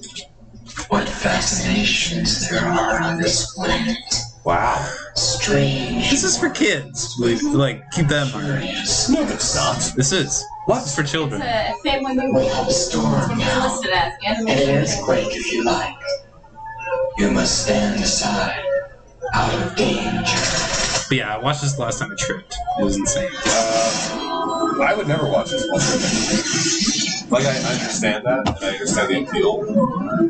What 0.92 1.08
fascinations 1.08 2.50
there 2.50 2.66
are 2.66 3.02
on 3.02 3.18
this 3.18 3.54
planet. 3.54 3.98
Wow. 4.44 4.76
Strange. 5.16 6.10
This 6.10 6.26
is 6.26 6.38
for 6.38 6.50
kids. 6.50 7.16
Like, 7.18 7.42
like 7.44 7.92
keep 7.92 8.08
that 8.08 8.28
in 8.28 8.34
mind. 8.34 8.66
No, 9.10 9.34
it's 9.34 9.56
not. 9.56 9.94
This 9.96 10.12
is. 10.12 10.44
What? 10.66 10.80
This 10.82 10.88
is 10.90 10.96
for 10.96 11.02
It's 11.04 11.12
children. 11.12 11.42
a 11.42 11.74
family 11.86 12.16
movie. 12.16 12.28
We 12.28 12.34
movie. 12.34 12.48
have 12.48 12.66
a 12.66 12.70
It's 12.70 12.88
storm 12.88 13.38
now. 13.38 13.72
listed 13.72 13.92
as 13.94 14.14
An 14.26 14.50
animation. 14.50 14.76
earthquake 14.76 15.28
if 15.32 15.52
you 15.54 15.64
like. 15.64 15.96
You 17.18 17.32
must 17.32 17.64
stand 17.64 18.04
aside. 18.04 18.62
Out 19.34 19.54
of 19.64 19.76
danger. 19.78 20.38
But 21.08 21.18
yeah, 21.18 21.34
I 21.36 21.38
watched 21.38 21.62
this 21.62 21.80
last 21.80 22.00
time 22.00 22.12
I 22.12 22.16
tripped. 22.16 22.54
It 22.80 22.84
was 22.84 22.98
insane. 22.98 23.30
Uh, 23.46 24.82
I 24.84 24.94
would 24.98 25.08
never 25.08 25.26
watch 25.30 25.52
this 25.52 25.66
one. 25.70 25.80
Like 27.32 27.46
I 27.46 27.56
understand 27.56 28.26
that, 28.26 28.40
and 28.48 28.66
I 28.66 28.70
understand 28.74 29.10
the 29.10 29.24
appeal, 29.24 29.64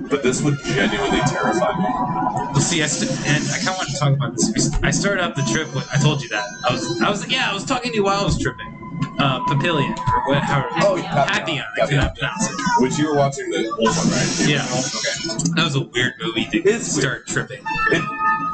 but 0.10 0.22
this 0.22 0.42
would 0.44 0.60
genuinely 0.64 1.20
terrify 1.22 1.76
me. 1.78 1.86
Well, 2.54 2.56
see, 2.62 2.84
I 2.84 2.88
st- 2.88 3.10
and 3.28 3.44
I 3.50 3.58
kind 3.58 3.70
of 3.70 3.78
want 3.78 3.90
to 3.90 3.98
talk 3.98 4.14
about 4.14 4.36
this. 4.38 4.72
I 4.84 4.92
started 4.92 5.24
out 5.24 5.36
the 5.36 5.42
trip 5.52 5.74
with. 5.74 5.88
I 5.92 5.98
told 5.98 6.22
you 6.22 6.30
that. 6.30 6.44
I 6.70 6.74
was. 6.74 7.02
I 7.02 7.10
was. 7.10 7.28
Yeah, 7.28 7.50
I 7.50 7.54
was 7.56 7.66
talking 7.66 7.92
to 7.92 7.98
you 7.98 8.04
while 8.04 8.22
I 8.22 8.24
was 8.24 8.38
tripping. 8.40 8.68
Uh, 9.20 9.40
Papillion 9.46 9.98
or 9.98 10.28
what? 10.30 10.44
How? 10.44 10.68
Oh, 10.82 10.96
Papillon. 11.02 11.64
I 11.82 11.88
cannot 11.88 12.16
pronounce 12.16 12.50
it. 12.50 12.56
Which 12.80 12.98
you 13.00 13.08
were 13.10 13.16
watching 13.16 13.50
the 13.50 13.70
old 13.72 13.90
one, 13.90 14.10
right? 14.10 14.46
Yeah. 14.48 14.64
Okay. 14.64 15.52
That 15.56 15.64
was 15.64 15.76
a 15.76 15.82
weird 15.82 16.14
movie 16.22 16.46
to 16.46 16.58
It's 16.60 16.96
weird. 16.96 17.04
start 17.04 17.28
tripping. 17.28 17.60
It, 17.92 18.02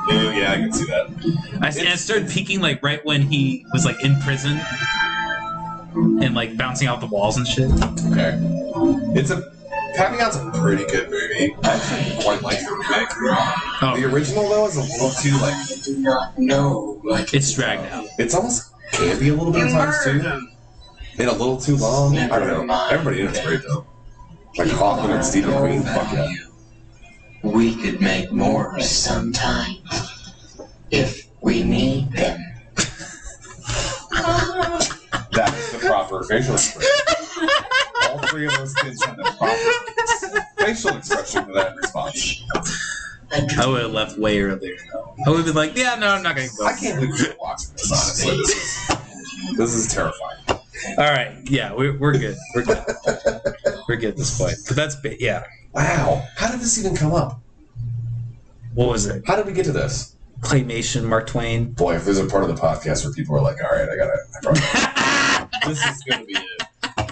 oh, 0.10 0.34
yeah, 0.36 0.52
I 0.53 0.56
can 0.56 0.72
see 0.74 0.86
that. 0.86 1.60
I, 1.61 1.68
it 1.69 1.98
started 1.99 2.30
peeking 2.30 2.61
like 2.61 2.82
right 2.84 3.03
when 3.06 3.22
he 3.24 3.65
was 3.74 3.84
like 3.86 4.02
in 4.03 4.19
prison 4.22 4.60
and 6.24 6.34
like 6.36 6.57
bouncing 6.57 6.88
out 6.88 6.99
the 6.99 7.07
walls 7.07 7.38
and 7.38 7.48
shit. 7.48 7.69
Okay. 8.11 8.38
It's 9.15 9.32
a. 9.32 9.53
Papillon's 9.95 10.36
a 10.36 10.52
pretty 10.61 10.86
good 10.86 11.10
movie. 11.10 11.56
I 11.64 11.74
actually 11.74 12.24
quite 12.24 12.41
like 12.44 12.60
the 12.60 12.72
remake. 12.72 13.07
Oh, 13.82 13.95
The 13.98 14.06
original 14.06 14.48
though 14.48 14.68
is 14.68 14.76
a 14.76 14.82
little 14.82 15.10
too 15.10 15.32
like. 15.41 15.56
I 15.56 15.65
do 15.84 15.98
not 15.99 16.38
know 16.38 16.99
what 17.02 17.34
it's 17.34 17.52
dragged 17.53 17.91
out. 17.91 18.06
It's 18.19 18.36
almost 18.36 18.72
campy 18.91 19.30
a 19.30 19.34
little 19.34 19.52
bit 19.52 19.64
at 19.64 19.72
times 19.72 20.03
too, 20.03 20.48
and 21.19 21.30
a 21.30 21.32
little 21.32 21.57
too 21.57 21.78
long. 21.78 22.15
I 22.18 22.38
don't 22.38 22.68
know. 22.68 22.88
Everybody 22.91 23.22
in 23.22 23.28
it's 23.28 23.44
great 23.44 23.61
though. 23.68 23.88
Like 24.57 24.69
Hoffman 24.69 25.11
and 25.15 25.26
Steve 25.26 25.45
McQueen. 25.45 25.84
Fuck 25.84 26.14
yeah. 26.14 26.32
We 27.44 27.76
could 27.76 27.99
make 27.99 28.32
more 28.32 28.80
sometime. 28.80 29.78
If 30.91 31.28
we 31.41 31.64
need 31.64 32.11
them. 32.11 32.36
Is 36.22 36.27
the 36.27 36.34
proper 36.34 36.56
facial 36.56 36.56
expression. 36.56 37.49
All 38.10 38.19
three 38.30 38.45
of 38.45 38.53
those 38.53 38.73
kids 38.76 39.03
had 39.03 39.18
the 39.18 39.23
proper 39.38 40.65
facial 40.65 40.98
expression 40.98 41.45
for 41.45 41.53
that 41.53 41.76
response. 41.76 42.44
I 43.31 43.68
would 43.68 43.81
have 43.81 43.91
left 43.91 44.18
way 44.18 44.39
earlier. 44.41 44.76
Though. 44.91 45.14
I 45.26 45.30
would 45.30 45.38
have 45.38 45.45
been 45.45 45.56
like, 45.56 45.76
yeah, 45.76 45.95
no, 45.95 46.07
I'm 46.07 46.23
not 46.23 46.35
gonna 46.35 46.48
go. 46.57 46.65
I 46.65 46.73
can't 46.73 46.99
believe 46.99 47.14
we're 47.19 47.35
watching 47.39 47.72
this, 47.73 47.91
honestly. 47.91 48.38
This 48.38 48.56
is, 48.56 49.57
this 49.57 49.73
is 49.76 49.94
terrifying. 49.94 50.38
All 50.98 51.11
right, 51.11 51.38
yeah, 51.45 51.73
we're, 51.73 51.98
we're 51.98 52.18
good. 52.18 52.38
We're 52.56 52.64
good. 52.64 52.84
We're 53.89 53.98
good 53.98 54.10
at 54.11 54.18
this 54.18 54.38
point. 54.38 54.56
But 54.68 54.76
that's 54.76 54.95
ba- 54.95 55.22
yeah. 55.22 55.44
Wow. 55.73 56.26
How 56.35 56.52
did 56.52 56.61
this 56.61 56.80
even 56.80 56.95
come 56.95 57.14
up? 57.14 57.41
What 58.73 58.89
was 58.89 59.06
it? 59.07 59.23
How 59.26 59.35
did 59.35 59.45
we 59.45 59.53
get 59.53 59.65
to 59.65 59.72
this? 59.72 60.15
Claymation, 60.41 61.03
Mark 61.03 61.27
Twain. 61.27 61.72
Boy, 61.72 61.95
if 61.95 62.06
there's 62.06 62.19
a 62.19 62.26
part 62.26 62.44
of 62.44 62.49
the 62.56 62.61
podcast 62.61 63.03
where 63.03 63.14
people 63.14 63.35
are 63.35 63.41
like, 63.41 63.57
all 63.64 63.72
right, 63.72 63.89
I 63.89 63.95
gotta. 63.98 64.18
I 64.35 64.39
probably, 64.41 64.61
this 65.68 65.84
is 65.85 66.03
gonna 66.10 66.26
be 66.26 66.34
it. 66.34 66.64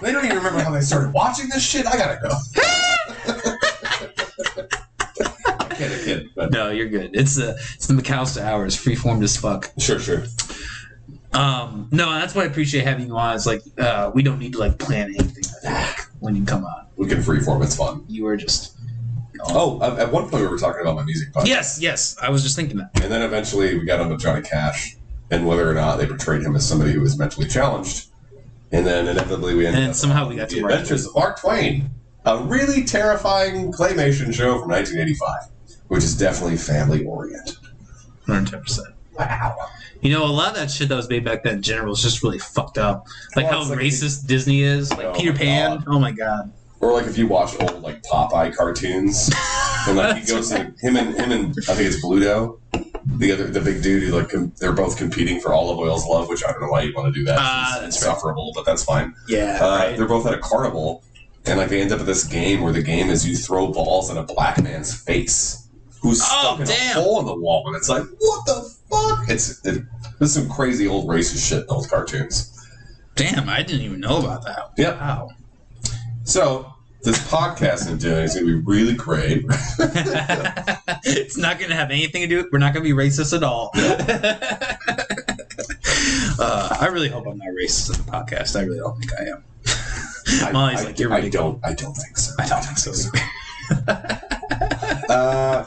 They 0.01 0.11
don't 0.11 0.25
even 0.25 0.37
remember 0.37 0.59
how 0.61 0.71
they 0.71 0.81
started 0.81 1.13
watching 1.13 1.49
this 1.49 1.63
shit. 1.63 1.85
I 1.87 1.97
gotta 1.97 2.19
go. 2.21 2.29
I 5.59 5.67
kid, 5.77 5.91
I 5.91 6.03
kid. 6.03 6.29
But 6.35 6.51
No, 6.51 6.69
you're 6.69 6.87
good. 6.89 7.11
It's 7.15 7.35
the 7.35 7.51
it's 7.75 7.87
the 7.87 7.93
McAllister 7.93 8.41
hours, 8.41 8.75
freeformed 8.75 9.23
as 9.23 9.37
fuck. 9.37 9.71
sure, 9.79 9.99
sure. 9.99 10.23
Um, 11.33 11.89
no, 11.91 12.11
that's 12.13 12.33
why 12.33 12.43
I 12.43 12.45
appreciate 12.45 12.85
having 12.85 13.07
you 13.07 13.17
on. 13.17 13.35
It's 13.35 13.45
like 13.45 13.61
uh, 13.77 14.11
we 14.13 14.23
don't 14.23 14.39
need 14.39 14.53
to 14.53 14.59
like 14.59 14.77
plan 14.79 15.13
anything. 15.17 15.43
I 15.67 15.83
think, 15.83 16.07
when 16.19 16.35
you 16.35 16.45
come 16.45 16.63
on, 16.63 16.87
We 16.95 17.07
can 17.07 17.17
freeform. 17.19 17.63
It's 17.63 17.75
fun. 17.75 18.05
you 18.07 18.25
are 18.27 18.37
just. 18.37 18.73
Oh, 19.47 19.81
at 19.83 19.99
at 19.99 20.11
one 20.11 20.29
point 20.29 20.43
we 20.43 20.47
were 20.47 20.57
talking 20.57 20.81
about 20.81 20.95
my 20.95 21.03
music 21.03 21.31
podcast. 21.33 21.47
Yes, 21.47 21.79
yes. 21.81 22.17
I 22.21 22.29
was 22.29 22.41
just 22.41 22.55
thinking 22.55 22.77
that. 22.77 22.89
And 23.01 23.11
then 23.11 23.21
eventually 23.21 23.77
we 23.77 23.85
got 23.85 23.99
onto 23.99 24.17
Johnny 24.17 24.41
Cash 24.41 24.95
and 25.29 25.45
whether 25.45 25.69
or 25.69 25.73
not 25.73 25.97
they 25.97 26.07
portrayed 26.07 26.41
him 26.41 26.55
as 26.55 26.67
somebody 26.67 26.93
who 26.93 27.01
was 27.01 27.17
mentally 27.19 27.47
challenged. 27.47 28.07
And 28.75 28.85
then 28.85 29.07
inevitably 29.07 29.55
we 29.55 29.65
ended 29.65 29.81
And 29.81 29.89
up 29.91 29.95
somehow 29.95 30.27
we 30.27 30.35
got 30.35 30.49
The 30.49 30.59
Adventures 30.59 31.05
of 31.07 31.15
Mark 31.15 31.39
Twain, 31.39 31.89
a 32.25 32.37
really 32.39 32.83
terrifying 32.83 33.71
claymation 33.71 34.33
show 34.33 34.59
from 34.59 34.69
1985, 34.69 35.43
which 35.87 36.03
is 36.03 36.17
definitely 36.17 36.57
family 36.57 37.05
oriented. 37.05 37.55
Hundred 38.25 38.51
ten 38.51 38.61
percent. 38.61 38.87
Wow. 39.17 39.55
You 40.01 40.11
know, 40.11 40.25
a 40.25 40.27
lot 40.27 40.49
of 40.49 40.55
that 40.55 40.69
shit 40.69 40.89
that 40.89 40.95
was 40.95 41.07
made 41.07 41.23
back 41.23 41.43
then 41.43 41.55
in 41.55 41.61
general 41.61 41.93
is 41.93 42.01
just 42.01 42.21
really 42.21 42.37
fucked 42.37 42.77
up. 42.77 43.07
Like 43.37 43.49
Well, 43.49 43.63
how 43.63 43.69
like 43.69 43.79
racist 43.79 44.27
Disney 44.27 44.61
is. 44.61 44.91
Like 44.91 45.05
Oh 45.05 45.13
Peter 45.13 45.31
Pan. 45.31 45.77
God. 45.77 45.85
Oh 45.87 45.99
my 45.99 46.11
god. 46.11 46.51
Or 46.85 46.93
like 46.93 47.07
if 47.07 47.17
you 47.17 47.25
watch 47.27 47.59
old 47.59 47.81
like 47.81 48.03
Popeye 48.03 48.55
cartoons, 48.55 49.31
and 49.87 49.97
like 49.97 50.17
he 50.17 50.25
goes 50.31 50.49
to 50.49 50.57
him 50.79 50.95
and 50.97 51.15
him 51.15 51.31
and 51.31 51.55
I 51.67 51.73
think 51.73 51.87
it's 51.91 52.03
Bluto, 52.05 52.59
the 53.17 53.31
other 53.31 53.47
the 53.47 53.59
big 53.61 53.81
dude 53.81 54.03
who 54.03 54.11
like 54.15 54.29
com- 54.29 54.51
they're 54.59 54.71
both 54.73 54.95
competing 54.97 55.39
for 55.41 55.51
Olive 55.53 55.79
Oyl's 55.79 56.05
love, 56.05 56.29
which 56.29 56.43
I 56.45 56.51
don't 56.51 56.61
know 56.61 56.67
why 56.69 56.81
you'd 56.83 56.95
want 56.95 57.11
to 57.13 57.19
do 57.19 57.25
that. 57.25 57.37
Ah, 57.39 57.77
it's 57.83 57.95
insufferable, 57.95 58.51
but 58.53 58.65
that's 58.65 58.83
fine. 58.83 59.15
Yeah, 59.27 59.57
Uh, 59.61 59.77
right. 59.77 59.97
They're 59.97 60.07
both 60.07 60.27
at 60.27 60.33
a 60.35 60.37
carnival, 60.39 61.03
and 61.45 61.57
like 61.57 61.69
they 61.69 61.81
end 61.81 61.91
up 61.91 61.99
at 62.01 62.05
this 62.05 62.23
game 62.23 62.61
where 62.61 62.71
the 62.73 62.83
game 62.83 63.09
is 63.09 63.27
you 63.27 63.35
throw 63.35 63.71
balls 63.71 64.11
at 64.11 64.17
a 64.17 64.23
black 64.23 64.61
man's 64.61 64.93
face 64.93 65.67
who's 66.01 66.21
Oh, 66.23 66.55
stuck 66.55 66.59
in 66.59 66.65
damn. 66.67 66.97
a 66.97 67.01
hole 67.01 67.19
in 67.19 67.25
the 67.25 67.35
wall, 67.35 67.63
and 67.65 67.75
it's 67.75 67.89
like, 67.89 68.03
what 68.19 68.45
the 68.45 68.75
fuck? 68.91 69.27
It's 69.27 69.65
it, 69.65 69.83
there's 70.19 70.33
some 70.33 70.47
crazy 70.49 70.87
old 70.87 71.07
racist 71.07 71.49
shit 71.49 71.61
in 71.61 71.67
those 71.67 71.87
cartoons. 71.87 72.51
Damn, 73.15 73.49
I 73.49 73.63
didn't 73.63 73.81
even 73.81 74.01
know 74.01 74.19
about 74.19 74.43
that. 74.43 74.71
Yep. 74.77 74.99
Wow. 74.99 75.29
So 76.25 76.73
this 77.05 77.19
podcast 77.27 77.89
I'm 77.89 77.97
doing 77.97 78.23
is 78.23 78.33
gonna 78.33 78.45
be 78.47 78.55
really 78.55 78.95
great. 78.95 79.45
it's 81.05 81.37
not 81.37 81.59
going 81.59 81.69
to 81.69 81.75
have 81.75 81.91
anything 81.91 82.21
to 82.23 82.27
do 82.27 82.37
with. 82.37 82.47
We're 82.51 82.59
not 82.59 82.73
going 82.73 82.83
to 82.85 82.89
be 82.95 82.99
racist 82.99 83.35
at 83.35 83.43
all. 83.43 83.71
uh, 86.39 86.77
I 86.79 86.87
really 86.87 87.09
hope 87.09 87.27
I'm 87.27 87.37
not 87.37 87.47
racist 87.49 87.97
in 87.97 88.05
the 88.05 88.11
podcast. 88.11 88.59
I 88.59 88.63
really 88.63 88.79
don't 88.79 88.97
think 88.99 89.11
I 89.19 89.23
am. 89.25 89.43
I, 90.47 90.51
Molly's 90.51 90.81
I- 90.81 90.85
like, 90.85 90.99
you're 90.99 91.13
I 91.13 91.17
ridiculous. 91.17 91.59
don't 91.61 91.65
I 91.71 91.73
don't 91.73 91.93
think 91.93 92.17
so. 92.17 92.33
I 92.39 92.47
don't 92.47 92.63
think 92.63 92.77
so. 92.77 93.09
Uh, 95.09 95.65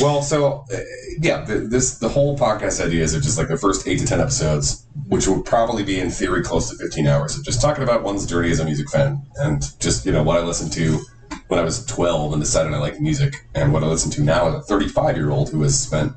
well, 0.00 0.22
so 0.22 0.64
uh, 0.72 0.76
yeah, 1.20 1.42
the, 1.44 1.54
this 1.60 1.98
the 1.98 2.08
whole 2.08 2.36
podcast 2.38 2.84
ideas 2.84 3.14
are 3.14 3.20
just 3.20 3.38
like 3.38 3.48
the 3.48 3.56
first 3.56 3.86
eight 3.88 3.98
to 3.98 4.06
ten 4.06 4.20
episodes, 4.20 4.84
which 5.08 5.26
will 5.26 5.42
probably 5.42 5.82
be 5.82 5.98
in 5.98 6.10
theory 6.10 6.42
close 6.42 6.70
to 6.70 6.76
fifteen 6.76 7.06
hours 7.06 7.36
of 7.36 7.44
just 7.44 7.60
talking 7.60 7.82
about 7.82 8.02
one's 8.02 8.26
journey 8.26 8.50
as 8.50 8.60
a 8.60 8.64
music 8.64 8.88
fan 8.90 9.22
and 9.36 9.78
just 9.80 10.04
you 10.06 10.12
know 10.12 10.22
what 10.22 10.38
I 10.38 10.42
listened 10.44 10.72
to 10.72 11.00
when 11.48 11.58
I 11.58 11.62
was 11.62 11.84
twelve 11.86 12.32
and 12.32 12.42
decided 12.42 12.72
I 12.72 12.78
liked 12.78 13.00
music, 13.00 13.46
and 13.54 13.72
what 13.72 13.82
I 13.82 13.86
listen 13.86 14.10
to 14.12 14.22
now 14.22 14.48
as 14.48 14.54
a 14.54 14.60
thirty-five 14.62 15.16
year 15.16 15.30
old 15.30 15.50
who 15.50 15.62
has 15.62 15.78
spent 15.78 16.12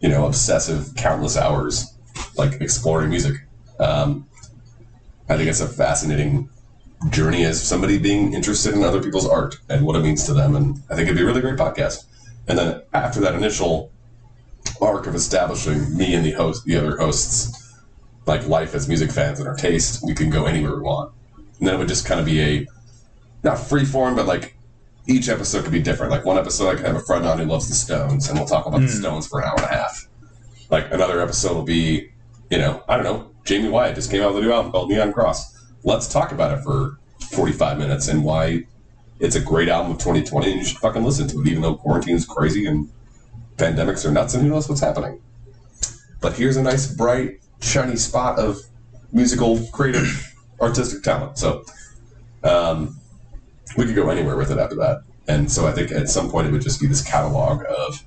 you 0.00 0.08
know 0.08 0.26
obsessive 0.26 0.94
countless 0.96 1.36
hours 1.36 1.94
like 2.36 2.60
exploring 2.60 3.10
music. 3.10 3.36
Um, 3.78 4.26
I 5.28 5.36
think 5.36 5.48
it's 5.48 5.60
a 5.60 5.68
fascinating 5.68 6.48
journey 7.10 7.44
as 7.44 7.62
somebody 7.62 7.98
being 7.98 8.32
interested 8.32 8.74
in 8.74 8.82
other 8.82 9.02
people's 9.02 9.26
art 9.26 9.56
and 9.68 9.84
what 9.84 9.96
it 9.96 10.02
means 10.02 10.24
to 10.24 10.32
them. 10.32 10.56
And 10.56 10.82
I 10.88 10.94
think 10.94 11.06
it'd 11.06 11.16
be 11.16 11.22
a 11.22 11.26
really 11.26 11.40
great 11.40 11.56
podcast. 11.56 12.04
And 12.48 12.58
then 12.58 12.82
after 12.94 13.20
that 13.20 13.34
initial 13.34 13.92
arc 14.80 15.06
of 15.06 15.14
establishing 15.14 15.96
me 15.96 16.14
and 16.14 16.24
the 16.24 16.32
host, 16.32 16.64
the 16.64 16.76
other 16.76 16.96
hosts, 16.96 17.65
like 18.26 18.46
life 18.48 18.74
as 18.74 18.88
music 18.88 19.10
fans 19.10 19.38
and 19.38 19.48
our 19.48 19.54
taste, 19.54 20.04
we 20.04 20.14
can 20.14 20.30
go 20.30 20.46
anywhere 20.46 20.74
we 20.74 20.82
want. 20.82 21.12
And 21.58 21.66
then 21.66 21.74
it 21.74 21.78
would 21.78 21.88
just 21.88 22.06
kind 22.06 22.20
of 22.20 22.26
be 22.26 22.40
a 22.40 22.66
not 23.42 23.58
free 23.58 23.84
form, 23.84 24.14
but 24.16 24.26
like 24.26 24.56
each 25.06 25.28
episode 25.28 25.62
could 25.62 25.72
be 25.72 25.80
different. 25.80 26.10
Like 26.10 26.24
one 26.24 26.36
episode, 26.36 26.68
I 26.68 26.74
could 26.74 26.86
have 26.86 26.96
a 26.96 27.00
friend 27.00 27.24
on 27.24 27.38
who 27.38 27.44
loves 27.44 27.68
the 27.68 27.74
Stones, 27.74 28.28
and 28.28 28.38
we'll 28.38 28.48
talk 28.48 28.66
about 28.66 28.80
the 28.80 28.86
Hmm. 28.88 29.00
Stones 29.00 29.26
for 29.28 29.40
an 29.40 29.46
hour 29.46 29.54
and 29.56 29.64
a 29.64 29.68
half. 29.74 30.08
Like 30.70 30.92
another 30.92 31.20
episode 31.20 31.54
will 31.54 31.62
be, 31.62 32.10
you 32.50 32.58
know, 32.58 32.82
I 32.88 32.96
don't 32.96 33.04
know, 33.04 33.30
Jaime 33.48 33.68
Wyatt 33.68 33.94
just 33.94 34.10
came 34.10 34.22
out 34.22 34.34
with 34.34 34.42
a 34.42 34.46
new 34.46 34.52
album 34.52 34.72
called 34.72 34.90
Neon 34.90 35.12
Cross. 35.12 35.54
Let's 35.84 36.08
talk 36.08 36.32
about 36.32 36.58
it 36.58 36.62
for 36.64 36.98
45 37.30 37.78
minutes 37.78 38.08
and 38.08 38.24
why 38.24 38.64
it's 39.20 39.36
a 39.36 39.40
great 39.40 39.68
album 39.68 39.92
of 39.92 39.98
2020 39.98 40.50
and 40.50 40.60
you 40.60 40.66
should 40.66 40.78
fucking 40.78 41.04
listen 41.04 41.28
to 41.28 41.40
it, 41.40 41.46
even 41.46 41.62
though 41.62 41.76
quarantine 41.76 42.16
is 42.16 42.26
crazy 42.26 42.66
and 42.66 42.90
pandemics 43.56 44.04
are 44.04 44.10
nuts 44.10 44.34
and 44.34 44.42
who 44.42 44.48
knows 44.50 44.68
what's 44.68 44.80
happening. 44.80 45.20
But 46.20 46.32
here's 46.34 46.56
a 46.56 46.62
nice, 46.62 46.92
bright, 46.92 47.38
shiny 47.60 47.96
spot 47.96 48.38
of 48.38 48.58
musical, 49.12 49.60
creative, 49.72 50.34
artistic 50.60 51.02
talent. 51.02 51.38
So 51.38 51.64
um, 52.42 52.98
we 53.76 53.84
could 53.84 53.94
go 53.94 54.08
anywhere 54.10 54.36
with 54.36 54.50
it 54.50 54.58
after 54.58 54.76
that. 54.76 55.02
And 55.28 55.50
so 55.50 55.66
I 55.66 55.72
think 55.72 55.90
at 55.90 56.08
some 56.08 56.30
point 56.30 56.46
it 56.46 56.52
would 56.52 56.62
just 56.62 56.80
be 56.80 56.86
this 56.86 57.02
catalog 57.02 57.64
of 57.68 58.02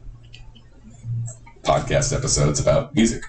podcast 1.64 2.16
episodes 2.16 2.60
about 2.60 2.96
music. 2.96 3.24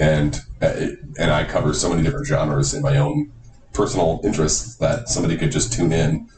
And 0.00 0.40
uh, 0.62 0.66
it, 0.66 0.98
and 1.18 1.30
I 1.30 1.44
cover 1.44 1.74
so 1.74 1.90
many 1.90 2.02
different 2.02 2.26
genres 2.26 2.74
in 2.74 2.82
my 2.82 2.96
own 2.96 3.30
personal 3.72 4.20
interests 4.24 4.76
that 4.76 5.08
somebody 5.08 5.36
could 5.36 5.52
just 5.52 5.72
tune 5.72 5.92
in, 5.92 6.28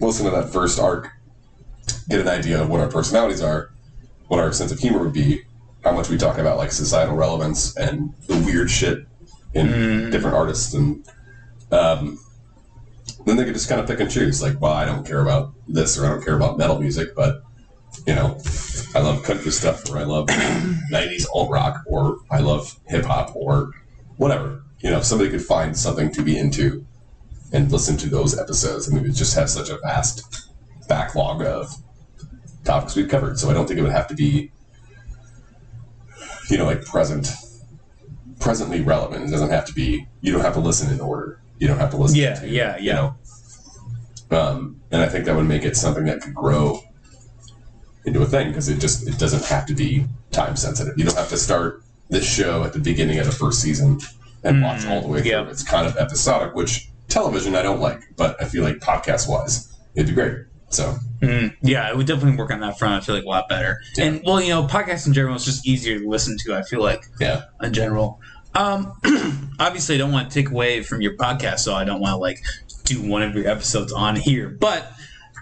listen 0.00 0.24
to 0.24 0.30
that 0.30 0.50
first 0.50 0.80
arc, 0.80 1.10
get 2.08 2.20
an 2.20 2.28
idea 2.28 2.62
of 2.62 2.70
what 2.70 2.80
our 2.80 2.88
personalities 2.88 3.42
are, 3.42 3.70
what 4.28 4.40
our 4.40 4.52
sense 4.52 4.72
of 4.72 4.78
humor 4.78 5.00
would 5.00 5.12
be, 5.12 5.42
how 5.84 5.92
much 5.92 6.08
we 6.08 6.16
talk 6.16 6.38
about 6.38 6.58
like 6.58 6.72
societal 6.72 7.14
relevance 7.16 7.76
and 7.76 8.14
the 8.26 8.36
weird 8.38 8.70
shit 8.70 8.98
in 9.54 9.66
Mm. 9.68 10.10
different 10.10 10.36
artists, 10.36 10.74
and 10.74 11.04
um, 11.72 12.18
then 13.26 13.36
they 13.36 13.44
could 13.44 13.54
just 13.54 13.68
kind 13.68 13.80
of 13.80 13.86
pick 13.86 14.00
and 14.00 14.10
choose. 14.10 14.42
Like, 14.42 14.60
well, 14.60 14.72
I 14.72 14.84
don't 14.84 15.06
care 15.06 15.20
about 15.20 15.52
this 15.68 15.98
or 15.98 16.06
I 16.06 16.10
don't 16.10 16.24
care 16.24 16.36
about 16.36 16.58
metal 16.58 16.78
music, 16.80 17.14
but 17.16 17.42
you 18.06 18.14
know, 18.14 18.38
I 18.94 19.00
love 19.00 19.22
country 19.24 19.50
stuff 19.50 19.88
or 19.90 19.98
I 19.98 20.04
love 20.04 20.26
90s 20.92 21.26
alt 21.34 21.50
rock 21.50 21.82
or 21.86 22.18
I 22.30 22.38
love 22.38 22.78
hip 22.86 23.04
hop 23.04 23.34
or 23.34 23.72
whatever. 24.16 24.62
You 24.80 24.90
know, 24.90 24.98
if 24.98 25.04
somebody 25.04 25.30
could 25.30 25.44
find 25.44 25.76
something 25.76 26.10
to 26.12 26.22
be 26.22 26.38
into 26.38 26.86
and 27.52 27.70
listen 27.70 27.96
to 27.98 28.08
those 28.08 28.38
episodes, 28.38 28.86
and 28.88 29.00
we 29.02 29.10
just 29.10 29.34
have 29.34 29.50
such 29.50 29.68
a 29.70 29.78
vast 29.78 30.48
backlog 30.88 31.42
of 31.42 31.74
topics 32.64 32.94
we've 32.94 33.08
covered. 33.08 33.38
So 33.38 33.50
I 33.50 33.54
don't 33.54 33.66
think 33.66 33.78
it 33.78 33.82
would 33.82 33.92
have 33.92 34.06
to 34.08 34.14
be, 34.14 34.52
you 36.50 36.58
know, 36.58 36.64
like 36.64 36.84
present, 36.84 37.28
presently 38.40 38.80
relevant. 38.80 39.24
It 39.28 39.30
doesn't 39.30 39.50
have 39.50 39.64
to 39.66 39.72
be. 39.72 40.06
You 40.20 40.32
don't 40.32 40.42
have 40.42 40.54
to 40.54 40.60
listen 40.60 40.92
in 40.92 41.00
order. 41.00 41.40
You 41.58 41.68
don't 41.68 41.78
have 41.78 41.90
to 41.90 41.96
listen. 41.96 42.18
Yeah, 42.18 42.34
to, 42.34 42.48
yeah, 42.48 42.76
You 42.78 42.84
yeah. 42.86 42.94
know, 44.30 44.38
um, 44.38 44.80
and 44.90 45.02
I 45.02 45.08
think 45.08 45.24
that 45.26 45.36
would 45.36 45.46
make 45.48 45.64
it 45.64 45.76
something 45.76 46.04
that 46.06 46.20
could 46.20 46.34
grow 46.34 46.82
into 48.04 48.22
a 48.22 48.26
thing 48.26 48.48
because 48.48 48.68
it 48.68 48.80
just 48.80 49.06
it 49.06 49.18
doesn't 49.18 49.44
have 49.44 49.66
to 49.66 49.74
be 49.74 50.06
time 50.30 50.56
sensitive. 50.56 50.94
You 50.96 51.04
don't 51.04 51.16
have 51.16 51.28
to 51.28 51.36
start 51.36 51.82
this 52.08 52.28
show 52.28 52.64
at 52.64 52.72
the 52.72 52.78
beginning 52.80 53.18
of 53.18 53.26
the 53.26 53.32
first 53.32 53.60
season 53.60 54.00
and 54.42 54.62
watch 54.62 54.86
all 54.86 55.00
the 55.02 55.08
way 55.08 55.20
through. 55.20 55.30
yeah. 55.30 55.48
It's 55.48 55.62
kind 55.62 55.86
of 55.86 55.96
episodic, 55.96 56.54
which 56.54 56.88
television 57.08 57.54
I 57.54 57.62
don't 57.62 57.80
like, 57.80 58.00
but 58.16 58.40
I 58.42 58.46
feel 58.46 58.64
like 58.64 58.76
podcast 58.76 59.28
wise 59.28 59.68
it'd 59.94 60.08
be 60.08 60.14
great. 60.14 60.38
So 60.70 60.96
Mm, 61.20 61.54
yeah, 61.60 61.90
it 61.90 61.96
would 61.96 62.06
definitely 62.06 62.38
work 62.38 62.50
on 62.50 62.60
that 62.60 62.78
front. 62.78 62.94
I 62.94 63.04
feel 63.04 63.14
like 63.14 63.24
a 63.24 63.28
lot 63.28 63.48
better. 63.48 63.82
Yeah. 63.96 64.04
And 64.04 64.22
well, 64.24 64.40
you 64.40 64.48
know, 64.48 64.66
podcasts 64.66 65.06
in 65.06 65.12
general 65.12 65.36
is 65.36 65.44
just 65.44 65.66
easier 65.66 65.98
to 65.98 66.08
listen 66.08 66.38
to. 66.38 66.54
I 66.54 66.62
feel 66.62 66.82
like 66.82 67.04
yeah, 67.20 67.42
in 67.62 67.74
general. 67.74 68.20
Um, 68.54 68.94
obviously, 69.60 69.96
I 69.96 69.98
don't 69.98 70.12
want 70.12 70.30
to 70.30 70.34
take 70.34 70.50
away 70.50 70.82
from 70.82 71.02
your 71.02 71.16
podcast, 71.16 71.60
so 71.60 71.74
I 71.74 71.84
don't 71.84 72.00
want 72.00 72.12
to 72.12 72.16
like 72.16 72.42
do 72.84 73.02
one 73.02 73.22
of 73.22 73.34
your 73.34 73.46
episodes 73.46 73.92
on 73.92 74.16
here. 74.16 74.48
But 74.48 74.90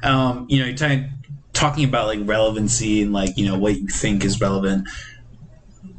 um, 0.02 0.46
you 0.48 0.58
know, 0.58 0.66
you're 0.66 0.76
talking 0.76 1.10
talking 1.52 1.84
about 1.84 2.06
like 2.06 2.20
relevancy 2.24 3.02
and 3.02 3.12
like 3.12 3.38
you 3.38 3.46
know 3.46 3.56
what 3.56 3.78
you 3.78 3.86
think 3.86 4.24
is 4.24 4.40
relevant 4.40 4.88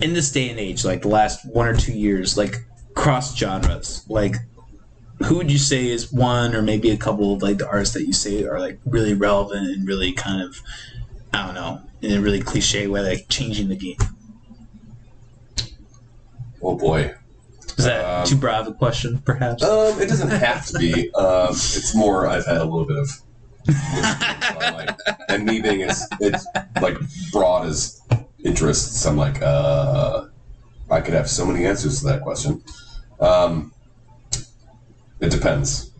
in 0.01 0.13
this 0.13 0.29
day 0.29 0.49
and 0.49 0.59
age, 0.59 0.83
like 0.83 1.03
the 1.03 1.07
last 1.07 1.45
one 1.45 1.67
or 1.67 1.75
two 1.75 1.93
years, 1.93 2.37
like 2.37 2.57
cross 2.95 3.35
genres, 3.35 4.05
like. 4.09 4.35
Who 5.25 5.35
would 5.37 5.51
you 5.51 5.57
say 5.57 5.87
is 5.89 6.11
one 6.11 6.55
or 6.55 6.61
maybe 6.61 6.91
a 6.91 6.97
couple 6.97 7.33
of 7.33 7.41
like 7.41 7.57
the 7.57 7.67
artists 7.67 7.93
that 7.93 8.05
you 8.05 8.13
say 8.13 8.45
are 8.45 8.59
like 8.59 8.79
really 8.85 9.13
relevant 9.13 9.67
and 9.69 9.87
really 9.87 10.13
kind 10.13 10.41
of 10.41 10.61
I 11.33 11.45
don't 11.45 11.55
know 11.55 11.81
in 12.01 12.17
a 12.17 12.21
really 12.21 12.39
cliche 12.39 12.87
way 12.87 13.01
like 13.01 13.25
changing 13.29 13.67
the 13.67 13.75
game? 13.75 13.97
oh 16.61 16.75
boy. 16.75 17.13
Is 17.77 17.85
that 17.85 18.03
Um, 18.03 18.25
too 18.25 18.35
broad 18.35 18.61
of 18.61 18.67
a 18.67 18.73
question, 18.77 19.19
perhaps? 19.19 19.63
Um, 19.63 20.01
it 20.01 20.07
doesn't 20.09 20.29
have 20.29 20.65
to 20.67 20.77
be. 20.79 21.13
Um, 21.13 21.49
it's 21.51 21.95
more 21.95 22.27
I've 22.27 22.45
had 22.45 22.57
a 22.57 22.65
little 22.65 22.85
bit 22.85 22.97
of, 22.97 23.09
like, 24.59 24.89
and 25.29 25.45
me 25.45 25.61
being 25.61 25.83
as 25.83 26.05
it's 26.19 26.45
like 26.81 26.97
broad 27.31 27.67
as 27.67 28.01
interests. 28.43 29.05
I'm 29.05 29.15
like, 29.15 29.41
uh, 29.41 30.25
I 30.91 30.99
could 30.99 31.13
have 31.13 31.29
so 31.29 31.45
many 31.45 31.65
answers 31.65 31.99
to 31.99 32.07
that 32.07 32.21
question. 32.21 32.61
Um, 33.21 33.71
it 35.19 35.31
depends. 35.31 35.91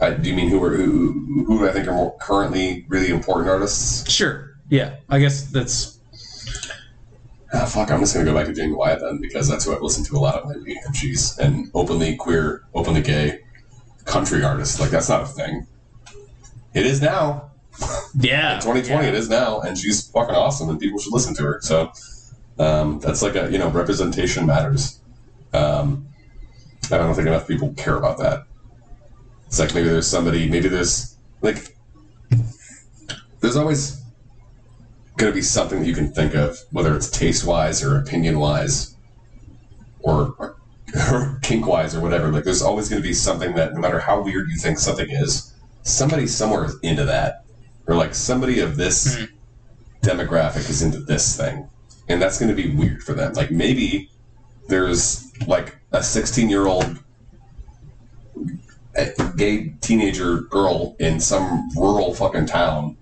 I, 0.00 0.10
do 0.12 0.30
you 0.30 0.34
mean 0.34 0.48
who 0.48 0.62
are 0.64 0.70
who, 0.76 1.44
who 1.46 1.68
I 1.68 1.72
think 1.72 1.86
are 1.86 1.92
more 1.92 2.16
currently 2.18 2.86
really 2.88 3.10
important 3.10 3.50
artists? 3.50 4.10
Sure. 4.10 4.54
Yeah. 4.68 4.96
I 5.08 5.18
guess 5.18 5.44
that's. 5.44 5.98
Ah, 7.52 7.66
fuck, 7.66 7.90
I'm 7.90 8.00
just 8.00 8.14
gonna 8.14 8.24
go 8.24 8.34
back 8.34 8.46
to 8.46 8.54
Jaime 8.54 8.74
Wyatt 8.74 9.00
then 9.00 9.20
because 9.20 9.48
that's 9.48 9.64
who 9.64 9.74
I've 9.74 9.82
listened 9.82 10.06
to 10.06 10.16
a 10.16 10.20
lot 10.20 10.36
of 10.36 10.48
lately, 10.48 10.78
and 10.84 10.96
she's 10.96 11.36
an 11.38 11.70
openly 11.74 12.16
queer, 12.16 12.62
openly 12.74 13.02
gay 13.02 13.40
country 14.04 14.42
artist. 14.44 14.80
Like 14.80 14.90
that's 14.90 15.08
not 15.08 15.22
a 15.22 15.26
thing. 15.26 15.66
It 16.74 16.86
is 16.86 17.00
now. 17.00 17.46
Yeah. 18.18 18.56
In 18.56 18.60
2020, 18.60 19.06
it 19.06 19.14
is 19.14 19.28
now, 19.28 19.60
and 19.60 19.78
she's 19.78 20.10
fucking 20.10 20.34
awesome, 20.34 20.68
and 20.68 20.80
people 20.80 20.98
should 20.98 21.12
listen 21.12 21.32
to 21.36 21.42
her. 21.44 21.60
So 21.62 21.92
um, 22.58 22.98
that's 22.98 23.22
like 23.22 23.36
a 23.36 23.50
you 23.50 23.56
know 23.56 23.70
representation 23.70 24.46
matters. 24.46 24.98
Um, 25.52 26.09
I 26.92 26.98
don't 26.98 27.14
think 27.14 27.28
enough 27.28 27.48
people 27.48 27.72
care 27.74 27.96
about 27.96 28.18
that. 28.18 28.44
It's 29.46 29.58
like 29.58 29.74
maybe 29.74 29.88
there's 29.88 30.06
somebody, 30.06 30.48
maybe 30.48 30.68
there's 30.68 31.16
like 31.42 31.76
there's 33.40 33.56
always 33.56 34.00
going 35.16 35.30
to 35.30 35.34
be 35.34 35.42
something 35.42 35.80
that 35.80 35.86
you 35.86 35.94
can 35.94 36.12
think 36.12 36.34
of, 36.34 36.56
whether 36.70 36.94
it's 36.96 37.10
taste 37.10 37.44
wise 37.44 37.82
or 37.82 37.98
opinion 37.98 38.38
wise, 38.38 38.96
or 40.00 40.34
or 41.10 41.38
kink 41.42 41.66
wise 41.66 41.94
or 41.94 42.00
whatever. 42.00 42.30
Like 42.32 42.44
there's 42.44 42.62
always 42.62 42.88
going 42.88 43.02
to 43.02 43.08
be 43.08 43.14
something 43.14 43.54
that 43.54 43.74
no 43.74 43.80
matter 43.80 44.00
how 44.00 44.22
weird 44.22 44.48
you 44.50 44.56
think 44.56 44.78
something 44.78 45.08
is, 45.10 45.52
somebody 45.82 46.26
somewhere 46.26 46.64
is 46.64 46.76
into 46.82 47.04
that, 47.04 47.44
or 47.86 47.96
like 47.96 48.14
somebody 48.14 48.60
of 48.60 48.76
this 48.76 49.16
Hmm. 49.16 49.24
demographic 50.02 50.68
is 50.70 50.82
into 50.82 51.00
this 51.00 51.36
thing, 51.36 51.68
and 52.08 52.22
that's 52.22 52.38
going 52.38 52.54
to 52.54 52.62
be 52.62 52.74
weird 52.74 53.02
for 53.02 53.14
them. 53.14 53.32
Like 53.34 53.50
maybe 53.50 54.10
there's 54.68 55.30
like 55.46 55.79
a 55.92 56.02
16 56.02 56.48
year 56.48 56.66
old 56.66 56.98
gay 59.36 59.72
teenager 59.80 60.42
girl 60.42 60.96
in 60.98 61.20
some 61.20 61.68
rural 61.76 62.14
fucking 62.14 62.46
town 62.46 62.96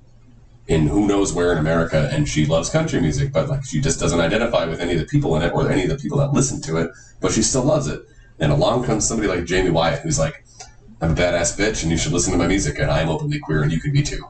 in 0.67 0.87
who 0.87 1.07
knows 1.07 1.33
where 1.33 1.51
in 1.51 1.59
America, 1.59 2.11
and 2.13 2.29
she 2.29 2.45
loves 2.45 2.69
country 2.69 3.01
music, 3.01 3.33
but 3.33 3.49
like 3.49 3.65
she 3.65 3.81
just 3.81 3.99
doesn't 3.99 4.21
identify 4.21 4.67
with 4.67 4.81
any 4.81 4.93
of 4.93 4.99
the 4.99 5.07
people 5.07 5.35
in 5.37 5.43
it 5.43 5.53
or 5.55 5.71
any 5.71 5.85
of 5.85 5.89
the 5.89 5.97
people 5.97 6.19
that 6.19 6.33
listen 6.33 6.61
to 6.61 6.77
it, 6.77 6.91
but 7.21 7.33
she 7.33 7.43
still 7.43 7.65
loves 7.65 7.87
it. 7.87 8.03
And 8.39 8.53
along 8.53 8.85
comes 8.85 9.09
somebody 9.09 9.29
like 9.29 9.49
Jaime 9.49 9.71
Wyatt, 9.71 10.01
who's 10.01 10.19
like, 10.19 10.45
"I'm 11.01 11.13
a 11.13 11.15
badass 11.15 11.59
bitch, 11.59 11.83
and 11.83 11.91
you 11.91 11.97
should 11.97 12.13
listen 12.13 12.33
to 12.33 12.39
my 12.39 12.47
music, 12.47 12.79
and 12.79 12.91
I'm 12.91 13.09
openly 13.09 13.39
queer, 13.39 13.63
and 13.63 13.73
you 13.73 13.81
can 13.81 13.93
be 13.93 14.03
too." 14.03 14.23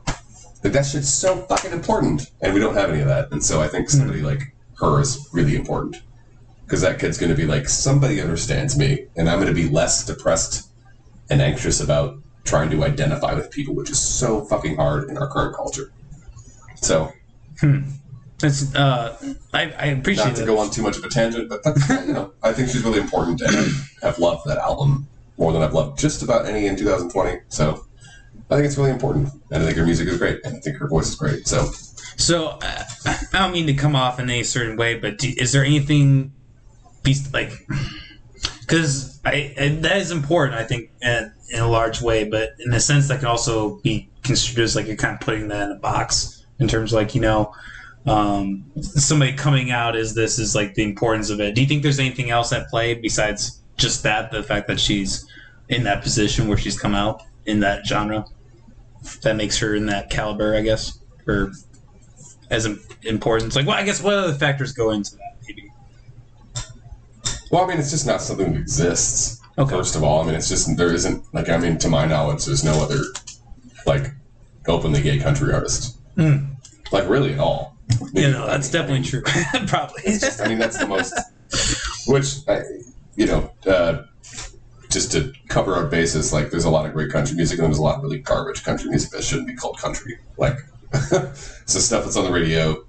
Like 0.62 0.72
that 0.72 0.86
shit's 0.86 1.12
so 1.12 1.36
fucking 1.36 1.72
important, 1.72 2.30
and 2.40 2.54
we 2.54 2.60
don't 2.60 2.74
have 2.74 2.90
any 2.90 3.00
of 3.00 3.08
that. 3.08 3.32
And 3.32 3.42
so 3.42 3.60
I 3.60 3.66
think 3.66 3.90
somebody 3.90 4.20
hmm. 4.20 4.26
like 4.26 4.54
her 4.80 5.00
is 5.00 5.28
really 5.32 5.56
important 5.56 6.02
because 6.68 6.82
that 6.82 6.98
kid's 6.98 7.16
going 7.16 7.30
to 7.30 7.34
be 7.36 7.46
like, 7.46 7.66
somebody 7.66 8.20
understands 8.20 8.76
me, 8.76 9.06
and 9.16 9.26
I'm 9.30 9.36
going 9.40 9.48
to 9.48 9.54
be 9.54 9.70
less 9.70 10.04
depressed 10.04 10.68
and 11.30 11.40
anxious 11.40 11.80
about 11.80 12.18
trying 12.44 12.68
to 12.70 12.84
identify 12.84 13.32
with 13.32 13.50
people, 13.50 13.74
which 13.74 13.88
is 13.88 13.98
so 13.98 14.44
fucking 14.44 14.76
hard 14.76 15.08
in 15.08 15.16
our 15.16 15.28
current 15.28 15.56
culture. 15.56 15.90
So, 16.76 17.10
It's, 18.42 18.74
uh, 18.74 19.16
I, 19.54 19.62
I 19.78 19.86
appreciate 19.86 20.26
not 20.26 20.34
to 20.36 20.40
that. 20.42 20.46
go 20.46 20.58
on 20.58 20.70
too 20.70 20.82
much 20.82 20.98
of 20.98 21.04
a 21.04 21.08
tangent, 21.08 21.48
but 21.48 21.60
you 22.06 22.12
know, 22.12 22.32
I 22.42 22.52
think 22.52 22.68
she's 22.68 22.84
really 22.84 23.00
important, 23.00 23.40
and 23.40 23.56
I 24.02 24.06
have 24.06 24.18
loved 24.18 24.46
that 24.46 24.58
album 24.58 25.08
more 25.38 25.52
than 25.54 25.62
I've 25.62 25.72
loved 25.72 25.98
just 25.98 26.22
about 26.22 26.44
any 26.44 26.66
in 26.66 26.76
2020. 26.76 27.40
So, 27.48 27.86
I 28.50 28.56
think 28.56 28.66
it's 28.66 28.76
really 28.76 28.90
important, 28.90 29.30
and 29.50 29.62
I 29.62 29.66
think 29.66 29.78
her 29.78 29.86
music 29.86 30.06
is 30.08 30.18
great, 30.18 30.40
and 30.44 30.56
I 30.56 30.60
think 30.60 30.76
her 30.76 30.86
voice 30.86 31.08
is 31.08 31.14
great. 31.14 31.48
So, 31.48 31.64
So 32.16 32.58
uh, 32.62 32.84
I 33.06 33.18
don't 33.32 33.52
mean 33.52 33.66
to 33.68 33.74
come 33.74 33.96
off 33.96 34.20
in 34.20 34.28
any 34.28 34.44
certain 34.44 34.76
way, 34.76 34.98
but 34.98 35.16
do, 35.18 35.32
is 35.36 35.52
there 35.52 35.64
anything, 35.64 36.32
like, 37.32 37.52
because 38.60 39.20
I, 39.24 39.54
that 39.82 39.96
is 39.96 40.10
important, 40.10 40.58
I 40.58 40.64
think, 40.64 40.90
in, 41.02 41.32
in 41.50 41.60
a 41.60 41.68
large 41.68 42.00
way, 42.00 42.24
but 42.24 42.50
in 42.60 42.72
a 42.72 42.80
sense 42.80 43.08
that 43.08 43.20
can 43.20 43.28
also 43.28 43.76
be 43.82 44.08
construed 44.22 44.64
as 44.64 44.76
like 44.76 44.86
you're 44.86 44.96
kind 44.96 45.14
of 45.14 45.20
putting 45.20 45.48
that 45.48 45.70
in 45.70 45.76
a 45.76 45.80
box 45.80 46.44
in 46.58 46.68
terms 46.68 46.92
of 46.92 46.96
like 46.96 47.14
you 47.14 47.20
know. 47.20 47.52
Um, 48.06 48.64
somebody 48.80 49.34
coming 49.34 49.70
out 49.70 49.94
as 49.94 50.14
this 50.14 50.38
is 50.38 50.54
like 50.54 50.74
the 50.74 50.82
importance 50.82 51.28
of 51.28 51.40
it. 51.40 51.54
Do 51.54 51.60
you 51.60 51.66
think 51.66 51.82
there's 51.82 51.98
anything 51.98 52.30
else 52.30 52.52
at 52.54 52.68
play 52.68 52.94
besides 52.94 53.60
just 53.76 54.02
that? 54.04 54.30
The 54.30 54.42
fact 54.42 54.66
that 54.68 54.80
she's 54.80 55.26
in 55.68 55.82
that 55.82 56.02
position 56.02 56.48
where 56.48 56.56
she's 56.56 56.78
come 56.78 56.94
out 56.94 57.22
in 57.44 57.60
that 57.60 57.86
genre 57.86 58.24
that 59.22 59.36
makes 59.36 59.58
her 59.58 59.74
in 59.74 59.86
that 59.86 60.10
caliber, 60.10 60.56
I 60.56 60.62
guess, 60.62 60.98
or 61.26 61.52
as 62.50 62.66
im- 62.66 62.82
importance. 63.02 63.56
Like, 63.56 63.66
well, 63.66 63.76
I 63.76 63.84
guess 63.84 64.02
what 64.02 64.14
other 64.14 64.34
factors 64.34 64.72
go 64.72 64.90
into 64.90 65.16
that? 65.16 65.27
Maybe. 67.50 67.56
well, 67.56 67.64
I 67.64 67.68
mean, 67.68 67.78
it's 67.78 67.90
just 67.90 68.06
not 68.06 68.20
something 68.22 68.52
that 68.52 68.60
exists. 68.60 69.40
Okay. 69.56 69.70
First 69.70 69.96
of 69.96 70.02
all, 70.04 70.20
I 70.22 70.26
mean, 70.26 70.34
it's 70.34 70.48
just 70.48 70.76
there 70.76 70.92
isn't 70.94 71.22
like 71.34 71.48
I 71.48 71.56
mean, 71.58 71.78
to 71.78 71.88
my 71.88 72.06
knowledge, 72.06 72.44
there's 72.44 72.64
no 72.64 72.80
other 72.82 73.00
like 73.86 74.12
openly 74.66 75.02
gay 75.02 75.18
country 75.18 75.52
artist, 75.52 75.96
Mm. 76.16 76.56
like 76.92 77.08
really 77.08 77.32
at 77.34 77.40
all. 77.40 77.76
You 78.12 78.30
know, 78.30 78.46
that's 78.46 78.72
I 78.74 78.82
mean, 78.84 79.02
definitely 79.02 79.08
true. 79.08 79.22
Probably. 79.66 80.02
Just, 80.04 80.40
I 80.42 80.48
mean, 80.48 80.58
that's 80.58 80.76
the 80.78 80.86
most, 80.86 81.14
which, 82.06 82.46
I, 82.46 82.60
you 83.16 83.26
know, 83.26 83.50
uh, 83.66 84.02
just 84.90 85.10
to 85.12 85.32
cover 85.48 85.74
our 85.74 85.86
bases, 85.86 86.32
like, 86.32 86.50
there's 86.50 86.66
a 86.66 86.70
lot 86.70 86.84
of 86.84 86.92
great 86.92 87.10
country 87.10 87.34
music, 87.34 87.58
and 87.58 87.66
there's 87.66 87.78
a 87.78 87.82
lot 87.82 87.96
of 87.96 88.02
really 88.02 88.18
garbage 88.18 88.62
country 88.62 88.90
music 88.90 89.10
that 89.12 89.24
shouldn't 89.24 89.46
be 89.48 89.54
called 89.54 89.78
country. 89.78 90.18
Like, 90.36 90.58
so 91.08 91.78
stuff 91.78 92.04
that's 92.04 92.16
on 92.18 92.24
the 92.26 92.30
radio, 92.32 92.84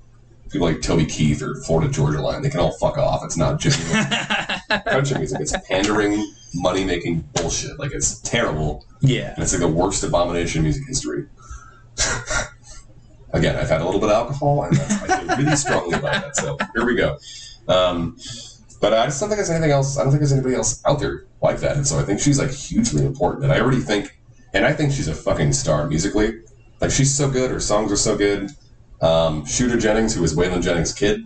people 0.49 0.67
like 0.67 0.81
Toby 0.81 1.05
Keith 1.05 1.41
or 1.41 1.55
Florida 1.61 1.89
Georgia 1.89 2.21
Line, 2.21 2.41
they 2.41 2.49
can 2.49 2.59
all 2.59 2.73
fuck 2.73 2.97
off. 2.97 3.23
It's 3.23 3.37
not 3.37 3.57
genuine 3.59 3.87
country 4.69 5.17
music. 5.17 5.39
It's 5.41 5.55
pandering, 5.67 6.25
money 6.55 6.83
making 6.83 7.21
bullshit. 7.33 7.77
Like, 7.79 7.91
it's 7.91 8.19
terrible. 8.21 8.85
yeah. 9.01 9.33
And 9.33 9.43
it's 9.43 9.51
like 9.53 9.61
the 9.61 9.67
worst 9.67 10.03
abomination 10.03 10.59
in 10.59 10.63
music 10.63 10.83
history. 10.87 11.25
Again, 13.31 13.55
I've 13.55 13.69
had 13.69 13.81
a 13.81 13.85
little 13.85 13.99
bit 13.99 14.09
of 14.09 14.15
alcohol, 14.15 14.63
and 14.63 14.75
that's, 14.75 15.03
I 15.03 15.19
feel 15.25 15.37
really 15.37 15.55
strongly 15.55 15.97
about 15.97 16.13
that. 16.13 16.35
So 16.35 16.57
here 16.75 16.85
we 16.85 16.95
go. 16.95 17.17
Um, 17.67 18.17
but 18.81 18.93
I 18.93 19.05
just 19.05 19.19
don't 19.19 19.29
think 19.29 19.37
there's 19.37 19.51
anything 19.51 19.71
else. 19.71 19.97
I 19.97 20.01
don't 20.01 20.11
think 20.11 20.21
there's 20.21 20.33
anybody 20.33 20.55
else 20.55 20.81
out 20.85 20.99
there 20.99 21.25
like 21.41 21.59
that. 21.59 21.75
And 21.75 21.85
so 21.85 21.99
I 21.99 22.03
think 22.03 22.19
she's 22.19 22.39
like 22.39 22.49
hugely 22.49 23.05
important. 23.05 23.43
And 23.43 23.53
I 23.53 23.59
already 23.59 23.81
think, 23.81 24.19
and 24.53 24.65
I 24.65 24.73
think 24.73 24.93
she's 24.93 25.07
a 25.07 25.13
fucking 25.13 25.53
star 25.53 25.85
musically. 25.87 26.39
Like 26.81 26.89
she's 26.89 27.13
so 27.13 27.29
good. 27.29 27.51
Her 27.51 27.59
songs 27.59 27.91
are 27.91 27.97
so 27.97 28.17
good. 28.17 28.49
Um, 29.01 29.45
Shooter 29.45 29.77
Jennings, 29.77 30.15
who 30.15 30.21
was 30.21 30.33
Waylon 30.35 30.63
Jennings' 30.63 30.93
kid, 30.93 31.21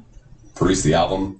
produced 0.55 0.83
the 0.83 0.95
album. 0.95 1.39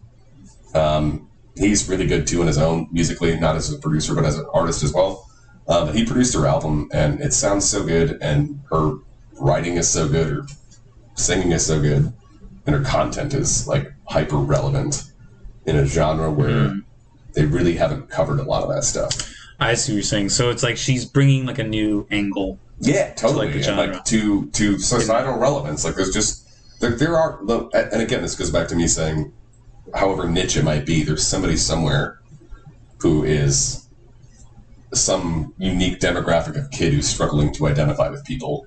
Um, 0.74 1.30
he's 1.56 1.88
really 1.90 2.08
good 2.08 2.26
too 2.28 2.42
in 2.42 2.48
his 2.48 2.58
own 2.58 2.88
musically, 2.92 3.40
not 3.40 3.56
as 3.56 3.72
a 3.72 3.78
producer, 3.78 4.16
but 4.16 4.26
as 4.26 4.38
an 4.38 4.46
artist 4.54 4.84
as 4.84 4.94
well. 4.94 5.30
Uh, 5.68 5.86
but 5.86 5.96
he 5.96 6.06
produced 6.06 6.34
her 6.34 6.46
album, 6.46 6.90
and 6.94 7.22
it 7.22 7.34
sounds 7.34 7.64
so 7.70 7.84
good, 7.86 8.18
and 8.22 8.60
her 8.70 8.96
writing 9.40 9.78
is 9.78 9.90
so 9.90 10.08
good, 10.10 10.28
her 10.28 10.46
singing 11.16 11.52
is 11.52 11.66
so 11.66 11.80
good, 11.82 12.12
and 12.66 12.76
her 12.76 12.82
content 12.84 13.34
is 13.34 13.68
like 13.68 13.92
hyper 14.08 14.38
relevant 14.38 15.04
in 15.66 15.76
a 15.78 15.86
genre 15.86 16.30
where 16.32 16.68
Hmm. 16.70 16.80
they 17.34 17.46
really 17.46 17.76
haven't 17.78 18.10
covered 18.10 18.40
a 18.40 18.44
lot 18.44 18.64
of 18.64 18.70
that 18.76 18.84
stuff. 18.84 19.12
I 19.60 19.76
see 19.76 19.94
what 19.94 19.96
you're 19.96 20.04
saying. 20.04 20.30
So 20.30 20.50
it's 20.50 20.64
like 20.64 20.76
she's 20.78 21.06
bringing 21.06 21.46
like 21.46 21.60
a 21.60 21.64
new 21.64 22.06
angle. 22.12 22.60
Yeah, 22.80 23.14
totally. 23.14 23.48
like 23.48 23.56
and 23.56 23.64
genre. 23.64 23.94
like 23.94 24.06
to 24.06 24.48
to 24.48 24.78
societal 24.80 25.38
relevance. 25.38 25.86
Like 25.86 25.96
there's 25.96 26.12
just 26.14 26.46
there, 26.82 26.92
there 26.98 27.18
are 27.18 27.40
and 27.74 28.02
again 28.02 28.22
this 28.22 28.36
goes 28.36 28.50
back 28.52 28.68
to 28.70 28.76
me 28.76 28.88
saying, 28.88 29.32
however 29.94 30.28
niche 30.28 30.58
it 30.58 30.64
might 30.64 30.86
be, 30.86 31.04
there's 31.04 31.26
somebody 31.26 31.58
somewhere 31.58 32.20
who 33.00 33.24
is 33.24 33.88
some 34.94 35.54
unique 35.58 36.00
demographic 36.00 36.58
of 36.58 36.70
kid 36.72 36.94
who's 36.94 37.08
struggling 37.08 37.54
to 37.54 37.68
identify 37.68 38.10
with 38.10 38.24
people 38.24 38.66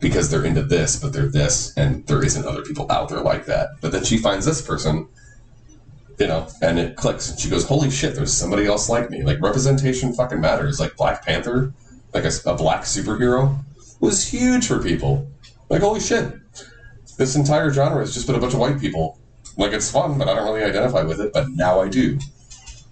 because 0.00 0.30
they're 0.30 0.44
into 0.44 0.62
this, 0.62 0.96
but 0.96 1.12
they're 1.12 1.28
this, 1.28 1.74
and 1.76 2.06
there 2.06 2.22
isn't 2.22 2.44
other 2.44 2.62
people 2.62 2.90
out 2.90 3.08
there 3.08 3.20
like 3.20 3.46
that. 3.46 3.70
But 3.80 3.92
then 3.92 4.04
she 4.04 4.18
finds 4.18 4.44
this 4.44 4.60
person, 4.60 5.08
you 6.18 6.26
know, 6.26 6.46
and 6.60 6.78
it 6.78 6.96
clicks, 6.96 7.30
and 7.30 7.38
she 7.38 7.48
goes, 7.48 7.64
"Holy 7.66 7.90
shit, 7.90 8.14
there's 8.14 8.32
somebody 8.32 8.66
else 8.66 8.88
like 8.88 9.10
me." 9.10 9.22
Like 9.22 9.40
representation 9.40 10.12
fucking 10.12 10.40
matters. 10.40 10.78
Like 10.78 10.96
Black 10.96 11.24
Panther, 11.24 11.72
like 12.12 12.24
a, 12.24 12.32
a 12.46 12.54
black 12.54 12.82
superhero, 12.82 13.64
was 14.00 14.26
huge 14.26 14.66
for 14.66 14.82
people. 14.82 15.26
Like 15.70 15.80
holy 15.80 16.00
shit, 16.00 16.34
this 17.16 17.36
entire 17.36 17.70
genre 17.70 18.00
has 18.00 18.12
just 18.12 18.26
been 18.26 18.36
a 18.36 18.40
bunch 18.40 18.52
of 18.52 18.60
white 18.60 18.80
people. 18.80 19.18
Like 19.56 19.72
it's 19.72 19.90
fun, 19.90 20.18
but 20.18 20.28
I 20.28 20.34
don't 20.34 20.44
really 20.44 20.64
identify 20.64 21.02
with 21.02 21.20
it. 21.20 21.32
But 21.32 21.50
now 21.50 21.80
I 21.80 21.88
do. 21.88 22.18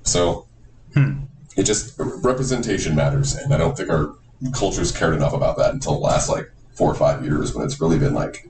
So 0.04 0.46
hmm. 0.94 1.24
it 1.56 1.64
just 1.64 1.94
representation 1.98 2.94
matters, 2.94 3.34
and 3.34 3.52
I 3.52 3.58
don't 3.58 3.76
think 3.76 3.90
our 3.90 4.14
culture's 4.54 4.92
cared 4.92 5.14
enough 5.14 5.32
about 5.32 5.56
that 5.58 5.72
until 5.72 5.94
the 5.94 6.00
last 6.00 6.28
like 6.28 6.50
four 6.74 6.90
or 6.90 6.94
five 6.94 7.24
years 7.24 7.54
when 7.54 7.64
it's 7.64 7.80
really 7.80 7.98
been 7.98 8.14
like, 8.14 8.48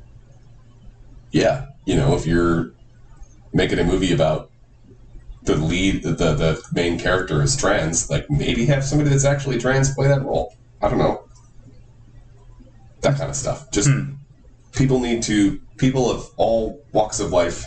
yeah, 1.32 1.66
you 1.84 1.96
know, 1.96 2.14
if 2.14 2.26
you're 2.26 2.72
making 3.52 3.78
a 3.78 3.84
movie 3.84 4.12
about 4.12 4.50
the 5.42 5.56
lead, 5.56 6.02
the 6.02 6.10
the, 6.10 6.34
the 6.34 6.62
main 6.72 6.98
character 6.98 7.42
is 7.42 7.56
trans, 7.56 8.10
like 8.10 8.30
maybe 8.30 8.66
have 8.66 8.84
somebody 8.84 9.10
that's 9.10 9.24
actually 9.24 9.58
trans 9.58 9.94
play 9.94 10.08
that 10.08 10.22
role. 10.22 10.54
I 10.80 10.88
don't 10.88 10.98
know. 10.98 11.24
That 13.00 13.16
kind 13.16 13.30
of 13.30 13.36
stuff. 13.36 13.70
Just 13.70 13.88
hmm. 13.88 14.14
people 14.72 15.00
need 15.00 15.22
to 15.24 15.60
people 15.76 16.10
of 16.10 16.30
all 16.36 16.80
walks 16.92 17.18
of 17.18 17.32
life 17.32 17.66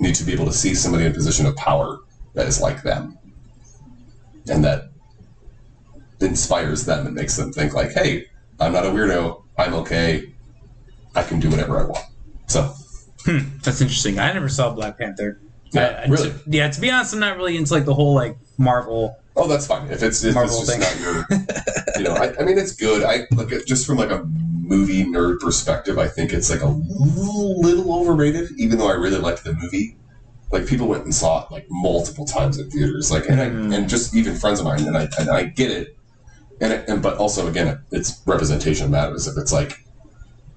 need 0.00 0.14
to 0.14 0.24
be 0.24 0.32
able 0.32 0.46
to 0.46 0.52
see 0.52 0.74
somebody 0.74 1.04
in 1.04 1.10
a 1.12 1.14
position 1.14 1.46
of 1.46 1.54
power 1.56 1.98
that 2.34 2.46
is 2.46 2.60
like 2.60 2.82
them 2.82 3.18
and 4.48 4.64
that 4.64 4.90
inspires 6.20 6.84
them 6.86 7.06
and 7.06 7.14
makes 7.14 7.36
them 7.36 7.52
think 7.52 7.72
like 7.74 7.92
hey 7.92 8.26
i'm 8.58 8.72
not 8.72 8.84
a 8.84 8.88
weirdo 8.88 9.42
i'm 9.58 9.74
okay 9.74 10.32
i 11.14 11.22
can 11.22 11.40
do 11.40 11.48
whatever 11.50 11.78
i 11.80 11.84
want 11.84 12.04
so 12.46 12.62
hmm. 13.24 13.38
That's 13.62 13.80
interesting. 13.82 14.18
I 14.18 14.32
never 14.32 14.48
saw 14.48 14.72
Black 14.72 14.98
Panther. 14.98 15.38
Yeah, 15.72 16.02
I- 16.04 16.08
really? 16.08 16.30
to- 16.30 16.40
yeah, 16.46 16.68
to 16.70 16.80
be 16.80 16.90
honest, 16.90 17.12
I'm 17.12 17.20
not 17.20 17.36
really 17.36 17.56
into 17.58 17.72
like 17.74 17.84
the 17.84 17.94
whole 17.94 18.14
like 18.14 18.36
Marvel. 18.58 19.14
oh 19.36 19.46
that's 19.46 19.66
fine 19.66 19.88
if 19.90 20.02
it's 20.02 20.24
if 20.24 20.34
Marvel 20.34 20.58
it's 20.58 20.66
just 20.66 20.70
thing. 20.70 20.80
not 20.80 21.00
your 21.00 21.26
you 21.98 22.02
know 22.04 22.14
I, 22.14 22.34
I 22.40 22.44
mean 22.44 22.58
it's 22.58 22.72
good 22.74 23.04
i 23.04 23.26
look 23.34 23.52
at 23.52 23.64
just 23.66 23.86
from 23.86 23.96
like 23.98 24.10
a 24.10 24.26
movie 24.70 25.04
nerd 25.04 25.38
perspective 25.40 25.98
i 25.98 26.06
think 26.06 26.32
it's 26.32 26.48
like 26.48 26.62
a 26.62 26.68
little 26.68 27.92
overrated 27.92 28.48
even 28.56 28.78
though 28.78 28.88
i 28.88 28.92
really 28.94 29.18
liked 29.18 29.42
the 29.44 29.52
movie 29.54 29.96
like 30.52 30.66
people 30.66 30.86
went 30.86 31.04
and 31.04 31.14
saw 31.14 31.44
it 31.44 31.50
like 31.50 31.66
multiple 31.70 32.24
times 32.24 32.58
in 32.58 32.70
theaters 32.70 33.10
like 33.10 33.28
and 33.28 33.38
Mm. 33.38 33.72
I, 33.72 33.76
and 33.76 33.88
just 33.88 34.14
even 34.14 34.36
friends 34.36 34.60
of 34.60 34.64
mine 34.66 34.86
and 34.86 34.96
i 34.96 35.08
and 35.18 35.28
i 35.28 35.42
get 35.44 35.70
it 35.70 35.96
and, 36.60 36.72
it, 36.72 36.88
and 36.88 37.02
but 37.02 37.18
also 37.18 37.48
again 37.48 37.80
it's 37.90 38.22
representation 38.26 38.90
matters 38.90 39.26
if 39.26 39.36
it's 39.36 39.52
like 39.52 39.84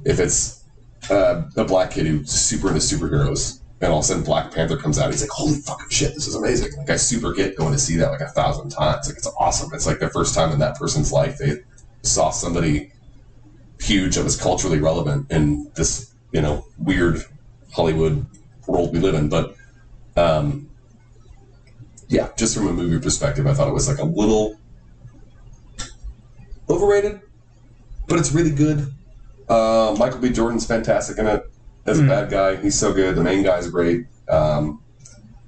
if 0.05 0.19
it's 0.19 0.63
uh, 1.09 1.43
a 1.57 1.65
black 1.65 1.91
kid 1.91 2.05
who's 2.05 2.31
super 2.31 2.67
into 2.69 2.79
superheroes 2.79 3.59
and 3.81 3.91
all 3.91 3.99
of 3.99 4.05
a 4.05 4.07
sudden 4.07 4.23
Black 4.23 4.53
Panther 4.53 4.77
comes 4.77 4.97
out. 4.97 5.11
He's 5.11 5.21
like, 5.21 5.29
"Holy 5.29 5.55
fucking 5.55 5.89
shit, 5.89 6.13
this 6.13 6.25
is 6.25 6.35
amazing!" 6.35 6.71
Like 6.77 6.89
I 6.89 6.95
super 6.95 7.33
get 7.33 7.57
going 7.57 7.73
to 7.73 7.77
see 7.77 7.97
that 7.97 8.11
like 8.11 8.21
a 8.21 8.29
thousand 8.29 8.69
times. 8.69 9.07
Like 9.07 9.17
it's 9.17 9.27
awesome. 9.37 9.73
It's 9.73 9.85
like 9.85 9.99
the 9.99 10.09
first 10.09 10.33
time 10.33 10.53
in 10.53 10.59
that 10.59 10.77
person's 10.77 11.11
life 11.11 11.37
they 11.37 11.57
saw 12.03 12.29
somebody 12.29 12.93
huge 13.83 14.15
that 14.15 14.23
was 14.23 14.39
culturally 14.39 14.79
relevant 14.79 15.29
in 15.29 15.69
this 15.75 16.13
you 16.31 16.41
know 16.41 16.65
weird 16.77 17.21
Hollywood 17.73 18.25
world 18.67 18.93
we 18.93 18.99
live 18.99 19.15
in. 19.15 19.29
But 19.29 19.55
um, 20.15 20.69
yeah, 22.07 22.29
just 22.37 22.55
from 22.55 22.67
a 22.67 22.73
movie 22.73 22.99
perspective, 22.99 23.45
I 23.45 23.53
thought 23.53 23.67
it 23.67 23.73
was 23.73 23.87
like 23.87 23.99
a 23.99 24.05
little 24.05 24.55
overrated, 26.69 27.21
but 28.07 28.19
it's 28.19 28.31
really 28.31 28.51
good. 28.51 28.91
Uh, 29.49 29.95
Michael 29.99 30.19
B. 30.19 30.29
Jordan's 30.29 30.65
fantastic 30.65 31.17
in 31.17 31.27
it 31.27 31.43
as 31.85 31.99
a 31.99 32.03
Hmm. 32.03 32.07
bad 32.07 32.29
guy. 32.29 32.55
He's 32.55 32.79
so 32.79 32.93
good. 32.93 33.15
The 33.15 33.23
main 33.23 33.43
guy's 33.43 33.67
great. 33.69 34.05
Um, 34.29 34.79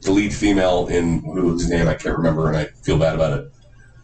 the 0.02 0.12
lead 0.12 0.34
female 0.34 0.88
in 0.88 1.20
whose 1.24 1.70
name 1.70 1.88
I 1.88 1.94
can't 1.95 2.18
remember, 2.18 2.48
and 2.48 2.57
I 2.57 2.66
feel 2.84 2.98
bad 2.99 3.16
about 3.16 3.40
it. 3.40 3.52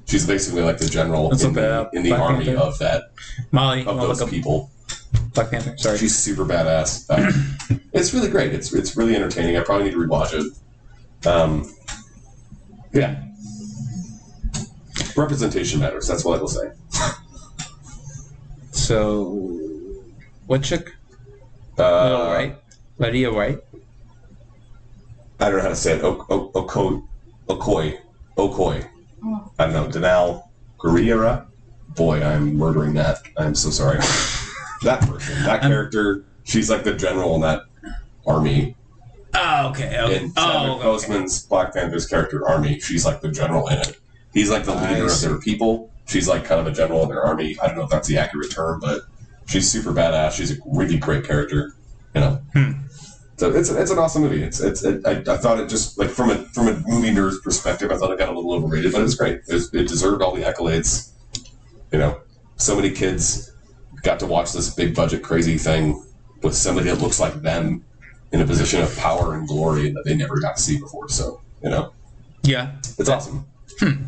She's 0.05 0.25
basically 0.27 0.61
like 0.61 0.77
the 0.77 0.87
general 0.89 1.29
That's 1.29 1.43
in, 1.43 1.53
the, 1.53 1.89
in 1.93 2.03
the 2.03 2.09
Black 2.09 2.21
army 2.21 2.45
Panther. 2.45 2.61
of 2.61 2.79
that 2.79 3.03
Molly, 3.51 3.85
of 3.85 3.97
those 3.97 4.23
people. 4.29 4.69
Black 5.33 5.51
Panther. 5.51 5.77
Sorry. 5.77 5.97
She's 5.97 6.15
super 6.17 6.43
badass. 6.45 7.05
Uh, 7.09 7.31
it's 7.93 8.13
really 8.13 8.29
great. 8.29 8.53
It's 8.53 8.73
it's 8.73 8.97
really 8.97 9.15
entertaining. 9.15 9.55
I 9.57 9.61
probably 9.63 9.85
need 9.85 9.91
to 9.93 9.97
rewatch 9.99 10.33
it. 10.33 11.27
Um, 11.27 11.73
yeah. 12.93 13.23
Representation 15.15 15.79
matters. 15.79 16.07
That's 16.07 16.25
what 16.25 16.37
I 16.37 16.41
will 16.41 16.47
say. 16.49 16.71
So, 18.71 19.23
what 20.47 20.63
chick? 20.63 20.91
Uh, 21.77 22.03
Little 22.03 22.27
White. 22.27 22.57
Lydia 22.97 23.31
White. 23.31 23.59
I 25.39 25.45
don't 25.49 25.57
know 25.57 25.61
how 25.63 25.69
to 25.69 25.75
say 25.75 25.93
it. 25.93 26.03
O- 26.03 26.25
o- 26.29 26.51
Oko- 26.55 27.03
Okoi. 27.49 27.97
Okoi. 28.37 28.87
Mm. 29.23 29.51
I 29.59 29.65
don't 29.67 29.73
know. 29.73 29.87
Danal 29.87 30.49
Gurriera? 30.79 31.45
Boy, 31.95 32.23
I'm 32.23 32.55
murdering 32.55 32.93
that. 32.93 33.19
I'm 33.37 33.53
so 33.55 33.69
sorry. 33.69 33.97
that 34.83 35.01
person, 35.07 35.35
that 35.43 35.61
I'm- 35.63 35.71
character, 35.71 36.23
she's 36.43 36.69
like 36.69 36.83
the 36.83 36.93
general 36.93 37.35
in 37.35 37.41
that 37.41 37.63
army. 38.25 38.75
Oh, 39.33 39.69
okay. 39.69 39.97
okay. 39.97 40.23
In 40.23 40.33
Oh, 40.35 40.41
Chadwick 40.81 40.85
okay. 40.85 41.13
Boseman's 41.13 41.45
Black 41.45 41.73
Panther's 41.73 42.05
character, 42.05 42.45
Army, 42.47 42.79
she's 42.81 43.05
like 43.05 43.21
the 43.21 43.31
general 43.31 43.67
in 43.69 43.77
it. 43.79 43.97
He's 44.33 44.49
like 44.49 44.65
the 44.65 44.75
leader 44.75 45.05
of 45.05 45.21
their 45.21 45.37
people. 45.39 45.89
She's 46.05 46.27
like 46.27 46.43
kind 46.43 46.59
of 46.59 46.67
a 46.67 46.71
general 46.71 47.03
in 47.03 47.09
their 47.09 47.21
army. 47.23 47.57
I 47.61 47.67
don't 47.67 47.77
know 47.77 47.83
if 47.83 47.89
that's 47.89 48.07
the 48.09 48.17
accurate 48.17 48.51
term, 48.51 48.79
but 48.81 49.03
she's 49.47 49.69
super 49.71 49.91
badass. 49.93 50.31
She's 50.33 50.51
a 50.51 50.61
really 50.65 50.97
great 50.97 51.23
character. 51.25 51.73
You 52.13 52.21
know. 52.21 52.41
Hmm. 52.53 52.71
So 53.41 53.51
it's 53.51 53.71
it's 53.71 53.89
an 53.89 53.97
awesome 53.97 54.21
movie. 54.21 54.43
It's 54.43 54.59
it's 54.59 54.83
it, 54.83 55.03
I, 55.03 55.13
I 55.13 55.35
thought 55.35 55.59
it 55.59 55.67
just 55.67 55.97
like 55.97 56.11
from 56.11 56.29
a 56.29 56.35
from 56.49 56.67
a 56.67 56.73
movie 56.85 57.09
nerd's 57.09 57.39
perspective, 57.39 57.89
I 57.89 57.97
thought 57.97 58.11
it 58.11 58.19
got 58.19 58.29
a 58.29 58.35
little 58.35 58.53
overrated, 58.53 58.91
but 58.91 58.99
it 58.99 59.01
was 59.01 59.15
great. 59.15 59.41
It, 59.47 59.53
was, 59.55 59.73
it 59.73 59.87
deserved 59.87 60.21
all 60.21 60.35
the 60.35 60.43
accolades. 60.43 61.09
You 61.91 61.97
know, 61.97 62.21
so 62.57 62.75
many 62.75 62.91
kids 62.91 63.51
got 64.03 64.19
to 64.19 64.27
watch 64.27 64.53
this 64.53 64.71
big 64.75 64.93
budget 64.93 65.23
crazy 65.23 65.57
thing 65.57 66.05
with 66.43 66.53
somebody 66.53 66.91
that 66.91 67.01
looks 67.01 67.19
like 67.19 67.33
them 67.41 67.83
in 68.31 68.41
a 68.41 68.45
position 68.45 68.79
of 68.79 68.95
power 68.95 69.33
and 69.33 69.47
glory 69.47 69.89
that 69.89 70.05
they 70.05 70.13
never 70.15 70.39
got 70.39 70.57
to 70.57 70.61
see 70.61 70.79
before. 70.79 71.09
So 71.09 71.41
you 71.63 71.71
know, 71.71 71.93
Yeah. 72.43 72.73
it's 72.99 73.09
awesome. 73.09 73.47
Hmm. 73.79 74.03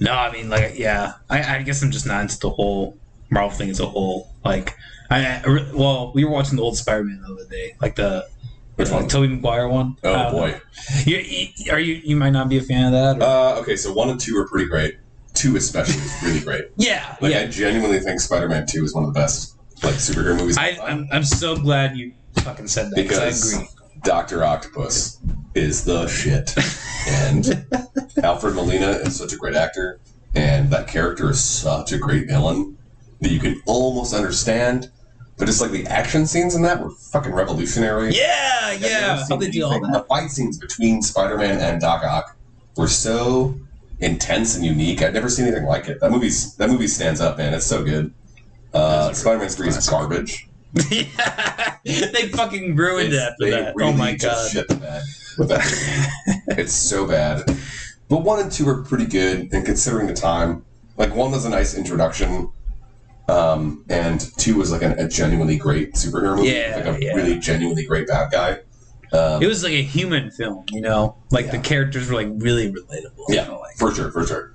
No, 0.00 0.12
I 0.12 0.32
mean, 0.32 0.48
like, 0.48 0.78
yeah. 0.78 1.16
I, 1.28 1.56
I 1.56 1.62
guess 1.62 1.82
I'm 1.82 1.90
just 1.90 2.06
not 2.06 2.22
into 2.22 2.38
the 2.38 2.48
whole 2.48 2.96
Marvel 3.28 3.50
thing 3.50 3.68
as 3.68 3.80
a 3.80 3.86
whole. 3.86 4.32
Like, 4.46 4.78
I, 5.10 5.26
I 5.26 5.70
well, 5.74 6.12
we 6.14 6.24
were 6.24 6.30
watching 6.30 6.56
the 6.56 6.62
old 6.62 6.76
Spider-Man 6.76 7.22
the 7.26 7.32
other 7.32 7.48
day, 7.48 7.74
like 7.80 7.96
the 7.96 8.28
Which 8.76 8.90
uh, 8.90 8.94
one? 8.94 9.08
Tobey 9.08 9.28
Maguire 9.28 9.68
one. 9.68 9.96
Oh 10.02 10.32
boy. 10.32 10.60
You, 11.04 11.18
you, 11.18 11.72
are 11.72 11.80
you? 11.80 11.94
You 12.04 12.16
might 12.16 12.30
not 12.30 12.48
be 12.48 12.58
a 12.58 12.62
fan 12.62 12.86
of 12.86 12.92
that. 12.92 13.26
Uh, 13.26 13.60
okay, 13.60 13.76
so 13.76 13.92
one 13.92 14.10
and 14.10 14.20
two 14.20 14.36
are 14.36 14.48
pretty 14.48 14.66
great. 14.66 14.98
Two 15.34 15.56
especially 15.56 16.02
is 16.02 16.22
really 16.22 16.40
great. 16.40 16.64
yeah, 16.76 17.16
Like 17.20 17.34
I 17.34 17.46
genuinely 17.46 18.00
think 18.00 18.20
Spider-Man 18.20 18.66
Two 18.66 18.84
is 18.84 18.94
one 18.94 19.04
of 19.04 19.12
the 19.12 19.18
best 19.18 19.56
like 19.82 19.94
superhero 19.94 20.36
movies. 20.38 20.56
I, 20.56 20.78
I'm 20.82 21.08
I'm 21.12 21.24
so 21.24 21.56
glad 21.56 21.96
you 21.96 22.12
fucking 22.40 22.68
said 22.68 22.90
that 22.90 22.96
because 22.96 23.54
I 23.54 23.56
agree. 23.58 23.68
Doctor 24.02 24.44
Octopus 24.44 25.18
is 25.54 25.84
the 25.84 26.06
shit, 26.06 26.54
and 27.08 27.66
Alfred 28.22 28.54
Molina 28.54 28.90
is 28.90 29.16
such 29.16 29.32
a 29.32 29.36
great 29.36 29.54
actor, 29.56 30.00
and 30.34 30.70
that 30.70 30.88
character 30.88 31.30
is 31.30 31.42
such 31.42 31.92
a 31.92 31.98
great 31.98 32.28
villain 32.28 32.76
that 33.20 33.30
you 33.30 33.40
can 33.40 33.60
almost 33.66 34.14
understand. 34.14 34.90
But 35.38 35.48
it's 35.48 35.60
like 35.60 35.70
the 35.70 35.86
action 35.86 36.26
scenes 36.26 36.54
in 36.54 36.62
that 36.62 36.82
were 36.82 36.90
fucking 36.90 37.32
revolutionary. 37.32 38.14
Yeah, 38.14 38.58
I've 38.62 38.80
yeah. 38.80 39.24
How 39.28 39.36
they 39.36 39.50
do 39.50 39.64
all 39.66 39.78
that? 39.80 39.92
The 39.92 40.02
fight 40.04 40.30
scenes 40.30 40.56
between 40.58 41.02
Spider-Man 41.02 41.58
and 41.60 41.80
Doc 41.80 42.02
Ock 42.04 42.36
were 42.76 42.88
so 42.88 43.54
intense 44.00 44.56
and 44.56 44.64
unique. 44.64 45.02
I've 45.02 45.12
never 45.12 45.28
seen 45.28 45.46
anything 45.46 45.64
like 45.66 45.88
it. 45.88 46.00
That 46.00 46.10
movie's 46.10 46.54
that 46.56 46.70
movie 46.70 46.86
stands 46.88 47.20
up, 47.20 47.36
man. 47.36 47.52
It's 47.52 47.66
so 47.66 47.84
good. 47.84 48.12
Uh, 48.72 49.12
Spider-Man 49.12 49.48
Three 49.50 49.68
is 49.68 49.88
garbage. 49.88 50.48
yeah, 50.90 51.76
they 51.84 52.28
fucking 52.28 52.74
ruined 52.76 53.12
It's- 53.12 53.22
it 53.22 53.30
after 53.32 53.44
they 53.44 53.50
that. 53.50 53.76
really 53.76 53.90
oh 53.92 53.96
my 53.96 54.12
just 54.16 54.22
god. 54.22 54.50
shit 54.52 54.68
the 54.68 54.74
bed 54.76 55.02
with 55.38 55.48
that. 55.48 56.10
it's 56.58 56.72
so 56.72 57.06
bad. 57.06 57.44
But 58.08 58.18
one 58.18 58.40
and 58.40 58.50
two 58.52 58.68
are 58.68 58.82
pretty 58.84 59.06
good, 59.06 59.52
and 59.52 59.66
considering 59.66 60.06
the 60.06 60.14
time, 60.14 60.64
like 60.96 61.14
one 61.14 61.30
was 61.32 61.44
a 61.44 61.50
nice 61.50 61.74
introduction, 61.74 62.50
um, 63.28 63.84
and 63.88 64.20
two 64.38 64.56
was 64.56 64.70
like 64.70 64.82
an, 64.82 64.92
a 64.98 65.08
genuinely 65.08 65.56
great 65.56 65.94
superhero 65.94 66.36
movie, 66.36 66.48
Yeah, 66.50 66.82
like 66.84 67.00
a 67.00 67.04
yeah. 67.04 67.14
really 67.14 67.38
genuinely 67.38 67.84
great 67.84 68.06
bad 68.06 68.30
guy. 68.30 68.58
Um, 69.12 69.42
It 69.42 69.46
was 69.46 69.62
like 69.62 69.72
a 69.72 69.82
human 69.82 70.30
film, 70.30 70.64
you 70.70 70.80
know. 70.80 71.16
Like 71.30 71.50
the 71.50 71.58
characters 71.58 72.08
were 72.08 72.16
like 72.16 72.28
really 72.36 72.72
relatable. 72.72 73.24
Yeah, 73.28 73.42
you 73.46 73.48
know, 73.52 73.60
like- 73.60 73.76
for 73.76 73.92
sure, 73.94 74.10
for 74.10 74.26
sure. 74.26 74.52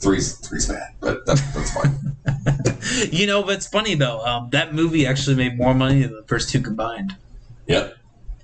Three's 0.00 0.34
three's 0.38 0.66
bad, 0.68 0.94
but 1.00 1.26
that, 1.26 1.42
that's 1.52 1.72
fine. 1.74 3.10
you 3.12 3.26
know, 3.26 3.42
but 3.42 3.54
it's 3.56 3.66
funny 3.66 3.94
though. 3.96 4.24
Um, 4.24 4.48
that 4.50 4.72
movie 4.72 5.04
actually 5.06 5.34
made 5.34 5.58
more 5.58 5.74
money 5.74 6.02
than 6.02 6.12
the 6.14 6.22
first 6.28 6.50
two 6.50 6.60
combined, 6.60 7.16
yep, 7.66 7.96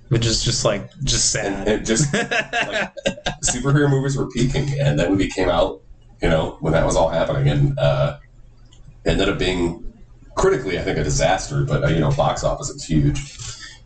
which 0.09 0.25
is 0.25 0.43
just 0.43 0.65
like 0.65 0.89
just 1.05 1.33
and, 1.37 1.55
sad. 1.55 1.67
and 1.69 1.85
just 1.85 2.13
like 2.13 2.93
superhero 3.41 3.89
movies 3.89 4.17
were 4.17 4.29
peaking, 4.31 4.77
and 4.81 4.99
that 4.99 5.09
movie 5.09 5.29
came 5.29 5.47
out, 5.47 5.81
you 6.21 6.27
know, 6.27 6.57
when 6.59 6.73
that 6.73 6.85
was 6.85 6.97
all 6.97 7.07
happening, 7.07 7.47
and 7.47 7.79
uh, 7.79 8.17
ended 9.05 9.29
up 9.29 9.37
being 9.39 9.93
critically, 10.35 10.79
I 10.79 10.83
think, 10.83 10.97
a 10.97 11.03
disaster. 11.03 11.63
But 11.63 11.83
uh, 11.83 11.87
you 11.87 11.99
know, 11.99 12.11
box 12.11 12.43
office 12.43 12.71
was 12.73 12.83
huge. 12.85 13.37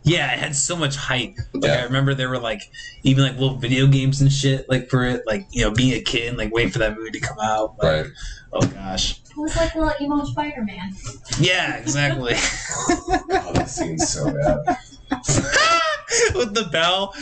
yeah, 0.02 0.32
it 0.32 0.38
had 0.38 0.56
so 0.56 0.76
much 0.76 0.96
hype. 0.96 1.36
Like 1.52 1.64
Yeah. 1.64 1.80
I 1.80 1.82
remember 1.84 2.14
there 2.14 2.28
were 2.28 2.38
like 2.38 2.62
even 3.02 3.24
like 3.24 3.34
little 3.38 3.56
video 3.56 3.86
games 3.86 4.20
and 4.20 4.32
shit 4.32 4.68
like 4.68 4.88
for 4.88 5.04
it. 5.04 5.22
Like 5.26 5.46
you 5.52 5.62
know, 5.62 5.70
being 5.72 5.92
a 5.94 6.00
kid, 6.00 6.28
and, 6.28 6.38
like 6.38 6.52
waiting 6.52 6.72
for 6.72 6.78
that 6.80 6.96
movie 6.96 7.10
to 7.12 7.20
come 7.20 7.38
out. 7.40 7.76
Like, 7.82 8.04
Right. 8.04 8.12
Oh 8.52 8.66
gosh. 8.66 9.20
It 9.30 9.36
was 9.36 9.54
like 9.56 9.74
little 9.76 9.92
emo 10.00 10.24
Spider 10.24 10.64
Man. 10.64 10.92
Yeah, 11.38 11.76
exactly. 11.76 12.34
Oh, 13.32 13.52
that 13.54 13.68
scene's 13.70 14.08
so 14.08 14.24
bad. 14.26 14.58
With 16.34 16.54
the 16.54 16.68
bell. 16.70 17.14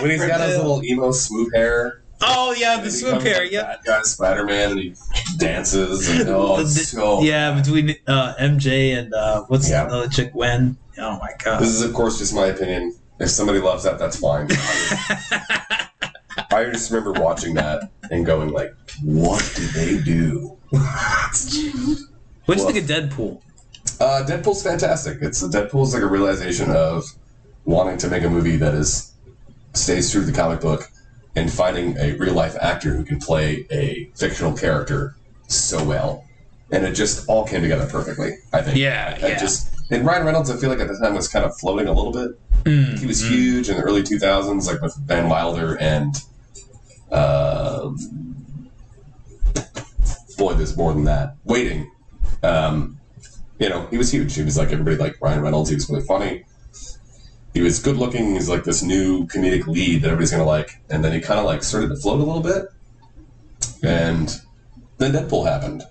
When 0.00 0.10
he's 0.10 0.24
got 0.24 0.40
his 0.40 0.56
little 0.56 0.82
emo 0.82 1.12
smooth 1.12 1.52
hair. 1.54 2.02
Oh 2.22 2.54
yeah, 2.56 2.76
the 2.78 2.84
he 2.84 2.90
swoop 2.90 3.22
Yeah, 3.24 3.76
guy 3.84 4.02
Spider 4.02 4.44
Man, 4.44 4.72
and 4.72 4.80
he 4.80 4.94
dances. 5.38 6.08
And, 6.08 6.28
oh, 6.28 6.56
The- 6.62 6.68
so 6.68 7.22
yeah, 7.22 7.58
between 7.58 7.96
uh, 8.06 8.34
MJ 8.38 8.98
and 8.98 9.12
uh, 9.14 9.44
what's 9.48 9.70
Yeah. 9.70 9.84
the 9.86 9.94
other 9.94 10.08
chick 10.08 10.32
Gwen? 10.32 10.76
Oh 10.98 11.18
my 11.18 11.30
god. 11.42 11.60
This 11.60 11.70
is, 11.70 11.82
of 11.82 11.94
course, 11.94 12.18
just 12.18 12.34
my 12.34 12.46
opinion. 12.46 12.94
If 13.18 13.30
somebody 13.30 13.58
loves 13.58 13.84
that, 13.84 13.98
that's 13.98 14.18
fine. 14.18 14.48
I 16.52 16.64
just 16.72 16.90
remember 16.90 17.12
watching 17.20 17.54
that 17.54 17.90
and 18.10 18.24
going 18.26 18.50
like, 18.50 18.74
"What 19.02 19.50
did 19.56 19.70
they 19.70 20.02
do?" 20.02 20.56
What 22.46 22.56
do 22.58 22.64
you 22.64 22.72
think 22.72 22.90
of 22.90 23.10
Deadpool? 23.10 23.40
Uh, 24.00 24.24
Deadpool's 24.26 24.62
fantastic. 24.62 25.18
It's 25.20 25.42
Deadpool's 25.42 25.94
like 25.94 26.02
a 26.02 26.06
realization 26.06 26.70
of 26.70 27.04
wanting 27.64 27.96
to 27.98 28.08
make 28.08 28.24
a 28.24 28.28
movie 28.28 28.56
that 28.56 28.74
is 28.74 29.12
stays 29.74 30.10
true 30.10 30.22
to 30.22 30.26
the 30.26 30.32
comic 30.36 30.60
book 30.60 30.90
and 31.36 31.52
finding 31.52 31.96
a 31.98 32.12
real 32.12 32.34
life 32.34 32.56
actor 32.60 32.94
who 32.94 33.04
can 33.04 33.18
play 33.18 33.66
a 33.70 34.10
fictional 34.14 34.56
character 34.56 35.14
so 35.48 35.84
well, 35.84 36.24
and 36.70 36.84
it 36.84 36.92
just 36.92 37.28
all 37.28 37.46
came 37.46 37.62
together 37.62 37.86
perfectly. 37.86 38.34
I 38.52 38.62
think. 38.62 38.76
Yeah, 38.76 39.18
I 39.22 39.28
yeah. 39.28 39.38
just 39.38 39.74
and 39.90 40.06
Ryan 40.06 40.26
Reynolds, 40.26 40.50
I 40.50 40.56
feel 40.56 40.70
like 40.70 40.78
at 40.80 40.88
the 40.88 40.98
time 40.98 41.14
was 41.14 41.28
kind 41.28 41.44
of 41.44 41.56
floating 41.58 41.88
a 41.88 41.92
little 41.92 42.12
bit. 42.12 42.38
Mm, 42.64 42.98
He 42.98 43.06
was 43.06 43.22
mm. 43.22 43.30
huge 43.30 43.68
in 43.68 43.76
the 43.76 43.82
early 43.82 44.02
2000s, 44.02 44.66
like 44.66 44.80
with 44.80 44.96
Van 45.06 45.28
Wilder 45.28 45.76
and. 45.80 46.14
Uh, 47.10 47.90
boy, 50.38 50.54
there's 50.54 50.76
more 50.76 50.92
than 50.92 51.04
that. 51.04 51.36
Waiting. 51.44 51.90
Um, 52.42 52.98
you 53.58 53.68
know, 53.68 53.86
he 53.90 53.98
was 53.98 54.12
huge. 54.12 54.34
He 54.34 54.42
was 54.42 54.56
like 54.56 54.72
everybody 54.72 54.96
like 54.96 55.20
Ryan 55.20 55.42
Reynolds. 55.42 55.68
He 55.70 55.76
was 55.76 55.88
really 55.90 56.02
funny. 56.02 56.44
He 57.52 57.60
was 57.60 57.80
good 57.80 57.96
looking. 57.96 58.34
He's 58.34 58.48
like 58.48 58.64
this 58.64 58.82
new 58.82 59.26
comedic 59.26 59.66
lead 59.66 60.02
that 60.02 60.08
everybody's 60.08 60.30
gonna 60.30 60.44
like. 60.44 60.80
And 60.88 61.04
then 61.04 61.12
he 61.12 61.20
kind 61.20 61.40
of 61.40 61.46
like 61.46 61.62
started 61.62 61.88
to 61.88 61.96
float 61.96 62.20
a 62.20 62.24
little 62.24 62.42
bit. 62.42 62.66
And 63.82 64.40
then 64.98 65.12
Deadpool 65.12 65.46
happened. 65.46 65.82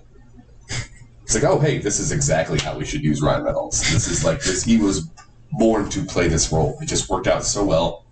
It's 1.22 1.34
like, 1.34 1.44
oh 1.44 1.60
hey, 1.60 1.78
this 1.78 2.00
is 2.00 2.10
exactly 2.10 2.58
how 2.58 2.76
we 2.76 2.84
should 2.84 3.02
use 3.02 3.22
Ryan 3.22 3.44
Reynolds. 3.44 3.80
This 3.92 4.08
is 4.08 4.24
like 4.24 4.42
this. 4.42 4.64
He 4.64 4.78
was 4.78 5.08
born 5.52 5.88
to 5.90 6.04
play 6.04 6.28
this 6.28 6.50
role. 6.50 6.76
It 6.80 6.86
just 6.86 7.08
worked 7.08 7.28
out 7.28 7.44
so 7.44 7.64
well, 7.64 8.04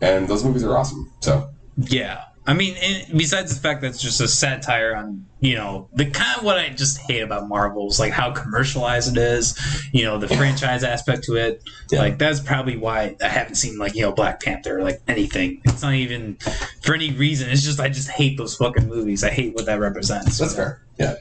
and 0.00 0.26
those 0.26 0.42
movies 0.42 0.64
are 0.64 0.76
awesome. 0.76 1.12
So 1.20 1.50
Yeah. 1.76 2.24
I 2.46 2.54
mean, 2.54 2.74
besides 3.16 3.54
the 3.54 3.60
fact 3.60 3.82
that 3.82 3.88
it's 3.88 4.00
just 4.02 4.20
a 4.20 4.26
satire 4.26 4.96
on, 4.96 5.26
you 5.40 5.54
know, 5.54 5.88
the 5.92 6.06
kind 6.06 6.38
of 6.38 6.44
what 6.44 6.58
I 6.58 6.70
just 6.70 6.98
hate 6.98 7.20
about 7.20 7.48
Marvel 7.48 7.86
is 7.88 8.00
like 8.00 8.12
how 8.12 8.32
commercialized 8.32 9.16
it 9.16 9.20
is, 9.20 9.56
you 9.92 10.04
know, 10.04 10.18
the 10.18 10.26
franchise 10.26 10.82
aspect 10.82 11.24
to 11.24 11.36
it. 11.36 11.62
Yeah. 11.90 12.00
Like 12.00 12.18
that's 12.18 12.40
probably 12.40 12.76
why 12.78 13.14
I 13.22 13.28
haven't 13.28 13.56
seen 13.56 13.78
like 13.78 13.94
you 13.94 14.02
know 14.02 14.12
Black 14.12 14.42
Panther 14.42 14.78
or 14.78 14.82
like 14.82 15.00
anything. 15.06 15.60
It's 15.64 15.82
not 15.82 15.92
even 15.94 16.36
for 16.82 16.94
any 16.94 17.12
reason. 17.12 17.50
It's 17.50 17.62
just 17.62 17.78
I 17.78 17.88
just 17.88 18.08
hate 18.10 18.38
those 18.38 18.56
fucking 18.56 18.88
movies. 18.88 19.22
I 19.22 19.30
hate 19.30 19.54
what 19.54 19.66
that 19.66 19.78
represents. 19.78 20.38
that's 20.38 20.54
fair. 20.56 20.82
Yeah, 20.98 21.16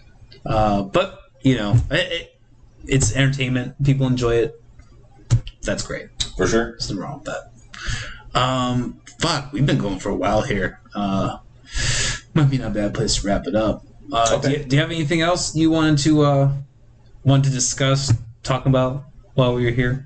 Uh, 0.45 0.83
but 0.83 1.19
you 1.41 1.57
know, 1.57 1.75
it, 1.91 2.11
it, 2.11 2.39
it's 2.87 3.15
entertainment. 3.15 3.81
People 3.83 4.07
enjoy 4.07 4.35
it. 4.35 4.61
That's 5.63 5.83
great. 5.83 6.07
for 6.37 6.47
sure. 6.47 6.71
There's 6.71 6.89
nothing 6.89 7.03
wrong 7.03 7.21
with 7.23 7.33
that. 8.33 8.39
Um, 8.39 9.01
fuck, 9.19 9.51
we've 9.53 9.65
been 9.65 9.77
going 9.77 9.99
for 9.99 10.09
a 10.09 10.15
while 10.15 10.41
here. 10.41 10.79
Uh, 10.95 11.37
might 12.33 12.49
be 12.49 12.57
not 12.57 12.71
a 12.71 12.73
bad 12.73 12.93
place 12.93 13.17
to 13.17 13.27
wrap 13.27 13.45
it 13.45 13.55
up. 13.55 13.85
Uh, 14.11 14.39
do, 14.39 14.51
you, 14.51 14.63
do 14.63 14.75
you 14.75 14.81
have 14.81 14.91
anything 14.91 15.21
else 15.21 15.55
you 15.55 15.69
wanted 15.69 15.99
to 15.99 16.23
uh, 16.23 16.51
want 17.23 17.43
to 17.45 17.51
discuss, 17.51 18.13
talk 18.43 18.65
about 18.65 19.03
while 19.35 19.53
we 19.53 19.65
were 19.65 19.71
here? 19.71 20.05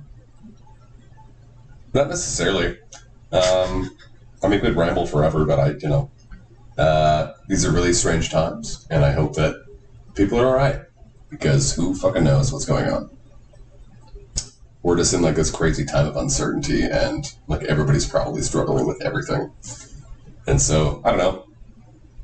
Not 1.93 2.09
necessarily. 2.09 2.79
Um, 3.31 3.95
I 4.43 4.47
mean, 4.47 4.59
we 4.59 4.59
could 4.59 4.75
ramble 4.75 5.05
forever, 5.05 5.45
but 5.45 5.59
I, 5.59 5.69
you 5.69 5.87
know, 5.87 6.11
uh, 6.77 7.33
these 7.47 7.65
are 7.65 7.71
really 7.71 7.93
strange 7.93 8.29
times, 8.29 8.87
and 8.89 9.05
I 9.05 9.11
hope 9.11 9.35
that 9.35 9.63
people 10.15 10.39
are 10.39 10.47
all 10.47 10.55
right 10.55 10.81
because 11.29 11.73
who 11.73 11.95
fucking 11.95 12.23
knows 12.23 12.51
what's 12.51 12.65
going 12.65 12.89
on. 12.89 13.12
We're 14.83 14.97
just 14.97 15.13
in 15.13 15.21
like 15.21 15.35
this 15.35 15.49
crazy 15.49 15.85
time 15.85 16.05
of 16.07 16.17
uncertainty, 16.17 16.83
and 16.83 17.25
like 17.47 17.63
everybody's 17.63 18.05
probably 18.05 18.41
struggling 18.41 18.85
with 18.85 19.01
everything. 19.01 19.51
And 20.45 20.61
so 20.61 21.01
I 21.05 21.11
don't 21.11 21.19
know. 21.19 21.45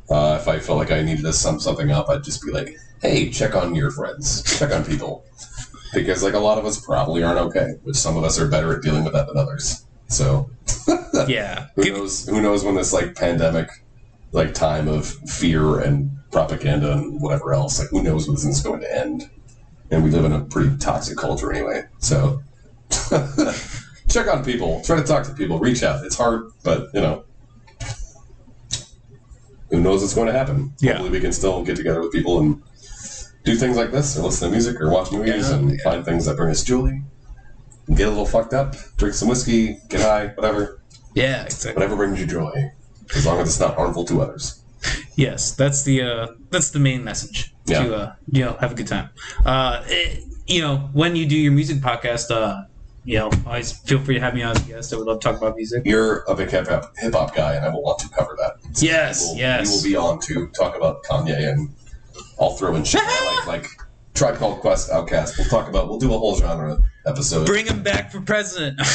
Uh, 0.10 0.38
if 0.42 0.48
I 0.48 0.60
felt 0.60 0.78
like 0.78 0.92
I 0.92 1.02
needed 1.02 1.24
to 1.24 1.34
sum 1.34 1.60
something 1.60 1.92
up, 1.92 2.10
I'd 2.10 2.24
just 2.24 2.42
be 2.44 2.52
like, 2.52 2.76
"Hey, 3.02 3.30
check 3.30 3.56
on 3.56 3.76
your 3.76 3.92
friends, 3.92 4.42
check 4.60 4.74
on 4.74 4.84
people," 4.84 5.24
because 5.94 6.22
like 6.22 6.34
a 6.34 6.40
lot 6.40 6.58
of 6.58 6.66
us 6.66 6.84
probably 6.84 7.24
aren't 7.24 7.40
okay, 7.40 7.76
but 7.86 7.96
some 7.96 8.18
of 8.18 8.24
us 8.24 8.38
are 8.40 8.48
better 8.48 8.76
at 8.76 8.82
dealing 8.84 9.04
with 9.04 9.14
that 9.14 9.28
than 9.28 9.38
others. 9.38 9.86
So 10.08 10.50
Yeah. 11.28 11.68
who 11.76 11.86
knows? 11.92 12.28
Who 12.28 12.42
knows 12.42 12.64
when 12.64 12.76
this 12.76 12.92
like 12.92 13.16
pandemic, 13.16 13.70
like 14.32 14.54
time 14.54 14.88
of 14.88 15.06
fear 15.06 15.80
and 15.80 16.10
propaganda 16.32 16.92
and 16.94 17.22
whatever 17.22 17.54
else, 17.54 17.80
like 17.80 17.90
who 17.90 18.04
knows 18.04 18.28
when 18.28 18.36
this 18.36 18.46
is 18.46 18.62
going 18.62 18.82
to 18.82 18.98
end? 18.98 19.30
And 19.92 20.04
we 20.04 20.10
live 20.12 20.26
in 20.26 20.34
a 20.34 20.42
pretty 20.42 20.76
toxic 20.78 21.18
culture 21.18 21.52
anyway. 21.54 21.84
So 22.00 22.42
check 24.10 24.28
on 24.28 24.44
people, 24.44 24.82
try 24.84 24.98
to 24.98 25.04
talk 25.04 25.26
to 25.26 25.34
people, 25.34 25.60
reach 25.60 25.84
out. 25.84 26.04
It's 26.06 26.16
hard, 26.16 26.52
but 26.64 26.90
you 26.94 27.02
know, 27.02 27.24
who 29.70 29.80
knows 29.80 30.02
what's 30.02 30.16
going 30.16 30.28
to 30.28 30.34
happen? 30.34 30.74
Yeah. 30.80 30.94
Hopefully, 30.94 31.12
we 31.12 31.20
can 31.20 31.32
still 31.32 31.64
get 31.64 31.76
together 31.76 32.02
with 32.02 32.12
people 32.12 32.40
and 32.40 32.62
do 33.44 33.56
things 33.56 33.78
like 33.78 33.92
this, 33.92 34.18
or 34.18 34.24
listen 34.24 34.50
to 34.50 34.52
music, 34.52 34.80
or 34.82 34.90
watch 34.90 35.12
movies, 35.12 35.50
Yeah, 35.50 35.56
and 35.56 35.72
yeah. 35.72 35.78
find 35.84 36.04
things 36.04 36.26
that 36.26 36.36
bring 36.38 36.50
us 36.50 36.64
joy. 36.64 37.02
And 37.88 37.98
get 37.98 38.08
a 38.08 38.10
little 38.10 38.26
fucked 38.26 38.54
up, 38.54 38.76
drink 38.98 39.16
some 39.16 39.28
whiskey, 39.28 39.78
get 39.90 40.02
high, 40.02 40.28
whatever 40.36 40.80
yeah, 41.14 41.44
exactly. 41.44 41.74
whatever 41.74 41.96
brings 41.96 42.20
you 42.20 42.26
joy, 42.26 42.72
as 43.16 43.26
long 43.26 43.40
as 43.40 43.50
it's 43.50 43.60
not 43.60 43.76
harmful 43.76 44.06
to 44.06 44.22
others. 44.22 44.62
Yes, 45.16 45.54
that's 45.54 45.84
the 45.84 46.02
uh, 46.02 46.28
that's 46.50 46.70
the 46.72 46.80
main 46.80 47.04
message. 47.04 47.54
Yeah. 47.66 47.84
To 47.84 47.96
uh, 47.96 48.14
you 48.32 48.46
know, 48.46 48.58
have 48.60 48.72
a 48.72 48.76
good 48.76 48.88
time. 48.88 49.10
Uh, 49.46 49.84
eh, 49.90 50.22
you 50.48 50.62
know, 50.62 50.90
when 50.94 51.16
you 51.16 51.26
do 51.26 51.36
your 51.36 51.52
music 51.52 51.78
podcast, 51.78 52.32
uh, 52.32 52.64
you 53.06 53.18
know, 53.18 53.32
always 53.46 53.72
feel 53.72 54.00
free 54.00 54.16
to 54.16 54.22
have 54.22 54.34
me 54.36 54.44
on 54.44 54.56
as 54.56 54.66
a 54.66 54.72
guest. 54.72 54.94
I 54.94 54.98
would 54.98 55.08
love 55.08 55.20
to 55.20 55.28
talk 55.28 55.38
about 55.38 55.56
music. 55.56 55.84
You're 55.86 56.24
a 56.28 56.36
big 56.36 56.50
hip 56.50 56.68
hop 56.68 57.36
guy, 57.36 57.56
and 57.56 57.66
I 57.66 57.70
will 57.70 57.82
want 57.82 58.00
to 58.00 58.10
cover 58.10 58.36
that. 58.38 58.78
So 58.78 58.86
Yes, 58.86 59.24
we 59.24 59.32
will, 59.32 59.38
yes. 59.40 59.70
We 59.70 59.76
will 59.76 59.84
be 59.84 60.08
on 60.08 60.20
to 60.22 60.48
talk 60.50 60.76
about 60.76 61.04
Kanye, 61.04 61.52
and 61.52 61.70
I'll 62.40 62.52
throw 62.52 62.76
in 62.76 62.84
shit 62.84 63.02
like 63.04 63.48
like 63.48 63.68
Tribe 64.14 64.36
Called 64.38 64.60
Quest, 64.60 64.90
OutKast. 64.92 65.38
We'll 65.38 65.48
talk 65.48 65.70
about. 65.70 65.88
We'll 65.90 66.00
do 66.00 66.14
a 66.14 66.18
whole 66.18 66.36
genre 66.38 66.78
episode. 67.06 67.46
Bring 67.46 67.66
him 67.66 67.82
back 67.84 68.12
for 68.12 68.22
president. 68.22 68.80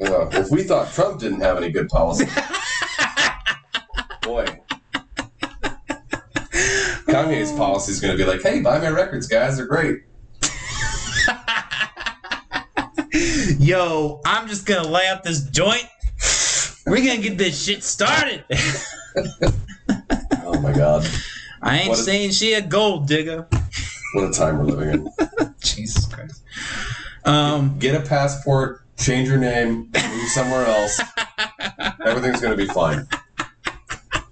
Yeah, 0.00 0.28
if 0.30 0.50
we 0.52 0.62
thought 0.62 0.92
Trump 0.92 1.18
didn't 1.18 1.40
have 1.40 1.56
any 1.56 1.72
good 1.72 1.88
policy, 1.88 2.26
boy. 4.22 4.46
Kanye's 7.08 7.50
policy 7.52 7.90
is 7.90 8.00
going 8.00 8.16
to 8.16 8.24
be 8.24 8.28
like, 8.28 8.40
"Hey, 8.40 8.60
buy 8.60 8.78
my 8.78 8.90
records, 8.90 9.26
guys. 9.26 9.56
They're 9.56 9.66
great." 9.66 10.02
Yo, 13.58 14.20
I'm 14.24 14.48
just 14.48 14.66
gonna 14.66 14.86
lay 14.88 15.06
out 15.08 15.22
this 15.24 15.42
joint. 15.50 15.86
We're 16.86 16.96
gonna 17.04 17.18
get 17.18 17.36
this 17.38 17.60
shit 17.62 17.82
started. 17.82 18.44
Oh 20.44 20.60
my 20.60 20.72
god, 20.72 21.08
I 21.60 21.78
ain't 21.80 21.88
What 21.90 21.98
a- 21.98 22.02
saying 22.02 22.30
she 22.32 22.54
a 22.54 22.60
gold 22.62 23.06
digger. 23.08 23.46
what 24.14 24.24
a 24.24 24.30
time 24.32 24.58
we're 24.58 24.64
living 24.66 25.06
in. 25.06 25.54
Jesus 25.60 26.06
Christ. 26.06 26.42
Um, 27.24 27.78
get 27.78 27.94
a 27.94 28.00
passport, 28.00 28.82
change 28.96 29.28
your 29.28 29.38
name, 29.38 29.90
move 29.92 30.28
somewhere 30.30 30.64
else. 30.66 31.00
Everything's 32.04 32.40
to 32.40 32.56
be 32.56 32.66
fine. 32.66 33.06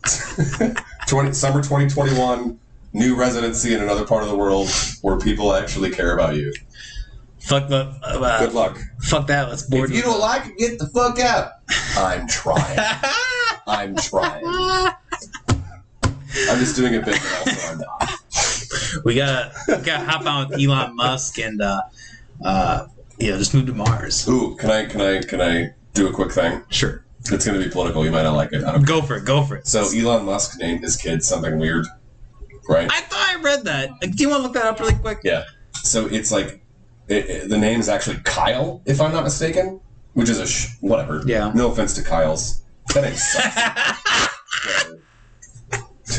20, 1.09 1.33
summer 1.33 1.63
2021, 1.63 2.59
new 2.93 3.17
residency 3.17 3.75
in 3.75 3.83
another 3.83 4.05
part 4.07 4.23
of 4.23 4.29
the 4.29 4.37
world 4.37 4.69
where 5.03 5.19
people 5.19 5.55
actually 5.55 5.91
care 5.91 6.15
about 6.15 6.37
you. 6.37 6.53
Fuck 7.47 7.69
the. 7.69 7.99
Uh, 8.03 8.41
Good 8.41 8.53
luck. 8.55 8.79
Fuck 9.01 9.27
that. 9.29 9.49
Let's 9.49 9.63
board. 9.63 9.91
If 9.91 9.97
you 9.97 10.03
don't 10.03 10.21
like 10.21 10.47
it, 10.47 10.59
get 10.59 10.79
the 10.79 10.89
fuck 10.89 11.19
out. 11.19 11.53
I'm 11.97 12.27
trying. 12.29 12.79
I'm 13.67 13.97
trying. 13.97 14.45
I'm 16.49 16.59
just 16.59 16.77
doing 16.77 16.95
a 16.97 17.01
bit, 17.01 17.19
but 17.21 17.47
also 17.49 17.73
I'm 17.73 17.79
not. 17.79 19.05
we 19.05 19.15
gotta 19.15 19.53
we 19.69 19.75
gotta 19.77 20.05
hop 20.05 20.27
on 20.27 20.49
with 20.49 20.61
Elon 20.61 20.95
Musk 20.95 21.39
and 21.39 21.61
uh, 21.63 21.81
uh, 22.45 22.87
you 23.19 23.31
know 23.31 23.39
just 23.39 23.55
move 23.55 23.67
to 23.67 23.75
Mars. 23.75 24.29
Ooh, 24.29 24.55
can 24.57 24.71
I 24.71 24.87
can 24.87 25.01
I 25.01 25.23
can 25.23 25.41
I 25.41 25.75
do 25.95 26.09
a 26.09 26.13
quick 26.13 26.33
thing? 26.33 26.63
Sure. 26.69 27.05
It's 27.33 27.45
going 27.45 27.59
to 27.59 27.65
be 27.65 27.71
political. 27.71 28.05
You 28.05 28.13
might 28.13 28.23
not 28.23 28.37
like 28.37 28.53
it. 28.53 28.63
I 28.63 28.71
don't 28.71 28.87
Go 28.87 29.03
for 29.03 29.17
it. 29.17 29.25
Go 29.25 29.43
for 29.43 29.57
it. 29.57 29.67
So 29.67 29.89
Elon 29.93 30.25
Musk 30.27 30.61
named 30.61 30.85
his 30.85 30.97
kid 30.97 31.25
something 31.25 31.59
weird, 31.59 31.85
right? 32.69 32.89
I 32.89 33.01
thought 33.01 33.37
I 33.37 33.41
read 33.43 33.65
that. 33.65 33.99
Do 34.01 34.23
you 34.23 34.29
want 34.29 34.41
to 34.41 34.43
look 34.45 34.53
that 34.55 34.67
up 34.67 34.79
really 34.79 34.95
quick? 34.95 35.19
Yeah. 35.25 35.43
So 35.75 36.07
it's 36.07 36.31
like 36.31 36.63
it, 37.09 37.31
it- 37.31 37.49
the 37.49 37.59
name 37.59 37.81
is 37.81 37.89
actually 37.89 38.19
Kyle, 38.25 38.83
if 38.87 39.01
I'm 39.01 39.13
not 39.13 39.25
mistaken, 39.25 39.81
which 40.15 40.29
is 40.29 40.39
a 40.39 40.47
sh- 40.47 40.75
whatever. 40.81 41.23
Yeah. 41.27 41.53
No 41.55 41.71
offense 41.71 41.95
to 41.95 42.03
Kyle's. 42.03 42.63
That 42.95 43.03
name 43.03 43.15
sucks. 43.15 44.29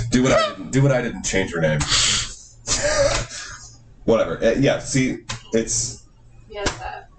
Do 0.11 0.23
what 0.23 0.31
I 0.33 0.49
didn't. 0.49 0.71
Do 0.71 0.83
what 0.83 0.91
I 0.91 1.01
didn't. 1.01 1.23
Change 1.23 1.51
your 1.51 1.61
name. 1.61 1.79
whatever. 4.05 4.37
Uh, 4.43 4.51
yeah. 4.59 4.79
See, 4.79 5.19
it's 5.53 6.03
Yes. 6.49 6.69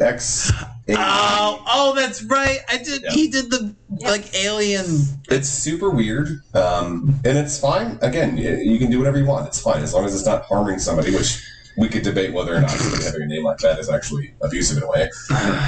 X. 0.01 0.53
Oh, 0.91 1.63
oh, 1.69 1.95
that's 1.95 2.23
right. 2.25 2.59
I 2.69 2.79
did. 2.79 3.03
Yeah. 3.03 3.11
He 3.11 3.29
did 3.29 3.51
the 3.51 3.75
like 4.01 4.35
alien. 4.35 4.87
It's 5.31 5.49
super 5.49 5.91
weird, 5.91 6.41
um, 6.55 7.15
and 7.25 7.37
it's 7.39 7.59
fine. 7.59 7.99
Again, 8.01 8.37
y- 8.37 8.61
you 8.63 8.79
can 8.79 8.91
do 8.91 8.99
whatever 8.99 9.19
you 9.19 9.27
want. 9.27 9.47
It's 9.47 9.61
fine 9.61 9.83
as 9.83 9.93
long 9.95 10.05
as 10.07 10.15
it's 10.15 10.25
not 10.27 10.45
harming 10.45 10.79
somebody. 10.79 11.15
Which 11.15 11.43
we 11.79 11.89
could 11.89 12.03
debate 12.03 12.33
whether 12.35 12.55
or 12.55 12.61
not 12.61 12.71
somebody 12.79 13.05
having 13.05 13.23
a 13.23 13.27
name 13.27 13.45
like 13.45 13.59
that 13.59 13.79
is 13.79 13.89
actually 13.89 14.35
abusive 14.43 14.79
in 14.79 14.83
a 14.83 14.89
way. 14.91 15.09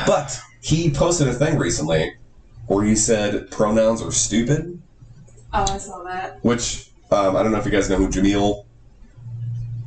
But 0.06 0.38
he 0.60 0.90
posted 0.90 1.28
a 1.28 1.32
thing 1.32 1.56
recently 1.56 2.12
where 2.66 2.84
he 2.84 2.94
said 2.96 3.50
pronouns 3.50 4.02
are 4.02 4.12
stupid, 4.12 4.80
Oh, 5.52 5.64
I 5.68 5.78
saw 5.78 6.02
that. 6.04 6.44
which 6.44 6.90
um, 7.10 7.34
I 7.36 7.42
don't 7.42 7.50
know 7.52 7.58
if 7.58 7.64
you 7.64 7.72
guys 7.72 7.90
know 7.90 7.96
who 7.96 8.08
Jamil. 8.08 8.64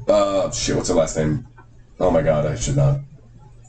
Uh, 0.10 0.52
shit, 0.52 0.76
what's 0.76 0.90
her 0.90 0.96
last 0.96 1.16
name? 1.16 1.48
Oh 2.00 2.12
my 2.12 2.22
god, 2.22 2.46
I 2.46 2.56
should 2.56 2.76
not 2.76 3.00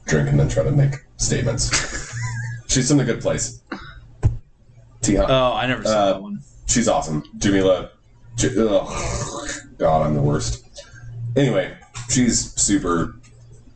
drink 0.06 0.28
and 0.28 0.40
then 0.40 0.48
try 0.48 0.64
to 0.64 0.72
make 0.72 0.94
statements. 1.18 1.70
She's 2.68 2.90
in 2.90 2.98
a 2.98 3.04
good 3.04 3.20
place. 3.20 3.62
T. 5.02 5.16
Oh, 5.18 5.52
I 5.52 5.66
never 5.66 5.84
saw 5.84 5.90
Uh, 5.90 6.12
that 6.14 6.22
one. 6.22 6.40
She's 6.66 6.88
awesome. 6.88 7.22
Jamila. 7.38 7.90
J- 8.36 8.54
ugh. 8.58 9.50
God, 9.78 10.06
I'm 10.06 10.14
the 10.14 10.22
worst. 10.22 10.64
Anyway, 11.36 11.76
she's 12.08 12.52
super 12.60 13.16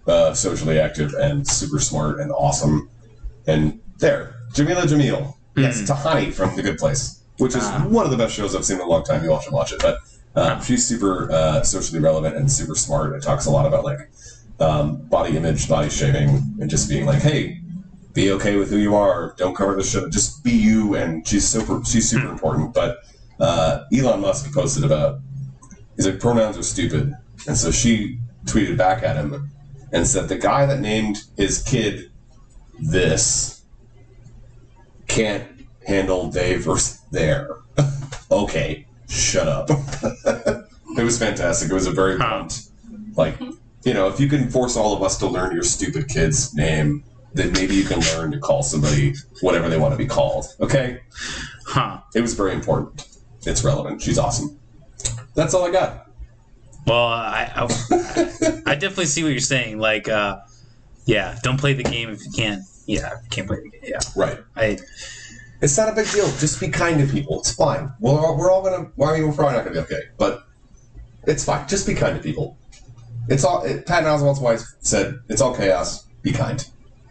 uh, 0.07 0.33
socially 0.35 0.79
active 0.79 1.13
and 1.15 1.47
super 1.47 1.79
smart 1.79 2.21
and 2.21 2.31
awesome. 2.33 2.89
And 3.47 3.81
there, 3.99 4.35
Jamila 4.55 4.83
Jamil. 4.83 5.35
Yes, 5.57 5.83
Tahani 5.83 6.33
from 6.33 6.55
The 6.55 6.63
Good 6.63 6.79
Place, 6.79 7.23
which 7.39 7.55
is 7.57 7.65
Ah. 7.65 7.85
one 7.89 8.05
of 8.05 8.11
the 8.11 8.17
best 8.17 8.35
shows 8.35 8.55
I've 8.55 8.65
seen 8.65 8.77
in 8.77 8.83
a 8.83 8.89
long 8.89 9.05
time. 9.05 9.25
You 9.25 9.33
all 9.33 9.41
should 9.41 9.53
watch 9.53 9.73
it. 9.73 9.81
But 9.81 9.99
uh, 10.37 10.61
she's 10.61 10.87
super 10.87 11.31
uh, 11.33 11.63
socially 11.63 11.99
relevant 12.01 12.37
and 12.37 12.51
super 12.51 12.75
smart. 12.77 13.15
It 13.15 13.23
talks 13.23 13.47
a 13.47 13.51
lot 13.51 13.67
about 13.67 13.85
like 13.85 14.09
um, 14.61 14.97
body 15.09 15.37
image, 15.37 15.69
body 15.69 15.89
shaming, 15.91 16.55
and 16.61 16.71
just 16.71 16.89
being 16.89 17.07
like, 17.07 17.23
hey, 17.23 17.61
be 18.15 18.31
okay 18.33 18.57
with 18.57 18.71
who 18.71 18.77
you 18.79 18.95
are. 18.95 19.35
Don't 19.37 19.55
cover 19.57 19.75
the 19.75 19.83
shit. 19.83 20.11
Just 20.13 20.45
be 20.45 20.53
you. 20.53 20.95
And 20.95 21.27
she's 21.27 21.47
super. 21.47 21.83
She's 21.85 22.09
super 22.09 22.29
important. 22.29 22.73
But 22.73 22.99
uh, 23.41 23.85
Elon 23.93 24.21
Musk 24.21 24.53
posted 24.55 24.85
about. 24.85 25.21
He's 25.97 26.07
like 26.07 26.21
pronouns 26.21 26.57
are 26.57 26.63
stupid, 26.63 27.13
and 27.47 27.57
so 27.57 27.71
she 27.71 28.19
tweeted 28.47 28.77
back 28.77 29.03
at 29.03 29.17
him, 29.17 29.51
and 29.93 30.07
said 30.07 30.29
the 30.29 30.37
guy 30.39 30.67
that 30.67 30.81
named 30.81 31.25
his 31.37 31.63
kid 31.63 32.11
this 32.79 33.63
can't 35.07 35.47
handle 35.87 36.31
they 36.31 36.57
versus 36.57 37.01
there. 37.11 37.49
okay, 38.31 38.87
shut 39.09 39.49
up. 39.49 39.71
it 40.97 41.03
was 41.05 41.19
fantastic. 41.19 41.71
It 41.71 41.75
was 41.75 41.87
a 41.87 41.93
very 41.93 42.17
blunt, 42.17 42.69
like 43.17 43.39
you 43.85 43.95
know, 43.95 44.09
if 44.09 44.21
you 44.21 44.29
can 44.29 44.51
force 44.51 44.77
all 44.77 44.95
of 44.95 45.03
us 45.03 45.17
to 45.19 45.27
learn 45.27 45.55
your 45.55 45.63
stupid 45.63 46.09
kid's 46.09 46.55
name, 46.55 47.05
then 47.33 47.53
maybe 47.53 47.75
you 47.75 47.85
can 47.85 48.01
learn 48.17 48.31
to 48.33 48.39
call 48.39 48.63
somebody 48.63 49.15
whatever 49.41 49.69
they 49.69 49.79
want 49.79 49.93
to 49.95 49.99
be 49.99 50.07
called. 50.07 50.47
Okay, 50.61 51.01
Huh. 51.67 52.01
it 52.15 52.21
was 52.21 52.35
very 52.35 52.53
important. 52.53 53.07
It's 53.47 53.63
relevant. 53.65 54.03
She's 54.03 54.19
awesome. 54.19 54.59
That's 55.35 55.55
all 55.55 55.65
I 55.65 55.71
got. 55.71 56.08
Well, 56.89 57.07
I, 57.07 57.51
I, 57.55 58.63
I 58.67 58.75
definitely 58.75 59.07
see 59.07 59.23
what 59.23 59.31
you're 59.31 59.41
saying. 59.41 59.79
Like, 59.79 60.09
uh, 60.09 60.39
yeah, 61.05 61.39
don't 61.43 61.59
play 61.59 61.75
the 61.75 61.83
game 61.83 62.11
if 62.11 62.25
you 62.25 62.33
can't. 62.33 62.63
Yeah, 62.87 63.11
can't 63.31 63.47
play 63.47 63.59
the 63.63 63.69
game. 63.71 63.81
Yeah, 63.85 63.99
Right. 64.17 64.39
I. 64.57 64.79
It's 65.61 65.77
not 65.77 65.89
a 65.89 65.93
big 65.95 66.09
deal. 66.13 66.27
Just 66.39 66.61
be 66.61 66.69
kind 66.69 67.01
to 67.05 67.13
people. 67.13 67.41
It's 67.41 67.53
fine. 67.53 67.93
We're 67.99 68.13
all, 68.13 68.39
we're 68.39 68.51
all 68.51 68.63
gonna. 68.63 68.91
Well, 68.97 69.11
I 69.11 69.19
mean, 69.19 69.27
we're 69.29 69.35
probably 69.35 69.57
not 69.57 69.65
gonna 69.65 69.75
be 69.75 69.81
okay, 69.81 70.03
but 70.17 70.45
it's 71.25 71.45
fine. 71.45 71.67
Just 71.67 71.85
be 71.87 71.95
kind 71.95 72.17
to 72.17 72.23
people. 72.23 72.57
It's 73.29 73.45
all. 73.45 73.65
It, 73.65 73.85
Patton 73.85 74.09
Oswalt's 74.09 74.39
wife 74.41 74.63
said, 74.81 75.19
"It's 75.29 75.41
all 75.41 75.55
chaos. 75.55 76.05
Be 76.23 76.31
kind." 76.33 76.65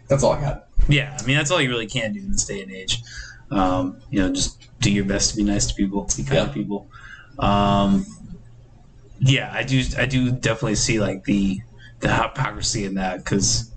That's 0.08 0.22
all 0.22 0.32
I 0.32 0.40
got. 0.40 0.68
Yeah, 0.88 1.14
I 1.20 1.26
mean 1.26 1.36
that's 1.36 1.50
all 1.50 1.60
you 1.60 1.68
really 1.68 1.86
can 1.86 2.14
do 2.14 2.20
in 2.20 2.32
this 2.32 2.46
day 2.46 2.62
and 2.62 2.72
age. 2.72 3.02
Um, 3.50 4.00
you 4.10 4.20
know, 4.20 4.32
just 4.32 4.58
do 4.80 4.90
your 4.90 5.04
best 5.04 5.30
to 5.32 5.36
be 5.36 5.44
nice 5.44 5.66
to 5.66 5.74
people, 5.74 6.08
be 6.16 6.22
kind 6.22 6.34
Yeah. 6.38 6.46
to 6.46 6.52
people. 6.52 6.86
Um, 7.38 8.06
yeah, 9.20 9.50
I 9.52 9.62
do. 9.62 9.82
I 9.96 10.06
do 10.06 10.30
definitely 10.30 10.76
see 10.76 11.00
like 11.00 11.24
the 11.24 11.60
the 12.00 12.14
hypocrisy 12.14 12.84
in 12.84 12.94
that 12.94 13.18
because, 13.18 13.72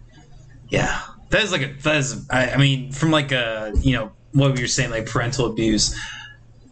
yeah, 0.70 1.02
that 1.30 1.42
is 1.44 1.52
like 1.52 1.62
a 1.62 1.74
that 1.84 1.96
is. 1.96 2.28
I, 2.30 2.52
I 2.52 2.58
mean, 2.58 2.92
from 2.92 3.12
like 3.12 3.32
a 3.32 3.74
you 3.82 3.96
know 3.96 4.12
what 4.34 4.58
you're 4.58 4.68
saying 4.68 4.92
like 4.92 5.06
parental 5.08 5.48
abuse. 5.48 5.98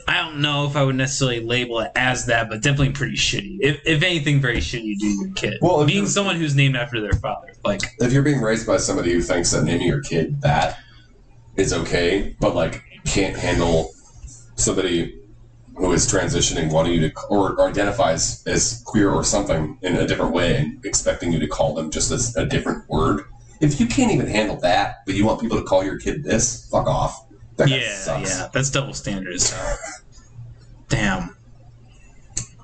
I 0.07 0.17
don't 0.17 0.41
know 0.41 0.65
if 0.65 0.75
I 0.75 0.83
would 0.83 0.95
necessarily 0.95 1.39
label 1.39 1.81
it 1.81 1.91
as 1.95 2.25
that, 2.25 2.49
but 2.49 2.63
definitely 2.63 2.93
pretty 2.93 3.15
shitty. 3.15 3.57
If, 3.59 3.79
if 3.85 4.01
anything, 4.01 4.41
very 4.41 4.57
shitty 4.57 4.93
to 4.93 4.95
do 4.95 5.07
your 5.07 5.31
kid. 5.33 5.59
Well, 5.61 5.85
being 5.85 6.07
someone 6.07 6.35
who's 6.35 6.55
named 6.55 6.75
after 6.75 6.99
their 6.99 7.13
father, 7.13 7.53
like 7.63 7.81
If 7.99 8.11
you're 8.11 8.23
being 8.23 8.41
raised 8.41 8.65
by 8.65 8.77
somebody 8.77 9.13
who 9.13 9.21
thinks 9.21 9.51
that 9.51 9.65
naming 9.65 9.85
your 9.85 10.01
kid 10.01 10.41
that 10.41 10.79
is 11.57 11.73
okay, 11.73 12.35
but 12.39 12.55
like 12.55 12.83
can't 13.05 13.37
handle 13.37 13.91
somebody 14.55 15.18
who 15.79 15.93
is 15.93 16.05
transitioning, 16.11 16.71
wanting 16.71 16.93
you 16.93 17.09
to, 17.09 17.19
or, 17.29 17.53
or 17.53 17.69
identifies 17.69 18.45
as 18.45 18.83
queer 18.85 19.09
or 19.09 19.23
something 19.23 19.77
in 19.81 19.95
a 19.95 20.05
different 20.05 20.33
way, 20.33 20.57
and 20.57 20.85
expecting 20.85 21.31
you 21.31 21.39
to 21.39 21.47
call 21.47 21.73
them 21.73 21.89
just 21.89 22.11
as 22.11 22.35
a 22.35 22.45
different 22.45 22.87
word. 22.89 23.23
If 23.61 23.79
you 23.79 23.87
can't 23.87 24.11
even 24.11 24.27
handle 24.27 24.57
that, 24.57 24.97
but 25.05 25.15
you 25.15 25.25
want 25.25 25.39
people 25.39 25.57
to 25.57 25.63
call 25.63 25.83
your 25.83 25.97
kid 25.97 26.23
this, 26.23 26.69
fuck 26.69 26.85
off. 26.85 27.25
That 27.55 27.69
yeah, 27.69 28.19
yeah, 28.19 28.49
that's 28.53 28.69
double 28.69 28.93
standards. 28.93 29.53
Damn. 30.89 31.35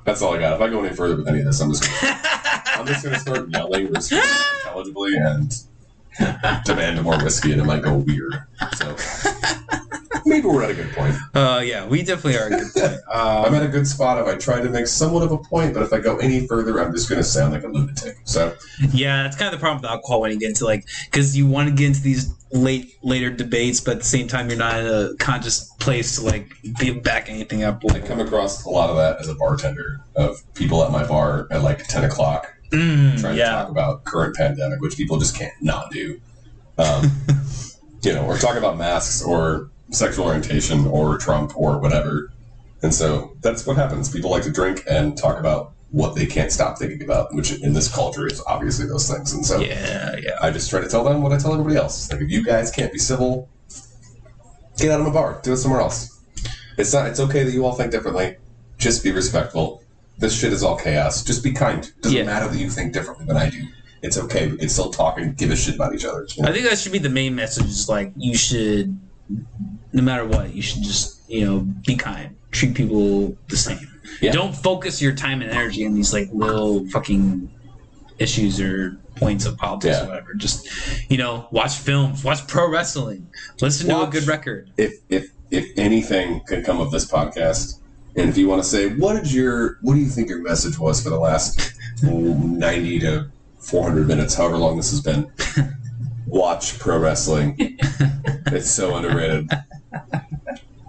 That's 0.03 0.21
all 0.21 0.35
I 0.35 0.39
got. 0.39 0.55
If 0.55 0.61
I 0.61 0.69
go 0.69 0.83
any 0.83 0.95
further 0.95 1.15
with 1.15 1.27
any 1.27 1.39
of 1.39 1.45
this, 1.45 1.59
I'm 1.61 1.71
just 1.71 1.83
gonna, 1.83 2.19
I'm 2.65 2.85
just 2.85 3.03
gonna 3.03 3.19
start 3.19 3.49
yelling 3.49 3.87
intelligibly 3.87 5.17
and 5.17 5.53
demand 6.65 7.01
more 7.01 7.17
whiskey, 7.23 7.53
and 7.53 7.61
it 7.61 7.65
might 7.65 7.81
go 7.81 7.95
weird. 7.95 8.43
So 8.75 8.95
maybe 10.25 10.47
we're 10.47 10.63
at 10.63 10.71
a 10.71 10.73
good 10.73 10.91
point. 10.93 11.15
Uh, 11.33 11.61
yeah, 11.63 11.85
we 11.85 12.01
definitely 12.03 12.37
are 12.37 12.47
a 12.47 12.49
good 12.49 12.73
point. 12.73 12.99
I'm 13.13 13.45
Um, 13.45 13.55
at 13.55 13.63
a 13.63 13.67
good 13.67 13.87
spot 13.87 14.19
if 14.19 14.27
I 14.27 14.35
try 14.37 14.61
to 14.61 14.69
make 14.69 14.87
somewhat 14.87 15.23
of 15.23 15.31
a 15.31 15.37
point, 15.37 15.73
but 15.73 15.83
if 15.83 15.93
I 15.93 15.99
go 15.99 16.17
any 16.17 16.47
further, 16.47 16.81
I'm 16.81 16.91
just 16.93 17.09
going 17.09 17.19
to 17.19 17.23
sound 17.23 17.53
like 17.53 17.63
a 17.63 17.67
lunatic. 17.67 18.17
So, 18.25 18.55
yeah, 18.91 19.23
that's 19.23 19.35
kind 19.37 19.53
of 19.53 19.59
the 19.59 19.61
problem 19.63 19.81
with 19.81 19.89
alcohol 19.91 20.21
when 20.21 20.31
you 20.31 20.39
get 20.39 20.49
into 20.49 20.65
like 20.65 20.85
because 21.05 21.37
you 21.37 21.47
want 21.47 21.69
to 21.69 21.75
get 21.75 21.87
into 21.87 22.01
these 22.01 22.33
late 22.51 22.93
later 23.03 23.29
debates, 23.29 23.81
but 23.81 23.91
at 23.91 23.97
the 23.99 24.05
same 24.05 24.27
time 24.27 24.49
you're 24.49 24.57
not 24.57 24.79
in 24.79 24.87
a 24.87 25.15
conscious 25.17 25.71
place 25.79 26.15
to 26.17 26.25
like 26.25 26.49
be 26.79 26.91
back 26.91 27.29
anything 27.29 27.63
up. 27.63 27.81
I 27.91 27.99
come 27.99 28.19
across 28.19 28.65
a 28.65 28.69
lot 28.69 28.89
of 28.89 28.95
that 28.97 29.19
as 29.19 29.27
a 29.27 29.35
bartender 29.35 30.01
of 30.15 30.37
people 30.53 30.83
at 30.83 30.91
my 30.91 31.05
bar 31.05 31.47
at 31.51 31.61
like 31.63 31.85
10 31.87 32.05
o'clock 32.05 32.51
Mm, 32.71 33.21
trying 33.21 33.35
to 33.35 33.43
talk 33.43 33.69
about 33.69 34.03
current 34.05 34.35
pandemic, 34.35 34.81
which 34.81 34.97
people 34.97 35.19
just 35.19 35.37
can't 35.37 35.53
not 35.61 35.91
do. 35.91 36.19
Um, 36.77 37.11
you 38.03 38.11
know, 38.13 38.25
or 38.25 38.37
talk 38.37 38.57
about 38.57 38.77
masks 38.77 39.21
or 39.21 39.69
sexual 39.91 40.25
orientation 40.25 40.87
or 40.87 41.17
Trump 41.17 41.55
or 41.55 41.79
whatever. 41.79 42.31
And 42.81 42.93
so 42.93 43.35
that's 43.41 43.65
what 43.65 43.77
happens. 43.77 44.09
People 44.09 44.31
like 44.31 44.43
to 44.43 44.51
drink 44.51 44.83
and 44.89 45.17
talk 45.17 45.39
about 45.39 45.73
what 45.91 46.15
they 46.15 46.25
can't 46.25 46.51
stop 46.51 46.77
thinking 46.77 47.01
about, 47.01 47.33
which 47.33 47.53
in 47.61 47.73
this 47.73 47.93
culture 47.93 48.27
is 48.27 48.41
obviously 48.45 48.85
those 48.85 49.09
things. 49.09 49.33
And 49.33 49.45
so 49.45 49.59
yeah, 49.59 50.15
yeah. 50.21 50.37
I 50.41 50.51
just 50.51 50.69
try 50.69 50.81
to 50.81 50.87
tell 50.87 51.03
them 51.03 51.21
what 51.21 51.31
I 51.31 51.37
tell 51.37 51.53
everybody 51.53 51.77
else. 51.77 52.11
Like, 52.11 52.21
if 52.21 52.29
you 52.29 52.43
guys 52.43 52.69
can't 52.71 52.91
be 52.91 52.99
civil, 52.99 53.49
get 54.77 54.91
out 54.91 54.99
of 54.99 55.05
my 55.07 55.13
bar. 55.13 55.39
Do 55.43 55.53
it 55.53 55.57
somewhere 55.57 55.79
else. 55.81 56.19
It's 56.77 56.93
not. 56.93 57.07
It's 57.07 57.19
okay 57.21 57.43
that 57.43 57.51
you 57.51 57.65
all 57.65 57.73
think 57.73 57.91
differently. 57.91 58.35
Just 58.77 59.03
be 59.03 59.11
respectful. 59.11 59.81
This 60.17 60.37
shit 60.37 60.51
is 60.51 60.63
all 60.63 60.77
chaos. 60.77 61.23
Just 61.23 61.43
be 61.43 61.53
kind. 61.53 61.89
Doesn't 62.01 62.17
Yeah. 62.17 62.23
matter 62.25 62.47
that 62.49 62.57
you 62.57 62.69
think 62.69 62.93
differently 62.93 63.25
than 63.25 63.37
I 63.37 63.49
do. 63.49 63.63
It's 64.01 64.17
okay. 64.17 64.47
We 64.47 64.57
can 64.57 64.69
still 64.69 64.91
talk 64.91 65.17
and 65.17 65.35
give 65.37 65.49
a 65.51 65.55
shit 65.55 65.75
about 65.75 65.95
each 65.95 66.05
other. 66.05 66.27
you 66.35 66.43
know? 66.43 66.49
I 66.49 66.51
think 66.51 66.65
that 66.69 66.77
should 66.77 66.91
be 66.91 66.99
the 66.99 67.09
main 67.09 67.35
message. 67.35 67.65
Is 67.65 67.87
like 67.89 68.11
you 68.17 68.35
should, 68.35 68.99
no 69.29 70.01
matter 70.01 70.25
what, 70.25 70.53
you 70.53 70.61
should 70.61 70.83
just 70.83 71.21
you 71.29 71.45
know 71.45 71.59
be 71.85 71.95
kind, 71.95 72.35
treat 72.51 72.75
people 72.75 73.37
the 73.49 73.57
same. 73.57 73.79
Yeah. 74.21 74.31
Don't 74.31 74.55
focus 74.55 75.01
your 75.01 75.13
time 75.13 75.41
and 75.41 75.49
energy 75.51 75.85
on 75.85 75.93
these 75.93 76.13
like 76.13 76.29
little 76.31 76.87
fucking 76.89 77.49
issues 78.19 78.61
or 78.61 78.97
points 79.15 79.45
of 79.45 79.57
politics 79.57 79.97
Yeah. 79.97 80.05
or 80.05 80.07
whatever. 80.09 80.33
Just 80.35 80.67
you 81.09 81.17
know, 81.17 81.47
watch 81.51 81.75
films, 81.77 82.23
watch 82.23 82.45
pro 82.47 82.69
wrestling, 82.69 83.27
listen 83.61 83.87
to 83.89 84.01
a 84.03 84.07
good 84.07 84.27
record. 84.27 84.71
if 84.77 84.93
if 85.09 85.31
if 85.51 85.65
anything 85.77 86.41
could 86.47 86.65
come 86.65 86.79
of 86.79 86.91
this 86.91 87.09
podcast, 87.09 87.79
and 88.15 88.29
if 88.29 88.37
you 88.37 88.47
want 88.47 88.61
to 88.63 88.67
say 88.67 88.89
what 88.95 89.13
did 89.21 89.31
your 89.33 89.77
what 89.81 89.95
do 89.95 89.99
you 90.01 90.07
think 90.09 90.29
your 90.29 90.41
message 90.41 90.77
was 90.79 91.01
for 91.03 91.09
the 91.09 91.19
last 91.19 91.73
ninety 92.03 92.99
to 92.99 93.27
four 93.59 93.83
hundred 93.83 94.07
minutes, 94.07 94.35
however 94.35 94.57
long 94.57 94.77
this 94.77 94.91
has 94.91 95.01
been, 95.01 95.31
watch 96.27 96.77
pro 96.79 96.97
wrestling. 96.99 97.55
it's 98.47 98.69
so 98.71 98.95
underrated. 98.95 99.49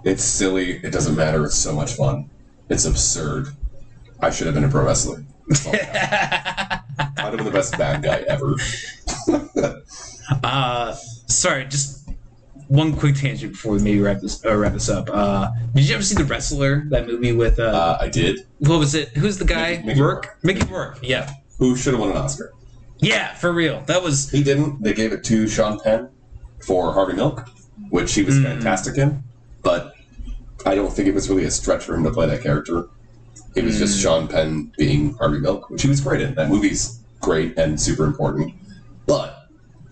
It's 0.03 0.23
silly. 0.23 0.77
It 0.83 0.91
doesn't 0.91 1.15
matter. 1.15 1.45
It's 1.45 1.55
so 1.57 1.73
much 1.73 1.93
fun. 1.93 2.29
It's 2.69 2.85
absurd. 2.85 3.47
I 4.19 4.29
should 4.29 4.47
have 4.47 4.53
been 4.55 4.63
a 4.63 4.69
pro 4.69 4.85
wrestler. 4.85 5.23
I'd 5.51 6.81
have 7.17 7.35
been 7.37 7.45
the 7.45 7.51
best 7.51 7.77
bad 7.77 8.03
guy 8.03 8.23
ever. 8.27 8.55
Uh, 10.43 10.93
sorry, 11.27 11.63
just 11.65 12.09
one 12.67 12.93
quick 12.93 13.15
tangent 13.15 13.53
before 13.53 13.71
we 13.71 13.79
maybe 13.79 14.01
wrap 14.01 14.19
this 14.19 14.43
uh, 14.45 14.53
wrap 14.57 14.73
this 14.73 14.89
up. 14.89 15.09
Uh, 15.09 15.49
did 15.73 15.87
you 15.87 15.95
ever 15.95 16.03
see 16.03 16.15
the 16.15 16.25
wrestler? 16.25 16.83
That 16.89 17.07
movie 17.07 17.31
with 17.31 17.59
uh, 17.59 17.63
Uh, 17.63 17.97
I 18.01 18.09
did. 18.09 18.41
what 18.59 18.77
was 18.77 18.93
it? 18.93 19.07
Who's 19.09 19.37
the 19.37 19.45
guy? 19.45 19.77
Mickey- 19.77 19.85
Mickey 19.87 20.01
Rourke. 20.01 20.37
Mickey 20.43 20.65
Rourke. 20.67 20.99
Yeah, 21.01 21.31
Who 21.59 21.77
should 21.77 21.93
have 21.93 22.01
won 22.01 22.11
an 22.11 22.17
Oscar? 22.17 22.51
Yeah, 22.99 23.33
for 23.35 23.51
real. 23.51 23.81
That 23.87 24.03
was 24.03 24.29
He 24.29 24.43
didn't. 24.43 24.81
They 24.81 24.93
gave 24.93 25.11
it 25.13 25.23
to 25.25 25.47
Sean 25.47 25.79
Penn 25.79 26.09
for 26.65 26.93
Harvey 26.93 27.13
Milk, 27.13 27.47
which 27.89 28.13
he 28.13 28.23
was 28.23 28.35
Mm. 28.35 28.43
fantastic 28.43 28.97
in. 28.97 29.23
But 29.63 29.93
I 30.65 30.75
don't 30.75 30.91
think 30.91 31.07
it 31.07 31.13
was 31.13 31.29
really 31.29 31.45
a 31.45 31.51
stretch 31.51 31.83
for 31.83 31.95
him 31.95 32.03
to 32.03 32.11
play 32.11 32.27
that 32.27 32.41
character. 32.41 32.87
It 33.55 33.63
was 33.63 33.77
just 33.77 33.97
Mm. 33.97 34.01
Sean 34.01 34.27
Penn 34.27 34.71
being 34.77 35.13
Harvey 35.15 35.39
Milk, 35.39 35.69
which 35.69 35.81
he 35.83 35.87
was 35.89 36.01
great 36.01 36.21
in. 36.21 36.35
That 36.35 36.49
movie's 36.49 36.99
great 37.21 37.57
and 37.57 37.79
super 37.79 38.05
important. 38.05 38.53
But 39.05 39.35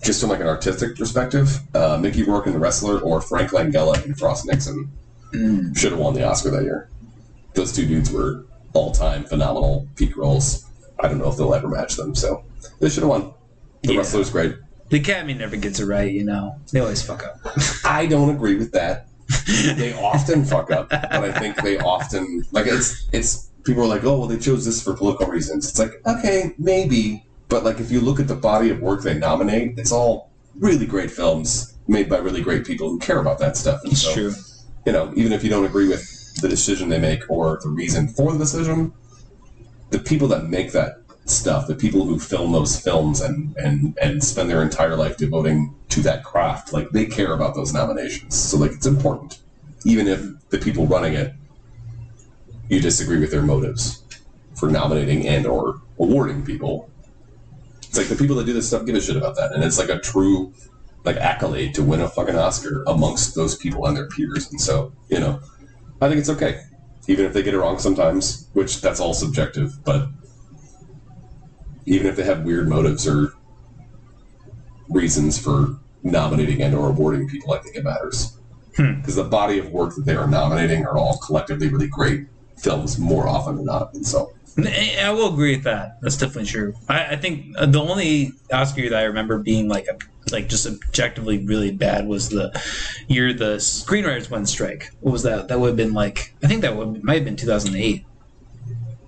just 0.04 0.22
from 0.22 0.30
like 0.30 0.40
an 0.42 0.48
artistic 0.48 0.96
perspective, 0.98 1.60
uh, 1.74 1.98
Mickey 2.00 2.24
Rourke 2.24 2.48
in 2.48 2.54
The 2.54 2.60
Wrestler 2.60 3.00
or 3.00 3.22
Frank 3.22 3.52
Langella 3.52 4.04
in 4.06 4.14
Frost 4.16 4.46
Nixon 4.46 4.90
Mm. 5.34 5.76
should 5.78 5.92
have 5.92 6.00
won 6.00 6.14
the 6.14 6.24
Oscar 6.24 6.52
that 6.52 6.64
year. 6.64 6.90
Those 7.56 7.72
two 7.72 7.86
dudes 7.86 8.12
were 8.12 8.46
all 8.74 8.92
time 8.92 9.24
phenomenal 9.24 9.88
peak 9.96 10.16
roles. 10.18 10.64
I 11.00 11.08
don't 11.08 11.18
know 11.18 11.30
if 11.30 11.38
they'll 11.38 11.54
ever 11.54 11.68
match 11.68 11.96
them, 11.96 12.14
so 12.16 12.44
they 12.80 12.90
should 12.90 13.04
have 13.04 13.10
won. 13.10 13.34
The 13.84 13.94
Yeah. 13.94 14.00
Wrestler's 14.00 14.30
great. 14.30 14.56
the 14.90 14.98
Academy 14.98 15.34
never 15.34 15.56
gets 15.58 15.80
it 15.80 15.86
right. 15.86 16.12
You 16.12 16.24
know, 16.24 16.56
they 16.72 16.80
always 16.80 17.02
fuck 17.02 17.24
up. 17.24 17.40
I 17.86 18.06
don't 18.06 18.30
agree 18.30 18.56
with 18.56 18.72
that. 18.74 19.08
They 19.76 19.94
often 20.12 20.46
fuck 20.46 20.72
up, 20.72 20.90
but 20.90 21.12
I 21.14 21.32
think 21.32 21.56
they 21.62 21.78
often 21.80 22.44
like 22.52 22.68
it's 22.68 23.08
it's 23.12 23.50
people 23.64 23.84
are 23.84 23.88
like, 23.88 24.04
oh 24.04 24.20
well, 24.20 24.28
they 24.28 24.38
chose 24.38 24.66
this 24.66 24.82
for 24.84 24.96
political 24.96 25.28
reasons. 25.28 25.68
It's 25.70 25.80
like 25.80 25.94
okay, 26.06 26.54
maybe, 26.58 27.26
but 27.50 27.64
like 27.64 27.80
if 27.80 27.92
you 27.92 28.00
look 28.02 28.20
at 28.20 28.28
the 28.28 28.36
body 28.36 28.70
of 28.70 28.80
work 28.82 29.02
they 29.04 29.18
nominate, 29.18 29.78
it's 29.80 29.92
all 29.92 30.32
really 30.60 30.86
great 30.86 31.12
films 31.12 31.74
made 31.88 32.10
by 32.10 32.18
really 32.18 32.42
great 32.42 32.66
people 32.66 32.90
who 32.90 32.98
care 33.00 33.20
about 33.20 33.38
that 33.40 33.58
stuff. 33.58 33.82
And 33.84 33.92
It's 33.92 34.02
so, 34.02 34.14
true. 34.14 34.34
you 34.86 34.92
know, 34.92 35.12
even 35.16 35.32
if 35.34 35.44
you 35.44 35.50
don't 35.50 35.66
agree 35.66 35.88
with 35.88 36.04
the 36.42 36.48
decision 36.50 36.90
they 36.90 37.00
make 37.00 37.30
or 37.30 37.60
the 37.62 37.70
reason 37.70 38.08
for 38.08 38.32
the 38.32 38.40
decision, 38.40 38.92
the 39.92 40.00
people 40.00 40.28
that 40.30 40.46
make 40.46 40.72
that 40.72 41.02
stuff, 41.26 41.68
the 41.68 41.76
people 41.76 42.06
who 42.06 42.20
film 42.20 42.52
those 42.54 42.80
films 42.80 43.22
and, 43.22 43.56
and, 43.58 43.98
and 44.02 44.24
spend 44.24 44.50
their 44.50 44.64
entire 44.64 44.96
life 44.96 45.18
devoting 45.18 45.76
to 45.90 46.02
that 46.02 46.24
craft, 46.24 46.74
like 46.74 46.90
they 46.92 47.06
care 47.06 47.34
about 47.34 47.56
those 47.56 47.74
nominations. 47.74 48.36
So 48.36 48.58
like 48.58 48.72
it's 48.74 48.86
important. 48.86 49.42
Even 49.86 50.08
if 50.08 50.22
the 50.50 50.60
people 50.60 50.88
running 50.88 51.14
it 51.14 51.34
you 52.70 52.82
disagree 52.82 53.20
with 53.20 53.32
their 53.32 53.42
motives 53.44 54.04
for 54.56 54.70
nominating 54.70 55.28
and 55.28 55.46
or 55.46 55.82
awarding 56.00 56.46
people 56.46 56.90
It's 57.90 57.98
like 57.98 58.08
the 58.08 58.16
people 58.16 58.36
that 58.38 58.46
do 58.46 58.54
this 58.54 58.68
stuff 58.68 58.86
give 58.86 58.96
a 58.96 59.02
shit 59.02 59.16
about 59.18 59.36
that, 59.38 59.54
and 59.54 59.64
it's 59.64 59.80
like 59.80 59.90
a 59.90 60.00
true 60.00 60.54
like 61.06 61.18
accolade 61.18 61.74
to 61.76 61.84
win 61.84 62.02
a 62.02 62.10
fucking 62.10 62.36
Oscar 62.36 62.84
amongst 62.88 63.36
those 63.36 63.56
people 63.58 63.86
and 63.88 63.98
their 63.98 64.08
peers. 64.10 64.50
And 64.52 64.60
so, 64.62 64.94
you 65.10 65.20
know, 65.20 65.42
I 66.02 66.08
think 66.10 66.20
it's 66.20 66.30
okay, 66.30 66.62
even 67.08 67.26
if 67.26 67.34
they 67.34 67.44
get 67.44 67.54
it 67.54 67.60
wrong 67.60 67.80
sometimes, 67.80 68.50
which 68.54 68.82
that's 68.82 69.00
all 69.00 69.14
subjective. 69.14 69.84
But 69.86 70.10
even 71.86 72.08
if 72.08 72.16
they 72.16 72.24
have 72.24 72.44
weird 72.44 72.68
motives 72.68 73.08
or 73.08 73.34
reasons 74.90 75.38
for 75.38 75.78
nominating 76.04 76.62
and 76.62 76.76
or 76.76 76.90
awarding 76.90 77.28
people, 77.28 77.54
I 77.54 77.60
think 77.60 77.76
it 77.76 77.84
matters 77.84 78.38
Hmm. 78.76 78.96
because 78.96 79.16
the 79.16 79.24
body 79.24 79.58
of 79.58 79.70
work 79.72 79.96
that 79.96 80.06
they 80.06 80.16
are 80.16 80.28
nominating 80.28 80.86
are 80.86 80.98
all 80.98 81.18
collectively 81.20 81.70
really 81.70 81.88
great 81.88 82.28
films 82.58 83.00
more 83.00 83.26
often 83.28 83.56
than 83.56 83.66
not. 83.66 83.94
And 83.94 84.06
so, 84.06 84.34
I 84.58 84.98
I 85.02 85.12
will 85.12 85.34
agree 85.34 85.56
with 85.56 85.64
that. 85.64 85.98
That's 86.02 86.18
definitely 86.18 86.46
true. 86.46 86.74
I, 86.90 87.06
I 87.12 87.16
think 87.16 87.56
uh, 87.58 87.66
the 87.68 87.82
only 87.82 88.34
Oscar 88.52 88.90
that 88.90 89.00
I 89.00 89.04
remember 89.04 89.38
being 89.40 89.70
like 89.70 89.88
a, 89.88 89.98
like 90.32 90.50
just 90.50 90.66
objectively 90.68 91.46
really 91.46 91.72
bad 91.72 92.06
was 92.08 92.30
the 92.30 92.52
year 93.08 93.32
the 93.34 93.56
screenwriters 93.58 94.30
went 94.30 94.50
strike. 94.50 94.92
What 95.00 95.12
was 95.14 95.24
that? 95.24 95.48
That 95.48 95.60
would 95.60 95.68
have 95.68 95.78
been 95.78 95.94
like 95.94 96.34
I 96.44 96.48
think 96.48 96.62
that 96.62 96.76
would 96.76 97.02
might 97.04 97.16
have 97.16 97.26
been 97.26 97.38
2008. 97.38 98.06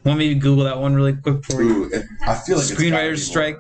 Want 0.08 0.20
me 0.20 0.30
to 0.30 0.36
Google 0.36 0.64
that 0.64 0.80
one 0.80 0.96
really 0.96 1.14
quick 1.14 1.44
for 1.44 1.62
you? 1.62 1.86
ooh, 1.86 1.92
I 2.26 2.36
feel 2.36 2.56
like 2.58 2.64
it's 2.64 2.72
gotta 2.72 2.82
be 2.82 2.92
more- 2.92 3.00
Screenwriters 3.02 3.18
strike. 3.20 3.60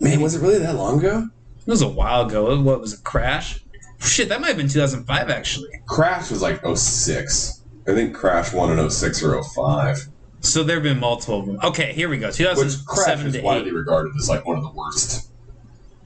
Man, 0.00 0.20
was 0.20 0.34
it 0.34 0.42
really 0.42 0.58
that 0.58 0.76
long 0.76 0.98
ago? 0.98 1.26
It 1.66 1.70
was 1.70 1.82
a 1.82 1.88
while 1.88 2.26
ago. 2.26 2.60
What 2.60 2.80
was 2.80 2.92
it? 2.92 3.02
Crash? 3.02 3.64
Shit, 4.00 4.28
that 4.28 4.40
might 4.40 4.48
have 4.48 4.56
been 4.58 4.68
2005 4.68 5.30
actually. 5.30 5.70
Crash 5.86 6.30
was 6.30 6.42
like 6.42 6.60
06. 6.64 7.62
I 7.88 7.94
think 7.94 8.14
Crash 8.14 8.52
won 8.52 8.78
in 8.78 8.90
06 8.90 9.22
or 9.22 9.42
05. 9.42 10.06
So 10.40 10.62
there 10.62 10.76
have 10.76 10.82
been 10.84 11.00
multiple 11.00 11.40
of 11.40 11.46
them. 11.46 11.58
Okay, 11.64 11.92
here 11.94 12.08
we 12.10 12.18
go. 12.18 12.30
2007 12.30 12.64
Which 12.64 12.86
Crash 12.86 13.06
2007 13.16 13.26
is 13.26 13.32
to 13.36 13.42
widely 13.42 13.70
8. 13.70 13.74
regarded 13.74 14.12
as 14.20 14.28
like 14.28 14.46
one 14.46 14.56
of 14.58 14.62
the 14.62 14.70
worst 14.70 15.30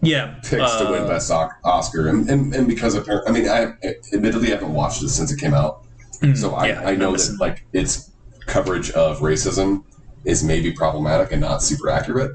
Yeah, 0.00 0.34
picks 0.36 0.76
to 0.76 0.86
win 0.88 1.02
uh, 1.02 1.08
Best 1.08 1.30
Oc- 1.32 1.52
Oscar. 1.64 2.08
And, 2.08 2.30
and, 2.30 2.54
and 2.54 2.66
because 2.68 2.94
apparently, 2.94 3.28
I 3.28 3.32
mean, 3.42 3.74
I 3.82 3.88
admittedly 4.14 4.50
haven't 4.50 4.72
watched 4.72 5.02
it 5.02 5.08
since 5.10 5.30
it 5.32 5.38
came 5.40 5.52
out. 5.52 5.84
mm, 6.22 6.34
So 6.36 6.54
I, 6.54 6.68
yeah, 6.68 6.80
I 6.88 6.94
know 6.94 7.10
listen. 7.10 7.36
that 7.36 7.40
like 7.42 7.66
its 7.74 8.11
coverage 8.46 8.90
of 8.92 9.20
racism 9.20 9.84
is 10.24 10.42
maybe 10.44 10.72
problematic 10.72 11.32
and 11.32 11.40
not 11.40 11.62
super 11.62 11.88
accurate. 11.90 12.32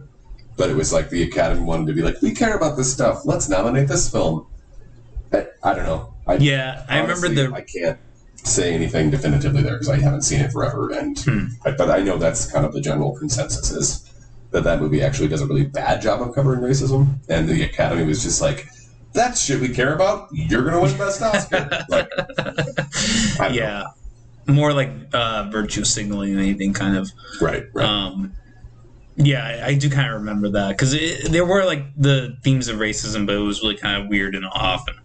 But 0.57 0.69
it 0.69 0.75
was 0.75 0.91
like 0.91 1.09
the 1.09 1.23
Academy 1.23 1.61
wanted 1.61 1.87
to 1.87 1.93
be 1.93 2.01
like, 2.01 2.21
we 2.21 2.33
care 2.33 2.57
about 2.57 2.77
this 2.77 2.91
stuff. 2.91 3.21
Let's 3.25 3.47
nominate 3.47 3.87
this 3.87 4.09
film. 4.09 4.47
I, 5.31 5.47
I 5.63 5.73
don't 5.73 5.85
know. 5.85 6.13
I, 6.25 6.35
Yeah, 6.37 6.83
I 6.89 6.99
remember 6.99 7.27
honestly, 7.27 7.47
the 7.47 7.53
I 7.53 7.61
can't 7.61 7.99
say 8.43 8.73
anything 8.73 9.09
definitively 9.11 9.61
there 9.61 9.73
because 9.73 9.89
I 9.89 9.99
haven't 9.99 10.21
seen 10.23 10.39
it 10.41 10.51
forever, 10.51 10.89
and 10.91 11.17
Hmm. 11.19 11.45
I, 11.65 11.71
but 11.71 11.89
I 11.91 11.99
know 11.99 12.17
that's 12.17 12.51
kind 12.51 12.65
of 12.65 12.73
the 12.73 12.81
general 12.81 13.15
consensus 13.17 13.71
is 13.71 14.11
that 14.51 14.63
that 14.63 14.79
movie 14.79 15.01
actually 15.01 15.27
does 15.27 15.41
a 15.41 15.45
really 15.45 15.65
bad 15.65 16.01
job 16.01 16.21
of 16.21 16.33
covering 16.33 16.61
racism, 16.61 17.19
and 17.29 17.47
the 17.47 17.63
Academy 17.63 18.03
was 18.05 18.23
just 18.23 18.41
like, 18.41 18.67
"That's 19.13 19.39
shit 19.41 19.59
we 19.59 19.69
care 19.69 19.93
about. 19.93 20.29
You're 20.31 20.63
gonna 20.63 20.81
win 20.81 20.97
Best 20.97 21.21
Oscar." 21.21 21.69
like, 21.89 22.09
yeah, 23.53 23.83
more 24.47 24.73
like 24.73 24.89
uh, 25.13 25.49
virtue 25.51 25.83
signaling 25.83 26.35
than 26.35 26.43
anything, 26.43 26.73
kind 26.73 26.95
of. 26.97 27.09
right, 27.41 27.65
right. 27.73 27.85
Um, 27.87 28.33
yeah, 29.19 29.43
I, 29.63 29.69
I 29.69 29.73
do 29.75 29.89
kind 29.89 30.07
of 30.13 30.19
remember 30.19 30.49
that 30.49 30.69
because 30.69 30.91
there 31.29 31.43
were 31.45 31.65
like 31.65 31.83
the 31.97 32.37
themes 32.43 32.67
of 32.67 32.77
racism, 32.77 33.25
but 33.25 33.35
it 33.35 33.39
was 33.39 33.61
really 33.61 33.75
kind 33.77 34.01
of 34.01 34.09
weird 34.09 34.35
and 34.35 34.45
off. 34.45 34.85
And 34.87 34.97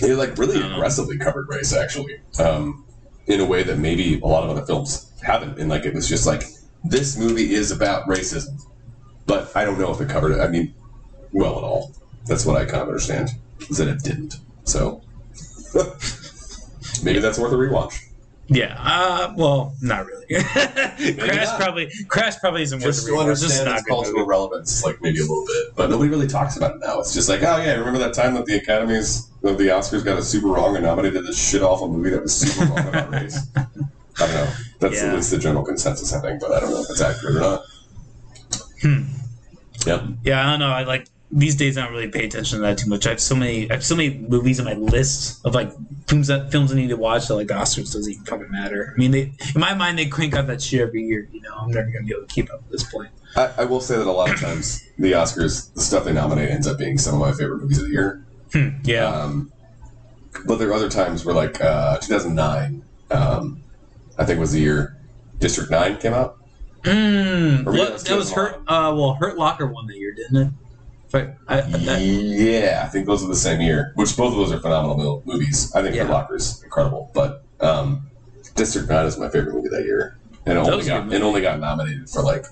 They 0.00 0.14
like 0.14 0.36
really 0.36 0.60
Um, 0.60 0.72
aggressively 0.72 1.18
covered 1.18 1.48
race 1.48 1.72
actually, 1.72 2.20
um, 2.40 2.84
in 3.26 3.40
a 3.40 3.44
way 3.44 3.62
that 3.62 3.78
maybe 3.78 4.20
a 4.20 4.26
lot 4.26 4.42
of 4.42 4.50
other 4.50 4.66
films 4.66 5.10
haven't. 5.22 5.58
And 5.58 5.70
like 5.70 5.84
it 5.84 5.94
was 5.94 6.08
just 6.08 6.26
like 6.26 6.42
this 6.82 7.16
movie 7.16 7.54
is 7.54 7.70
about 7.70 8.06
racism, 8.08 8.60
but 9.26 9.54
I 9.56 9.64
don't 9.64 9.78
know 9.78 9.92
if 9.92 10.00
it 10.00 10.08
covered 10.08 10.32
it. 10.32 10.40
I 10.40 10.48
mean, 10.48 10.74
well 11.32 11.56
at 11.56 11.64
all. 11.64 11.94
That's 12.26 12.44
what 12.44 12.56
I 12.56 12.64
kind 12.64 12.82
of 12.82 12.88
understand 12.88 13.30
is 13.70 13.76
that 13.78 13.86
it 13.86 14.02
didn't. 14.02 14.34
So 14.64 15.00
maybe 17.04 17.20
that's 17.20 17.38
worth 17.38 17.52
a 17.52 17.56
rewatch. 17.56 18.00
Yeah, 18.48 18.76
uh, 18.78 19.32
well, 19.36 19.74
not 19.80 20.06
really. 20.06 20.26
Crash 20.44 21.46
not. 21.46 21.60
probably 21.60 21.90
Crash 22.08 22.38
probably 22.40 22.62
isn't 22.62 22.78
worth 22.78 22.86
Just 22.86 23.06
to 23.06 23.12
rewatch. 23.12 23.26
This 23.26 23.42
is 23.42 23.60
understand 23.60 23.68
not 23.70 23.78
its 23.80 23.88
cultural 23.88 24.18
movie. 24.18 24.28
relevance, 24.28 24.84
like 24.84 25.00
maybe 25.00 25.18
a 25.18 25.22
little 25.22 25.44
bit, 25.46 25.74
but 25.76 25.90
nobody 25.90 26.10
really 26.10 26.26
talks 26.26 26.56
about 26.56 26.76
it 26.76 26.80
now. 26.84 27.00
It's 27.00 27.14
just 27.14 27.28
like, 27.28 27.42
oh 27.42 27.56
yeah, 27.56 27.74
remember 27.74 27.98
that 28.00 28.14
time 28.14 28.34
that 28.34 28.44
the 28.46 28.56
Academy's 28.56 29.28
that 29.42 29.56
the 29.58 29.68
Oscars 29.68 30.04
got 30.04 30.18
it 30.18 30.24
super 30.24 30.48
wrong 30.48 30.74
and 30.76 30.84
nominated 30.84 31.24
this 31.26 31.38
shit 31.50 31.62
awful 31.62 31.88
movie 31.88 32.10
that 32.10 32.22
was 32.22 32.34
super 32.34 32.66
wrong 32.72 32.86
about 32.88 33.10
race. 33.12 33.38
I 33.56 33.66
don't 34.18 34.34
know. 34.34 34.52
That's 34.80 34.94
Yeah. 34.96 35.08
at 35.08 35.14
least 35.16 35.30
the 35.30 35.38
general 35.38 35.64
consensus, 35.64 36.12
I 36.12 36.20
think, 36.20 36.40
but 36.40 36.52
I 36.52 36.60
don't 36.60 36.70
know 36.70 36.80
if 36.82 36.90
it's 36.90 37.00
accurate 37.00 37.36
or 37.36 37.40
not. 37.40 37.62
Hmm. 38.82 39.02
Yep. 39.86 40.02
Yeah, 40.24 40.46
I 40.46 40.50
don't 40.50 40.60
know. 40.60 40.70
I 40.72 40.84
like 40.84 41.06
these 41.36 41.56
days. 41.56 41.76
I 41.76 41.82
don't 41.84 41.92
really 41.92 42.08
pay 42.08 42.24
attention 42.26 42.58
to 42.58 42.62
that 42.62 42.78
too 42.78 42.88
much. 42.88 43.06
I 43.06 43.10
have 43.10 43.20
so 43.20 43.34
many. 43.34 43.70
I 43.70 43.74
have 43.74 43.84
so 43.84 43.96
many 43.96 44.16
movies 44.18 44.58
on 44.60 44.66
my 44.66 44.74
list 44.74 45.44
of 45.44 45.54
like 45.54 45.70
films 46.06 46.28
that 46.28 46.50
films 46.52 46.72
I 46.72 46.76
need 46.76 46.88
to 46.88 46.96
watch. 46.96 47.26
that 47.28 47.34
like 47.34 47.48
the 47.48 47.54
Oscars 47.54 47.92
doesn't 47.92 48.10
even 48.10 48.24
fucking 48.24 48.50
matter. 48.50 48.92
I 48.94 48.98
mean, 48.98 49.10
they 49.10 49.32
in 49.54 49.60
my 49.60 49.74
mind 49.74 49.98
they 49.98 50.06
crank 50.06 50.34
out 50.34 50.46
that 50.46 50.62
shit 50.62 50.80
every 50.80 51.02
year. 51.02 51.28
You 51.32 51.42
know, 51.42 51.54
I'm 51.56 51.70
never 51.70 51.90
gonna 51.90 52.04
be 52.06 52.12
able 52.12 52.26
to 52.26 52.32
keep 52.34 52.50
up 52.52 52.60
at 52.64 52.70
this 52.70 52.84
point. 52.90 53.10
I, 53.36 53.50
I 53.58 53.64
will 53.64 53.80
say 53.80 53.96
that 53.96 54.06
a 54.06 54.12
lot 54.12 54.30
of 54.30 54.38
times 54.40 54.84
the 54.98 55.12
Oscars, 55.12 55.72
the 55.74 55.80
stuff 55.80 56.04
they 56.04 56.12
nominate 56.12 56.50
ends 56.50 56.66
up 56.68 56.78
being 56.78 56.98
some 56.98 57.14
of 57.14 57.20
my 57.20 57.32
favorite 57.32 57.60
movies 57.60 57.78
of 57.78 57.86
the 57.86 57.90
year. 57.92 58.24
Hmm. 58.52 58.68
Yeah. 58.84 59.06
Um, 59.06 59.50
but 60.46 60.56
there 60.60 60.68
are 60.68 60.72
other 60.74 60.88
times 60.88 61.24
where, 61.24 61.34
like 61.34 61.60
uh, 61.60 61.98
2009, 61.98 62.84
um, 63.10 63.62
I 64.18 64.24
think 64.24 64.38
was 64.38 64.52
the 64.52 64.60
year 64.60 64.96
District 65.40 65.70
9 65.70 65.96
came 65.98 66.12
out. 66.14 66.38
Mm, 66.82 67.66
Or 67.66 67.72
maybe 67.72 67.78
what- 67.78 67.90
that's 67.90 68.02
that 68.04 68.16
was 68.16 68.32
Hurt. 68.32 68.56
Uh, 68.68 68.92
well, 68.96 69.14
Hurt 69.14 69.36
Locker 69.36 69.66
won 69.66 69.86
that 69.88 69.96
year, 69.96 70.12
didn't 70.14 70.36
it? 70.36 70.48
But 71.14 71.36
I, 71.46 71.60
that, 71.60 72.00
yeah, 72.02 72.82
I 72.84 72.88
think 72.88 73.06
those 73.06 73.22
are 73.22 73.28
the 73.28 73.36
same 73.36 73.60
year. 73.60 73.92
Which 73.94 74.16
both 74.16 74.32
of 74.32 74.38
those 74.38 74.50
are 74.50 74.58
phenomenal 74.58 75.22
movies. 75.24 75.72
I 75.72 75.80
think 75.80 75.94
Yeah. 75.94 76.06
The 76.06 76.34
is 76.34 76.60
incredible, 76.64 77.12
but 77.14 77.44
um, 77.60 78.10
District 78.56 78.88
Nine 78.88 79.06
is 79.06 79.16
my 79.16 79.28
favorite 79.28 79.54
movie 79.54 79.68
that 79.68 79.84
year, 79.84 80.18
and 80.44 80.58
That 80.58 80.72
only 80.72 80.84
got 80.84 81.14
only 81.14 81.40
got 81.40 81.60
nominated 81.60 82.10
for 82.10 82.22
like 82.22 82.46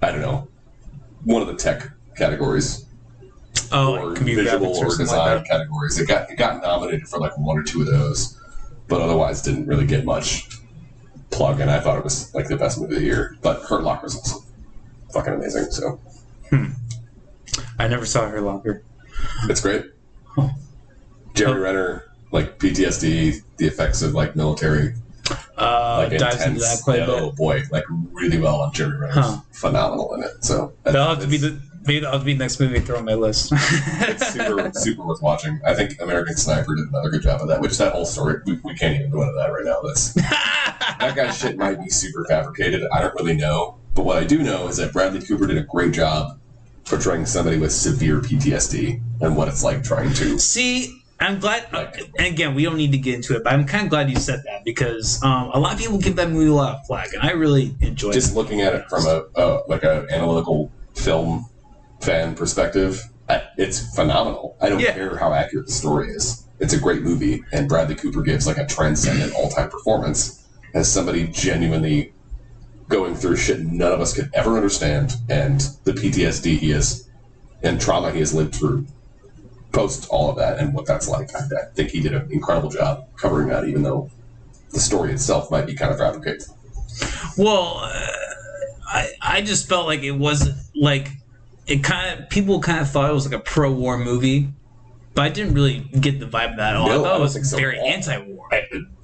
I 0.00 0.12
don't 0.12 0.20
know 0.20 0.46
one 1.24 1.42
of 1.42 1.48
the 1.48 1.56
tech 1.56 1.90
categories 2.16 2.86
oh, 3.72 3.96
or 3.96 4.10
like 4.10 4.22
visual 4.22 4.66
or 4.76 4.86
or 4.86 4.96
design 4.96 5.38
like 5.38 5.46
categories. 5.48 5.98
It 5.98 6.06
got 6.06 6.30
it 6.30 6.36
got 6.36 6.62
nominated 6.62 7.08
for 7.08 7.18
like 7.18 7.36
one 7.36 7.58
or 7.58 7.64
two 7.64 7.80
of 7.80 7.88
those, 7.88 8.38
but 8.86 9.00
otherwise 9.00 9.42
didn't 9.42 9.66
really 9.66 9.86
get 9.86 10.04
much 10.04 10.48
plug. 11.30 11.58
And 11.58 11.68
I 11.68 11.80
thought 11.80 11.98
it 11.98 12.04
was 12.04 12.32
like 12.32 12.46
the 12.46 12.56
best 12.56 12.80
movie 12.80 12.94
of 12.94 13.00
the 13.00 13.06
year. 13.06 13.36
But 13.42 13.62
Hurt 13.62 13.82
Locker's 13.82 14.14
also 14.14 14.44
fucking 15.10 15.34
amazing. 15.34 15.64
So 15.72 15.98
I 17.78 17.88
never 17.88 18.06
saw 18.06 18.28
Hurt 18.28 18.42
Locker. 18.42 18.82
It's 19.48 19.60
great. 19.60 19.84
Huh. 20.26 20.48
Jeremy 21.34 21.60
Oh. 21.60 21.62
Renner, 21.62 22.04
like 22.30 22.58
PTSD, 22.58 23.42
the 23.58 23.66
effects 23.66 24.02
of 24.02 24.14
like 24.14 24.36
military, 24.36 24.94
Uh, 25.56 26.06
like 26.08 26.18
dives 26.18 26.36
into 26.36 26.54
intense. 26.56 26.78
that 26.78 26.84
quite 26.84 26.96
a 26.96 27.00
yeah, 27.00 27.06
bit. 27.06 27.14
oh 27.22 27.32
boy, 27.32 27.62
like 27.70 27.84
really 28.12 28.38
well 28.38 28.60
on 28.60 28.72
Jeremy 28.72 28.96
Renner's 28.98 29.14
Huh. 29.16 29.36
phenomenal 29.52 30.14
in 30.14 30.22
it. 30.24 30.44
So 30.44 30.72
That'll 30.84 31.04
have 31.06 31.20
to 31.20 31.26
be 31.26 31.36
the 31.36 31.58
maybe 31.86 32.00
that'll 32.00 32.20
be 32.20 32.32
the 32.34 32.38
next 32.38 32.60
movie 32.60 32.76
I 32.76 32.80
throw 32.80 32.98
on 32.98 33.04
my 33.04 33.14
list. 33.14 33.52
It's 34.04 34.32
super 34.32 34.70
super 34.74 35.04
worth 35.04 35.22
watching. 35.22 35.60
I 35.64 35.74
think 35.74 36.00
American 36.00 36.36
Sniper 36.36 36.74
did 36.74 36.88
another 36.88 37.10
good 37.10 37.22
job 37.22 37.40
of 37.40 37.48
that. 37.48 37.60
Which 37.60 37.76
that 37.78 37.92
whole 37.92 38.04
story, 38.06 38.40
we, 38.46 38.54
we 38.64 38.74
can't 38.74 38.98
even 38.98 39.10
go 39.10 39.22
into 39.22 39.34
that 39.34 39.52
right 39.52 39.64
now. 39.64 39.80
That's 39.82 40.12
that 40.14 41.12
guy's 41.14 41.38
shit 41.38 41.56
might 41.56 41.82
be 41.82 41.88
super 41.90 42.24
fabricated. 42.28 42.82
I 42.92 43.00
don't 43.00 43.14
really 43.14 43.34
know, 43.36 43.76
but 43.94 44.04
what 44.04 44.18
I 44.18 44.24
do 44.24 44.42
know 44.42 44.68
is 44.68 44.76
that 44.78 44.92
Bradley 44.92 45.20
Cooper 45.20 45.46
did 45.46 45.58
a 45.58 45.62
great 45.62 45.92
job 45.92 46.38
portraying 46.84 47.26
somebody 47.26 47.58
with 47.58 47.72
severe 47.72 48.20
PTSD 48.20 49.00
and 49.20 49.36
what 49.36 49.48
it's 49.48 49.62
like 49.62 49.82
trying 49.84 50.12
to. 50.14 50.38
See, 50.38 50.98
I'm 51.20 51.38
glad. 51.38 51.66
uh, 51.72 51.86
and 52.18 52.26
again, 52.26 52.54
we 52.54 52.64
don't 52.64 52.76
need 52.76 52.92
to 52.92 52.98
get 52.98 53.14
into 53.14 53.36
it, 53.36 53.44
but 53.44 53.52
I'm 53.52 53.64
kind 53.64 53.84
of 53.84 53.90
glad 53.90 54.10
you 54.10 54.16
said 54.16 54.42
that 54.46 54.64
because 54.64 55.22
um, 55.22 55.50
a 55.54 55.58
lot 55.60 55.72
of 55.72 55.78
people 55.78 55.98
give 55.98 56.16
that 56.16 56.30
movie 56.30 56.50
a 56.50 56.54
lot 56.54 56.74
of 56.74 56.86
flack, 56.86 57.12
and 57.12 57.22
I 57.22 57.30
really 57.32 57.76
enjoy 57.80 58.12
just 58.12 58.32
it. 58.32 58.36
looking 58.36 58.60
at 58.60 58.74
it 58.74 58.88
from 58.88 59.06
a, 59.06 59.22
a 59.36 59.60
like 59.68 59.84
a 59.84 60.06
analytical 60.10 60.70
film 60.94 61.46
fan 62.00 62.34
perspective, 62.34 63.00
I- 63.28 63.42
it's 63.56 63.94
phenomenal. 63.94 64.56
I 64.60 64.68
don't 64.68 64.80
Yeah. 64.80 64.92
care 64.94 65.16
how 65.16 65.32
accurate 65.32 65.66
the 65.66 65.72
story 65.72 66.08
is. 66.10 66.44
It's 66.58 66.72
a 66.74 66.78
great 66.78 67.02
movie, 67.02 67.42
and 67.52 67.68
Bradley 67.68 67.94
Cooper 67.94 68.22
gives 68.22 68.46
like 68.46 68.58
a 68.58 68.66
transcendent 68.66 69.32
all-time 69.34 69.70
performance 69.70 70.44
as 70.74 70.90
somebody 70.90 71.26
genuinely 71.28 72.12
going 72.92 73.14
through 73.14 73.36
shit 73.36 73.60
none 73.60 73.90
of 73.92 74.00
us 74.00 74.12
could 74.14 74.30
ever 74.34 74.54
understand, 74.56 75.16
and 75.28 75.60
the 75.84 75.92
PTSD 75.92 76.58
he 76.58 76.70
is 76.72 77.08
and 77.62 77.80
trauma 77.80 78.10
he 78.12 78.18
has 78.20 78.34
lived 78.34 78.54
through 78.54 78.86
post 79.72 80.06
all 80.10 80.28
of 80.30 80.36
that 80.36 80.58
and 80.58 80.74
what 80.74 80.84
that's 80.86 81.08
like. 81.08 81.34
I, 81.34 81.38
I 81.38 81.64
think 81.74 81.90
he 81.90 82.00
did 82.00 82.12
an 82.14 82.30
incredible 82.30 82.68
job 82.68 83.08
covering 83.16 83.48
that, 83.48 83.64
even 83.66 83.82
though 83.82 84.10
the 84.70 84.80
story 84.80 85.12
itself 85.12 85.50
might 85.50 85.66
be 85.66 85.74
kind 85.74 85.90
of 85.92 85.98
fabricated. 85.98 86.42
Well, 87.38 87.78
uh, 87.82 88.06
I 88.86 89.08
I 89.22 89.42
just 89.42 89.68
felt 89.68 89.86
like 89.86 90.02
it 90.02 90.12
wasn't 90.12 90.56
like 90.74 91.08
it 91.66 91.82
kind 91.82 92.20
of 92.20 92.28
people 92.28 92.60
kind 92.60 92.80
of 92.80 92.90
thought 92.90 93.08
it 93.08 93.14
was 93.14 93.24
like 93.24 93.34
a 93.38 93.42
pro-war 93.42 93.96
movie, 93.98 94.48
but 95.14 95.22
I 95.22 95.28
didn't 95.30 95.54
really 95.54 95.78
get 95.78 96.20
the 96.20 96.26
vibe 96.26 96.52
of 96.52 96.56
that 96.58 96.74
at 96.74 96.76
all. 96.76 96.86
I 96.90 96.94
No, 96.96 97.02
thought 97.04 97.14
I 97.14 97.16
it 97.16 97.20
was 97.20 97.32
think 97.32 97.46
so 97.46 97.56
very 97.56 97.78
at 97.78 97.86
anti-war. 97.86 98.48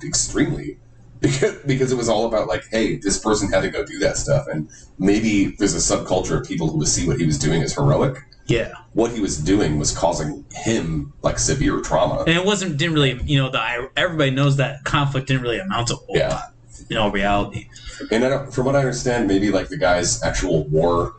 Extremely. 0.04 0.78
because 1.20 1.56
because 1.66 1.90
it 1.92 1.96
was 1.96 2.08
all 2.08 2.26
about 2.26 2.46
like, 2.48 2.64
hey, 2.70 2.96
this 2.96 3.18
person 3.18 3.50
had 3.50 3.62
to 3.62 3.70
go 3.70 3.84
do 3.84 3.98
that 4.00 4.16
stuff, 4.16 4.46
and 4.46 4.68
maybe 4.98 5.54
there's 5.58 5.74
a 5.74 5.78
subculture 5.78 6.40
of 6.40 6.46
people 6.46 6.68
who 6.68 6.78
would 6.78 6.88
see 6.88 7.06
what 7.06 7.18
he 7.18 7.26
was 7.26 7.38
doing 7.38 7.62
as 7.62 7.74
heroic. 7.74 8.16
Yeah, 8.46 8.72
What 8.94 9.10
he 9.12 9.20
was 9.20 9.36
doing 9.36 9.78
was 9.78 9.90
causing 9.94 10.44
him 10.52 11.12
like 11.22 11.38
severe 11.38 11.80
trauma. 11.82 12.20
and 12.20 12.30
it 12.30 12.44
wasn't 12.46 12.78
didn't 12.78 12.94
really 12.94 13.20
you 13.24 13.38
know 13.38 13.50
the 13.50 13.90
everybody 13.94 14.30
knows 14.30 14.56
that 14.56 14.84
conflict 14.84 15.26
didn't 15.26 15.42
really 15.42 15.58
amount 15.58 15.88
to 15.88 15.94
a 15.96 15.98
Yeah. 16.18 16.28
lot. 16.30 16.54
In 16.88 16.96
all 16.96 17.10
reality, 17.10 17.68
And 18.10 18.24
I 18.24 18.28
don't, 18.30 18.54
from 18.54 18.64
what 18.64 18.74
I 18.74 18.78
understand, 18.78 19.26
maybe 19.28 19.50
like 19.50 19.68
the 19.68 19.76
guy's 19.76 20.22
actual 20.22 20.64
war 20.68 21.16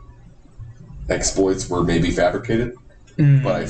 exploits 1.10 1.70
were 1.70 1.84
maybe 1.84 2.12
fabricated. 2.12 2.74
Mm. 3.18 3.44
But 3.44 3.56
I, 3.56 3.62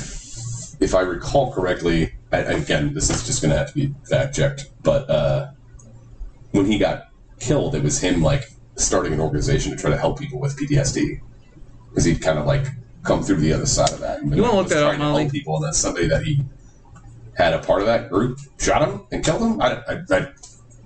if 0.84 0.96
I 0.96 1.02
recall 1.02 1.52
correctly, 1.52 2.14
I, 2.32 2.38
again, 2.38 2.94
this 2.94 3.10
is 3.10 3.26
just 3.26 3.42
going 3.42 3.52
to 3.52 3.58
have 3.58 3.68
to 3.70 3.74
be 3.74 3.94
fact 4.10 4.36
checked. 4.36 4.70
But 4.84 5.10
uh, 5.10 5.52
when 6.52 6.66
he 6.66 6.78
got 6.78 7.10
killed, 7.40 7.76
it 7.76 7.84
was 7.84 8.00
him 8.00 8.22
like 8.22 8.50
starting 8.76 9.14
an 9.14 9.20
organization 9.20 9.72
to 9.72 9.78
try 9.78 9.90
to 9.92 9.98
help 9.98 10.20
people 10.20 10.40
with 10.40 10.58
PTSD 10.58 11.20
because 11.90 12.06
he'd 12.06 12.22
kind 12.22 12.40
of 12.40 12.46
like 12.46 12.66
come 13.04 13.24
through 13.24 13.38
the 13.38 13.54
other 13.54 13.66
side 13.66 13.92
of 13.92 14.00
that. 14.00 14.22
And 14.22 14.36
You 14.36 14.42
wanna 14.42 14.56
look 14.58 14.70
that 14.70 14.84
up, 14.84 14.94
to 14.94 14.98
Molly? 15.00 15.24
help 15.24 15.32
people, 15.34 15.56
and 15.58 15.66
then 15.66 15.74
somebody 15.74 16.08
that 16.08 16.24
he 16.24 16.42
had 17.38 17.54
a 17.54 17.60
part 17.60 17.82
of 17.82 17.88
that 17.88 18.10
group 18.10 18.40
shot 18.58 18.88
him 18.88 19.02
and 19.12 19.24
killed 19.24 19.42
him. 19.42 19.62
I, 19.62 19.82
I, 19.88 20.02
I, 20.12 20.28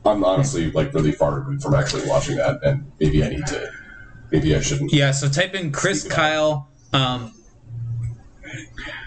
I'm 0.05 0.23
honestly 0.23 0.71
like 0.71 0.93
really 0.93 1.11
far 1.11 1.39
removed 1.39 1.63
from 1.63 1.73
actually 1.75 2.07
watching 2.07 2.35
that, 2.37 2.63
and 2.63 2.91
maybe 2.99 3.23
I 3.23 3.29
need 3.29 3.45
to. 3.47 3.71
Maybe 4.31 4.55
I 4.55 4.61
shouldn't. 4.61 4.91
Yeah, 4.93 5.11
so 5.11 5.29
type 5.29 5.53
in 5.53 5.71
Chris 5.71 6.01
Speak 6.01 6.13
about 6.13 6.25
it. 6.25 6.29
Kyle. 6.31 6.69
Um, 6.93 7.33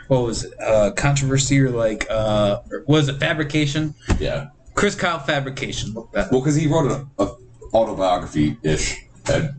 what 0.08 0.22
was 0.22 0.44
it? 0.44 0.52
Uh, 0.60 0.92
controversy 0.92 1.60
or 1.60 1.70
like 1.70 2.06
uh, 2.10 2.60
was 2.86 3.08
it 3.08 3.18
fabrication? 3.18 3.94
Yeah. 4.20 4.48
Chris 4.76 4.94
Kyle 4.94 5.18
fabrication. 5.18 5.92
Look 5.92 6.12
that. 6.12 6.30
Well, 6.30 6.40
because 6.40 6.54
he 6.54 6.68
wrote 6.68 6.92
an 6.92 7.10
autobiography 7.74 8.58
ish. 8.62 9.02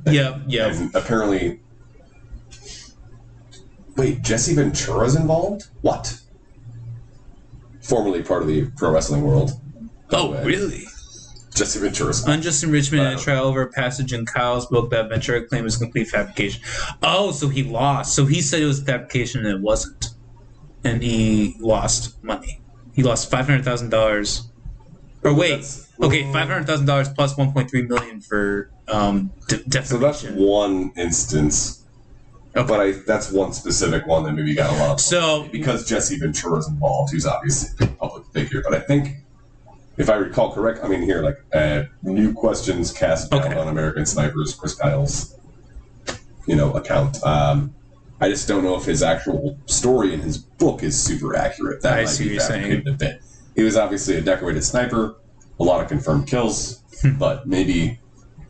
Yeah, 0.05 0.39
yeah. 0.47 0.87
Apparently. 0.93 1.59
Wait, 3.97 4.21
Jesse 4.21 4.53
Ventura's 4.53 5.15
involved? 5.15 5.65
What? 5.81 6.21
Formerly 7.81 8.21
part 8.21 8.43
of 8.43 8.47
the 8.47 8.69
pro 8.77 8.91
wrestling 8.91 9.23
world. 9.23 9.51
Oh, 10.11 10.31
way. 10.31 10.43
really? 10.45 10.83
Jesse 11.55 11.79
Ventura's. 11.79 12.23
Unjust 12.27 12.63
enrichment 12.63 13.01
in 13.01 13.13
a 13.13 13.15
uh, 13.15 13.19
trial 13.19 13.45
over 13.45 13.63
a 13.63 13.71
passage 13.71 14.13
in 14.13 14.25
Kyle's 14.27 14.67
book 14.67 14.91
that 14.91 15.09
Ventura 15.09 15.43
claimed 15.47 15.63
was 15.63 15.77
complete 15.77 16.07
fabrication. 16.07 16.61
Oh, 17.01 17.31
so 17.31 17.49
he 17.49 17.63
lost. 17.63 18.15
So 18.15 18.25
he 18.27 18.41
said 18.41 18.61
it 18.61 18.65
was 18.65 18.83
fabrication 18.83 19.43
and 19.45 19.57
it 19.57 19.61
wasn't, 19.61 20.09
and 20.83 21.01
he 21.01 21.55
lost 21.59 22.23
money. 22.23 22.61
He 22.93 23.01
lost 23.01 23.31
five 23.31 23.47
hundred 23.47 23.65
thousand 23.65 23.89
dollars. 23.89 24.47
Or 25.23 25.33
wait, 25.33 25.65
okay, 26.01 26.31
five 26.31 26.47
hundred 26.47 26.67
thousand 26.67 26.85
dollars 26.85 27.09
plus 27.09 27.35
one 27.37 27.51
point 27.51 27.69
three 27.69 27.81
million 27.83 28.21
for 28.21 28.69
um 28.87 29.31
de- 29.47 29.85
So 29.85 29.97
that's 29.97 30.21
defamation. 30.21 30.35
one 30.37 30.91
instance. 30.95 31.83
Okay. 32.55 32.67
But 32.67 32.79
I, 32.79 32.91
that's 33.05 33.31
one 33.31 33.53
specific 33.53 34.07
one 34.07 34.23
that 34.23 34.31
maybe 34.31 34.55
got 34.55 34.73
a 34.73 34.77
lot 34.79 34.89
of 34.91 35.01
So- 35.01 35.47
because 35.51 35.87
Jesse 35.87 36.17
Ventura's 36.17 36.67
involved, 36.67 37.11
who's 37.11 37.25
obviously 37.27 37.85
a 37.85 37.89
public 37.89 38.25
figure. 38.27 38.61
But 38.63 38.73
I 38.73 38.79
think, 38.79 39.17
if 39.97 40.09
I 40.09 40.15
recall 40.15 40.53
correct, 40.53 40.79
I 40.83 40.87
mean 40.87 41.01
here 41.01 41.21
like 41.21 41.37
uh, 41.53 41.83
new 42.03 42.33
questions 42.33 42.91
cast 42.91 43.29
down 43.31 43.43
Okay. 43.45 43.55
on 43.59 43.67
American 43.67 44.05
Snipers, 44.05 44.53
Chris 44.55 44.73
Kyle's, 44.75 45.35
you 46.47 46.55
know, 46.55 46.71
account. 46.73 47.21
Um, 47.23 47.73
I 48.19 48.29
just 48.29 48.47
don't 48.47 48.63
know 48.63 48.75
if 48.75 48.85
his 48.85 49.03
actual 49.03 49.57
story 49.67 50.13
in 50.13 50.21
his 50.21 50.37
book 50.39 50.81
is 50.81 50.99
super 50.99 51.35
accurate. 51.35 51.81
That 51.83 51.93
I 51.93 51.97
might 51.97 52.05
see 52.05 52.23
be 52.23 52.29
what 52.29 52.33
you're 52.33 52.41
saying. 52.41 52.61
fabricated 52.63 52.87
a 52.87 52.97
bit. 52.97 53.21
He 53.57 53.63
was 53.63 53.75
obviously 53.75 54.15
a 54.15 54.21
decorated 54.21 54.63
sniper, 54.63 55.15
a 55.59 55.63
lot 55.63 55.81
of 55.81 55.89
confirmed 55.89 56.27
kills, 56.27 56.83
Hmm. 57.01 57.17
but 57.17 57.47
maybe 57.47 57.99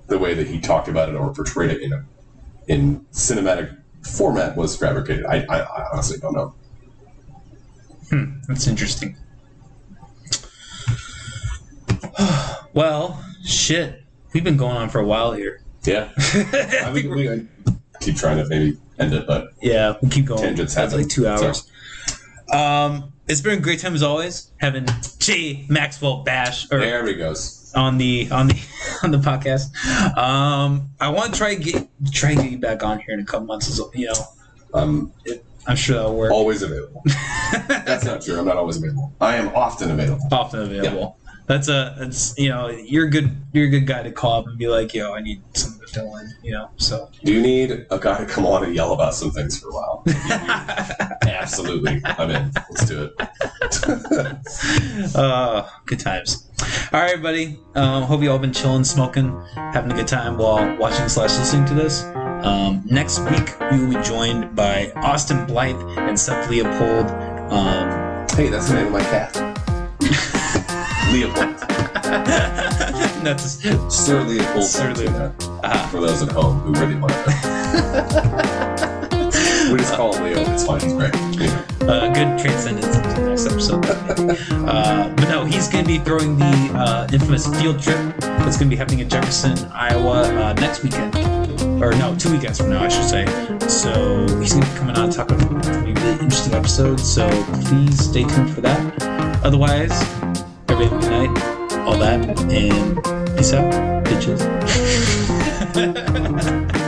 the 0.07 0.19
way 0.19 0.33
that 0.33 0.47
he 0.47 0.59
talked 0.59 0.89
about 0.89 1.07
it 1.09 1.15
or 1.15 1.33
portrayed 1.33 1.71
it 1.71 1.81
in 1.81 1.93
a 1.93 2.05
in 2.67 3.05
cinematic 3.13 3.75
format 4.03 4.57
was 4.57 4.75
fabricated. 4.75 5.25
I, 5.25 5.45
I, 5.49 5.59
I 5.61 5.87
honestly 5.93 6.17
don't 6.19 6.33
know. 6.33 6.53
Hmm, 8.09 8.41
that's 8.49 8.67
interesting. 8.67 9.15
well, 12.73 13.23
shit. 13.45 14.03
We've 14.33 14.43
been 14.43 14.57
going 14.57 14.75
on 14.75 14.89
for 14.89 14.99
a 14.99 15.05
while 15.05 15.31
here. 15.31 15.61
Yeah, 15.85 16.09
I 16.17 16.91
mean, 16.93 17.09
we, 17.09 17.47
keep 18.01 18.17
trying 18.17 18.37
to 18.39 18.45
maybe 18.49 18.77
end 18.99 19.13
it, 19.13 19.25
but 19.25 19.53
Yeah, 19.61 19.95
we 20.01 20.09
keep 20.09 20.25
going. 20.25 20.41
Tangents 20.41 20.75
That's 20.75 20.93
like 20.93 21.07
two 21.07 21.25
hours. 21.27 21.65
Um, 22.51 23.13
it's 23.27 23.41
been 23.41 23.57
a 23.59 23.61
great 23.61 23.79
time 23.79 23.93
as 23.93 24.03
always 24.03 24.51
having 24.57 24.85
J 25.19 25.65
Maxwell 25.69 26.23
Bash 26.23 26.71
or 26.71 26.79
there 26.79 27.05
he 27.05 27.15
goes. 27.15 27.71
on 27.75 27.97
the 27.97 28.29
on 28.31 28.47
the 28.47 28.55
on 29.03 29.11
the 29.11 29.17
podcast. 29.17 29.75
Um, 30.17 30.89
I 30.99 31.09
want 31.09 31.33
to 31.33 31.37
try 31.37 31.51
and 31.51 31.63
get 31.63 31.87
try 32.11 32.31
and 32.31 32.41
get 32.41 32.51
you 32.51 32.57
back 32.59 32.83
on 32.83 32.99
here 32.99 33.13
in 33.13 33.19
a 33.19 33.25
couple 33.25 33.45
months. 33.47 33.69
As, 33.69 33.81
you 33.93 34.07
know, 34.07 34.13
I'm 34.73 35.11
I'm 35.67 35.75
sure 35.75 35.97
that'll 35.97 36.15
work. 36.15 36.31
always 36.31 36.61
available. 36.61 37.03
That's 37.67 38.05
not 38.05 38.21
true. 38.21 38.39
I'm 38.39 38.45
not 38.45 38.55
always 38.57 38.77
available. 38.77 39.13
I 39.19 39.35
am 39.35 39.49
often 39.55 39.91
available. 39.91 40.25
Often 40.31 40.61
available. 40.61 41.17
That's 41.47 41.69
a 41.69 41.95
that's 41.97 42.37
you 42.37 42.49
know 42.49 42.67
you're 42.69 43.07
a 43.07 43.09
good 43.09 43.31
you're 43.53 43.67
a 43.67 43.69
good 43.69 43.87
guy 43.87 44.03
to 44.03 44.11
call 44.11 44.41
up 44.41 44.47
and 44.47 44.57
be 44.57 44.67
like 44.67 44.93
yo 44.93 45.13
I 45.13 45.21
need 45.21 45.41
something 45.53 45.79
to 45.79 45.93
fill 45.93 46.17
in 46.17 46.29
you 46.43 46.51
know 46.51 46.69
so 46.75 47.09
Do 47.23 47.33
you 47.33 47.41
need 47.41 47.85
a 47.89 47.97
guy 47.97 48.17
to 48.17 48.25
come 48.25 48.45
on 48.45 48.65
and 48.65 48.75
yell 48.75 48.91
about 48.91 49.15
some 49.15 49.31
things 49.31 49.57
for 49.57 49.69
a 49.69 49.73
while? 49.73 50.03
Absolutely. 51.25 52.01
I'm 52.03 52.29
in. 52.29 52.51
Let's 52.69 52.85
do 52.85 53.03
it. 53.03 53.15
uh, 55.15 55.69
good 55.85 55.99
times. 56.01 56.47
All 56.91 56.99
right, 56.99 57.21
buddy. 57.21 57.57
Um, 57.75 58.03
hope 58.03 58.21
you 58.21 58.29
all 58.29 58.39
been 58.39 58.51
chilling, 58.51 58.83
smoking, 58.83 59.39
having 59.55 59.91
a 59.91 59.95
good 59.95 60.07
time 60.07 60.37
while 60.37 60.75
watching 60.77 61.07
slash 61.07 61.37
listening 61.37 61.65
to 61.67 61.73
this. 61.73 62.03
Um, 62.43 62.83
next 62.85 63.19
week 63.19 63.55
we 63.71 63.79
will 63.79 63.97
be 63.97 64.03
joined 64.03 64.53
by 64.55 64.91
Austin 64.97 65.45
Blythe 65.45 65.79
and 65.97 66.19
Seth 66.19 66.49
Leopold. 66.49 67.07
Um, 67.51 68.27
hey, 68.35 68.49
that's 68.49 68.67
the 68.67 68.75
name 68.75 68.87
of 68.87 68.93
my 68.93 69.01
cat. 69.01 69.33
Leopold. 71.11 71.57
that's 73.23 73.59
Sir 73.93 74.23
Leopold. 74.23 74.63
Sir 74.63 74.93
Leopold. 74.93 75.33
Ah. 75.63 75.87
For 75.91 76.01
those 76.01 76.21
at 76.21 76.31
home 76.31 76.59
who 76.59 76.73
really 76.73 76.95
want 76.95 77.13
to 77.13 77.25
know. 77.25 78.57
we 79.71 79.77
just 79.79 79.93
call 79.93 80.13
him 80.13 80.23
Leo. 80.23 80.53
It's 80.53 80.65
fine. 80.65 80.81
He's 80.81 80.93
great. 80.93 81.13
Uh, 81.81 82.07
good 82.13 82.39
transcendence 82.39 82.95
into 82.95 83.09
the 83.09 83.29
next 83.29 83.45
episode. 83.45 83.85
uh, 84.67 85.13
but 85.15 85.29
no, 85.29 85.45
he's 85.45 85.67
going 85.67 85.85
to 85.85 85.87
be 85.87 85.99
throwing 85.99 86.37
the 86.37 86.71
uh, 86.75 87.07
infamous 87.13 87.47
field 87.59 87.81
trip 87.81 87.97
that's 88.19 88.57
going 88.57 88.69
to 88.69 88.69
be 88.69 88.75
happening 88.75 88.99
in 88.99 89.09
Jefferson, 89.09 89.57
Iowa 89.73 90.23
uh, 90.23 90.53
next 90.53 90.83
weekend. 90.83 91.15
Or 91.81 91.91
no, 91.91 92.15
two 92.15 92.31
weekends 92.31 92.59
from 92.59 92.71
now, 92.71 92.83
I 92.83 92.89
should 92.89 93.05
say. 93.05 93.25
So 93.67 94.25
he's 94.39 94.53
going 94.53 94.63
to 94.63 94.71
be 94.71 94.77
coming 94.77 94.97
on 94.97 95.09
talking 95.11 95.41
about 95.41 95.65
a 95.67 95.79
really 95.79 96.11
interesting 96.13 96.53
episode. 96.53 96.99
So 96.99 97.27
please 97.65 98.09
stay 98.09 98.23
tuned 98.23 98.53
for 98.53 98.61
that. 98.61 99.03
Otherwise, 99.43 99.91
everybody 100.69 100.85
have 100.85 100.93
a 100.93 100.99
good 100.99 101.09
night, 101.09 101.77
all 101.79 101.97
that, 101.97 102.39
and 102.51 103.03
peace 103.37 103.53
out, 103.53 103.71
bitches. 104.05 104.41